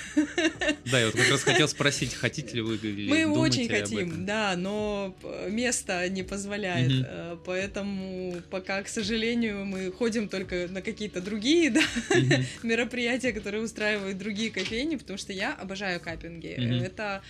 Да, 0.85 0.99
я 0.99 1.05
вот 1.07 1.15
как 1.15 1.29
раз 1.29 1.43
хотел 1.43 1.67
спросить, 1.67 2.13
хотите 2.13 2.55
ли 2.55 2.61
вы 2.61 2.75
или 2.75 3.09
Мы 3.09 3.27
очень 3.27 3.67
хотим, 3.69 4.25
да, 4.25 4.55
но 4.57 5.15
место 5.47 6.07
не 6.09 6.23
позволяет, 6.23 6.91
угу. 6.91 7.41
поэтому 7.45 8.35
пока, 8.49 8.81
к 8.81 8.87
сожалению, 8.87 9.65
мы 9.65 9.91
ходим 9.91 10.29
только 10.29 10.67
на 10.69 10.81
какие-то 10.81 11.21
другие, 11.21 11.69
да, 11.69 11.81
угу. 12.09 12.43
мероприятия, 12.63 13.31
которые 13.31 13.63
устраивают 13.63 14.17
другие 14.17 14.51
кофейни, 14.51 14.95
потому 14.95 15.17
что 15.17 15.33
я 15.33 15.53
обожаю 15.53 15.99
каппинги. 15.99 16.55
Угу. 16.57 16.85
Это, 16.85 17.21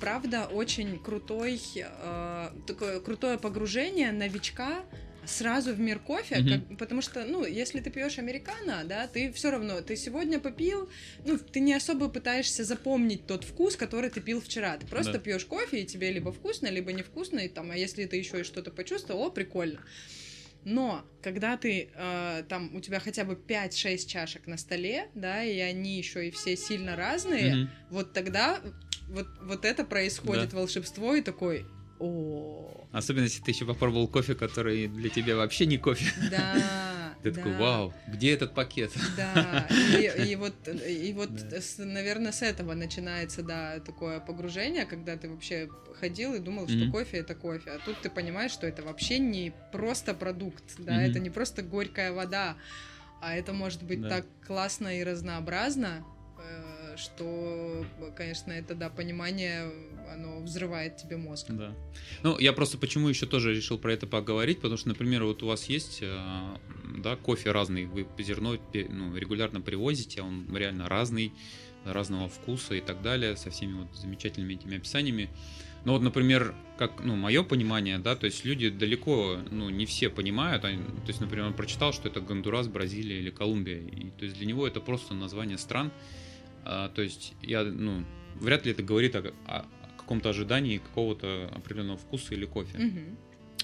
правда, 0.00 0.46
очень 0.46 0.98
крутой, 0.98 1.60
э, 1.76 2.50
такое 2.66 3.00
крутое 3.00 3.38
погружение 3.38 4.12
новичка 4.12 4.84
сразу 5.28 5.74
в 5.74 5.80
мир 5.80 5.98
кофе, 5.98 6.36
mm-hmm. 6.36 6.68
как, 6.68 6.78
потому 6.78 7.02
что, 7.02 7.24
ну, 7.24 7.44
если 7.44 7.80
ты 7.80 7.90
пьешь 7.90 8.18
американо, 8.18 8.82
да, 8.84 9.06
ты 9.06 9.32
все 9.32 9.50
равно, 9.50 9.80
ты 9.80 9.96
сегодня 9.96 10.38
попил, 10.38 10.88
ну, 11.24 11.38
ты 11.38 11.60
не 11.60 11.74
особо 11.74 12.08
пытаешься 12.08 12.64
запомнить 12.64 13.26
тот 13.26 13.44
вкус, 13.44 13.76
который 13.76 14.10
ты 14.10 14.20
пил 14.20 14.40
вчера, 14.40 14.76
ты 14.76 14.86
просто 14.86 15.14
да. 15.14 15.18
пьешь 15.18 15.44
кофе, 15.44 15.82
и 15.82 15.86
тебе 15.86 16.10
либо 16.10 16.32
вкусно, 16.32 16.68
либо 16.68 16.92
невкусно, 16.92 17.40
и 17.40 17.48
там, 17.48 17.70
а 17.70 17.76
если 17.76 18.06
ты 18.06 18.16
еще 18.16 18.40
и 18.40 18.44
что-то 18.44 18.70
почувствовал, 18.70 19.22
о, 19.22 19.30
прикольно. 19.30 19.80
Но 20.64 21.04
когда 21.22 21.56
ты 21.56 21.88
э, 21.94 22.42
там 22.48 22.74
у 22.74 22.80
тебя 22.80 23.00
хотя 23.00 23.24
бы 23.24 23.34
5-6 23.34 24.06
чашек 24.06 24.46
на 24.46 24.56
столе, 24.58 25.08
да, 25.14 25.42
и 25.44 25.58
они 25.58 25.96
еще 25.96 26.28
и 26.28 26.30
все 26.30 26.56
сильно 26.56 26.96
разные, 26.96 27.54
mm-hmm. 27.54 27.68
вот 27.90 28.12
тогда 28.12 28.60
вот, 29.08 29.26
вот 29.40 29.64
это 29.64 29.84
происходит 29.84 30.50
да. 30.50 30.58
волшебство 30.58 31.14
и 31.14 31.22
такой, 31.22 31.64
о. 31.98 32.86
Особенно 32.92 33.24
если 33.24 33.42
ты 33.42 33.50
еще 33.50 33.64
попробовал 33.66 34.08
кофе, 34.08 34.34
который 34.34 34.88
для 34.88 35.10
тебя 35.10 35.36
вообще 35.36 35.66
не 35.66 35.78
кофе. 35.78 36.12
Да. 36.30 37.14
Ты 37.22 37.32
такой, 37.32 37.56
вау, 37.56 37.92
где 38.06 38.32
этот 38.32 38.54
пакет? 38.54 38.92
Да. 39.16 39.66
И, 39.98 40.30
и 40.30 40.36
вот, 40.36 40.54
и 40.68 41.12
вот, 41.12 41.34
да. 41.34 41.60
с, 41.60 41.78
наверное, 41.78 42.30
с 42.30 42.42
этого 42.42 42.74
начинается, 42.74 43.42
да, 43.42 43.80
такое 43.80 44.20
погружение, 44.20 44.86
когда 44.86 45.16
ты 45.16 45.28
вообще 45.28 45.68
ходил 45.98 46.34
и 46.34 46.38
думал, 46.38 46.66
mm-hmm. 46.66 46.82
что 46.84 46.92
кофе 46.92 47.16
это 47.18 47.34
кофе, 47.34 47.70
а 47.72 47.78
тут 47.84 48.00
ты 48.00 48.08
понимаешь, 48.08 48.52
что 48.52 48.68
это 48.68 48.82
вообще 48.82 49.18
не 49.18 49.52
просто 49.72 50.14
продукт, 50.14 50.62
да, 50.78 50.92
mm-hmm. 50.92 51.10
это 51.10 51.18
не 51.18 51.30
просто 51.30 51.62
горькая 51.62 52.12
вода, 52.12 52.56
а 53.20 53.34
это 53.34 53.52
может 53.52 53.82
быть 53.82 54.00
да. 54.00 54.08
так 54.08 54.26
классно 54.46 54.96
и 54.96 55.02
разнообразно, 55.02 56.04
э, 56.38 56.96
что, 56.96 57.84
конечно, 58.16 58.52
это, 58.52 58.74
да, 58.76 58.90
понимание, 58.90 59.70
оно 60.12 60.40
взрывает 60.40 60.96
тебе 60.96 61.16
мозг. 61.16 61.46
Да. 61.48 61.74
Ну, 62.22 62.38
я 62.38 62.52
просто 62.52 62.78
почему 62.78 63.08
еще 63.08 63.26
тоже 63.26 63.54
решил 63.54 63.78
про 63.78 63.92
это 63.92 64.06
поговорить, 64.06 64.60
потому 64.60 64.76
что, 64.76 64.88
например, 64.88 65.24
вот 65.24 65.42
у 65.42 65.46
вас 65.46 65.64
есть, 65.64 65.98
э, 66.02 66.56
да, 66.98 67.16
кофе 67.16 67.52
разный, 67.52 67.86
вы 67.86 68.06
зерно 68.18 68.56
ну, 68.74 69.16
регулярно 69.16 69.60
привозите, 69.60 70.22
он 70.22 70.46
реально 70.54 70.88
разный, 70.88 71.32
разного 71.84 72.28
вкуса 72.28 72.74
и 72.74 72.80
так 72.80 73.02
далее, 73.02 73.36
со 73.36 73.50
всеми 73.50 73.74
вот 73.74 73.96
замечательными 73.96 74.54
этими 74.54 74.76
описаниями. 74.76 75.30
Но 75.84 75.92
вот, 75.92 76.02
например, 76.02 76.54
как, 76.76 77.04
ну, 77.04 77.16
мое 77.16 77.42
понимание, 77.42 77.98
да, 77.98 78.16
то 78.16 78.26
есть 78.26 78.44
люди 78.44 78.68
далеко, 78.68 79.38
ну, 79.50 79.70
не 79.70 79.86
все 79.86 80.10
понимают, 80.10 80.64
они, 80.64 80.82
то 80.82 81.08
есть, 81.08 81.20
например, 81.20 81.46
он 81.46 81.54
прочитал, 81.54 81.92
что 81.92 82.08
это 82.08 82.20
Гондурас, 82.20 82.68
Бразилия 82.68 83.18
или 83.18 83.30
Колумбия, 83.30 83.78
и 83.78 84.10
то 84.10 84.24
есть 84.24 84.36
для 84.36 84.46
него 84.46 84.66
это 84.66 84.80
просто 84.80 85.14
название 85.14 85.56
стран, 85.56 85.92
а, 86.64 86.88
то 86.88 87.00
есть 87.00 87.34
я, 87.42 87.62
ну, 87.62 88.04
вряд 88.40 88.66
ли 88.66 88.72
это 88.72 88.82
говорит 88.82 89.14
о, 89.16 89.32
о 89.46 89.66
каком-то 90.08 90.30
ожидании 90.30 90.78
какого-то 90.78 91.50
определенного 91.54 91.98
вкуса 91.98 92.34
или 92.34 92.46
кофе. 92.46 92.78
Мгм. 92.78 93.18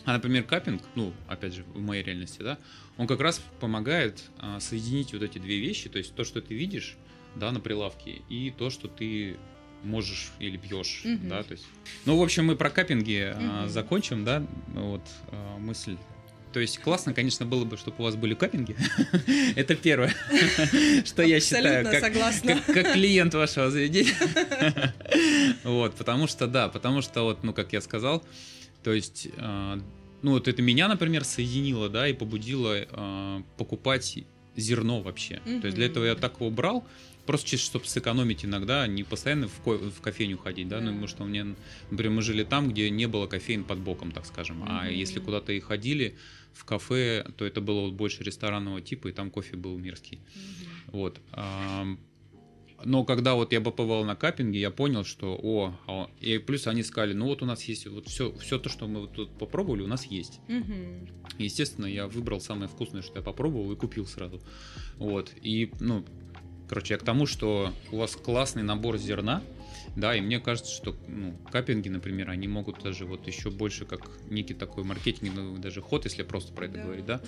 А, 0.05 0.13
например, 0.13 0.45
капинг, 0.45 0.83
ну, 0.95 1.15
опять 1.27 1.55
же, 1.55 1.63
в 1.63 1.81
моей 1.81 2.03
реальности, 2.03 2.43
да, 2.43 2.59
он 2.99 3.07
как 3.07 3.21
раз 3.21 3.41
помогает 3.61 4.23
а, 4.39 4.61
соединить 4.61 5.15
вот 5.15 5.23
эти 5.23 5.39
две 5.39 5.59
вещи, 5.59 5.89
то 5.89 5.97
есть 5.97 6.15
то, 6.15 6.23
что 6.23 6.43
ты 6.43 6.53
видишь, 6.53 6.99
да, 7.35 7.51
на 7.51 7.61
прилавке, 7.61 8.21
и 8.29 8.51
то, 8.51 8.69
что 8.69 8.89
ты 8.89 9.39
можешь 9.83 10.33
или 10.39 10.59
пьешь, 10.59 11.01
Мгм. 11.05 11.29
да, 11.31 11.43
то 11.43 11.53
есть. 11.53 11.67
Ну, 12.05 12.19
в 12.19 12.23
общем, 12.23 12.45
мы 12.45 12.57
про 12.57 12.69
капинги 12.69 13.23
а, 13.25 13.63
Мгм. 13.63 13.71
закончим, 13.71 14.25
да, 14.27 14.47
вот 14.75 15.09
а, 15.29 15.57
мысль. 15.57 15.97
То 16.55 16.61
есть 16.61 16.79
классно, 16.79 17.13
конечно, 17.13 17.45
было 17.45 17.65
бы, 17.65 17.77
чтобы 17.77 17.97
у 17.99 18.03
вас 18.05 18.15
были 18.15 18.35
капинги. 18.35 18.77
Это 19.57 19.75
первое, 19.75 20.15
что 21.05 21.25
я 21.25 21.41
считаю, 21.41 21.85
как, 21.85 21.99
согласна. 21.99 22.63
как, 22.65 22.75
как 22.75 22.93
клиент 22.93 23.35
вашего 23.35 23.71
заведения. 23.71 24.15
Вот, 25.65 25.97
потому 25.97 26.29
что, 26.29 26.47
да, 26.47 26.69
потому 26.69 27.03
что, 27.03 27.23
вот, 27.23 27.43
ну, 27.43 27.53
как 27.53 27.73
я 27.73 27.81
сказал, 27.81 28.23
то 28.85 28.93
есть, 28.93 29.29
а, 29.39 29.81
ну, 30.23 30.33
вот 30.33 30.47
это 30.47 30.63
меня, 30.63 30.87
например, 30.87 31.25
соединило, 31.25 31.89
да, 31.89 32.07
и 32.07 32.13
побудило 32.13 32.87
а, 32.91 33.43
покупать 33.57 34.19
зерно 34.55 35.01
вообще. 35.01 35.41
То 35.45 35.67
есть 35.67 35.75
для 35.75 35.87
этого 35.87 36.05
я 36.05 36.15
так 36.15 36.35
его 36.39 36.51
брал, 36.51 36.87
просто 37.27 37.49
чисто, 37.49 37.67
чтобы 37.67 37.87
сэкономить 37.87 38.45
иногда, 38.45 38.87
не 38.87 39.03
постоянно 39.05 39.49
в, 39.49 39.61
ко- 39.63 39.79
в 39.79 40.01
кофейню 40.01 40.39
ходить, 40.39 40.69
да, 40.69 40.81
ну, 40.81 40.87
Да. 40.87 40.91
потому 40.93 41.07
что 41.09 41.23
у 41.25 41.27
меня, 41.27 41.47
например, 41.91 42.13
мы 42.13 42.23
жили 42.23 42.45
там, 42.45 42.71
где 42.71 42.91
не 42.91 43.07
было 43.07 43.27
кофеин 43.27 43.65
под 43.65 43.79
боком, 43.79 44.13
так 44.13 44.27
скажем, 44.27 44.63
а 44.67 44.85
Мгм. 44.85 44.95
если 44.95 45.21
куда-то 45.21 45.53
и 45.53 45.61
ходили 45.61 46.17
в 46.53 46.65
кафе, 46.65 47.27
то 47.37 47.45
это 47.45 47.61
было 47.61 47.81
вот 47.81 47.93
больше 47.95 48.23
ресторанного 48.23 48.81
типа, 48.81 49.09
и 49.09 49.13
там 49.13 49.31
кофе 49.31 49.57
был 49.57 49.77
мирский. 49.79 50.19
Мгм. 50.35 50.93
Вот. 50.93 51.21
Но 52.85 53.05
когда 53.05 53.35
вот 53.35 53.53
я 53.53 53.61
побывал 53.63 54.05
на 54.05 54.15
каппинге, 54.15 54.61
я 54.61 54.71
понял, 54.71 55.05
что 55.05 55.39
о, 55.43 55.75
а, 55.87 56.11
и 56.21 56.37
плюс 56.39 56.67
они 56.67 56.83
сказали, 56.83 57.15
ну 57.15 57.27
вот 57.27 57.41
у 57.43 57.47
нас 57.47 57.63
есть 57.65 57.87
вот 57.87 58.09
все, 58.09 58.33
все 58.39 58.59
то, 58.59 58.69
что 58.69 58.87
мы 58.87 59.01
вот 59.03 59.13
тут 59.15 59.39
попробовали, 59.39 59.81
у 59.83 59.87
нас 59.87 60.05
есть. 60.07 60.41
Мгм. 60.49 61.09
Естественно, 61.39 61.87
я 61.87 62.07
выбрал 62.07 62.41
самое 62.41 62.69
вкусное, 62.69 63.01
что 63.01 63.17
я 63.17 63.23
попробовал 63.23 63.73
и 63.73 63.77
купил 63.77 64.07
сразу. 64.07 64.41
Вот. 64.97 65.33
И, 65.41 65.71
ну, 65.81 66.05
короче, 66.69 66.95
я 66.95 66.99
к 66.99 67.05
тому, 67.05 67.27
что 67.27 67.73
у 67.91 67.97
вас 67.99 68.17
классный 68.17 68.63
набор 68.63 68.99
зерна, 68.99 69.43
да, 69.97 70.15
и 70.15 70.21
мне 70.21 70.41
кажется, 70.41 70.73
что 70.73 70.97
ну, 71.07 71.37
каппинги, 71.51 71.89
например, 71.89 72.31
они 72.31 72.49
могут 72.49 72.83
даже 72.83 73.05
вот 73.07 73.27
еще 73.27 73.51
больше 73.51 73.85
как 73.85 74.01
некий 74.29 74.55
такой 74.55 74.85
маркетинговый 74.85 75.61
даже 75.61 75.81
ход, 75.81 76.05
если 76.05 76.23
просто 76.23 76.53
про 76.53 76.67
это 76.67 76.75
Да. 76.75 76.83
говорить, 76.83 77.07
да, 77.07 77.21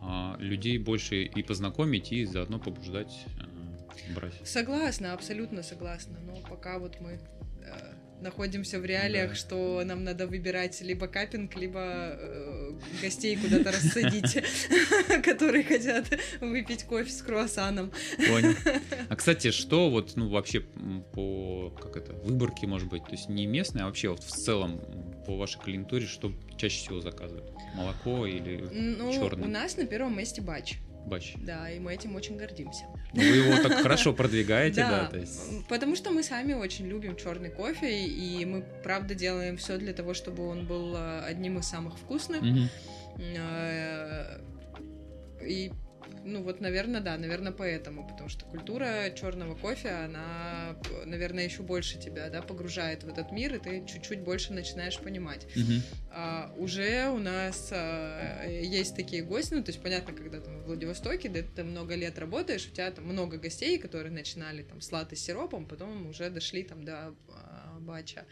а, 0.00 0.36
людей 0.38 0.78
больше 0.78 1.22
и 1.24 1.42
познакомить, 1.42 2.12
и 2.12 2.24
заодно 2.24 2.58
побуждать 2.58 3.24
а, 3.40 4.12
брать. 4.14 4.34
Согласна, 4.44 5.12
абсолютно 5.12 5.62
согласна. 5.62 6.18
Но 6.20 6.36
пока 6.48 6.78
вот 6.78 7.00
мы 7.00 7.18
э, 7.62 7.94
находимся 8.20 8.78
в 8.80 8.84
реалиях, 8.84 9.30
Да. 9.30 9.34
что 9.34 9.82
нам 9.84 10.04
надо 10.04 10.26
выбирать 10.26 10.80
либо 10.80 11.06
капинг, 11.06 11.56
либо 11.56 11.80
э, 12.18 12.72
гостей 13.02 13.36
куда-то 13.36 13.70
рассадить, 13.72 14.42
которые 15.24 15.64
хотят 15.64 16.06
выпить 16.40 16.84
кофе 16.84 17.10
с 17.10 17.22
круассаном. 17.22 17.92
Понял. 18.16 18.54
А 19.08 19.16
кстати, 19.16 19.50
что 19.50 19.88
вот, 19.90 20.16
ну, 20.16 20.28
вообще 20.28 20.60
по, 20.60 21.70
как 21.80 21.96
это, 21.96 22.12
выборке, 22.14 22.66
может 22.66 22.88
быть, 22.88 23.04
то 23.04 23.12
есть 23.12 23.28
не 23.28 23.46
местное, 23.46 23.84
а 23.84 23.86
вообще 23.86 24.08
вот 24.08 24.22
в 24.24 24.30
целом 24.30 24.80
по 25.26 25.36
вашей 25.36 25.60
клиентуре, 25.60 26.06
что 26.06 26.32
чаще 26.56 26.78
всего 26.80 27.00
заказывают? 27.00 27.50
Молоко 27.74 28.26
или 28.26 28.64
Ну, 28.72 29.12
черный 29.12 29.46
у 29.46 29.50
нас 29.50 29.76
на 29.76 29.86
первом 29.86 30.16
месте 30.16 30.40
бач. 30.42 30.78
Бач? 31.06 31.34
Да, 31.36 31.70
и 31.70 31.78
мы 31.78 31.94
этим 31.94 32.14
очень 32.16 32.36
гордимся. 32.36 32.84
Ну, 33.12 33.20
вы 33.22 33.28
его 33.28 33.62
так 33.62 33.80
хорошо 33.82 34.12
продвигаете, 34.12 34.82
да, 34.82 35.06
то 35.06 35.16
есть... 35.18 35.52
м, 35.52 35.64
потому 35.68 35.96
что 35.96 36.10
мы 36.10 36.22
сами 36.22 36.52
очень 36.52 36.86
любим 36.86 37.16
черный 37.16 37.50
кофе, 37.50 38.06
и 38.06 38.44
мы 38.44 38.62
правда 38.82 39.14
делаем 39.14 39.56
все 39.56 39.78
для 39.78 39.92
того, 39.92 40.12
чтобы 40.14 40.46
он 40.46 40.66
был 40.66 40.94
э, 40.96 41.20
одним 41.20 41.58
из 41.58 41.66
самых 41.66 41.96
вкусных. 41.98 42.42
Э, 43.18 44.40
И, 45.42 45.70
ну 46.26 46.42
вот, 46.42 46.60
наверное, 46.60 47.00
да, 47.00 47.16
наверное, 47.16 47.52
поэтому, 47.52 48.06
потому 48.06 48.28
что 48.28 48.44
культура 48.44 49.10
черного 49.16 49.54
кофе, 49.54 49.90
она, 49.90 50.76
наверное, 51.04 51.44
еще 51.44 51.62
больше 51.62 51.98
тебя, 51.98 52.28
да, 52.28 52.42
погружает 52.42 53.04
в 53.04 53.08
этот 53.08 53.32
мир, 53.32 53.54
и 53.54 53.58
ты 53.58 53.86
чуть-чуть 53.86 54.20
больше 54.20 54.52
начинаешь 54.52 54.98
понимать. 54.98 55.46
Мгм. 55.54 55.82
А, 56.10 56.52
уже 56.56 57.08
у 57.10 57.18
нас 57.18 57.70
а, 57.72 58.46
есть 58.46 58.96
такие 58.96 59.22
гости, 59.22 59.54
ну, 59.54 59.62
то 59.62 59.70
есть, 59.70 59.82
понятно, 59.82 60.12
когда 60.12 60.40
ты 60.40 60.50
в 60.50 60.64
Владивостоке, 60.64 61.28
да, 61.28 61.42
ты 61.42 61.62
много 61.62 61.94
лет 61.94 62.18
работаешь, 62.18 62.66
у 62.66 62.70
тебя 62.70 62.90
там 62.90 63.04
много 63.04 63.38
гостей, 63.38 63.78
которые 63.78 64.12
начинали 64.12 64.62
там 64.62 64.80
с 64.80 64.90
латы 64.90 65.14
с 65.14 65.20
сиропом, 65.20 65.66
потом 65.66 66.08
уже 66.08 66.28
дошли 66.30 66.62
там 66.62 66.84
до 66.84 67.14
а, 67.28 67.78
бача. 67.80 68.24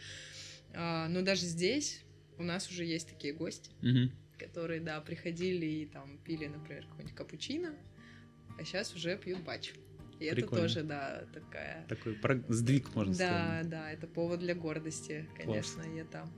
А, 0.74 1.08
но 1.08 1.22
даже 1.22 1.42
здесь 1.42 2.00
у 2.38 2.42
нас 2.42 2.68
уже 2.70 2.84
есть 2.84 3.08
такие 3.08 3.32
гости, 3.32 3.70
Мгм. 3.80 4.10
Которые, 4.38 4.80
да, 4.80 5.00
приходили 5.00 5.66
и 5.66 5.86
там 5.86 6.18
пили, 6.18 6.46
например, 6.46 6.86
какой-нибудь 6.86 7.16
капучино, 7.16 7.74
а 8.58 8.64
сейчас 8.64 8.94
уже 8.94 9.16
пьют 9.16 9.42
бач. 9.42 9.72
И 10.20 10.24
это 10.26 10.42
Прикольно. 10.42 10.68
тоже, 10.68 10.82
да, 10.82 11.26
такая... 11.32 11.86
Такой 11.88 12.16
сдвиг, 12.48 12.94
можно 12.94 13.14
Да, 13.14 13.16
сказать. 13.16 13.68
да, 13.68 13.92
это 13.92 14.06
повод 14.06 14.40
для 14.40 14.54
гордости, 14.54 15.28
конечно, 15.36 15.82
и 15.82 15.96
это 15.96 16.28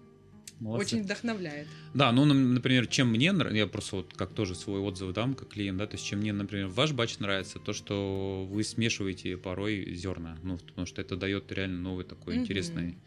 Молодцы. 0.59 0.97
очень 0.97 1.05
вдохновляет. 1.05 1.69
Да, 1.93 2.13
ну, 2.13 2.25
например, 2.25 2.87
чем 2.87 3.09
мне 3.11 3.31
нравится, 3.33 3.59
я 3.59 3.67
просто 3.67 3.97
вот 3.97 4.15
как 4.15 4.35
тоже 4.35 4.55
свой 4.55 4.81
отзыв 4.81 5.13
дам, 5.13 5.35
как 5.35 5.51
клиент, 5.51 5.79
да, 5.79 5.87
то 5.87 5.97
есть 5.97 6.07
чем 6.07 6.21
мне, 6.21 6.33
например, 6.33 6.69
ваш 6.69 6.93
бач 6.93 7.19
нравится, 7.19 7.59
то, 7.59 7.75
что 7.75 8.47
вы 8.51 8.65
смешиваете 8.65 9.37
порой 9.37 9.95
зерна, 9.95 10.39
ну, 10.43 10.57
потому 10.57 10.87
что 10.87 11.03
это 11.03 11.17
дает 11.17 11.53
реально 11.53 11.81
новый 11.81 12.07
такой 12.07 12.35
Мгм. 12.35 12.43
интересный 12.43 12.99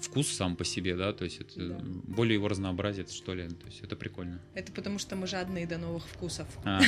вкус 0.00 0.28
сам 0.28 0.56
по 0.56 0.64
себе, 0.64 0.96
да, 0.96 1.12
то 1.12 1.24
есть 1.24 1.40
это 1.40 1.68
Да. 1.68 1.78
более 2.04 2.34
его 2.34 2.48
разнообразит, 2.48 3.10
что 3.10 3.34
ли, 3.34 3.48
то 3.48 3.66
есть 3.66 3.80
это 3.82 3.96
прикольно. 3.96 4.40
Это 4.54 4.72
потому 4.72 4.98
что 4.98 5.16
мы 5.16 5.26
жадные 5.26 5.66
до 5.66 5.78
новых 5.78 6.06
вкусов. 6.06 6.46
А, 6.64 6.80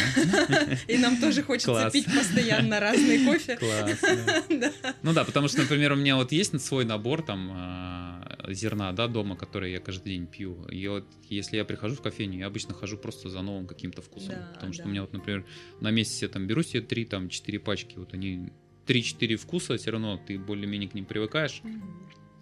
И 0.89 0.97
нам 0.99 1.21
тоже 1.21 1.43
хочется 1.43 1.71
Класс. 1.71 1.93
пить 1.93 2.07
постоянно 2.07 2.81
разный 2.81 3.25
кофе. 3.25 3.57
Классно. 3.57 4.45
Да. 4.61 4.73
Ну 5.03 5.13
да, 5.13 5.25
потому 5.25 5.49
что, 5.49 5.59
например, 5.63 5.93
у 5.93 5.97
меня 5.97 6.17
вот 6.17 6.33
есть 6.33 6.61
свой 6.61 6.85
набор 6.85 7.23
там 7.23 7.51
а, 7.53 8.37
зерна, 8.49 8.93
да, 8.93 9.07
дома, 9.09 9.37
который 9.37 9.73
я 9.73 9.81
каждый 9.81 10.11
день 10.11 10.27
пью. 10.27 10.65
И 10.67 10.87
вот 10.89 11.07
если 11.29 11.57
я 11.57 11.65
прихожу 11.65 11.97
в 11.97 12.03
кофейню, 12.03 12.39
я 12.39 12.47
обычно 12.47 12.75
хожу 12.75 12.97
просто 12.99 13.29
за 13.29 13.43
новым 13.43 13.67
каким-то 13.67 14.03
вкусом. 14.03 14.35
Потому 14.55 14.73
что 14.73 14.85
у 14.85 14.89
меня 14.89 15.03
вот, 15.03 15.13
например, 15.13 15.45
на 15.81 15.91
месяц 15.91 16.23
я 16.23 16.29
там 16.29 16.47
беру 16.47 16.63
себе 16.63 16.83
три, 16.83 17.05
там, 17.05 17.29
четыре 17.29 17.59
пачки, 17.61 17.95
вот 17.97 18.13
они 18.15 18.51
3-4 18.87 19.37
вкуса, 19.37 19.77
все 19.77 19.91
равно 19.93 20.17
ты 20.19 20.39
более-менее 20.39 20.89
к 20.91 20.95
ним 20.95 21.05
привыкаешь. 21.05 21.63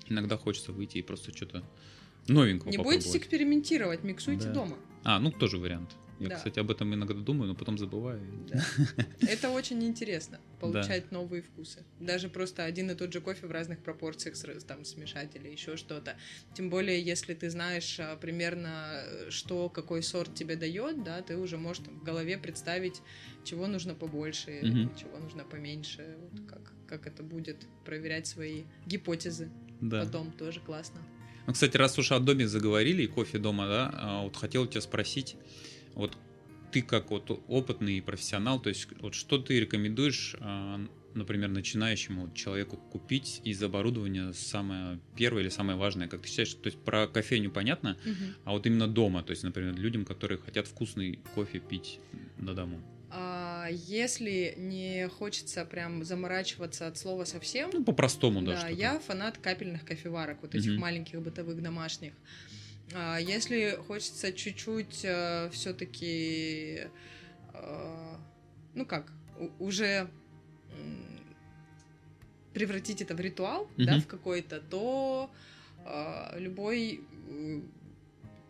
Иногда 0.09 0.36
хочется 0.36 0.72
выйти 0.72 0.98
и 0.98 1.02
просто 1.02 1.35
что-то 1.36 1.62
новенького 2.28 2.70
Не 2.70 2.76
попробовать. 2.78 3.05
бойтесь 3.05 3.16
экспериментировать, 3.16 4.05
миксуйте 4.05 4.47
Да. 4.47 4.55
дома. 4.55 4.78
А, 5.05 5.18
ну 5.20 5.30
тоже 5.30 5.59
вариант. 5.59 5.90
Я, 6.20 6.28
Да. 6.30 6.36
кстати, 6.36 6.59
об 6.59 6.70
этом 6.70 6.93
иногда 6.93 7.14
думаю, 7.14 7.48
но 7.48 7.55
потом 7.55 7.78
забываю. 7.78 8.20
Да. 8.51 8.64
Это 9.20 9.51
очень 9.51 9.85
интересно, 9.85 10.40
получать 10.60 11.12
новые 11.12 11.43
вкусы. 11.43 11.85
Даже 12.01 12.28
просто 12.28 12.64
один 12.64 12.90
и 12.90 12.94
тот 12.97 13.12
же 13.12 13.20
кофе 13.20 13.47
в 13.47 13.52
разных 13.52 13.82
пропорциях 13.85 14.36
там 14.66 14.85
смешать 14.85 15.36
или 15.36 15.48
еще 15.48 15.76
что-то. 15.76 16.16
Тем 16.55 16.70
более, 16.70 17.01
если 17.01 17.35
ты 17.35 17.51
знаешь 17.51 18.01
а, 18.01 18.16
примерно, 18.16 19.01
э, 19.05 19.30
что 19.30 19.68
какой 19.68 20.02
сорт 20.02 20.35
тебе 20.35 20.56
дает, 20.56 21.05
да, 21.05 21.22
ты 21.22 21.36
уже 21.36 21.56
можешь 21.56 21.85
там, 21.85 21.94
в 22.01 22.02
голове 22.02 22.36
представить, 22.36 23.01
чего 23.44 23.68
нужно 23.68 23.94
побольше, 23.94 24.60
Мгм. 24.62 24.97
чего 24.97 25.18
нужно 25.18 25.44
поменьше, 25.44 26.16
вот 26.20 26.40
как, 26.48 26.72
как 26.89 27.06
это 27.06 27.22
будет, 27.22 27.64
проверять 27.85 28.26
свои 28.26 28.64
гипотезы 28.86 29.52
Да. 29.80 30.05
потом 30.05 30.32
тоже 30.32 30.60
классно. 30.60 31.00
Ну, 31.46 31.52
кстати, 31.52 31.76
раз 31.76 31.98
уж 31.98 32.12
о 32.12 32.18
доме 32.18 32.46
заговорили 32.46 33.05
и 33.05 33.06
кофе 33.06 33.38
дома, 33.38 33.66
да, 33.66 33.90
а, 33.94 34.22
вот 34.22 34.36
хотел 34.36 34.66
тебя 34.66 34.82
спросить, 34.82 35.36
вот 35.94 36.16
ты 36.72 36.82
как 36.82 37.10
вот 37.10 37.42
опытный 37.48 38.02
профессионал, 38.02 38.60
то 38.60 38.68
есть 38.68 38.88
вот 39.00 39.14
что 39.14 39.38
ты 39.38 39.59
рекомендуешь, 39.59 40.36
а, 40.40 40.78
например, 41.14 41.48
начинающему 41.48 42.32
человеку 42.34 42.76
купить 42.76 43.40
из 43.44 43.62
оборудования 43.62 44.32
самое 44.34 45.00
первое 45.16 45.42
или 45.42 45.48
самое 45.48 45.78
важное, 45.78 46.06
как 46.06 46.22
ты 46.22 46.28
считаешь? 46.28 46.52
То 46.55 46.66
есть 46.66 46.78
про 46.78 47.06
кофейню 47.06 47.50
понятно, 47.50 47.96
а 48.44 48.52
вот 48.52 48.66
именно 48.66 48.86
дома, 48.86 49.22
то 49.22 49.30
есть, 49.30 49.42
например, 49.42 49.74
людям, 49.74 50.05
которые 50.05 50.38
хотят 50.38 50.66
вкусный 50.66 51.20
кофе 51.34 51.60
пить 51.60 52.00
на 52.36 52.55
дому. 52.55 52.80
А, 53.10 53.47
если 53.70 54.54
не 54.56 55.08
хочется 55.08 55.64
прям 55.64 56.04
заморачиваться 56.04 56.86
от 56.86 56.96
слова 56.98 57.24
совсем, 57.24 57.70
ну 57.72 57.84
по-простому, 57.84 58.42
да. 58.42 58.62
Да, 58.62 58.68
я 58.68 58.98
фанат 58.98 59.38
капельных 59.38 59.84
кофеварок, 59.84 60.38
вот 60.42 60.54
этих 60.54 60.72
угу. 60.72 60.80
маленьких 60.80 61.20
бытовых 61.20 61.62
домашних. 61.62 62.12
А 62.94 63.18
если 63.18 63.78
хочется 63.86 64.32
чуть-чуть 64.32 65.00
э, 65.04 65.50
все-таки, 65.52 66.86
э, 67.52 68.16
ну 68.74 68.86
как, 68.86 69.12
уже 69.58 70.08
превратить 72.54 73.02
это 73.02 73.14
в 73.14 73.20
ритуал, 73.20 73.62
угу. 73.62 73.72
да, 73.76 74.00
в 74.00 74.06
какой-то, 74.06 74.60
то 74.60 75.30
э, 75.84 76.40
любой 76.40 77.02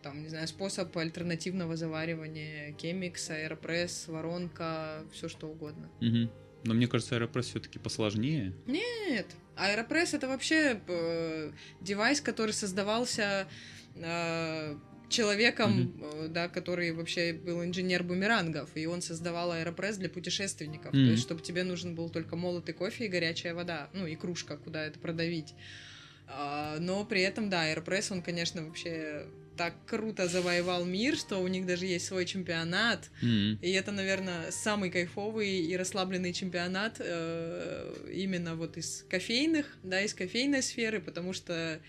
там, 0.01 0.21
не 0.23 0.29
знаю, 0.29 0.47
способ 0.47 0.95
альтернативного 0.97 1.75
заваривания, 1.75 2.73
кемикс, 2.73 3.29
аэропресс, 3.29 4.07
воронка, 4.07 5.03
все 5.11 5.29
что 5.29 5.47
угодно. 5.47 5.89
Угу. 6.01 6.29
Но 6.65 6.73
мне 6.73 6.87
кажется, 6.87 7.15
аэропресс 7.15 7.47
все-таки 7.47 7.79
посложнее. 7.79 8.53
Нет, 8.67 9.27
аэропресс 9.55 10.13
это 10.13 10.27
вообще 10.27 10.81
э, 10.87 11.51
девайс, 11.81 12.21
который 12.21 12.51
создавался 12.51 13.47
э, 13.95 14.77
человеком, 15.09 15.79
mm-hmm. 15.79 16.27
да, 16.29 16.47
который 16.47 16.91
вообще 16.91 17.33
был 17.33 17.63
инженер 17.63 18.03
бумерангов, 18.03 18.69
и 18.75 18.85
он 18.85 19.01
создавал 19.01 19.51
аэропресс 19.51 19.97
для 19.97 20.09
путешественников, 20.09 20.93
mm-hmm. 20.93 21.05
то 21.05 21.11
есть 21.11 21.23
чтобы 21.23 21.41
тебе 21.41 21.63
нужен 21.63 21.95
был 21.95 22.09
только 22.09 22.35
молотый 22.35 22.73
кофе 22.73 23.05
и 23.05 23.09
горячая 23.09 23.53
вода, 23.53 23.89
ну 23.93 24.05
и 24.05 24.15
кружка, 24.15 24.57
куда 24.57 24.85
это 24.85 24.99
продавить. 24.99 25.55
А, 26.29 26.77
но 26.79 27.03
при 27.05 27.21
этом, 27.21 27.49
да, 27.49 27.63
аэропресс, 27.63 28.11
он, 28.11 28.21
конечно, 28.21 28.63
вообще 28.63 29.25
так 29.57 29.73
круто 29.85 30.29
завоевал 30.29 30.85
мир, 30.85 31.17
что 31.17 31.39
у 31.39 31.47
них 31.47 31.65
даже 31.65 31.85
есть 31.85 32.05
свой 32.05 32.25
чемпионат. 32.25 33.09
Mm-hmm. 33.21 33.57
И 33.61 33.71
это, 33.71 33.91
наверное, 33.91 34.51
самый 34.51 34.89
кайфовый 34.89 35.49
и 35.49 35.75
расслабленный 35.75 36.31
чемпионат 36.31 36.95
э, 36.99 38.09
именно 38.13 38.55
вот 38.55 38.77
из 38.77 39.05
кофейных, 39.09 39.65
да, 39.83 40.01
из 40.01 40.13
кофейной 40.13 40.63
сферы, 40.63 41.01
потому 41.01 41.33
что 41.33 41.81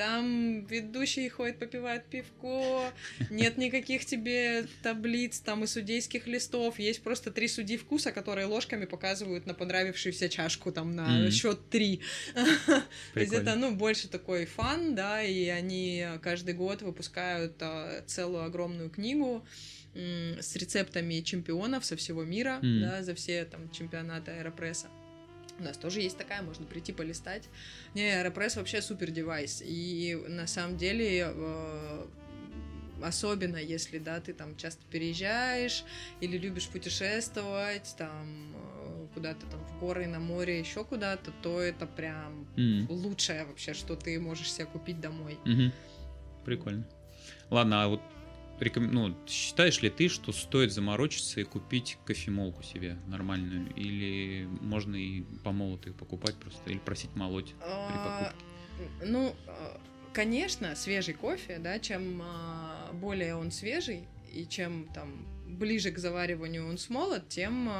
там 0.00 0.64
ведущий 0.64 1.28
ходит, 1.28 1.58
попивает 1.58 2.06
пивко, 2.06 2.90
нет 3.28 3.58
никаких 3.58 4.06
тебе 4.06 4.64
таблиц 4.82 5.40
там 5.40 5.64
и 5.64 5.66
судейских 5.66 6.26
листов, 6.26 6.78
есть 6.78 7.02
просто 7.02 7.30
три 7.30 7.48
судьи 7.48 7.76
вкуса, 7.76 8.10
которые 8.10 8.46
ложками 8.46 8.86
показывают 8.86 9.44
на 9.44 9.52
понравившуюся 9.52 10.30
чашку 10.30 10.72
там 10.72 10.96
на 10.96 11.26
mm-hmm. 11.26 11.30
счет 11.30 11.68
три. 11.68 12.00
То 13.12 13.20
есть 13.20 13.34
это, 13.34 13.56
ну, 13.56 13.74
больше 13.76 14.08
такой 14.08 14.46
фан, 14.46 14.94
да, 14.94 15.22
и 15.22 15.48
они 15.48 16.06
каждый 16.22 16.54
год 16.54 16.80
выпускают 16.80 17.56
а, 17.60 18.02
целую 18.06 18.44
огромную 18.44 18.88
книгу 18.88 19.44
с 19.92 20.56
рецептами 20.56 21.20
чемпионов 21.20 21.84
со 21.84 21.96
всего 21.96 22.24
мира, 22.24 22.58
mm. 22.62 22.80
да, 22.80 23.02
за 23.02 23.14
все 23.14 23.44
там 23.44 23.70
чемпионаты 23.70 24.30
аэропресса. 24.30 24.86
У 25.60 25.62
нас 25.62 25.76
тоже 25.76 26.00
есть 26.00 26.16
такая, 26.16 26.42
можно 26.42 26.66
прийти 26.66 26.92
полистать. 26.92 27.48
Не, 27.94 28.18
Аэропресс 28.18 28.56
вообще 28.56 28.82
супер 28.82 29.10
девайс. 29.10 29.62
И 29.64 30.18
на 30.28 30.46
самом 30.46 30.76
деле 30.78 31.32
э, 31.32 32.06
особенно 33.02 33.56
если, 33.56 33.98
да, 33.98 34.20
ты 34.20 34.32
там 34.32 34.56
часто 34.56 34.82
переезжаешь 34.90 35.84
или 36.20 36.36
любишь 36.36 36.68
путешествовать, 36.68 37.94
там 37.96 38.54
э, 38.54 39.06
куда-то 39.14 39.46
там 39.46 39.60
в 39.64 39.78
горы, 39.80 40.06
на 40.06 40.20
море, 40.20 40.58
еще 40.58 40.84
куда-то, 40.84 41.32
то 41.42 41.60
это 41.60 41.86
прям 41.86 42.46
mm. 42.56 42.86
лучшее 42.88 43.44
вообще, 43.44 43.74
что 43.74 43.96
ты 43.96 44.18
можешь 44.18 44.52
себе 44.52 44.66
купить 44.66 45.00
домой. 45.00 45.38
Mm-hmm. 45.44 45.72
Прикольно. 46.44 46.84
Ладно, 47.50 47.84
а 47.84 47.88
вот 47.88 48.00
реком... 48.60 48.92
ну, 48.92 49.16
считаешь 49.26 49.80
ли 49.82 49.90
ты, 49.90 50.08
что 50.08 50.32
стоит 50.32 50.72
заморочиться 50.72 51.40
и 51.40 51.44
купить 51.44 51.98
кофемолку 52.04 52.62
себе 52.62 52.98
нормальную? 53.06 53.72
Или 53.74 54.48
можно 54.60 54.96
и 54.96 55.22
помолотую 55.44 55.94
покупать 55.94 56.36
просто? 56.36 56.70
Или 56.70 56.78
просить 56.78 57.14
молоть 57.14 57.54
при 57.58 57.66
а, 57.66 58.32
покупке? 58.32 59.06
Ну, 59.06 59.34
а, 59.46 59.80
конечно, 60.12 60.74
свежий 60.76 61.14
кофе, 61.14 61.58
да, 61.58 61.78
чем 61.78 62.20
а, 62.22 62.92
более 62.92 63.34
он 63.34 63.50
свежий, 63.50 64.06
и 64.32 64.46
чем 64.46 64.88
там 64.94 65.26
ближе 65.46 65.90
к 65.90 65.98
завариванию 65.98 66.68
он 66.68 66.78
смолот, 66.78 67.28
тем 67.28 67.70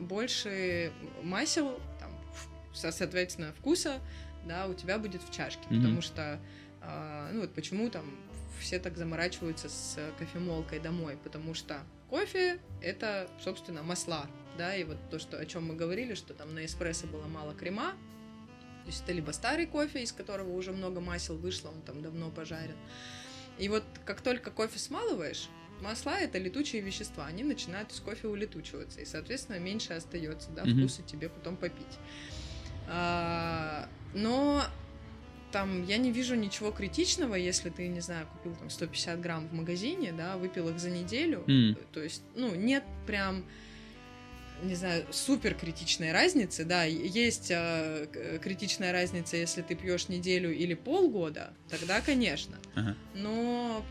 больше 0.00 0.92
масел, 1.22 1.80
там, 2.00 2.10
соответственно, 2.74 3.52
вкуса, 3.52 4.00
да, 4.44 4.66
у 4.66 4.74
тебя 4.74 4.98
будет 4.98 5.22
в 5.22 5.32
чашке, 5.32 5.62
mm-hmm. 5.62 5.76
потому 5.76 6.02
что, 6.02 6.40
ну 7.32 7.42
вот 7.42 7.54
почему 7.54 7.88
там 7.88 8.04
все 8.60 8.78
так 8.78 8.96
заморачиваются 8.96 9.68
с 9.68 9.98
кофемолкой 10.18 10.78
домой, 10.78 11.18
потому 11.22 11.54
что 11.54 11.82
кофе— 12.08 12.60
это, 12.82 13.28
собственно, 13.42 13.82
масла, 13.82 14.26
да, 14.56 14.74
и 14.76 14.84
вот 14.84 14.98
то, 15.10 15.18
что, 15.18 15.38
о 15.38 15.46
чем 15.46 15.66
мы 15.66 15.74
говорили, 15.74 16.14
что 16.14 16.34
там 16.34 16.54
на 16.54 16.64
эспрессо 16.64 17.06
было 17.06 17.26
мало 17.26 17.54
крема, 17.54 17.92
то 18.82 18.86
есть 18.86 19.02
это 19.02 19.12
либо 19.12 19.30
старый 19.30 19.66
кофе, 19.66 20.02
из 20.02 20.12
которого 20.12 20.50
уже 20.50 20.72
много 20.72 21.00
масел 21.00 21.36
вышло, 21.36 21.68
он 21.68 21.82
там 21.82 22.02
давно 22.02 22.30
пожарен. 22.30 22.76
И 23.58 23.68
вот 23.68 23.84
как 24.04 24.20
только 24.20 24.50
кофе 24.50 24.78
смалываешь, 24.78 25.48
масла 25.80 26.18
это 26.18 26.38
летучие 26.38 26.82
вещества, 26.82 27.26
они 27.26 27.42
начинают 27.42 27.92
из 27.92 28.00
кофе 28.00 28.28
улетучиваться, 28.28 29.00
и, 29.00 29.04
соответственно, 29.04 29.58
меньше 29.58 29.92
остается, 29.92 30.50
да, 30.50 30.62
вкуса 30.62 31.02
mm-hmm. 31.02 31.06
тебе 31.06 31.28
потом 31.28 31.56
попить. 31.56 31.98
А, 32.88 33.88
но 34.14 34.64
там 35.52 35.84
я 35.84 35.96
не 35.96 36.12
вижу 36.12 36.34
ничего 36.34 36.70
критичного, 36.70 37.34
если 37.34 37.70
ты, 37.70 37.88
не 37.88 38.00
знаю, 38.00 38.26
купил 38.26 38.54
там 38.56 38.70
150 38.70 39.20
грамм 39.20 39.48
в 39.48 39.52
магазине, 39.52 40.12
да, 40.12 40.36
выпил 40.36 40.68
их 40.68 40.78
за 40.78 40.90
неделю. 40.90 41.44
Mm. 41.46 41.76
То 41.92 42.02
есть, 42.02 42.22
ну, 42.34 42.54
нет 42.54 42.84
прям 43.06 43.44
не 44.62 44.74
знаю, 44.74 45.06
супер 45.10 45.54
критичной 45.54 46.12
разницы, 46.12 46.64
да, 46.64 46.84
есть 46.84 47.50
э, 47.50 48.38
критичная 48.42 48.92
разница, 48.92 49.36
если 49.36 49.62
ты 49.62 49.74
пьешь 49.74 50.08
неделю 50.08 50.54
или 50.54 50.74
полгода, 50.74 51.54
тогда, 51.68 52.00
конечно. 52.00 52.56
Uh-huh. 52.74 52.94
Но 53.14 53.84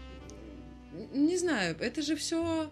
не 1.13 1.37
знаю, 1.37 1.75
это 1.79 2.01
же 2.01 2.15
все, 2.15 2.71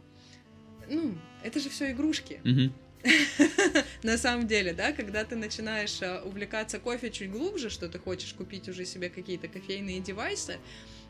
ну, 0.90 1.16
это 1.44 1.60
же 1.60 1.70
все 1.70 1.92
игрушки. 1.92 2.40
Uh-huh. 2.44 2.72
на 4.04 4.18
самом 4.18 4.48
деле, 4.48 4.74
да, 4.74 4.92
когда 4.92 5.24
ты 5.24 5.36
начинаешь 5.36 6.02
э, 6.02 6.22
увлекаться 6.22 6.80
кофе 6.80 7.10
чуть 7.10 7.32
глубже, 7.32 7.70
что 7.70 7.88
ты 7.88 8.00
хочешь 8.00 8.34
купить 8.34 8.70
уже 8.70 8.86
себе 8.86 9.10
какие-то 9.10 9.48
кофейные 9.48 10.00
девайсы, 10.00 10.58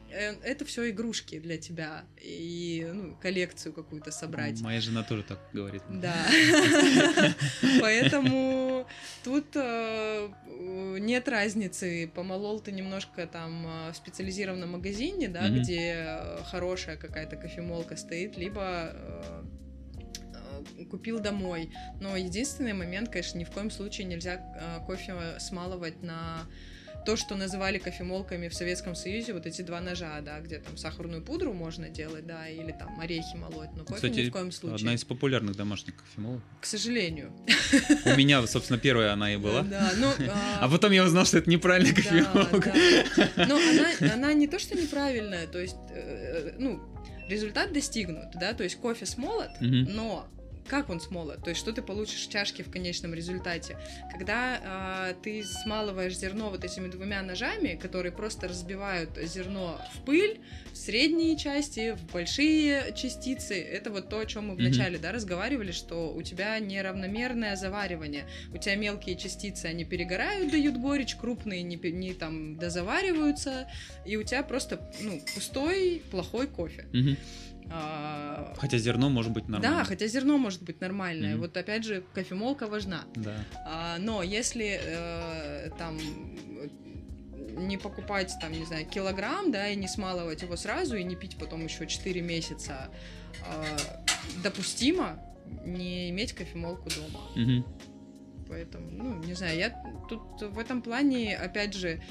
э, 0.09 0.35
это 0.43 0.65
все 0.65 0.89
игрушки 0.89 1.39
для 1.39 1.57
тебя 1.57 2.05
и 2.21 2.87
ну, 2.93 3.15
коллекцию 3.21 3.73
какую-то 3.73 4.11
собрать. 4.11 4.61
Моя 4.61 4.81
жена 4.81 5.03
тоже 5.03 5.23
так 5.23 5.39
говорит. 5.53 5.81
Да. 5.89 6.15
Поэтому 7.81 8.87
тут 9.23 9.47
э, 9.55 10.29
нет 10.99 11.27
разницы, 11.27 12.11
помолол 12.13 12.59
ты 12.59 12.71
немножко 12.71 13.27
там 13.27 13.91
в 13.91 13.95
специализированном 13.95 14.71
магазине, 14.71 15.27
да, 15.27 15.49
где 15.49 16.19
хорошая 16.45 16.97
какая-то 16.97 17.35
кофемолка 17.35 17.95
стоит, 17.95 18.37
либо 18.37 18.93
купил 20.89 21.19
домой. 21.19 21.69
Но 21.99 22.15
единственный 22.15 22.73
момент, 22.73 23.09
конечно, 23.09 23.37
ни 23.37 23.43
в 23.43 23.51
коем 23.51 23.71
случае 23.71 24.07
нельзя 24.07 24.41
э, 24.59 24.85
кофе 24.85 25.39
смалывать 25.39 26.01
на 26.03 26.47
то, 27.07 27.15
что 27.15 27.35
называли 27.35 27.77
кофемолками 27.77 28.49
в 28.49 28.53
Советском 28.53 28.93
Союзе, 28.93 29.31
вот 29.31 29.45
эти 29.45 29.61
два 29.61 29.79
ножа, 29.79 30.19
да, 30.19 30.41
где 30.41 30.57
там 30.57 30.75
сахарную 30.75 31.23
пудру 31.23 31.53
можно 31.53 31.87
делать, 31.87 32.27
да, 32.27 32.49
или 32.49 32.73
там 32.73 32.99
орехи 32.99 33.37
молоть, 33.37 33.69
но 33.77 33.85
кофе 33.85 33.95
Кстати, 33.95 34.25
ни 34.25 34.29
в 34.29 34.33
коем 34.33 34.51
случае. 34.51 34.75
одна 34.75 34.93
из 34.93 35.05
популярных 35.05 35.55
домашних 35.55 35.95
кофемолок. 35.95 36.41
К 36.59 36.65
сожалению. 36.65 37.31
У 38.05 38.09
меня, 38.17 38.45
собственно, 38.45 38.77
первая 38.77 39.13
она 39.13 39.33
и 39.33 39.37
была. 39.37 39.61
Да, 39.61 39.93
ну... 39.95 40.11
А, 40.29 40.59
а 40.65 40.69
потом 40.69 40.91
я 40.91 41.05
узнал, 41.05 41.25
что 41.25 41.37
это 41.37 41.49
неправильная 41.49 41.93
кофемолка. 41.93 42.73
Но 43.37 43.55
она, 43.55 44.13
она 44.13 44.33
не 44.33 44.47
то, 44.47 44.59
что 44.59 44.75
неправильная, 44.75 45.47
то 45.47 45.61
есть, 45.61 45.77
э, 45.91 46.55
ну, 46.59 46.81
результат 47.29 47.71
достигнут, 47.71 48.31
да, 48.35 48.53
то 48.53 48.65
есть 48.65 48.75
кофе 48.81 49.05
смолот, 49.05 49.51
но 49.61 50.27
как 50.67 50.89
он 50.89 50.99
смолот, 50.99 51.43
то 51.43 51.49
есть 51.49 51.59
что 51.59 51.71
ты 51.73 51.81
получишь 51.81 52.27
в 52.27 52.31
чашке 52.31 52.63
в 52.63 52.71
конечном 52.71 53.13
результате. 53.13 53.77
Когда 54.11 55.09
э, 55.09 55.13
ты 55.21 55.43
смалываешь 55.43 56.17
зерно 56.17 56.49
вот 56.49 56.63
этими 56.63 56.87
двумя 56.87 57.21
ножами, 57.21 57.75
которые 57.81 58.11
просто 58.11 58.47
разбивают 58.47 59.17
зерно 59.23 59.79
в 59.93 60.05
пыль, 60.05 60.39
в 60.71 60.77
средние 60.77 61.37
части, 61.37 61.95
в 61.95 62.11
большие 62.11 62.93
частицы, 62.95 63.61
это 63.61 63.91
вот 63.91 64.09
то, 64.09 64.19
о 64.19 64.25
чем 64.25 64.49
мы 64.49 64.55
вначале, 64.55 64.97
mm-hmm. 64.97 65.01
да, 65.01 65.11
разговаривали, 65.11 65.71
что 65.71 66.13
у 66.13 66.21
тебя 66.21 66.59
неравномерное 66.59 67.55
заваривание, 67.55 68.25
у 68.53 68.57
тебя 68.57 68.75
мелкие 68.75 69.15
частицы, 69.15 69.65
они 69.65 69.85
перегорают, 69.85 70.51
дают 70.51 70.77
горечь, 70.77 71.15
крупные 71.15 71.63
не, 71.63 71.77
не 71.77 72.13
там 72.13 72.57
дозавариваются, 72.57 73.67
и 74.05 74.17
у 74.17 74.23
тебя 74.23 74.43
просто, 74.43 74.91
ну, 75.01 75.21
пустой, 75.33 76.01
плохой 76.11 76.47
кофе. 76.47 76.85
Mm-hmm. 76.93 77.17
А, 77.69 78.53
хотя 78.57 78.77
зерно 78.77 79.09
может 79.09 79.31
быть 79.31 79.47
нормальное. 79.47 79.79
Да, 79.79 79.85
хотя 79.85 80.07
зерно 80.07 80.37
может 80.37 80.63
быть 80.63 80.79
нормальное. 80.81 81.35
Mm-hmm. 81.35 81.39
Вот 81.39 81.57
опять 81.57 81.83
же, 81.83 82.03
кофемолка 82.13 82.67
важна. 82.67 83.03
Да. 83.15 83.35
А, 83.65 83.97
но 83.99 84.23
если 84.23 84.79
э, 84.81 85.69
там 85.77 85.97
не 87.57 87.77
покупать 87.77 88.33
там, 88.39 88.51
не 88.51 88.65
знаю, 88.65 88.85
килограмм, 88.85 89.51
да, 89.51 89.69
и 89.69 89.75
не 89.75 89.87
смалывать 89.87 90.41
его 90.41 90.55
сразу, 90.55 90.95
и 90.95 91.03
не 91.03 91.15
пить 91.15 91.37
потом 91.37 91.63
еще 91.63 91.87
4 91.87 92.21
месяца, 92.21 92.89
э, 93.45 93.77
допустимо, 94.43 95.19
не 95.65 96.09
иметь 96.09 96.33
кофемолку 96.33 96.89
дома. 96.89 97.19
Мгм. 97.35 97.65
Поэтому, 98.47 98.89
ну, 98.91 99.23
не 99.23 99.33
знаю, 99.33 99.57
я 99.57 99.83
тут 100.07 100.41
в 100.41 100.59
этом 100.59 100.81
плане, 100.81 101.35
опять 101.35 101.73
же, 101.73 101.89
э, 101.89 102.01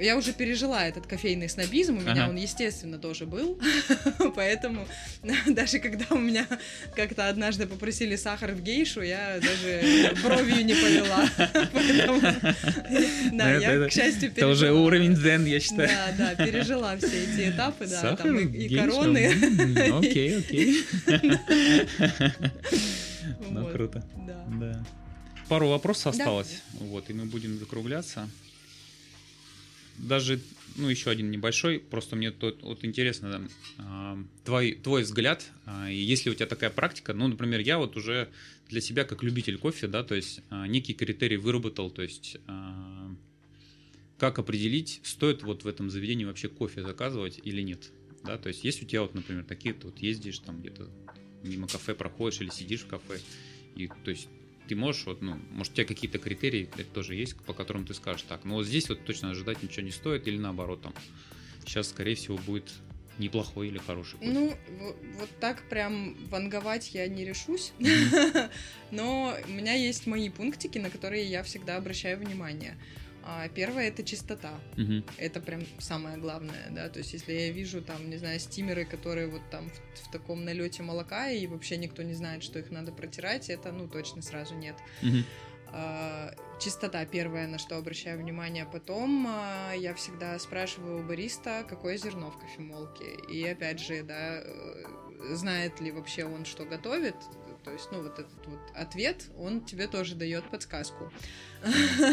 я 0.00 0.16
уже 0.16 0.32
пережила 0.32 0.86
этот 0.86 1.06
кофейный 1.06 1.48
снобизм, 1.48 1.98
у 1.98 2.00
меня 2.00 2.12
Ага. 2.12 2.28
он, 2.30 2.36
естественно, 2.36 2.98
тоже 2.98 3.26
был, 3.26 3.58
поэтому 4.36 4.86
даже 5.46 5.78
когда 5.78 6.04
у 6.10 6.18
меня 6.18 6.46
как-то 6.94 7.28
однажды 7.28 7.66
попросили 7.66 8.16
сахар 8.16 8.52
в 8.52 8.62
гейшу, 8.62 9.02
я 9.02 9.38
даже 9.40 10.14
бровью 10.22 10.64
не 10.64 10.74
повела. 10.74 11.28
Поэтому, 11.72 12.20
Да, 13.32 13.50
это- 13.50 13.82
я, 13.82 13.88
к 13.88 13.92
счастью, 13.92 14.30
Это 14.34 14.48
уже 14.48 14.66
пережила. 14.66 14.80
уровень 14.80 15.14
дзен, 15.14 15.44
я 15.46 15.60
считаю. 15.60 15.88
Да, 16.18 16.34
да, 16.36 16.44
пережила 16.46 16.96
все 16.96 17.24
эти 17.24 17.50
этапы, 17.50 17.86
да, 17.86 18.16
там 18.16 18.38
и, 18.38 18.74
короны. 18.74 19.32
Окей, 19.98 20.38
окей. 20.38 20.84
Ну, 23.50 23.66
круто. 23.68 24.02
Да. 24.26 24.84
Пару 25.48 25.68
вопросов 25.68 26.06
осталось, 26.14 26.62
вот, 26.72 27.10
и 27.10 27.12
мы 27.12 27.26
будем 27.26 27.58
закругляться. 27.58 28.28
Даже, 30.02 30.40
ну, 30.74 30.88
еще 30.88 31.10
один 31.10 31.30
небольшой, 31.30 31.78
просто 31.78 32.16
мне 32.16 32.32
тут 32.32 32.62
вот 32.62 32.84
интересно, 32.84 33.48
а, 33.78 34.18
твой, 34.44 34.72
твой 34.74 35.02
взгляд, 35.02 35.48
а, 35.64 35.88
и 35.88 35.96
есть 35.96 36.26
ли 36.26 36.32
у 36.32 36.34
тебя 36.34 36.46
такая 36.46 36.70
практика, 36.70 37.14
ну, 37.14 37.28
например, 37.28 37.60
я 37.60 37.78
вот 37.78 37.96
уже 37.96 38.28
для 38.68 38.80
себя 38.80 39.04
как 39.04 39.22
любитель 39.22 39.58
кофе, 39.58 39.86
да, 39.86 40.02
то 40.02 40.16
есть 40.16 40.40
а, 40.50 40.66
некий 40.66 40.92
критерий 40.92 41.36
выработал, 41.36 41.88
то 41.88 42.02
есть 42.02 42.36
как 44.18 44.38
определить, 44.38 45.00
стоит 45.04 45.44
вот 45.44 45.62
в 45.62 45.68
этом 45.68 45.88
заведении 45.88 46.24
вообще 46.24 46.48
кофе 46.48 46.82
заказывать 46.82 47.40
или 47.44 47.62
нет, 47.62 47.92
да, 48.24 48.38
то 48.38 48.48
есть 48.48 48.64
есть 48.64 48.82
у 48.82 48.86
тебя 48.86 49.02
вот, 49.02 49.14
например, 49.14 49.44
такие, 49.44 49.72
ты 49.72 49.86
вот 49.86 49.98
ездишь 49.98 50.40
там 50.40 50.60
где-то 50.60 50.90
мимо 51.44 51.68
кафе 51.68 51.94
проходишь 51.94 52.40
или 52.40 52.50
сидишь 52.50 52.80
в 52.80 52.88
кафе, 52.88 53.20
и 53.76 53.86
то 53.86 54.10
есть 54.10 54.26
ты 54.72 54.76
можешь, 54.76 55.04
вот, 55.04 55.20
ну, 55.20 55.38
может, 55.50 55.74
у 55.74 55.76
тебя 55.76 55.84
какие-то 55.84 56.18
критерии 56.18 56.70
это 56.78 56.88
тоже 56.88 57.14
есть, 57.14 57.36
по 57.36 57.52
которым 57.52 57.84
ты 57.84 57.92
скажешь, 57.92 58.22
так, 58.22 58.40
ну 58.44 58.54
вот 58.54 58.66
здесь 58.66 58.88
вот 58.88 59.04
точно 59.04 59.30
ожидать 59.30 59.62
ничего 59.62 59.84
не 59.84 59.90
стоит, 59.90 60.26
или 60.26 60.38
наоборот, 60.38 60.80
там, 60.80 60.94
сейчас, 61.66 61.90
скорее 61.90 62.14
всего, 62.14 62.38
будет 62.38 62.72
неплохой 63.18 63.68
или 63.68 63.76
хороший 63.76 64.18
кофе. 64.18 64.30
Ну, 64.30 64.56
вот 65.18 65.28
так 65.40 65.68
прям 65.68 66.16
ванговать 66.30 66.94
я 66.94 67.06
не 67.06 67.26
решусь, 67.26 67.74
но 68.90 69.36
у 69.46 69.50
меня 69.50 69.74
есть 69.74 70.06
мои 70.06 70.30
пунктики, 70.30 70.78
на 70.78 70.88
которые 70.88 71.26
я 71.26 71.42
всегда 71.42 71.76
обращаю 71.76 72.18
внимание. 72.18 72.78
А, 73.24 73.48
Первое 73.48 73.88
это 73.88 74.02
чистота. 74.02 74.52
Мгм. 74.76 75.04
Это 75.16 75.40
прям 75.40 75.62
самое 75.78 76.16
главное, 76.18 76.70
да. 76.70 76.88
То 76.88 76.98
есть, 76.98 77.12
если 77.12 77.32
я 77.32 77.50
вижу 77.50 77.82
там, 77.82 78.08
не 78.10 78.16
знаю, 78.16 78.40
стимеры, 78.40 78.84
которые 78.84 79.28
вот 79.28 79.42
там 79.50 79.68
в, 79.70 80.08
в 80.08 80.10
таком 80.10 80.44
налете 80.44 80.82
молока, 80.82 81.30
и 81.30 81.46
вообще 81.46 81.76
никто 81.76 82.02
не 82.02 82.14
знает, 82.14 82.42
что 82.42 82.58
их 82.58 82.70
надо 82.70 82.92
протирать, 82.92 83.50
это 83.50 83.72
ну 83.72 83.88
точно 83.88 84.22
сразу 84.22 84.54
нет. 84.54 84.76
Мгм. 85.02 85.24
А, 85.72 86.34
Чистота 86.60 87.04
первое, 87.06 87.46
на 87.48 87.58
что 87.58 87.76
обращаю 87.76 88.18
внимание. 88.18 88.66
Потом 88.70 89.26
а, 89.28 89.72
я 89.72 89.94
всегда 89.94 90.38
спрашиваю 90.38 91.00
у 91.00 91.02
бариста, 91.02 91.64
какое 91.68 91.96
зерно 91.96 92.30
в 92.30 92.38
кофемолке. 92.38 93.16
И 93.28 93.44
опять 93.44 93.80
же, 93.80 94.02
да, 94.02 94.42
э, 94.42 95.34
знает 95.34 95.80
ли 95.80 95.90
вообще 95.90 96.24
он, 96.24 96.44
что 96.44 96.64
готовит. 96.64 97.16
То 97.64 97.70
есть, 97.70 97.88
ну, 97.92 98.02
вот 98.02 98.18
этот 98.18 98.46
вот 98.46 98.60
ответ, 98.74 99.26
он 99.38 99.64
тебе 99.64 99.86
тоже 99.86 100.14
дает 100.14 100.44
подсказку. 100.50 101.12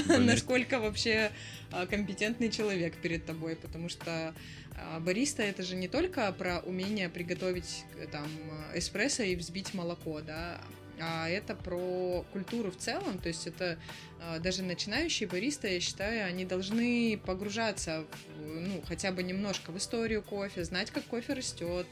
Насколько 0.07 0.79
вообще 0.79 1.31
а, 1.71 1.85
компетентный 1.85 2.49
человек 2.49 2.95
перед 3.01 3.25
тобой. 3.25 3.55
Потому 3.55 3.89
что 3.89 4.33
а, 4.75 4.99
бариста 4.99 5.43
это 5.43 5.63
же 5.63 5.75
не 5.75 5.87
только 5.87 6.31
про 6.31 6.59
умение 6.59 7.09
приготовить 7.09 7.83
э, 7.97 8.07
там 8.07 8.27
эспрессо 8.73 9.23
и 9.23 9.35
взбить 9.35 9.73
молоко, 9.73 10.21
да, 10.21 10.61
а 11.01 11.29
это 11.29 11.55
про 11.55 12.25
культуру 12.33 12.71
в 12.71 12.77
целом, 12.77 13.19
то 13.19 13.29
есть 13.29 13.47
это 13.47 13.79
а, 14.21 14.39
даже 14.39 14.63
начинающие 14.63 15.27
баристы, 15.29 15.73
я 15.73 15.79
считаю, 15.79 16.27
они 16.27 16.45
должны 16.45 17.19
погружаться 17.25 18.05
в, 18.37 18.59
ну, 18.59 18.81
хотя 18.87 19.11
бы 19.11 19.23
немножко 19.23 19.71
в 19.71 19.77
историю 19.77 20.21
кофе, 20.21 20.63
знать, 20.63 20.91
как 20.91 21.05
кофе 21.05 21.33
растет, 21.33 21.87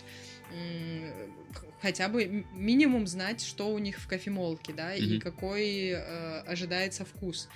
хотя 1.82 2.10
бы 2.10 2.46
минимум 2.54 3.08
знать, 3.08 3.42
что 3.42 3.74
у 3.74 3.80
них 3.80 3.98
в 4.00 4.08
кофемолке, 4.08 4.74
да, 4.74 4.96
и 4.96 5.14
Мгм. 5.14 5.22
какой 5.22 5.90
э, 5.90 6.40
ожидается 6.42 7.06
вкус. 7.06 7.50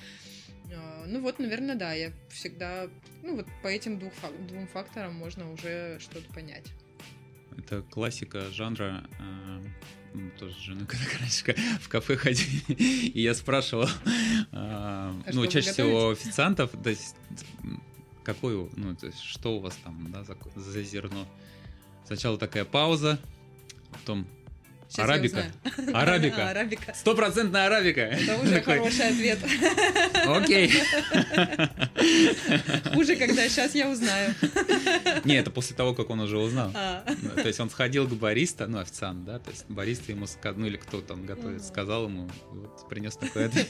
А, 0.74 1.06
Ну 1.08 1.22
вот, 1.22 1.40
наверное, 1.40 1.76
да, 1.76 1.94
я 1.94 2.12
всегда, 2.30 2.88
ну 3.24 3.36
вот 3.36 3.48
по 3.64 3.68
этим 3.68 4.00
двух 4.00 4.14
двум 4.48 4.68
факторам 4.68 5.16
можно 5.16 5.52
уже 5.52 5.98
что-то 6.00 6.32
понять. 6.34 6.66
Это 7.58 7.82
классика 7.82 8.50
жанра. 8.52 9.04
мы 10.14 10.30
тоже 10.32 10.54
с 10.54 10.60
женой 10.60 10.86
когда 10.88 11.06
раньше 11.20 11.56
в 11.82 11.90
кафе 11.90 12.16
ходили, 12.16 12.74
и 12.74 13.22
я 13.22 13.34
спрашивал, 13.34 13.88
а, 14.52 15.14
А 15.26 15.32
ну, 15.34 15.48
чаще 15.48 15.72
всего 15.72 16.12
официантов, 16.12 16.72
то 16.84 16.90
есть, 16.90 17.16
какой, 18.24 18.70
ну, 18.76 18.96
то 18.96 19.08
есть, 19.08 19.20
что 19.20 19.58
у 19.58 19.60
вас 19.60 19.76
там, 19.84 20.12
да, 20.12 20.24
за, 20.24 20.38
за 20.56 20.84
зерно. 20.84 21.28
Сначала 22.12 22.38
такая 22.38 22.66
пауза, 22.66 23.20
потом 23.94 24.28
Сейчас 24.90 24.98
я 24.98 25.04
арабика. 25.06 25.46
узнаю. 25.64 25.96
Арабика. 25.96 26.50
Арабика. 26.50 26.94
Стопроцентная 26.94 27.68
арабика. 27.68 28.02
Это 28.02 28.38
уже 28.44 28.56
Такой, 28.56 28.80
хороший 28.80 29.08
ответ. 29.08 29.40
Окей. 30.28 30.74
Хуже, 32.94 33.16
когда 33.16 33.48
сейчас 33.48 33.76
я 33.76 33.88
узнаю. 33.90 34.36
Не, 35.24 35.36
это 35.36 35.52
после 35.52 35.74
того, 35.74 35.94
как 35.94 36.10
он 36.10 36.20
уже 36.20 36.38
узнал. 36.38 36.72
А, 36.76 37.06
Ну, 37.22 37.30
То 37.30 37.48
есть 37.48 37.62
он 37.62 37.70
сходил 37.70 38.06
к 38.10 38.12
бариста, 38.12 38.68
ну, 38.68 38.80
официант, 38.80 39.24
да, 39.24 39.40
то 39.40 39.50
есть 39.50 39.64
бариста 39.70 40.12
ему 40.12 40.28
сказал, 40.28 40.60
ну, 40.60 40.66
или 40.66 40.76
кто 40.76 41.00
там 41.00 41.26
готовит, 41.26 41.64
сказал 41.64 42.08
ему, 42.10 42.30
вот 42.50 42.90
принес 42.90 43.16
такой 43.16 43.46
ответ. 43.46 43.70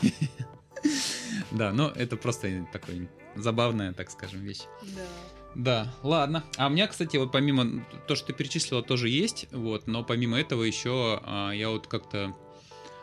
Да, 1.51 1.71
но 1.73 1.93
это 1.95 2.17
просто 2.17 2.65
такой 2.73 3.07
забавная, 3.35 3.93
так 3.93 4.09
скажем, 4.09 4.41
вещь. 4.41 4.61
Да. 4.81 5.40
Да, 5.55 5.93
ладно. 6.03 6.43
А 6.57 6.67
у 6.67 6.69
меня, 6.69 6.87
кстати, 6.87 7.17
вот 7.17 7.31
помимо 7.31 7.83
то, 8.07 8.15
что 8.15 8.27
ты 8.27 8.33
перечислила, 8.33 8.81
тоже 8.81 9.09
есть, 9.09 9.47
вот, 9.51 9.87
но 9.87 10.03
помимо 10.03 10.39
этого 10.39 10.63
еще 10.63 11.19
а, 11.23 11.51
я 11.51 11.69
вот 11.69 11.87
как-то, 11.87 12.33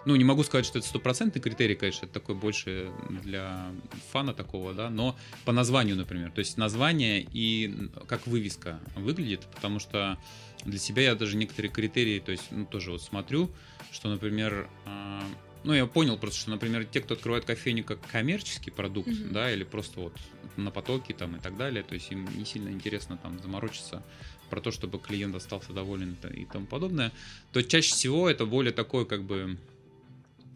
ну, 0.07 0.17
не 0.17 0.25
могу 0.25 0.43
сказать, 0.45 0.65
что 0.65 0.79
это 0.79 0.89
стопроцентный 0.89 1.43
критерий, 1.43 1.75
конечно, 1.75 2.07
это 2.07 2.15
такой 2.15 2.35
больше 2.35 2.91
для 3.23 3.71
фана 4.13 4.33
такого, 4.33 4.73
да, 4.73 4.89
но 4.89 5.15
по 5.45 5.53
названию, 5.53 5.97
например, 5.97 6.31
то 6.31 6.39
есть 6.39 6.57
название 6.57 7.27
и 7.33 7.91
как 8.07 8.27
вывеска 8.27 8.81
выглядит, 8.97 9.43
потому 9.55 9.79
что 9.79 10.19
для 10.65 10.79
себя 10.79 11.03
я 11.03 11.15
даже 11.15 11.37
некоторые 11.37 11.71
критерии, 11.71 12.19
то 12.19 12.33
есть, 12.33 12.45
ну, 12.51 12.65
тоже 12.65 12.93
вот 12.93 13.03
смотрю, 13.03 13.51
что, 13.93 14.09
например, 14.09 14.69
а, 14.87 15.23
ну, 15.65 15.75
я 15.75 15.87
понял 15.87 16.17
просто, 16.17 16.41
что, 16.41 16.51
например, 16.51 16.85
те, 16.85 17.01
кто 17.01 17.15
открывает 17.15 17.45
кофейню 17.45 17.85
как 17.85 18.01
коммерческий 18.01 18.71
продукт, 18.71 19.09
Мгм. 19.09 19.33
да, 19.33 19.53
или 19.53 19.65
просто 19.65 20.01
вот 20.01 20.15
на 20.65 20.71
потоке 20.71 21.15
там 21.15 21.37
и 21.37 21.41
так 21.41 21.57
далее, 21.57 21.83
то 21.83 21.95
есть 21.95 22.11
им 22.11 22.29
не 22.37 22.45
сильно 22.45 22.69
интересно 22.69 23.17
там 23.17 23.41
заморочиться 23.41 24.03
про 24.51 24.61
то, 24.61 24.71
чтобы 24.71 24.99
клиент 24.99 25.35
остался 25.35 25.73
доволен 25.73 26.17
и 26.35 26.45
тому 26.45 26.67
подобное, 26.67 27.13
то 27.53 27.63
чаще 27.63 27.93
всего 27.93 28.29
это 28.29 28.47
более 28.47 28.73
такое 28.73 29.05
как 29.05 29.23
бы... 29.23 29.59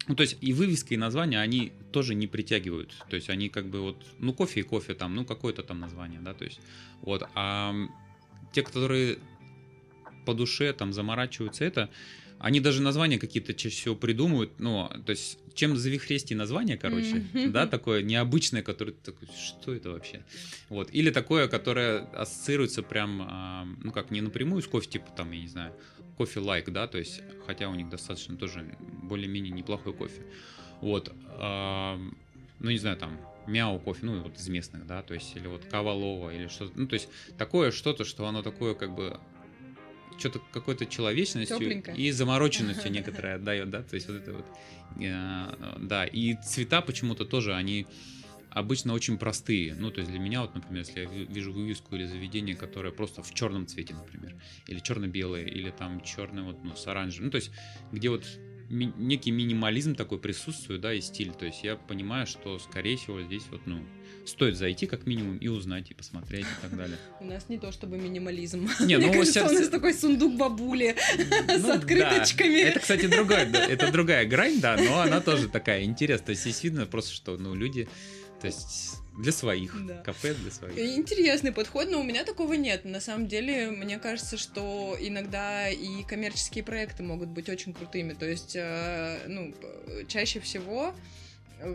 Ну, 0.09 0.17
то 0.17 0.23
есть 0.23 0.37
и 0.41 0.53
вывеска, 0.53 0.95
и 0.95 0.97
название, 0.97 1.41
они 1.41 1.73
тоже 1.93 2.17
не 2.17 2.27
притягивают. 2.27 2.93
То 3.09 3.15
есть 3.15 3.31
они 3.31 3.49
как 3.49 3.67
бы 3.67 3.81
вот, 3.81 4.05
ну, 4.19 4.33
кофе 4.33 4.61
и 4.61 4.63
кофе 4.65 4.95
там, 4.95 5.15
ну, 5.15 5.25
какое-то 5.25 5.63
там 5.63 5.79
название, 5.79 6.21
да, 6.21 6.35
то 6.35 6.45
есть 6.45 6.61
вот. 7.03 7.23
А 7.35 7.73
те, 8.53 8.63
которые 8.63 9.19
по 10.27 10.35
душе 10.35 10.73
там 10.73 10.93
заморачиваются 10.93 11.65
это, 11.65 11.89
они 12.41 12.59
даже 12.59 12.83
названия 12.83 13.21
какие-то 13.21 13.55
чаще 13.55 13.77
всего 13.77 13.95
придумывают, 13.95 14.59
ну, 14.59 14.91
то 15.07 15.11
есть, 15.11 15.39
чем 15.55 15.77
завихрестие 15.77 16.37
название, 16.37 16.77
короче, 16.77 17.25
да, 17.49 17.67
такое 17.67 18.03
необычное, 18.03 18.63
которое 18.63 18.93
такой, 18.93 19.29
что 19.29 19.75
это 19.75 19.91
вообще? 19.91 20.25
Вот, 20.69 20.89
или 20.93 21.11
такое, 21.11 21.49
которое 21.49 22.01
ассоциируется 22.13 22.83
прям, 22.83 23.23
а, 23.23 23.67
ну, 23.83 23.93
как, 23.93 24.11
не 24.11 24.21
напрямую 24.21 24.63
с 24.63 24.67
кофе, 24.67 24.89
типа, 24.89 25.11
там, 25.17 25.31
я 25.33 25.41
не 25.41 25.49
знаю, 25.49 25.75
кофе 26.17 26.41
лайк, 26.41 26.71
да, 26.71 26.87
то 26.87 26.99
есть, 26.99 27.23
хотя 27.47 27.69
у 27.69 27.75
них 27.75 27.89
достаточно 27.89 28.37
тоже 28.37 28.77
более-менее 29.03 29.53
неплохой 29.53 29.93
кофе. 29.93 30.23
Вот, 30.81 31.13
а, 31.27 31.99
ну, 32.59 32.71
не 32.71 32.79
знаю, 32.79 32.97
там, 32.97 33.19
мяу 33.47 33.79
кофе, 33.81 34.07
ну, 34.07 34.23
вот 34.23 34.39
из 34.39 34.49
местных, 34.49 34.87
да, 34.87 35.03
то 35.03 35.15
есть, 35.15 35.35
или 35.37 35.47
вот 35.47 35.65
кавалова, 35.65 36.35
или 36.35 36.49
что-то, 36.49 36.73
ну, 36.79 36.87
то 36.87 36.95
есть, 36.95 37.09
такое 37.39 37.71
что-то, 37.71 38.05
что 38.05 38.27
оно 38.27 38.43
такое, 38.43 38.75
как 38.75 38.95
бы, 38.95 39.19
что-то 40.19 40.41
какой-то 40.53 40.87
человечностью 40.87 41.59
Тёпленькое. 41.59 41.97
и 41.97 42.11
замороченностью 42.11 42.91
некоторое 42.93 43.37
отдает, 43.37 43.71
да, 43.71 43.83
то 43.83 43.95
есть 43.95 44.09
вот 44.09 44.17
это 44.17 44.33
вот, 44.33 44.47
э, 45.01 45.77
да, 45.81 46.05
и 46.07 46.35
цвета 46.43 46.81
почему-то 46.81 47.25
тоже, 47.25 47.55
они 47.55 47.87
обычно 48.51 48.93
очень 48.93 49.17
простые, 49.17 49.75
ну, 49.75 49.91
то 49.91 50.01
есть 50.01 50.11
для 50.11 50.21
меня 50.21 50.43
вот, 50.43 50.55
например, 50.55 50.85
если 50.87 51.01
я 51.01 51.07
ви- 51.07 51.25
вижу 51.25 51.53
вывеску 51.53 51.97
или 51.97 52.05
заведение, 52.07 52.55
которое 52.55 52.93
просто 52.93 53.23
в 53.23 53.33
черном 53.33 53.67
цвете, 53.67 53.95
например, 53.95 54.35
или 54.67 54.79
черно-белое, 54.81 55.45
или 55.47 55.71
там 55.71 56.01
черный 56.03 56.43
вот, 56.43 56.63
ну, 56.63 56.77
с 56.77 56.87
оранжевым, 56.87 57.27
ну, 57.27 57.31
то 57.31 57.37
есть 57.37 57.51
где 57.93 58.11
вот 58.11 58.25
ми- 58.69 58.93
некий 58.97 59.31
минимализм 59.31 59.95
такой 59.95 60.19
присутствует, 60.19 60.81
да, 60.83 60.93
и 60.93 61.01
стиль. 61.01 61.33
То 61.33 61.47
есть 61.47 61.65
я 61.65 61.77
понимаю, 61.77 62.27
что, 62.27 62.59
скорее 62.59 62.97
всего, 62.97 63.23
здесь 63.23 63.45
вот, 63.51 63.63
ну, 63.67 63.87
стоит 64.25 64.57
зайти 64.57 64.87
как 64.87 65.07
минимум 65.07 65.37
и 65.39 65.49
узнать, 65.49 65.91
и 65.91 65.95
посмотреть, 65.95 66.47
и 66.47 66.63
так 66.63 66.77
далее. 66.77 66.97
У 67.21 67.25
нас 67.25 67.49
не 67.49 67.59
то 67.59 67.73
чтобы 67.73 67.99
минимализм. 67.99 68.69
Не, 68.81 68.97
ну, 68.99 69.05
Мне 69.09 69.13
кажется, 69.13 69.41
сейчас- 69.41 69.51
у 69.53 69.55
нас 69.55 69.69
такой 69.69 69.95
сундук 69.95 70.37
бабули 70.37 70.95
с 71.17 71.59
Ну, 71.61 71.69
да. 71.69 71.75
открыточками. 71.75 72.61
Это, 72.61 72.81
кстати, 72.81 73.07
другая, 73.07 73.51
да, 73.51 73.65
это 73.67 73.91
другая 73.91 74.25
грань, 74.27 74.61
да, 74.61 74.77
но 74.77 75.01
она 75.01 75.21
тоже 75.21 75.49
такая 75.49 75.83
интересная. 75.85 76.27
То 76.27 76.31
есть 76.31 76.43
здесь 76.43 76.63
видно 76.63 76.87
просто, 76.87 77.13
что, 77.13 77.37
ну, 77.37 77.55
люди, 77.55 77.89
то 78.41 78.47
есть 78.47 78.95
для 79.19 79.31
своих, 79.33 79.75
Да. 79.87 79.97
кафе 79.99 80.35
для 80.35 80.51
своих. 80.51 80.79
Интересный 80.79 81.53
подход, 81.53 81.91
но 81.91 82.01
у 82.01 82.03
меня 82.03 82.25
такого 82.25 82.55
нет. 82.55 82.85
На 82.85 83.01
самом 83.01 83.29
деле, 83.29 83.71
мне 83.71 83.99
кажется, 83.99 84.39
что 84.39 84.97
иногда 84.99 85.69
и 85.69 86.03
коммерческие 86.05 86.65
проекты 86.65 87.03
могут 87.03 87.29
быть 87.29 87.49
очень 87.49 87.75
крутыми. 87.75 88.15
То 88.15 88.27
есть, 88.27 88.57
э, 88.57 89.19
ну, 89.29 89.55
чаще 90.09 90.41
всего 90.41 90.95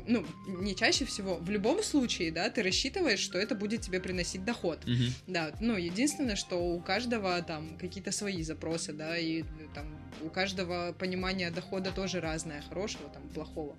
ну, 0.05 0.25
не 0.47 0.75
чаще 0.75 1.05
всего, 1.05 1.35
в 1.35 1.49
любом 1.49 1.83
случае, 1.83 2.31
да, 2.31 2.49
ты 2.49 2.63
рассчитываешь, 2.63 3.19
что 3.19 3.37
это 3.37 3.55
будет 3.55 3.81
тебе 3.81 3.99
приносить 3.99 4.43
доход. 4.45 4.85
Мгм. 4.85 5.13
Да, 5.27 5.51
ну, 5.59 5.77
единственное, 5.77 6.35
что 6.35 6.55
у 6.57 6.79
каждого 6.81 7.41
там 7.41 7.77
какие-то 7.77 8.11
свои 8.11 8.43
запросы, 8.43 8.93
да, 8.93 9.17
и 9.17 9.41
э, 9.41 9.45
там 9.73 9.85
у 10.21 10.29
каждого 10.29 10.93
понимание 10.93 11.51
дохода 11.51 11.91
тоже 11.91 12.19
разное, 12.19 12.61
хорошего, 12.61 13.09
там, 13.09 13.27
плохого. 13.29 13.77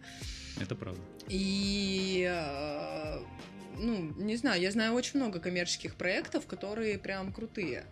Это 0.60 0.74
правда. 0.74 1.00
И, 1.28 2.26
э, 2.28 3.18
ну, 3.78 4.12
не 4.16 4.36
знаю, 4.36 4.60
я 4.60 4.70
знаю 4.70 4.94
очень 4.94 5.18
много 5.20 5.40
коммерческих 5.40 5.94
проектов, 5.94 6.46
которые 6.46 6.98
прям 6.98 7.32
крутые. 7.32 7.84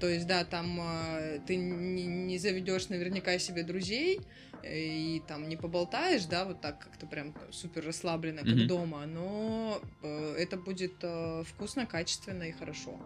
То 0.00 0.08
есть, 0.08 0.26
да, 0.26 0.44
там 0.44 0.80
э, 0.80 1.40
ты 1.46 1.56
не, 1.56 2.04
не 2.06 2.38
заведешь 2.38 2.88
наверняка 2.88 3.38
себе 3.38 3.62
друзей 3.62 4.20
и 4.62 5.22
там 5.28 5.48
не 5.48 5.56
поболтаешь, 5.56 6.24
да, 6.24 6.44
вот 6.46 6.60
так 6.60 6.78
как-то 6.78 7.06
прям 7.06 7.34
супер 7.50 7.84
расслабленно, 7.84 8.42
как 8.42 8.54
Мгм. 8.54 8.66
дома, 8.66 9.04
но 9.06 9.80
э, 10.02 10.36
это 10.38 10.56
будет 10.56 10.94
э, 11.02 11.42
вкусно, 11.44 11.86
качественно 11.86 12.44
и 12.44 12.52
хорошо. 12.52 12.98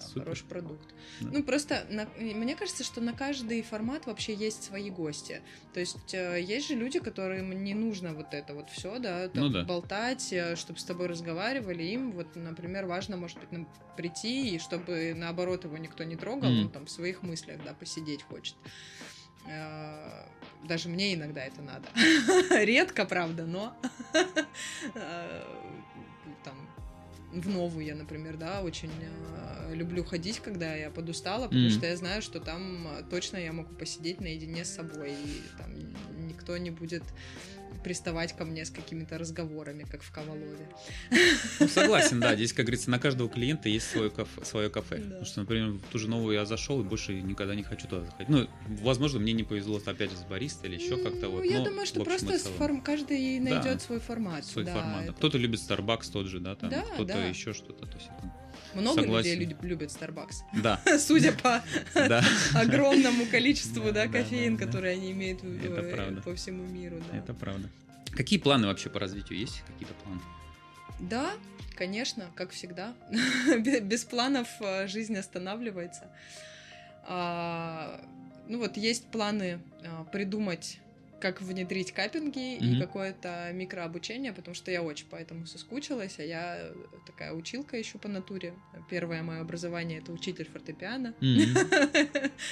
Супер. 0.00 0.22
хороший 0.22 0.46
продукт. 0.46 0.88
Да. 1.20 1.28
Ну, 1.32 1.42
просто 1.42 1.86
на- 1.90 2.08
мне 2.18 2.54
кажется, 2.56 2.84
что 2.84 3.00
на 3.00 3.12
каждый 3.12 3.62
формат 3.62 4.06
вообще 4.06 4.34
есть 4.34 4.62
свои 4.64 4.90
гости. 4.90 5.40
То 5.74 5.80
есть 5.80 6.14
э, 6.14 6.40
есть 6.40 6.68
же 6.68 6.74
люди, 6.74 6.98
которым 7.00 7.64
не 7.64 7.74
нужно 7.74 8.12
вот 8.14 8.32
это 8.34 8.54
вот 8.54 8.70
все, 8.70 8.98
да, 8.98 9.28
там, 9.28 9.44
Ну 9.44 9.48
да. 9.50 9.64
болтать, 9.64 10.32
чтобы 10.56 10.78
с 10.78 10.84
тобой 10.84 11.06
разговаривали. 11.06 11.82
Им 11.82 12.12
вот, 12.12 12.34
например, 12.36 12.86
важно, 12.86 13.16
может 13.16 13.38
быть, 13.38 13.52
нам 13.52 13.68
прийти, 13.96 14.54
и 14.54 14.58
чтобы 14.58 15.14
наоборот 15.16 15.64
его 15.64 15.76
никто 15.78 16.04
не 16.04 16.16
трогал, 16.16 16.50
Мгм. 16.50 16.60
он 16.66 16.70
там 16.70 16.86
в 16.86 16.90
своих 16.90 17.22
мыслях, 17.22 17.62
да, 17.64 17.74
посидеть 17.74 18.22
хочет. 18.22 18.54
Э, 19.46 20.24
Даже 20.68 20.88
мне 20.88 21.14
иногда 21.14 21.44
это 21.44 21.62
надо. 21.62 21.88
Редко, 22.64 23.04
правда, 23.06 23.46
но 23.46 23.74
э, 24.94 25.42
в 27.32 27.48
новую 27.48 27.84
я, 27.84 27.94
например, 27.94 28.36
да, 28.36 28.62
очень 28.62 28.90
э, 28.90 29.74
люблю 29.74 30.04
ходить, 30.04 30.40
когда 30.40 30.74
я 30.74 30.90
подустала, 30.90 31.44
потому 31.44 31.66
Мгм. 31.66 31.70
что 31.70 31.86
я 31.86 31.96
знаю, 31.96 32.22
что 32.22 32.40
там 32.40 32.88
э, 32.88 33.02
точно 33.10 33.36
я 33.36 33.52
могу 33.52 33.74
посидеть 33.74 34.20
наедине 34.20 34.64
с 34.64 34.70
собой, 34.74 35.12
и 35.12 35.42
там 35.58 35.70
никто 36.26 36.56
не 36.56 36.70
будет 36.70 37.02
приставать 37.82 38.36
ко 38.36 38.44
мне 38.44 38.64
с 38.64 38.70
какими-то 38.70 39.18
разговорами, 39.18 39.84
как 39.90 40.02
в 40.02 40.10
Ковалове. 40.10 40.68
Ну, 41.60 41.68
согласен, 41.68 42.20
да. 42.20 42.34
Здесь, 42.34 42.52
как 42.52 42.66
говорится, 42.66 42.90
на 42.90 42.98
каждого 42.98 43.28
клиента 43.28 43.68
есть 43.68 43.88
свое 43.90 44.10
кафе. 44.10 44.44
Свое 44.44 44.70
кафе. 44.70 44.96
Да. 44.98 45.04
Потому 45.04 45.24
что, 45.24 45.40
например, 45.40 45.68
в 45.70 45.82
ту 45.90 45.98
же 45.98 46.08
новую 46.08 46.34
я 46.34 46.44
зашел 46.44 46.80
и 46.80 46.84
больше 46.84 47.14
никогда 47.20 47.54
не 47.54 47.62
хочу 47.62 47.86
туда 47.88 48.04
заходить. 48.04 48.28
Ну, 48.28 48.48
возможно, 48.82 49.20
мне 49.20 49.32
не 49.32 49.44
повезло, 49.44 49.80
опять 49.84 50.10
же, 50.10 50.16
с 50.16 50.22
бариста 50.24 50.66
или 50.66 50.74
еще 50.76 50.96
как-то 50.96 51.26
Ну, 51.26 51.30
вот. 51.32 51.44
Я 51.44 51.58
но 51.58 51.64
думаю, 51.64 51.86
что 51.86 52.04
просто 52.04 52.38
форм- 52.58 52.82
каждый 52.82 53.38
Да. 53.40 53.50
найдет 53.50 53.82
свой 53.82 54.00
формат. 54.00 54.44
свой 54.44 54.64
да, 54.64 54.74
формат. 54.74 54.98
да. 54.98 55.04
это- 55.04 55.12
Кто-то 55.14 55.38
любит 55.38 55.60
Starbucks 55.60 56.10
тот 56.12 56.26
же, 56.26 56.40
да, 56.40 56.54
там, 56.56 56.70
Да, 56.70 56.82
кто-то 56.82 57.14
да. 57.14 57.24
еще 57.26 57.52
что-то. 57.52 57.86
То 57.86 57.96
есть 57.96 58.08
это- 58.18 58.32
Много 58.74 59.02
согласен. 59.02 59.38
людей 59.38 59.46
лю- 59.60 59.68
любят 59.68 59.90
Starbucks. 59.90 60.36
Да, 60.62 60.80
Судя 60.98 61.32
по 61.32 61.62
огромному 62.54 63.26
количеству, 63.26 63.92
Да, 63.92 64.06
кофеин, 64.08 64.56
которые 64.56 64.94
они 64.94 65.12
имеют 65.12 65.40
э, 65.42 66.20
по 66.24 66.34
всему 66.34 66.64
миру, 66.64 67.00
это 67.12 67.34
правда. 67.34 67.68
Какие 68.12 68.38
планы 68.38 68.66
вообще 68.66 68.90
по 68.90 68.98
развитию? 69.00 69.38
Есть 69.38 69.62
какие-то 69.66 69.94
планы? 70.02 70.20
Да, 71.00 71.30
конечно, 71.76 72.26
как 72.34 72.50
всегда. 72.50 72.94
Бе- 73.58 73.80
Без 73.80 74.04
планов 74.04 74.48
э, 74.60 74.86
жизнь 74.88 75.16
останавливается. 75.16 76.08
А, 77.04 78.00
Ну 78.48 78.58
вот 78.58 78.76
есть 78.76 79.06
планы 79.06 79.60
а, 79.84 80.04
придумать, 80.04 80.78
как 81.20 81.42
внедрить 81.42 81.92
каппинги 81.92 82.56
и 82.56 82.70
Мгм. 82.74 82.78
какое-то 82.78 83.50
микрообучение, 83.52 84.32
потому 84.32 84.54
что 84.54 84.70
я 84.70 84.82
очень 84.82 85.06
по 85.06 85.16
этому 85.16 85.46
соскучилась, 85.46 86.18
а 86.18 86.22
я 86.22 86.72
такая 87.06 87.32
училка 87.32 87.76
еще 87.76 87.98
по 87.98 88.08
натуре. 88.08 88.54
Первое 88.88 89.22
мое 89.22 89.40
образование 89.40 89.98
это 89.98 90.12
учитель 90.12 90.46
фортепиано. 90.46 91.14
Мгм, 91.20 91.70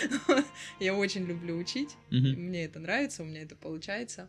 Я 0.80 0.94
очень 0.94 1.24
люблю 1.24 1.56
учить. 1.56 1.96
мгм. 2.10 2.46
Мне 2.46 2.64
это 2.64 2.78
нравится, 2.78 3.22
у 3.22 3.26
меня 3.26 3.42
это 3.42 3.54
получается. 3.56 4.28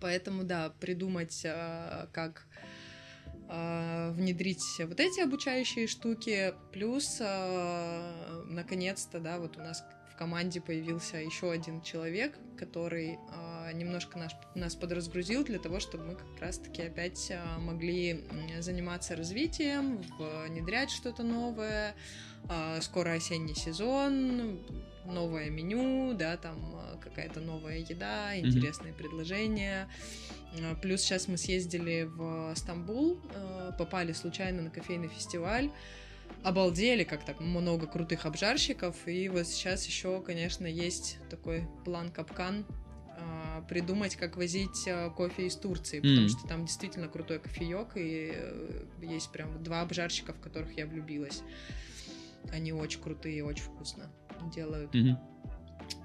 Поэтому, 0.00 0.44
да, 0.44 0.70
придумать, 0.80 1.42
а, 1.46 2.08
как 2.12 2.46
а, 3.48 4.10
внедрить 4.12 4.64
вот 4.80 4.98
эти 5.00 5.20
обучающие 5.20 5.86
штуки. 5.86 6.52
Плюс, 6.72 7.18
а, 7.20 8.42
наконец-то, 8.48 9.20
да, 9.20 9.38
вот 9.38 9.56
у 9.56 9.60
нас 9.60 9.84
в 10.16 10.18
команде 10.18 10.62
появился 10.62 11.18
еще 11.18 11.52
один 11.52 11.82
человек, 11.82 12.38
который 12.56 13.18
а, 13.30 13.70
немножко 13.72 14.18
наш, 14.18 14.32
нас 14.54 14.74
подразгрузил 14.74 15.44
для 15.44 15.58
того, 15.58 15.78
чтобы 15.78 16.04
мы 16.06 16.14
как 16.14 16.40
раз-таки 16.40 16.80
опять 16.80 17.30
а, 17.30 17.58
могли 17.58 18.24
заниматься 18.60 19.14
развитием, 19.14 20.02
внедрять 20.18 20.90
что-то 20.90 21.22
новое. 21.22 21.94
А, 22.48 22.80
Скоро 22.80 23.10
осенний 23.10 23.54
сезон, 23.54 24.58
новое 25.04 25.50
меню, 25.50 26.14
да, 26.14 26.38
там 26.38 26.80
какая-то 27.02 27.40
новая 27.40 27.80
еда, 27.80 28.38
интересные 28.38 28.94
предложения. 28.94 29.86
А, 30.62 30.76
Плюс 30.76 31.02
сейчас 31.02 31.28
мы 31.28 31.36
съездили 31.36 32.04
в 32.04 32.54
Стамбул, 32.56 33.20
попали 33.76 34.14
случайно 34.14 34.62
на 34.62 34.70
кофейный 34.70 35.08
фестиваль. 35.08 35.70
Обалдели, 36.42 37.02
как 37.04 37.24
так 37.24 37.40
много 37.40 37.86
крутых 37.86 38.24
обжарщиков. 38.26 38.96
И 39.08 39.28
вот 39.28 39.46
сейчас 39.46 39.84
еще, 39.86 40.20
конечно, 40.20 40.66
есть 40.66 41.18
такой 41.28 41.66
план 41.84 42.10
капкан 42.10 42.64
а, 43.18 43.62
придумать, 43.68 44.14
как 44.16 44.36
возить 44.36 44.86
а, 44.86 45.10
кофе 45.10 45.46
из 45.46 45.56
Турции, 45.56 45.98
потому 46.00 46.20
Мгм. 46.20 46.28
что 46.28 46.46
там 46.48 46.66
действительно 46.66 47.08
крутой 47.08 47.40
кофеек, 47.40 47.96
и 47.96 48.30
э, 48.34 48.84
есть 49.02 49.32
прям 49.32 49.62
два 49.64 49.80
обжарщика, 49.80 50.32
в 50.32 50.40
которых 50.40 50.76
я 50.76 50.86
влюбилась. 50.86 51.42
Они 52.52 52.72
очень 52.72 53.00
крутые, 53.02 53.44
очень 53.44 53.64
вкусно 53.64 54.10
делают. 54.54 54.94
Мгм. 54.94 55.18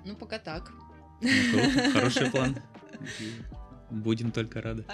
Ну, 0.05 0.15
пока 0.15 0.39
так. 0.39 0.71
Ну, 1.21 1.29
круто, 1.51 1.91
Хороший 1.91 2.31
план. 2.31 2.57
Будем 3.91 4.31
только 4.31 4.61
рады. 4.61 4.85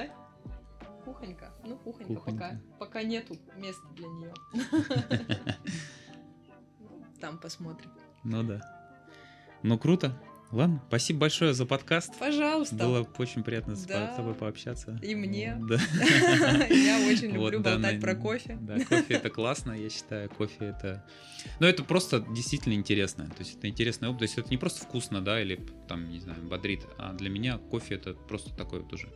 Кухонька. 1.08 1.54
Ну, 1.64 1.78
кухонька, 1.78 2.14
Кухонька. 2.16 2.60
пока. 2.80 2.86
Пока 2.86 3.04
нету 3.04 3.38
места 3.56 3.88
для 3.96 4.08
нее. 4.08 4.34
Там 7.22 7.38
посмотрим. 7.40 7.90
Ну 8.26 8.44
да. 8.44 8.60
Ну 9.64 9.80
круто. 9.80 10.22
Ладно, 10.52 10.82
спасибо 10.90 11.20
большое 11.22 11.54
за 11.54 11.66
подкаст. 11.66 12.18
Пожалуйста. 12.20 12.76
Было 12.76 13.08
очень 13.18 13.44
приятно 13.44 13.76
с 13.76 13.86
Да. 13.86 14.12
с 14.14 14.16
тобой 14.18 14.34
пообщаться. 14.34 15.00
И 15.02 15.16
мне. 15.16 15.58
Да. 15.68 15.76
Я 16.70 17.08
очень 17.08 17.38
Вот, 17.38 17.52
люблю 17.52 17.60
да, 17.62 17.74
болтать 17.76 17.96
на- 17.96 18.02
про 18.02 18.16
кофе. 18.16 18.58
Да, 18.62 18.76
кофе 18.76 19.14
это 19.16 19.30
классно, 19.30 19.72
я 19.72 19.90
считаю, 19.90 20.30
кофе 20.30 20.58
это... 20.78 21.06
Ну, 21.62 21.68
это 21.68 21.84
просто 21.86 22.20
действительно 22.20 22.74
интересно. 22.74 23.26
То 23.30 23.40
есть 23.40 23.58
это 23.58 23.70
интересный 23.70 24.10
опыт. 24.10 24.20
То 24.20 24.24
есть 24.24 24.38
это 24.38 24.50
не 24.50 24.58
просто 24.58 24.84
вкусно, 24.86 25.22
да, 25.22 25.42
или 25.42 25.60
там, 25.88 26.10
не 26.10 26.20
знаю, 26.20 26.42
бодрит, 26.44 26.86
а 26.98 27.14
для 27.14 27.30
меня 27.30 27.58
кофе 27.58 27.96
это 27.96 28.14
просто 28.14 28.54
такое 28.56 28.84
тоже 28.84 29.10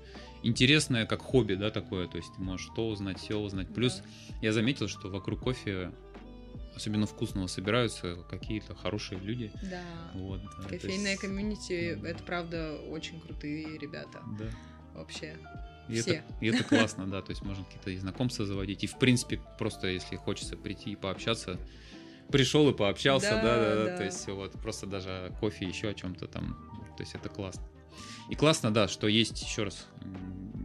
интересное, 0.43 1.05
как 1.05 1.21
хобби, 1.21 1.53
да, 1.55 1.69
такое. 1.71 2.07
То 2.07 2.17
есть 2.17 2.33
ты 2.35 2.41
можешь 2.41 2.67
то 2.75 2.87
узнать, 2.89 3.19
все 3.19 3.37
узнать. 3.37 3.73
Плюс 3.73 4.01
я 4.41 4.51
заметил, 4.53 4.87
что 4.87 5.09
вокруг 5.09 5.39
кофе, 5.41 5.91
особенно 6.75 7.05
вкусного, 7.05 7.47
собираются 7.47 8.15
какие-то 8.29 8.75
хорошие 8.75 9.19
люди. 9.19 9.51
Да. 9.69 9.81
Вот, 10.13 10.41
да, 10.43 10.63
то 10.63 10.69
Кофейное 10.69 11.11
есть- 11.11 11.21
комьюнити, 11.21 11.95
да. 12.01 12.09
это 12.09 12.23
правда 12.23 12.77
очень 12.89 13.19
крутые 13.21 13.77
ребята. 13.77 14.21
Да. 14.39 14.45
Вообще. 14.93 15.37
И 15.89 15.99
Все. 15.99 16.11
это, 16.15 16.23
и 16.41 16.47
это 16.47 16.63
классно, 16.63 17.07
да, 17.07 17.21
то 17.21 17.31
есть 17.31 17.41
можно 17.43 17.65
какие-то 17.65 17.89
и 17.91 17.97
знакомства 17.97 18.45
заводить. 18.45 18.83
И 18.83 18.87
в 18.87 18.97
принципе, 18.97 19.41
просто 19.57 19.87
если 19.87 20.15
хочется 20.15 20.55
прийти 20.55 20.91
и 20.91 20.95
пообщаться, 20.95 21.59
пришел 22.31 22.69
и 22.69 22.73
пообщался, 22.73 23.31
Да, 23.31 23.41
да, 23.41 23.75
да, 23.75 23.85
да, 23.85 23.97
то 23.97 24.03
есть 24.05 24.25
вот 24.27 24.53
просто 24.53 24.85
даже 24.85 25.35
кофе, 25.41 25.65
еще 25.65 25.89
о 25.89 25.93
чем-то 25.93 26.27
там, 26.27 26.55
то 26.95 27.03
есть 27.03 27.13
это 27.15 27.27
классно. 27.29 27.63
И 28.29 28.35
классно, 28.35 28.73
да, 28.73 28.87
что 28.87 29.07
есть, 29.07 29.41
еще 29.41 29.63
раз, 29.63 29.87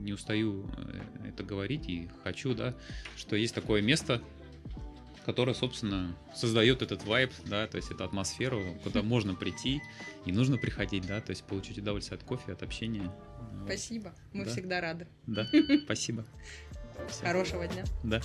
не 0.03 0.13
устаю 0.13 0.69
э, 0.77 1.29
это 1.29 1.43
говорить 1.43 1.89
и 1.89 2.09
хочу, 2.23 2.55
да, 2.55 2.75
что 3.17 3.37
есть 3.37 3.55
такое 3.55 3.83
место, 3.83 4.23
которая, 5.25 5.55
собственно, 5.55 6.17
создает 6.35 6.83
этот 6.83 7.05
вайб, 7.05 7.33
да, 7.47 7.67
то 7.67 7.77
есть 7.77 7.91
эту 7.91 8.05
атмосферу, 8.05 8.63
куда 8.85 9.03
можно 9.05 9.35
прийти 9.35 9.83
и 10.25 10.33
нужно 10.33 10.57
приходить, 10.57 11.07
да, 11.07 11.21
то 11.21 11.31
есть 11.31 11.43
получить 11.45 11.79
удовольствие 11.79 12.17
от 12.17 12.25
кофе, 12.25 12.53
от 12.53 12.63
общения. 12.63 13.13
Спасибо, 13.65 14.15
мы 14.33 14.45
да. 14.45 14.51
всегда 14.51 14.81
рады. 14.81 15.09
Да, 15.27 15.49
спасибо. 15.85 16.25
Хорошего 17.21 17.67
дня. 17.67 17.85
Да. 18.05 18.23